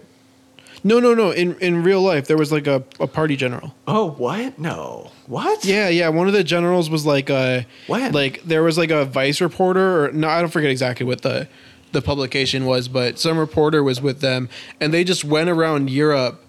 No, 0.84 0.98
no, 0.98 1.14
no. 1.14 1.30
In 1.30 1.54
in 1.60 1.84
real 1.84 2.02
life, 2.02 2.26
there 2.26 2.36
was 2.36 2.50
like 2.50 2.66
a, 2.66 2.82
a 2.98 3.06
party 3.06 3.36
general. 3.36 3.74
Oh, 3.86 4.10
what? 4.10 4.58
No, 4.58 5.12
what? 5.26 5.64
Yeah, 5.64 5.88
yeah. 5.88 6.08
One 6.08 6.26
of 6.26 6.32
the 6.32 6.42
generals 6.44 6.90
was 6.90 7.06
like 7.06 7.30
a 7.30 7.64
When? 7.86 8.10
like 8.12 8.42
there 8.42 8.64
was 8.64 8.76
like 8.76 8.90
a 8.90 9.04
vice 9.04 9.40
reporter 9.40 10.04
or 10.06 10.12
no, 10.12 10.28
I 10.28 10.40
don't 10.40 10.50
forget 10.50 10.70
exactly 10.70 11.06
what 11.06 11.22
the 11.22 11.46
the 11.92 12.02
publication 12.02 12.64
was, 12.66 12.88
but 12.88 13.18
some 13.18 13.38
reporter 13.38 13.82
was 13.84 14.00
with 14.02 14.20
them 14.20 14.48
and 14.80 14.92
they 14.92 15.04
just 15.04 15.24
went 15.24 15.48
around 15.50 15.88
Europe 15.90 16.42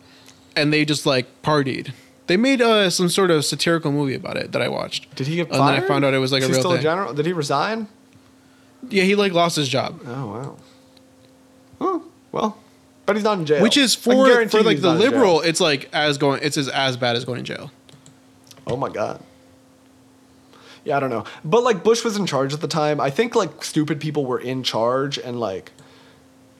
and 0.55 0.73
they 0.73 0.83
just 0.85 1.05
like 1.05 1.27
partied. 1.43 1.93
They 2.27 2.37
made 2.37 2.61
uh, 2.61 2.89
some 2.89 3.09
sort 3.09 3.31
of 3.31 3.43
satirical 3.43 3.91
movie 3.91 4.15
about 4.15 4.37
it 4.37 4.53
that 4.53 4.61
I 4.61 4.69
watched. 4.69 5.13
Did 5.15 5.27
he 5.27 5.35
get 5.35 5.49
fired? 5.49 5.59
And 5.59 5.67
then 5.69 5.83
I 5.83 5.87
found 5.87 6.05
out 6.05 6.13
it 6.13 6.19
was 6.19 6.31
like 6.31 6.41
a 6.41 6.47
real 6.47 6.53
thing. 6.53 6.53
Is 6.53 6.57
a 6.57 6.61
he 6.61 6.61
real 6.61 6.61
still 6.61 6.71
thing. 6.71 6.79
a 6.79 6.83
general? 6.83 7.13
Did 7.13 7.25
he 7.25 7.33
resign? 7.33 7.87
Yeah, 8.89 9.03
he 9.03 9.15
like 9.15 9.33
lost 9.33 9.55
his 9.55 9.67
job, 9.69 9.99
Oh 10.05 10.27
wow. 10.27 10.57
Oh 11.81 12.03
well, 12.31 12.57
but 13.05 13.15
he's 13.15 13.23
not 13.23 13.39
in 13.39 13.45
jail. 13.45 13.61
which 13.61 13.77
is 13.77 13.95
for 13.95 14.47
for 14.47 14.61
like 14.63 14.81
the 14.81 14.87
not 14.89 14.95
in 14.95 15.01
jail. 15.01 15.11
liberal. 15.11 15.41
It's 15.41 15.59
like 15.61 15.89
as 15.93 16.17
going. 16.17 16.39
It's 16.43 16.57
as 16.57 16.69
as 16.69 16.97
bad 16.97 17.15
as 17.15 17.25
going 17.25 17.43
to 17.43 17.55
jail. 17.55 17.71
Oh 18.67 18.75
my 18.77 18.89
god. 18.89 19.21
Yeah, 20.85 20.97
I 20.97 20.99
don't 20.99 21.09
know. 21.09 21.23
But 21.45 21.63
like 21.63 21.83
Bush 21.83 22.03
was 22.03 22.17
in 22.17 22.25
charge 22.25 22.53
at 22.53 22.59
the 22.61 22.67
time. 22.67 22.99
I 22.99 23.09
think 23.09 23.35
like 23.35 23.63
stupid 23.63 23.99
people 24.01 24.25
were 24.25 24.39
in 24.39 24.63
charge 24.63 25.17
and 25.17 25.39
like 25.39 25.71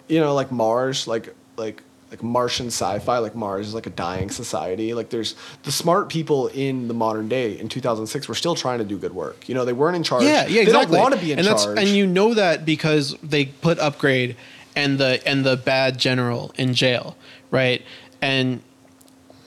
you 0.08 0.20
know, 0.20 0.34
like 0.34 0.52
Mars, 0.52 1.08
like 1.08 1.34
like 1.58 1.84
like 2.14 2.22
Martian 2.22 2.68
sci-fi, 2.68 3.18
like 3.18 3.34
Mars 3.36 3.70
is 3.70 3.74
like 3.74 3.88
a 3.88 3.90
dying 3.90 4.30
society. 4.30 4.94
Like 4.94 5.10
there's 5.10 5.34
the 5.64 5.72
smart 5.72 6.10
people 6.10 6.48
in 6.50 6.88
the 6.88 6.94
modern 6.94 7.28
day 7.28 7.58
in 7.60 7.70
2006 7.70 8.28
were 8.28 8.36
still 8.36 8.54
trying 8.54 8.78
to 8.78 8.86
do 8.86 9.00
good 9.00 9.14
work. 9.16 9.50
You 9.50 9.56
know, 9.56 9.66
they 9.66 9.74
weren't 9.74 9.96
in 9.96 10.04
charge. 10.04 10.22
Yeah, 10.24 10.42
yeah, 10.46 10.58
They 10.58 10.62
exactly. 10.62 10.94
don't 10.96 11.02
want 11.02 11.16
to 11.16 11.20
be 11.20 11.32
in 11.32 11.40
and 11.40 11.48
charge. 11.48 11.80
and 11.80 11.90
you 11.90 12.06
know 12.06 12.36
that 12.36 12.66
because 12.66 13.18
they 13.24 13.46
put 13.46 13.80
Upgrayedd 13.80 14.36
and 14.76 15.00
the 15.00 15.22
and 15.28 15.44
the 15.44 15.58
bad 15.58 15.98
general 15.98 16.54
in 16.56 16.76
jail, 16.76 17.18
right? 17.50 17.82
And 18.22 18.62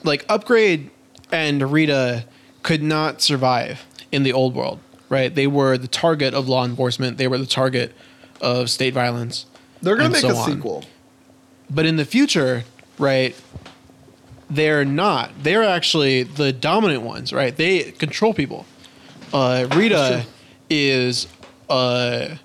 like 0.03 0.27
Upgrayedd 0.27 0.91
and 1.31 1.71
Rita 1.71 2.25
could 2.65 2.83
not 2.83 3.23
survive 3.23 3.87
in 4.11 4.25
the 4.25 4.33
old 4.33 4.57
world, 4.57 4.81
right? 5.09 5.33
They 5.33 5.47
were 5.47 5.79
the 5.79 5.87
target 5.87 6.35
of 6.35 6.49
law 6.49 6.65
enforcement. 6.65 7.17
They 7.17 7.29
were 7.29 7.39
the 7.39 7.47
target 7.47 7.93
of 8.41 8.71
state 8.71 8.93
violence. 8.93 9.47
They're 9.83 9.95
gonna 9.95 10.07
and 10.07 10.13
make 10.15 10.23
so 10.23 10.31
a 10.31 10.37
on. 10.37 10.51
sequel. 10.51 10.85
But 11.71 11.87
in 11.87 11.97
the 11.97 12.05
future, 12.05 12.65
right? 12.99 13.35
They're 14.49 14.85
not. 14.85 15.33
They're 15.43 15.65
actually 15.65 16.23
the 16.23 16.53
dominant 16.53 17.03
ones, 17.03 17.33
right? 17.33 17.55
They 17.57 17.91
control 17.93 18.33
people. 18.33 18.65
Uh, 19.33 19.67
Rita 19.75 20.25
is, 20.71 21.27
uh, 21.69 22.37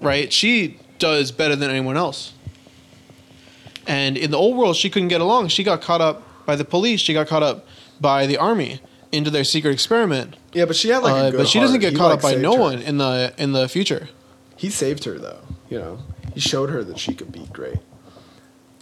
right? 0.00 0.32
She 0.32 0.78
does 0.98 1.30
better 1.32 1.54
than 1.54 1.70
anyone 1.70 1.96
else. 1.98 2.32
And 3.86 4.16
in 4.16 4.30
the 4.30 4.38
old 4.38 4.56
world, 4.56 4.76
she 4.76 4.88
couldn't 4.88 5.08
get 5.08 5.20
along. 5.20 5.48
She 5.48 5.62
got 5.62 5.82
caught 5.82 6.00
up 6.00 6.22
by 6.46 6.56
the 6.56 6.64
police. 6.64 7.00
She 7.00 7.12
got 7.12 7.26
caught 7.26 7.42
up 7.42 7.66
by 8.00 8.26
the 8.26 8.38
army 8.38 8.80
into 9.12 9.30
their 9.30 9.44
secret 9.44 9.72
experiment. 9.72 10.36
Yeah, 10.54 10.64
but 10.64 10.76
she 10.76 10.88
had 10.88 11.02
like 11.02 11.12
a 11.12 11.16
Uh, 11.16 11.30
good 11.30 11.36
but 11.38 11.48
she 11.48 11.60
doesn't 11.60 11.74
heart. 11.74 11.80
get 11.82 11.92
He, 11.92 11.98
caught 11.98 12.06
like, 12.08 12.16
up 12.16 12.22
by 12.22 12.34
no 12.36 12.54
her. 12.54 12.60
one 12.60 12.78
in 12.80 12.96
the 12.96 13.34
in 13.36 13.52
the 13.52 13.68
future. 13.68 14.08
He 14.56 14.70
saved 14.70 15.04
her 15.04 15.18
though, 15.18 15.40
you 15.68 15.78
know. 15.78 15.98
He 16.32 16.40
showed 16.40 16.70
her 16.70 16.82
that 16.84 16.98
she 16.98 17.12
could 17.14 17.30
be 17.30 17.46
great. 17.52 17.76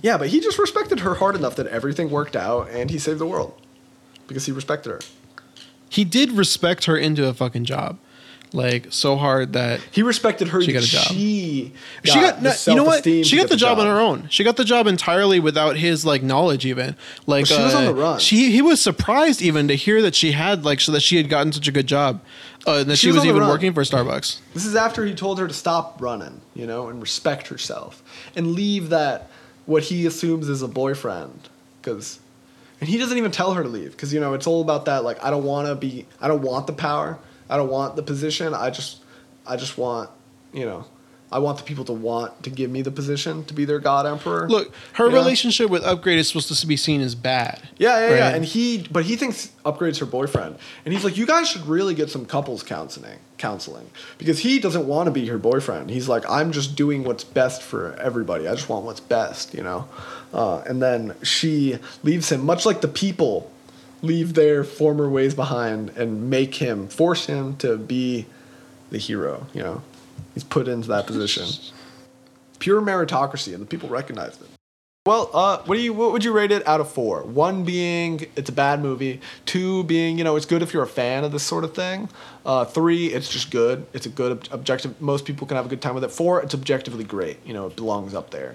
Yeah, 0.02 0.18
but 0.18 0.28
he 0.28 0.40
just 0.40 0.58
respected 0.58 1.00
her 1.00 1.14
hard 1.14 1.36
enough 1.36 1.56
that 1.56 1.66
everything 1.68 2.10
worked 2.10 2.36
out 2.36 2.68
and 2.70 2.90
he 2.90 2.98
saved 2.98 3.18
the 3.20 3.26
world. 3.26 3.54
Because 4.26 4.46
he 4.46 4.52
respected 4.52 4.90
her. 4.90 5.00
He 5.88 6.04
did 6.04 6.32
respect 6.32 6.86
her 6.86 6.96
into 6.96 7.26
a 7.28 7.34
fucking 7.34 7.64
job, 7.64 7.98
like 8.54 8.86
so 8.90 9.16
hard 9.16 9.52
that 9.52 9.80
He 9.90 10.02
respected 10.02 10.48
her 10.48 10.62
She 10.62 10.72
got 10.72 10.82
a 10.82 10.86
job. 10.86 11.02
she 11.04 11.72
she 12.02 12.14
got 12.20 12.36
the 12.42 12.42
no, 12.66 12.72
you 12.72 12.76
know 12.76 12.84
what 12.84 13.04
she 13.04 13.20
got 13.36 13.42
get 13.42 13.48
the 13.50 13.56
job, 13.56 13.78
on 13.78 13.86
her 13.86 14.00
own 14.00 14.26
she 14.30 14.42
got 14.42 14.56
the 14.56 14.64
job 14.64 14.86
entirely 14.86 15.38
without 15.38 15.76
his 15.76 16.06
like 16.06 16.22
knowledge 16.22 16.64
even 16.64 16.96
like 17.26 17.46
Well, 17.50 17.58
she 17.58 17.62
was 17.64 17.74
on 17.74 17.84
uh, 17.84 17.92
the 17.92 17.94
run. 17.94 18.18
she 18.20 18.50
he 18.52 18.62
was 18.62 18.80
surprised 18.80 19.42
even 19.42 19.68
to 19.68 19.74
hear 19.74 20.00
that 20.02 20.14
she 20.14 20.32
had 20.32 20.64
like 20.64 20.80
so 20.80 20.92
that 20.92 21.00
she 21.02 21.16
had 21.18 21.28
gotten 21.28 21.52
such 21.52 21.68
a 21.68 21.72
good 21.72 21.86
job 21.86 22.22
uh, 22.66 22.76
and 22.78 22.90
that 22.90 22.96
she, 22.96 23.08
was 23.08 23.16
was, 23.16 23.24
even 23.26 23.40
run. 23.40 23.50
working 23.50 23.74
for 23.74 23.82
starbucks 23.82 24.38
This 24.54 24.64
is 24.64 24.74
after 24.76 25.04
he 25.04 25.14
told 25.14 25.38
her 25.40 25.48
to 25.48 25.54
stop 25.54 26.00
running, 26.00 26.40
you 26.54 26.66
know, 26.66 26.88
and 26.88 27.02
respect 27.02 27.48
herself 27.48 28.02
and 28.36 28.52
leave 28.52 28.88
that 28.90 29.28
what 29.66 29.84
he 29.84 30.06
assumes 30.06 30.48
is 30.48 30.62
a 30.62 30.68
boyfriend 30.68 31.48
cuz 31.82 32.20
and 32.80 32.88
he 32.88 32.98
doesn't 32.98 33.16
even 33.16 33.30
tell 33.30 33.54
her 33.54 33.62
to 33.62 33.68
leave 33.68 33.96
cuz 33.96 34.12
you 34.12 34.20
know, 34.20 34.34
it's 34.34 34.46
all 34.46 34.60
about 34.60 34.84
that 34.86 35.04
like 35.04 35.22
I 35.22 35.30
don't 35.30 35.44
want 35.44 35.68
to 35.68 35.74
be 35.74 36.06
I 36.20 36.28
don't 36.28 36.42
want 36.42 36.66
the 36.66 36.72
power. 36.72 37.18
I 37.48 37.56
don't 37.56 37.68
want 37.68 37.96
the 37.96 38.02
position. 38.02 38.54
I 38.54 38.70
just 38.70 39.00
I 39.46 39.56
just 39.56 39.76
want, 39.76 40.10
you 40.52 40.64
know, 40.64 40.86
I 41.32 41.38
want 41.38 41.58
the 41.58 41.64
people 41.64 41.84
to 41.86 41.92
want 41.92 42.42
to 42.44 42.50
give 42.50 42.70
me 42.70 42.82
the 42.82 42.90
position 42.90 43.44
to 43.46 43.54
be 43.54 43.64
their 43.64 43.78
god 43.78 44.06
emperor. 44.06 44.48
look 44.48 44.72
her 44.94 45.06
You 45.06 45.10
know? 45.12 45.16
relationship 45.18 45.70
with 45.70 45.82
Upgrayedd 45.82 46.18
is 46.18 46.28
supposed 46.28 46.60
to 46.60 46.66
be 46.66 46.76
seen 46.76 47.00
as 47.00 47.14
bad 47.14 47.60
Yeah, 47.78 47.98
yeah, 47.98 48.14
yeah. 48.14 48.24
right? 48.26 48.34
And 48.34 48.44
he, 48.44 48.86
but 48.90 49.04
he 49.04 49.16
thinks 49.16 49.50
Upgrayedd's 49.64 49.98
her 49.98 50.06
boyfriend, 50.06 50.56
and 50.84 50.92
he's 50.94 51.04
like, 51.04 51.16
you 51.16 51.26
guys 51.26 51.48
should 51.48 51.66
really 51.66 51.94
get 51.94 52.10
some 52.10 52.26
couples 52.26 52.62
counseling, 52.62 53.18
counseling, 53.38 53.90
because 54.18 54.40
he 54.40 54.58
doesn't 54.58 54.86
want 54.86 55.06
to 55.06 55.10
be 55.10 55.26
her 55.26 55.38
boyfriend. 55.38 55.90
He's 55.90 56.08
like, 56.08 56.24
I'm 56.28 56.52
just 56.52 56.76
doing 56.76 57.04
what's 57.04 57.24
best 57.24 57.62
for 57.62 57.94
everybody. 57.96 58.46
I 58.48 58.54
just 58.54 58.68
want 58.68 58.84
what's 58.84 59.00
best, 59.00 59.54
you 59.54 59.62
know. 59.62 59.88
Uh, 60.32 60.58
and 60.66 60.82
then 60.82 61.14
she 61.22 61.78
leaves 62.02 62.30
him, 62.32 62.44
much 62.44 62.64
like 62.66 62.80
the 62.80 62.88
people 62.88 63.50
leave 64.02 64.34
their 64.34 64.64
former 64.64 65.08
ways 65.08 65.32
behind 65.34 65.90
and 65.90 66.28
make 66.28 66.56
him, 66.56 66.88
force 66.88 67.26
him 67.26 67.54
to 67.58 67.76
be 67.76 68.26
the 68.90 68.98
hero. 68.98 69.46
You 69.54 69.62
know, 69.62 69.82
he's 70.34 70.44
put 70.44 70.68
into 70.68 70.88
that 70.88 71.06
position 71.06 71.46
pure 72.58 72.80
meritocracy, 72.80 73.52
and 73.52 73.60
the 73.62 73.66
people 73.66 73.88
recognize 73.88 74.40
it. 74.40 74.46
Well, 75.04 75.30
uh, 75.34 75.58
what 75.64 75.74
do 75.74 75.80
you 75.80 75.92
what 75.92 76.12
would 76.12 76.22
you 76.22 76.32
rate 76.32 76.52
it 76.52 76.64
out 76.68 76.80
of 76.80 76.88
four? 76.88 77.22
One 77.24 77.64
being 77.64 78.24
it's 78.36 78.48
a 78.50 78.52
bad 78.52 78.80
movie. 78.80 79.20
Two 79.46 79.82
being 79.82 80.16
you 80.16 80.22
know 80.22 80.36
it's 80.36 80.46
good 80.46 80.62
if 80.62 80.72
you're 80.72 80.84
a 80.84 80.94
fan 81.02 81.24
of 81.24 81.32
this 81.32 81.42
sort 81.42 81.64
of 81.64 81.74
thing. 81.74 82.08
Uh, 82.46 82.64
three, 82.64 83.06
it's 83.08 83.28
just 83.28 83.50
good. 83.50 83.84
It's 83.92 84.06
a 84.06 84.08
good 84.08 84.30
ob- 84.32 84.46
objective. 84.52 85.00
Most 85.00 85.24
people 85.24 85.44
can 85.48 85.56
have 85.56 85.66
a 85.66 85.68
good 85.68 85.82
time 85.82 85.96
with 85.96 86.04
it. 86.04 86.12
Four, 86.12 86.40
it's 86.40 86.54
objectively 86.54 87.02
great. 87.02 87.44
You 87.44 87.52
know, 87.52 87.66
it 87.66 87.74
belongs 87.74 88.14
up 88.14 88.30
there. 88.30 88.54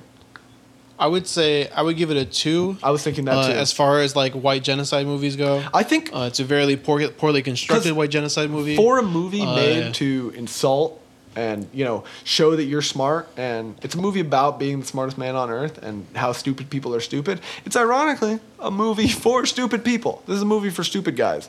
I 0.98 1.08
would 1.08 1.28
say 1.28 1.68
I 1.76 1.82
would 1.82 1.98
give 1.98 2.12
it 2.12 2.18
a 2.18 2.24
two. 2.26 2.78
I 2.82 2.92
was 2.92 3.04
thinking 3.04 3.26
that 3.26 3.36
uh, 3.36 3.48
too. 3.48 3.54
as 3.54 3.74
far 3.74 4.00
as 4.00 4.16
like 4.16 4.32
white 4.32 4.64
genocide 4.64 5.06
movies 5.06 5.36
go. 5.36 5.66
I 5.74 5.84
think 5.84 6.12
Uh, 6.14 6.22
it's 6.22 6.40
a 6.40 6.46
very 6.46 6.78
poor, 6.78 7.06
poorly 7.10 7.42
constructed 7.44 7.92
white 7.92 8.10
genocide 8.10 8.50
movie. 8.50 8.78
for 8.78 9.00
a 9.00 9.04
movie 9.04 9.42
Uh, 9.42 9.54
made 9.54 9.94
to 9.96 10.32
insult 10.34 11.02
and 11.38 11.70
you 11.72 11.86
know 11.86 12.04
show 12.24 12.56
that 12.56 12.64
you're 12.64 12.82
smart 12.82 13.30
and 13.38 13.78
it's 13.84 13.94
a 13.94 13.98
movie 14.00 14.20
about 14.20 14.58
being 14.58 14.80
the 14.80 14.86
smartest 14.86 15.20
man 15.20 15.36
on 15.36 15.52
earth 15.52 15.78
and 15.78 16.06
how 16.16 16.32
stupid 16.32 16.70
people 16.72 16.96
are 16.96 17.00
stupid. 17.00 17.40
It's 17.64 17.76
ironically 17.76 18.40
a 18.60 18.72
movie 18.72 19.08
for 19.24 19.46
stupid 19.46 19.86
people. 19.86 20.24
This 20.26 20.38
is 20.38 20.42
a 20.42 20.46
movie 20.46 20.72
for 20.72 20.84
stupid 20.84 21.16
guys. 21.16 21.48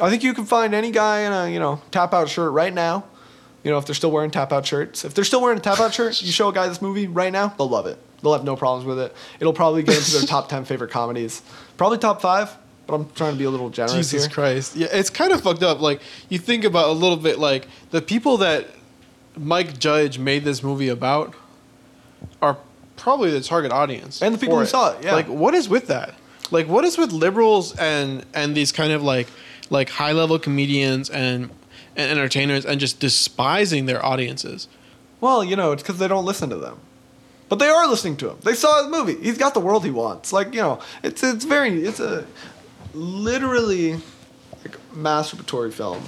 I 0.00 0.08
think 0.08 0.22
you 0.22 0.34
can 0.34 0.44
find 0.44 0.72
any 0.72 0.92
guy 0.92 1.22
in 1.22 1.32
a 1.32 1.52
you 1.52 1.58
know 1.58 1.82
tap 1.90 2.14
out 2.14 2.28
shirt 2.28 2.52
right 2.52 2.72
now 2.72 3.04
you 3.64 3.72
know 3.72 3.78
if 3.78 3.86
they're 3.86 3.94
still 3.94 4.12
wearing 4.12 4.30
tap 4.30 4.52
out 4.52 4.64
shirts. 4.64 5.04
If 5.04 5.14
they're 5.14 5.24
still 5.24 5.42
wearing 5.42 5.58
a 5.58 5.62
tap 5.62 5.80
out 5.80 5.92
shirt 5.92 6.22
you 6.22 6.30
show 6.30 6.48
a 6.48 6.52
guy 6.52 6.68
this 6.68 6.80
movie 6.80 7.08
right 7.08 7.32
now 7.32 7.48
they'll 7.58 7.68
love 7.68 7.86
it. 7.86 7.98
They'll 8.22 8.34
have 8.34 8.44
no 8.44 8.54
problems 8.54 8.86
with 8.86 9.00
it. 9.00 9.14
It'll 9.40 9.52
probably 9.52 9.82
get 9.82 9.96
into 9.96 10.12
their 10.12 10.26
top 10.34 10.48
10 10.48 10.64
favorite 10.64 10.92
comedies. 10.92 11.42
Probably 11.76 11.98
top 11.98 12.22
5 12.22 12.56
but 12.86 12.94
i'm 12.94 13.10
trying 13.10 13.32
to 13.32 13.38
be 13.38 13.44
a 13.44 13.50
little 13.50 13.70
generous 13.70 13.94
Jesus 13.94 14.24
here 14.24 14.34
Christ. 14.34 14.76
Yeah, 14.76 14.88
it's 14.90 15.10
kind 15.10 15.32
of 15.32 15.40
fucked 15.42 15.62
up. 15.62 15.80
Like 15.80 16.00
you 16.28 16.38
think 16.38 16.64
about 16.64 16.88
a 16.88 16.92
little 16.92 17.16
bit 17.16 17.38
like 17.38 17.66
the 17.90 18.02
people 18.02 18.36
that 18.38 18.66
Mike 19.36 19.78
Judge 19.78 20.18
made 20.18 20.44
this 20.44 20.62
movie 20.62 20.88
about 20.88 21.34
are 22.40 22.56
probably 22.96 23.30
the 23.30 23.40
target 23.40 23.72
audience. 23.72 24.22
And 24.22 24.34
the 24.34 24.38
people 24.38 24.58
who 24.58 24.66
saw 24.66 24.92
it, 24.92 25.04
yeah. 25.04 25.14
Like 25.14 25.26
what 25.26 25.54
is 25.54 25.68
with 25.68 25.88
that? 25.88 26.14
Like 26.50 26.68
what 26.68 26.84
is 26.84 26.98
with 26.98 27.12
liberals 27.12 27.76
and 27.76 28.24
and 28.34 28.54
these 28.54 28.72
kind 28.72 28.92
of 28.92 29.02
like 29.02 29.28
like 29.70 29.90
high 29.90 30.12
level 30.12 30.38
comedians 30.38 31.10
and 31.10 31.50
and 31.96 32.10
entertainers 32.10 32.64
and 32.64 32.80
just 32.80 33.00
despising 33.00 33.86
their 33.86 34.04
audiences? 34.04 34.68
Well, 35.20 35.42
you 35.42 35.56
know, 35.56 35.72
it's 35.72 35.82
because 35.82 35.98
they 35.98 36.08
don't 36.08 36.24
listen 36.24 36.50
to 36.50 36.56
them. 36.56 36.80
But 37.48 37.58
they 37.58 37.68
are 37.68 37.86
listening 37.86 38.16
to 38.18 38.30
him. 38.30 38.38
They 38.42 38.54
saw 38.54 38.82
his 38.82 38.90
movie. 38.90 39.16
He's 39.22 39.38
got 39.38 39.54
the 39.54 39.60
world 39.60 39.84
he 39.84 39.90
wants. 39.90 40.32
Like, 40.32 40.54
you 40.54 40.60
know, 40.60 40.80
it's 41.02 41.22
it's 41.22 41.44
very 41.44 41.84
it's 41.84 42.00
a 42.00 42.26
literally 42.94 43.92
like 44.62 44.78
masturbatory 44.94 45.72
film. 45.72 46.02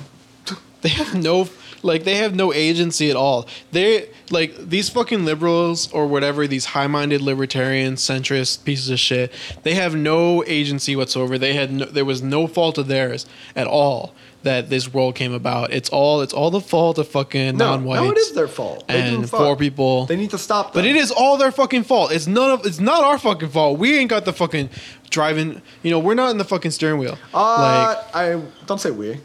They 0.83 0.91
have 0.91 1.15
no 1.21 1.49
like 1.83 2.05
they 2.05 2.17
have 2.17 2.35
no 2.35 2.53
agency 2.53 3.11
at 3.11 3.17
all. 3.17 3.49
They 3.73 4.09
like 4.31 4.57
these 4.57 4.89
fucking 4.89 5.25
liberals 5.25 5.91
or 5.91 6.07
whatever 6.07 6.47
these 6.47 6.67
high-minded 6.67 7.23
libertarian 7.23 7.95
centrist 7.95 8.63
pieces 8.65 8.91
of 8.91 9.01
shit. 9.01 9.33
They 9.65 9.75
have 9.75 9.97
no 9.97 10.45
agency 10.45 10.95
whatsoever. 10.95 11.39
They 11.39 11.55
had 11.55 11.73
no, 11.73 11.87
there 11.87 12.05
was 12.05 12.23
no 12.23 12.47
fault 12.47 12.79
of 12.79 12.87
theirs 12.87 13.27
at 13.57 13.67
all 13.67 14.15
that 14.47 14.71
this 14.71 14.93
world 14.93 15.15
came 15.17 15.33
about. 15.33 15.73
It's 15.73 15.89
all 15.91 16.23
it's 16.23 16.33
all 16.33 16.51
the 16.51 16.61
fault 16.61 16.99
of 16.99 17.07
fucking 17.09 17.57
No, 17.57 17.77
non-whites. 17.77 18.03
no, 18.03 18.11
it 18.13 18.17
is 18.19 18.33
their 18.33 18.49
fault. 18.49 18.87
They 18.89 19.01
and 19.01 19.29
poor 19.29 19.57
people. 19.57 20.07
They 20.07 20.17
need 20.17 20.31
to 20.31 20.39
stop 20.39 20.73
them. 20.73 20.83
But 20.83 20.89
it 20.89 20.97
is 20.97 21.11
all 21.11 21.37
their 21.37 21.53
fucking 21.53 21.83
fault. 21.83 22.13
It's 22.13 22.27
none 22.27 22.51
of 22.51 22.65
it's 22.65 22.81
not 22.81 23.05
our 23.05 23.19
fucking 23.19 23.51
fault. 23.51 23.79
We 23.79 23.99
ain't 23.99 24.09
got 24.09 24.25
the 24.25 24.33
fucking 24.33 24.71
driving. 25.11 25.61
You 25.83 25.91
know, 25.91 25.99
we're 25.99 26.15
not 26.15 26.31
in 26.31 26.39
the 26.39 26.45
fucking 26.45 26.71
steering 26.71 26.99
wheel. 26.99 27.19
Uh, 27.35 28.03
I 28.15 28.41
don't 28.67 28.81
say 28.81 28.91
we. 28.91 29.19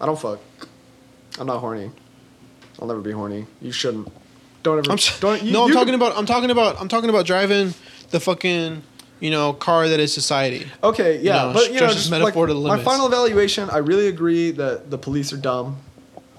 I 0.00 0.06
don't 0.06 0.18
fuck. 0.18 0.40
I'm 1.38 1.46
not 1.46 1.58
horny. 1.58 1.90
I'll 2.80 2.86
never 2.88 3.00
be 3.00 3.12
horny. 3.12 3.46
You 3.62 3.72
shouldn't. 3.72 4.08
Don't 4.62 4.78
ever. 4.78 4.90
I'm 4.92 4.98
don't, 5.20 5.42
you, 5.42 5.52
no, 5.52 5.64
I'm 5.64 5.72
talking 5.72 5.86
can- 5.86 5.94
about. 5.94 6.16
I'm 6.18 6.26
talking 6.26 6.50
about. 6.50 6.80
I'm 6.80 6.88
talking 6.88 7.08
about 7.08 7.24
driving 7.24 7.72
the 8.10 8.20
fucking, 8.20 8.82
you 9.20 9.30
know, 9.30 9.52
car 9.52 9.88
that 9.88 10.00
is 10.00 10.12
society. 10.12 10.66
Okay, 10.82 11.20
yeah, 11.20 11.46
know, 11.46 11.52
but 11.54 11.72
you 11.72 11.80
know, 11.80 11.88
just 11.88 12.10
metaphor 12.10 12.42
like, 12.42 12.48
to 12.48 12.54
the 12.54 12.68
my 12.68 12.82
final 12.82 13.06
evaluation, 13.06 13.70
I 13.70 13.78
really 13.78 14.08
agree 14.08 14.50
that 14.52 14.90
the 14.90 14.98
police 14.98 15.32
are 15.32 15.38
dumb, 15.38 15.78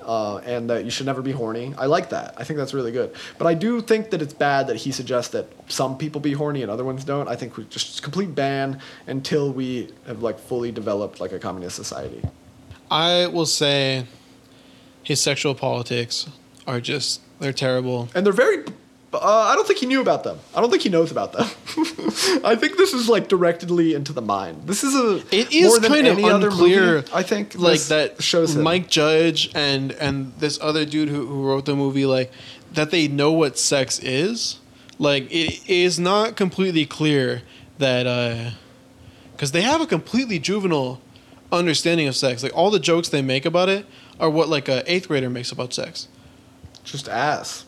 uh, 0.07 0.37
and 0.37 0.69
that 0.69 0.85
you 0.85 0.91
should 0.91 1.05
never 1.05 1.21
be 1.21 1.31
horny. 1.31 1.73
I 1.77 1.85
like 1.87 2.09
that. 2.09 2.33
I 2.37 2.43
think 2.43 2.57
that's 2.57 2.73
really 2.73 2.91
good. 2.91 3.13
But 3.37 3.47
I 3.47 3.53
do 3.53 3.81
think 3.81 4.11
that 4.11 4.21
it's 4.21 4.33
bad 4.33 4.67
that 4.67 4.77
he 4.77 4.91
suggests 4.91 5.31
that 5.33 5.47
some 5.67 5.97
people 5.97 6.21
be 6.21 6.33
horny 6.33 6.61
and 6.61 6.71
other 6.71 6.85
ones 6.85 7.03
don't. 7.03 7.27
I 7.27 7.35
think 7.35 7.57
we 7.57 7.65
just 7.65 8.01
complete 8.03 8.33
ban 8.33 8.79
until 9.07 9.51
we 9.51 9.91
have 10.05 10.23
like 10.23 10.39
fully 10.39 10.71
developed 10.71 11.19
like 11.19 11.33
a 11.33 11.39
communist 11.39 11.75
society. 11.75 12.21
I 12.89 13.27
will 13.27 13.45
say, 13.45 14.05
his 15.03 15.19
sexual 15.19 15.55
politics 15.55 16.29
are 16.65 16.79
just 16.79 17.21
they're 17.39 17.53
terrible. 17.53 18.09
And 18.15 18.25
they're 18.25 18.33
very. 18.33 18.63
Uh, 19.13 19.19
I 19.21 19.55
don't 19.55 19.65
think 19.65 19.79
he 19.79 19.85
knew 19.85 20.01
about 20.01 20.23
them. 20.23 20.37
I 20.53 20.59
don't 20.61 20.69
think 20.69 20.83
he 20.83 20.89
knows 20.89 21.11
about 21.11 21.31
them. 21.31 21.45
I 22.43 22.55
think 22.55 22.77
this 22.77 22.93
is 22.93 23.07
like 23.07 23.29
directly 23.29 23.93
into 23.93 24.11
the 24.11 24.21
mind. 24.21 24.67
This 24.67 24.83
is 24.83 24.93
a. 24.93 25.23
It 25.33 25.51
more 25.51 25.75
is 25.75 25.79
than 25.79 25.91
kind 25.91 26.07
of 26.07 26.17
any 26.17 26.29
other 26.29 26.47
unclear. 26.47 26.95
movie, 26.95 27.07
I 27.13 27.23
think 27.23 27.55
like 27.55 27.79
that 27.83 28.21
shows 28.21 28.55
him. 28.55 28.63
Mike 28.63 28.89
Judge 28.89 29.49
and 29.55 29.93
and 29.93 30.33
this 30.39 30.59
other 30.61 30.85
dude 30.85 31.09
who, 31.09 31.25
who 31.25 31.47
wrote 31.47 31.65
the 31.65 31.75
movie 31.75 32.05
like 32.05 32.31
that 32.73 32.91
they 32.91 33.07
know 33.07 33.31
what 33.31 33.57
sex 33.57 33.97
is. 33.99 34.59
Like 34.99 35.31
it 35.31 35.67
is 35.69 35.99
not 35.99 36.35
completely 36.35 36.85
clear 36.85 37.43
that 37.77 38.53
because 39.31 39.51
they 39.51 39.61
have 39.61 39.79
a 39.79 39.87
completely 39.87 40.37
juvenile 40.37 40.99
understanding 41.51 42.07
of 42.07 42.15
sex. 42.15 42.43
Like 42.43 42.55
all 42.55 42.71
the 42.71 42.79
jokes 42.79 43.07
they 43.09 43.21
make 43.21 43.45
about 43.45 43.69
it 43.69 43.85
are 44.19 44.29
what 44.29 44.49
like 44.49 44.67
a 44.67 44.83
eighth 44.91 45.07
grader 45.07 45.29
makes 45.29 45.51
about 45.51 45.73
sex. 45.73 46.07
just 46.83 47.07
ass. 47.07 47.63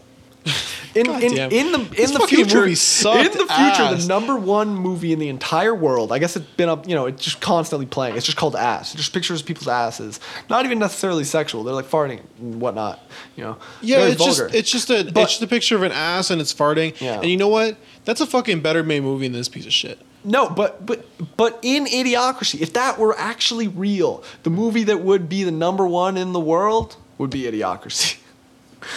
In, 0.96 1.06
in, 1.08 1.38
in 1.52 1.72
the 1.72 1.80
in 1.80 1.90
This 1.92 2.12
the 2.12 2.26
future, 2.28 2.64
in 2.66 2.72
the 2.72 2.76
future, 3.38 3.48
ass. 3.54 4.02
the 4.02 4.08
number 4.08 4.36
one 4.36 4.70
movie 4.74 5.14
in 5.14 5.20
the 5.20 5.30
entire 5.30 5.76
world. 5.76 6.12
I 6.12 6.18
guess 6.18 6.36
it's 6.36 6.48
been 6.58 6.68
up. 6.68 6.88
You 6.88 6.96
know, 6.96 7.06
it's 7.06 7.24
just 7.24 7.40
constantly 7.42 7.86
playing. 7.86 8.18
It's 8.18 8.26
just 8.26 8.40
called 8.40 8.56
ass. 8.56 8.96
It 8.96 8.98
just 8.98 9.14
pictures 9.14 9.44
people's 9.44 9.68
asses. 9.68 10.20
Not 10.50 10.66
even 10.66 10.80
necessarily 10.80 11.26
sexual. 11.26 11.64
They're 11.64 11.76
like 11.76 11.86
farting 11.86 12.22
and 12.40 12.60
whatnot. 12.60 13.00
You 13.36 13.44
know. 13.44 13.58
Yeah, 13.82 13.98
Very 14.00 14.12
it's 14.14 14.18
vulgar. 14.18 14.44
just 14.46 14.56
it's 14.56 14.72
just 14.72 14.90
a 14.90 15.04
But- 15.14 15.22
it's 15.24 15.32
just 15.34 15.44
a 15.44 15.48
picture 15.48 15.76
of 15.76 15.84
an 15.84 15.92
ass 15.92 16.32
and 16.32 16.42
it's 16.42 16.54
farting. 16.54 17.00
Yeah. 17.00 17.20
And 17.22 17.30
you 17.30 17.38
know 17.38 17.50
what? 17.50 17.78
That's 18.06 18.22
a 18.22 18.26
fucking 18.26 18.62
better 18.62 18.82
made 18.82 19.04
movie 19.04 19.28
than 19.28 19.38
this 19.38 19.48
piece 19.50 19.68
of 19.68 19.74
shit. 19.74 20.00
No, 20.24 20.50
but 20.50 20.84
but 20.88 21.06
but 21.38 21.60
in 21.62 21.86
Idiocracy, 21.86 22.62
if 22.62 22.74
that 22.74 22.98
were 22.98 23.16
actually 23.18 23.68
real, 23.68 24.24
the 24.42 24.50
movie 24.50 24.84
that 24.86 25.02
would 25.02 25.30
be 25.30 25.44
the 25.44 25.52
number 25.52 25.86
one 25.86 26.18
in 26.18 26.34
the 26.34 26.40
world 26.40 26.96
would 27.20 27.30
be 27.30 27.44
Idiocracy. 27.44 28.16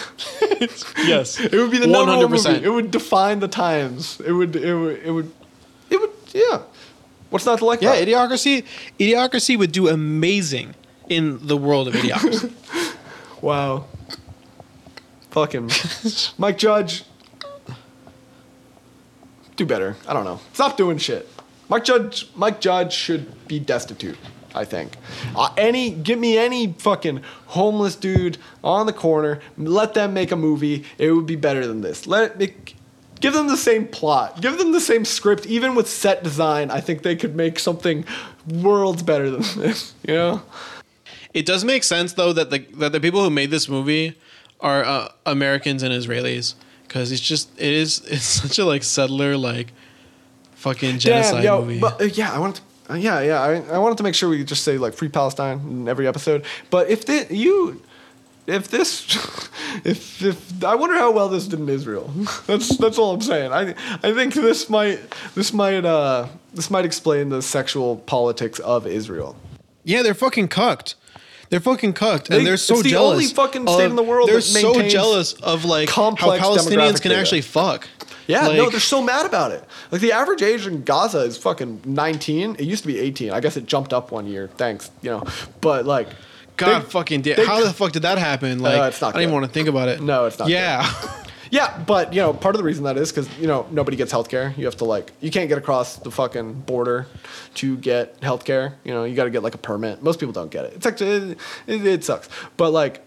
Yes. 1.05 1.41
It 1.41 1.53
would 1.53 1.71
be 1.71 1.79
the 1.79 1.87
number 1.87 2.17
one 2.17 2.31
movie. 2.31 2.65
It 2.65 2.69
would 2.69 2.91
define 2.91 3.41
the 3.41 3.49
times. 3.49 4.21
It 4.25 4.33
would. 4.33 4.55
It 4.57 4.75
would. 4.75 5.03
It 5.03 5.11
would. 5.11 5.33
It 5.91 6.01
would. 6.01 6.11
Yeah. 6.33 6.63
What's 7.31 7.47
not 7.47 7.59
to 7.59 7.65
like? 7.65 7.81
Yeah, 7.83 7.95
about? 7.95 8.07
Idiocracy. 8.31 8.65
Idiocracy 8.99 9.59
would 9.59 9.73
do 9.73 9.89
amazing 9.89 10.75
in 11.09 11.45
the 11.47 11.57
world 11.57 11.89
of 11.89 11.95
Idiocracy. 11.95 12.53
Wow. 13.43 13.87
Fucking 15.31 15.69
Mike 16.39 16.59
Judge. 16.59 17.03
Do 19.57 19.67
better. 19.67 19.97
I 20.07 20.13
don't 20.13 20.25
know. 20.25 20.39
Stop 20.53 20.77
doing 20.77 20.97
shit. 20.99 21.29
Mike 21.69 21.83
Judge. 21.85 22.29
Mike 22.37 22.61
Judge 22.61 22.93
should 22.93 23.49
be 23.49 23.59
destitute. 23.59 24.17
I 24.55 24.65
think. 24.65 24.93
Uh, 25.35 25.53
any 25.57 25.91
give 25.91 26.19
me 26.19 26.39
any 26.39 26.73
fucking 26.73 27.23
homeless 27.47 27.97
dude 27.97 28.39
on 28.63 28.87
the 28.87 28.93
corner. 28.93 29.41
Let 29.57 29.95
them 29.95 30.15
make 30.15 30.31
a 30.31 30.37
movie. 30.37 30.85
It 30.99 31.13
would 31.13 31.27
be 31.27 31.37
better 31.37 31.67
than 31.67 31.81
this. 31.81 32.07
Let 32.07 32.33
it 32.33 32.39
make. 32.39 32.77
Give 33.21 33.33
them 33.33 33.47
the 33.47 33.57
same 33.57 33.87
plot. 33.87 34.41
Give 34.41 34.59
them 34.59 34.73
the 34.73 34.81
same 34.81 35.05
script. 35.05 35.47
Even 35.47 35.75
with 35.75 35.89
set 35.89 36.25
design, 36.25 36.71
I 36.71 36.81
think 36.81 37.03
they 37.03 37.15
could 37.15 37.37
make 37.37 37.59
something 37.59 38.05
worlds 38.49 39.03
better 39.03 39.31
than 39.31 39.43
this. 39.57 39.95
You 40.07 40.15
know. 40.15 40.43
it 41.33 41.47
does 41.47 41.65
make 41.65 41.85
sense 41.85 42.15
though 42.15 42.33
that 42.33 42.51
the 42.51 42.59
that 42.79 42.93
the 42.93 43.01
people 43.01 43.23
who 43.23 43.31
made 43.31 43.51
this 43.51 43.69
movie 43.69 44.19
are 44.61 44.85
uh, 44.85 45.09
Americans 45.27 45.83
and 45.83 45.93
Israelis 45.93 46.55
because 46.87 47.11
it's 47.11 47.21
just 47.21 47.51
it 47.59 47.73
is 47.73 48.01
it's 48.07 48.25
such 48.25 48.59
a 48.59 48.65
like 48.65 48.83
settler 48.83 49.37
like 49.37 49.73
fucking 50.53 50.99
genocide 50.99 51.43
Damn, 51.43 51.45
yo, 51.45 51.61
movie. 51.63 51.81
But, 51.81 52.01
uh, 52.01 52.05
yeah, 52.05 52.33
I 52.33 52.39
wanted 52.39 52.57
to. 52.57 52.63
Uh, 52.91 52.95
yeah, 52.95 53.21
yeah, 53.21 53.41
I, 53.41 53.75
I 53.75 53.79
wanted 53.79 53.97
to 53.99 54.03
make 54.05 54.15
sure 54.15 54.29
we 54.29 54.43
just 54.45 54.65
say 54.65 54.77
like 54.79 54.95
free 54.95 55.09
Palestine 55.09 55.61
in 55.61 55.89
every 55.89 56.07
episode. 56.07 56.45
But 56.71 56.91
if 56.91 57.07
this, 57.07 57.31
you, 57.31 57.81
if 58.47 58.69
this, 58.69 59.07
if 59.85 60.23
if 60.23 60.65
I 60.65 60.75
wonder 60.75 60.97
how 60.97 61.11
well 61.13 61.29
this 61.29 61.47
did 61.47 61.61
in 61.61 61.69
Israel. 61.69 62.09
that's 62.47 62.77
that's 62.77 62.99
all 62.99 63.15
I'm 63.15 63.21
saying. 63.21 63.53
I 63.53 63.71
I 64.03 64.13
think 64.13 64.35
this 64.35 64.69
might 64.69 64.99
this 65.35 65.53
might 65.53 65.85
uh 65.85 66.27
this 66.55 66.71
might 66.71 66.85
explain 66.85 67.29
the 67.29 67.41
sexual 67.41 67.97
politics 67.97 68.59
of 68.61 68.87
Israel. 68.87 69.37
yeah, 69.85 70.03
they're 70.03 70.15
fucking 70.15 70.49
cucked. 70.49 70.97
They're 71.51 71.61
fucking 71.61 71.93
cucked, 71.93 72.29
They- 72.29 72.39
and 72.39 72.47
they're 72.47 72.57
so 72.57 72.75
it's 72.75 72.85
the 72.85 72.91
jealous. 72.91 73.13
only 73.13 73.27
fucking 73.27 73.67
state 73.67 73.85
of- 73.85 73.91
in 73.91 73.97
the 73.97 74.03
world 74.03 74.29
They're 74.29 74.41
so 74.41 74.81
jealous 74.89 75.35
of 75.35 75.65
like 75.67 75.89
how 75.91 76.11
Palestinians 76.15 77.01
can 77.01 77.13
actually 77.13 77.43
fuck. 77.43 77.87
Yeah, 78.27 78.49
no, 78.49 78.71
they're 78.71 78.81
so 78.81 79.03
mad 79.03 79.27
about 79.27 79.53
it. 79.53 79.65
Like 79.91 80.01
the 80.01 80.13
average 80.13 80.43
age 80.43 80.67
in 80.67 80.83
Gaza 80.83 81.19
is 81.21 81.37
fucking 81.37 81.83
19. 81.85 82.57
It 82.59 82.63
used 82.65 82.83
to 82.83 82.87
be 82.89 82.99
18. 82.99 83.31
I 83.33 83.41
guess 83.41 83.57
it 83.57 83.67
jumped 83.67 83.93
up 83.93 84.13
one 84.13 84.27
year. 84.27 84.49
Thanks, 84.57 84.91
you 85.03 85.11
know. 85.11 85.25
But 85.61 85.87
like, 85.87 86.09
God 86.57 86.83
they- 86.83 86.89
fucking 86.89 87.23
did. 87.23 87.39
they- 87.39 87.47
How 87.47 87.63
the 87.65 87.73
fuck 87.73 87.93
did 87.93 88.03
that 88.03 88.19
happen? 88.19 88.61
Like, 88.61 88.93
it's 88.93 89.01
not 89.01 89.09
I 89.09 89.13
don't 89.13 89.23
even 89.23 89.35
want 89.35 89.47
to 89.47 89.53
think 89.53 89.69
about 89.69 89.89
it. 89.89 90.01
No, 90.01 90.27
it's 90.27 90.39
not 90.39 90.49
Yeah, 90.49 90.89
Yeah, 91.51 91.77
but 91.87 92.15
you 92.15 92.23
know, 92.23 92.33
part 92.33 92.55
of 92.55 92.61
the 92.61 92.65
reason 92.65 92.85
that 92.85 92.97
is 92.97 93.13
because 93.13 93.29
you 93.39 93.47
know 93.47 93.67
nobody 93.71 93.95
gets 93.95 94.11
healthcare. 94.11 94.57
You 94.57 94.65
have 94.65 94.77
to 94.79 94.87
like, 94.87 95.13
you 95.21 95.31
can't 95.31 95.51
get 95.51 95.59
across 95.59 95.97
the 95.97 96.11
fucking 96.11 96.63
border 96.63 97.07
to 97.57 97.77
get 97.77 98.19
healthcare. 98.23 98.73
You 98.85 98.93
know, 98.95 99.05
you 99.05 99.15
got 99.15 99.25
to 99.25 99.31
get 99.31 99.43
like 99.43 99.55
a 99.55 99.59
permit. 99.59 100.03
Most 100.03 100.19
people 100.19 100.33
don't 100.33 100.51
get 100.51 100.65
it. 100.65 100.73
It's 100.77 100.87
actually 100.87 101.33
it, 101.33 101.39
it, 101.67 101.87
it 101.87 102.05
sucks, 102.05 102.31
but 102.57 102.71
like 102.71 103.05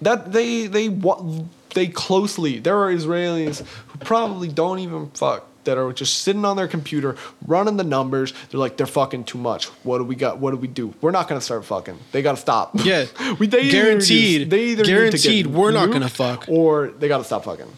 that 0.00 0.30
they 0.32 0.68
they 0.68 0.90
wa- 0.90 1.42
they 1.74 1.88
closely. 1.88 2.58
There 2.58 2.78
are 2.78 2.92
Israelis 2.92 3.60
who 3.88 3.98
probably 3.98 4.48
don't 4.48 4.78
even 4.80 5.10
fuck 5.10 5.46
that 5.64 5.78
are 5.78 5.92
just 5.92 6.20
sitting 6.24 6.44
on 6.44 6.56
their 6.56 6.66
computer 6.66 7.14
running 7.46 7.76
the 7.76 7.84
numbers. 7.84 8.32
They're 8.50 8.58
like, 8.58 8.76
they're 8.76 8.86
fucking 8.86 9.24
too 9.24 9.38
much. 9.38 9.66
What 9.84 9.98
do 9.98 10.04
we 10.04 10.16
got? 10.16 10.38
What 10.38 10.50
do 10.50 10.56
we 10.56 10.66
do? 10.66 10.92
We're 11.00 11.12
not 11.12 11.28
gonna 11.28 11.40
start 11.40 11.64
fucking. 11.64 11.98
They 12.10 12.20
gotta 12.22 12.36
stop. 12.38 12.72
Yeah. 12.84 13.06
we 13.38 13.46
they 13.46 13.62
either 13.62 13.70
Guaranteed. 13.70 14.40
need- 14.40 14.50
they 14.50 14.64
either 14.70 14.84
Guaranteed 14.84 15.46
we're 15.46 15.70
not 15.70 15.90
gonna 15.92 16.08
fuck. 16.08 16.46
or 16.48 16.88
they 16.88 17.06
gotta 17.08 17.24
stop 17.24 17.44
fucking. 17.44 17.68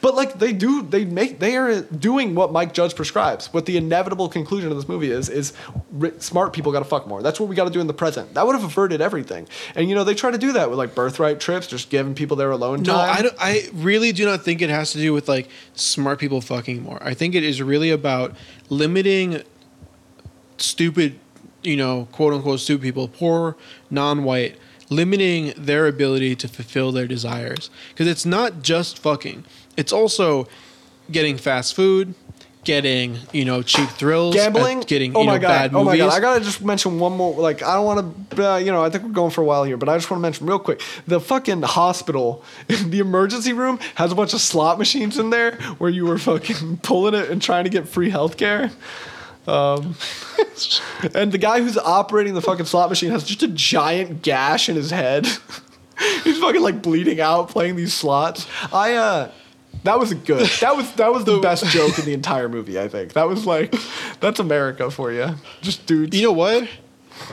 But 0.00 0.14
like 0.14 0.38
they 0.38 0.52
do, 0.52 0.82
they 0.82 1.04
make 1.04 1.38
they 1.38 1.56
are 1.56 1.82
doing 1.82 2.34
what 2.34 2.52
Mike 2.52 2.72
Judge 2.72 2.94
prescribes. 2.94 3.52
What 3.52 3.66
the 3.66 3.76
inevitable 3.76 4.28
conclusion 4.28 4.70
of 4.70 4.76
this 4.76 4.88
movie 4.88 5.10
is 5.10 5.28
is 5.28 5.52
smart 6.18 6.52
people 6.52 6.72
got 6.72 6.80
to 6.80 6.84
fuck 6.84 7.06
more. 7.06 7.22
That's 7.22 7.38
what 7.40 7.48
we 7.48 7.56
got 7.56 7.64
to 7.64 7.70
do 7.70 7.80
in 7.80 7.86
the 7.86 7.94
present. 7.94 8.34
That 8.34 8.46
would 8.46 8.54
have 8.54 8.64
averted 8.64 9.00
everything. 9.00 9.48
And 9.74 9.88
you 9.88 9.94
know 9.94 10.04
they 10.04 10.14
try 10.14 10.30
to 10.30 10.38
do 10.38 10.52
that 10.52 10.70
with 10.70 10.78
like 10.78 10.94
birthright 10.94 11.40
trips, 11.40 11.66
just 11.66 11.90
giving 11.90 12.14
people 12.14 12.36
their 12.36 12.50
alone 12.50 12.82
No, 12.82 12.92
time. 12.92 13.16
I, 13.18 13.22
don't, 13.22 13.36
I 13.38 13.68
really 13.72 14.12
do 14.12 14.24
not 14.24 14.42
think 14.42 14.62
it 14.62 14.70
has 14.70 14.92
to 14.92 14.98
do 14.98 15.12
with 15.12 15.28
like 15.28 15.48
smart 15.74 16.18
people 16.18 16.40
fucking 16.40 16.82
more. 16.82 17.02
I 17.02 17.14
think 17.14 17.34
it 17.34 17.44
is 17.44 17.62
really 17.62 17.90
about 17.90 18.34
limiting 18.68 19.42
stupid, 20.58 21.18
you 21.62 21.76
know, 21.76 22.08
quote 22.12 22.32
unquote 22.32 22.60
stupid 22.60 22.82
people, 22.82 23.08
poor, 23.08 23.56
non-white, 23.90 24.56
limiting 24.90 25.52
their 25.56 25.86
ability 25.86 26.36
to 26.36 26.48
fulfill 26.48 26.92
their 26.92 27.06
desires. 27.06 27.70
Because 27.90 28.06
it's 28.06 28.26
not 28.26 28.62
just 28.62 28.98
fucking; 28.98 29.44
it's 29.76 29.92
also 29.92 30.48
getting 31.10 31.36
fast 31.36 31.74
food, 31.74 32.14
getting 32.64 33.18
you 33.32 33.44
know 33.44 33.62
cheap 33.62 33.88
thrills, 33.90 34.34
gambling? 34.34 34.78
uh, 34.78 34.84
getting 34.84 35.14
oh 35.16 35.20
you 35.20 35.26
know 35.26 35.32
my 35.32 35.38
god. 35.38 35.48
bad 35.48 35.74
oh 35.74 35.84
movies. 35.84 36.00
my 36.00 36.06
god. 36.06 36.16
i 36.16 36.20
gotta 36.20 36.44
just 36.44 36.62
mention 36.64 36.98
one 36.98 37.16
more 37.16 37.34
like 37.34 37.62
i 37.62 37.74
don't 37.74 37.84
want 37.84 38.30
to 38.30 38.52
uh, 38.52 38.56
you 38.56 38.72
know 38.72 38.82
i 38.82 38.88
think 38.88 39.04
we're 39.04 39.10
going 39.10 39.30
for 39.30 39.42
a 39.42 39.44
while 39.44 39.64
here 39.64 39.76
but 39.76 39.88
i 39.88 39.96
just 39.96 40.10
want 40.10 40.18
to 40.18 40.22
mention 40.22 40.46
real 40.46 40.58
quick. 40.58 40.80
The 41.06 41.20
fucking 41.20 41.62
hospital 41.62 42.42
the 42.68 42.98
emergency 42.98 43.52
room 43.52 43.78
has 43.96 44.10
a 44.12 44.14
bunch 44.14 44.32
of 44.34 44.40
slot 44.40 44.78
machines 44.78 45.18
in 45.18 45.30
there 45.30 45.56
where 45.78 45.90
you 45.90 46.06
were 46.06 46.18
fucking 46.18 46.78
pulling 46.82 47.14
it 47.14 47.30
and 47.30 47.40
trying 47.40 47.64
to 47.64 47.70
get 47.70 47.86
free 47.86 48.10
healthcare. 48.10 48.70
Um, 49.46 49.94
and 51.14 51.30
the 51.30 51.38
guy 51.38 51.60
who's 51.60 51.76
operating 51.76 52.32
the 52.32 52.40
fucking 52.40 52.64
slot 52.64 52.88
machine 52.88 53.10
has 53.10 53.24
just 53.24 53.42
a 53.42 53.48
giant 53.48 54.22
gash 54.22 54.70
in 54.70 54.76
his 54.76 54.90
head. 54.90 55.26
He's 56.24 56.38
fucking 56.38 56.62
like 56.62 56.80
bleeding 56.80 57.20
out 57.20 57.50
playing 57.50 57.76
these 57.76 57.92
slots. 57.92 58.46
I 58.72 58.94
uh 58.94 59.30
that 59.82 59.98
was 59.98 60.14
good. 60.14 60.48
That 60.60 60.76
was 60.76 60.92
that 60.94 61.12
was 61.12 61.24
the 61.24 61.38
best 61.40 61.66
joke 61.66 61.98
in 61.98 62.04
the 62.04 62.14
entire 62.14 62.48
movie. 62.48 62.78
I 62.78 62.88
think 62.88 63.12
that 63.14 63.28
was 63.28 63.46
like, 63.46 63.74
that's 64.20 64.40
America 64.40 64.90
for 64.90 65.12
you. 65.12 65.34
Just 65.60 65.86
dudes. 65.86 66.16
you 66.16 66.22
know 66.22 66.32
what? 66.32 66.68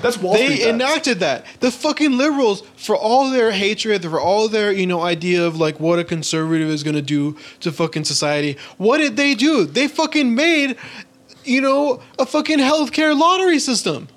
that's 0.02 0.18
Wall 0.18 0.36
Street. 0.36 0.48
they 0.48 0.56
bets. 0.58 0.68
enacted 0.68 1.20
that. 1.20 1.46
The 1.60 1.72
fucking 1.72 2.18
liberals, 2.18 2.62
for 2.76 2.96
all 2.96 3.30
their 3.30 3.52
hatred, 3.52 4.04
for 4.04 4.20
all 4.20 4.48
their 4.48 4.72
you 4.72 4.88
know 4.88 5.02
idea 5.02 5.46
of 5.46 5.58
like 5.58 5.80
what 5.80 6.00
a 6.00 6.04
conservative 6.04 6.70
is 6.70 6.84
gonna 6.84 7.02
do 7.02 7.38
to 7.62 7.72
fucking 7.72 8.06
society, 8.06 8.58
what 8.78 8.98
did 8.98 9.18
they 9.18 9.36
do? 9.36 9.66
They 9.66 9.88
fucking 9.88 10.36
made, 10.36 10.78
you 11.44 11.62
know, 11.62 12.02
a 12.20 12.26
fucking 12.26 12.60
healthcare 12.60 13.18
lottery 13.18 13.60
system. 13.60 14.08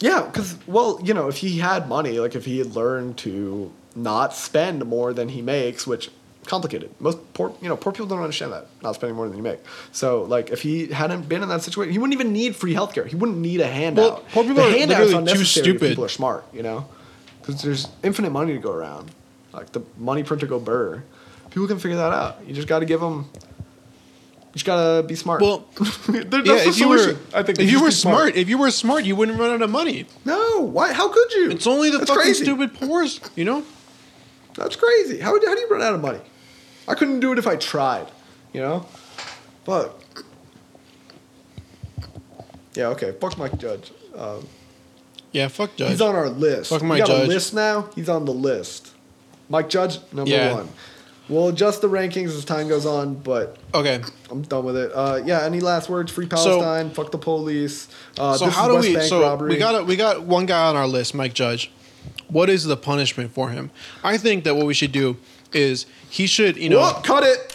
Yeah, 0.00 0.22
because 0.22 0.56
well, 0.66 1.00
you 1.02 1.14
know, 1.14 1.28
if 1.28 1.38
he 1.38 1.58
had 1.58 1.88
money, 1.88 2.18
like 2.18 2.34
if 2.34 2.44
he 2.44 2.58
had 2.58 2.74
learned 2.74 3.16
to 3.18 3.72
not 3.94 4.34
spend 4.34 4.84
more 4.84 5.12
than 5.12 5.28
he 5.28 5.40
makes, 5.40 5.86
which 5.86 6.10
complicated. 6.46 6.90
Most 7.00 7.18
poor, 7.34 7.54
you 7.60 7.68
know, 7.68 7.76
poor 7.76 7.92
people 7.92 8.06
don't 8.06 8.20
understand 8.20 8.52
that 8.52 8.66
not 8.82 8.94
spending 8.94 9.16
more 9.16 9.28
than 9.28 9.36
you 9.36 9.42
make. 9.42 9.60
So, 9.92 10.22
like, 10.22 10.50
if 10.50 10.62
he 10.62 10.86
hadn't 10.88 11.28
been 11.28 11.42
in 11.42 11.48
that 11.48 11.62
situation, 11.62 11.92
he 11.92 11.98
wouldn't 11.98 12.14
even 12.14 12.32
need 12.32 12.54
free 12.56 12.74
healthcare. 12.74 13.06
He 13.06 13.16
wouldn't 13.16 13.38
need 13.38 13.60
a 13.60 13.66
handout. 13.66 14.04
Well, 14.12 14.24
poor 14.32 14.42
people 14.44 14.62
the 14.62 14.68
are 14.68 14.78
handout's 14.78 15.12
literally 15.12 15.32
too 15.32 15.44
stupid. 15.44 15.88
People 15.90 16.04
are 16.04 16.08
smart, 16.08 16.44
you 16.52 16.62
know, 16.62 16.86
because 17.40 17.62
there's 17.62 17.88
infinite 18.02 18.30
money 18.30 18.52
to 18.52 18.58
go 18.58 18.72
around. 18.72 19.10
Like 19.52 19.72
the 19.72 19.82
money 19.98 20.22
printer 20.22 20.46
go 20.46 20.58
burr. 20.58 21.02
People 21.50 21.68
can 21.68 21.78
figure 21.78 21.96
that 21.96 22.12
out. 22.12 22.38
You 22.46 22.54
just 22.54 22.66
got 22.68 22.80
to 22.80 22.84
give 22.86 23.00
them. 23.00 23.30
You 23.34 24.58
just 24.58 24.66
gotta 24.66 25.02
be 25.02 25.16
smart. 25.16 25.40
Well, 25.40 25.66
that's 25.76 26.08
yeah, 26.08 26.28
the 26.30 26.64
if 26.68 26.78
you 26.78 26.88
were, 26.88 26.98
solution. 26.98 27.26
I 27.34 27.42
think 27.42 27.58
if 27.58 27.68
you 27.68 27.80
were 27.80 27.88
be 27.88 27.92
smart, 27.92 28.36
if 28.36 28.48
you 28.48 28.56
were 28.56 28.70
smart, 28.70 29.04
you 29.04 29.16
wouldn't 29.16 29.36
run 29.38 29.50
out 29.50 29.62
of 29.62 29.70
money. 29.70 30.06
no, 30.24 30.60
why? 30.60 30.92
How 30.92 31.08
could 31.08 31.32
you? 31.32 31.50
It's 31.50 31.66
only 31.66 31.90
the 31.90 31.98
That's 31.98 32.10
fucking 32.10 32.22
crazy. 32.22 32.44
stupid 32.44 32.72
poors, 32.74 33.20
you 33.34 33.44
know. 33.44 33.64
That's 34.54 34.76
crazy. 34.76 35.18
How, 35.18 35.32
how 35.32 35.54
do 35.54 35.60
you 35.60 35.68
run 35.68 35.82
out 35.82 35.94
of 35.94 36.00
money? 36.00 36.20
I 36.86 36.94
couldn't 36.94 37.20
do 37.20 37.32
it 37.32 37.38
if 37.38 37.46
I 37.46 37.56
tried, 37.56 38.06
you 38.52 38.60
know? 38.60 38.86
But, 39.64 39.98
yeah, 42.74 42.88
okay. 42.88 43.12
Fuck 43.20 43.38
Mike 43.38 43.56
Judge. 43.58 43.92
Um, 44.16 44.46
Yeah, 45.32 45.48
fuck 45.48 45.74
Judge. 45.76 45.90
he's 45.90 46.00
on 46.00 46.14
our 46.14 46.28
list. 46.28 46.70
Fuck 46.70 46.82
we 46.82 46.88
Mike 46.88 47.06
got 47.06 47.10
a 47.22 47.24
list 47.24 47.54
now. 47.54 47.88
He's 47.94 48.08
on 48.08 48.24
the 48.24 48.34
list. 48.34 48.90
Mike 49.48 49.68
Judge, 49.68 49.98
number 50.12 50.30
Yeah. 50.30 50.54
one. 50.54 50.68
We'll 51.28 51.48
adjust 51.48 51.80
the 51.80 51.88
rankings 51.88 52.36
as 52.36 52.44
time 52.44 52.68
goes 52.68 52.84
on, 52.84 53.14
but 53.14 53.56
okay. 53.72 54.02
I'm 54.30 54.42
done 54.42 54.64
with 54.66 54.76
it. 54.76 54.92
Uh, 54.94 55.22
yeah, 55.24 55.42
any 55.42 55.60
last 55.60 55.88
words? 55.88 56.12
Free 56.12 56.26
Palestine. 56.26 56.90
fuck 56.90 57.12
the 57.12 57.18
police. 57.18 57.88
Uh, 58.18 58.36
So 58.36 58.46
how 58.50 58.68
do 58.68 58.74
West 58.74 58.88
we? 58.88 58.94
Bank 58.94 59.08
So 59.08 59.22
robbery. 59.22 59.48
we 59.50 59.56
got 59.56 59.74
a, 59.80 59.84
we 59.84 59.96
got 59.96 60.22
one 60.24 60.44
guy 60.44 60.66
on 60.68 60.76
our 60.76 60.86
list, 60.86 61.14
Mike 61.14 61.32
Judge. 61.32 61.70
What 62.28 62.50
is 62.50 62.64
the 62.64 62.76
punishment 62.76 63.32
for 63.32 63.48
him? 63.48 63.70
I 64.02 64.18
think 64.18 64.44
that 64.44 64.54
what 64.56 64.66
we 64.66 64.74
should 64.74 64.92
do 64.92 65.16
is 65.54 65.86
he 66.08 66.26
should, 66.26 66.56
you 66.56 66.68
know, 66.68 66.80
Whoa, 66.80 67.00
cut 67.02 67.22
it. 67.24 67.50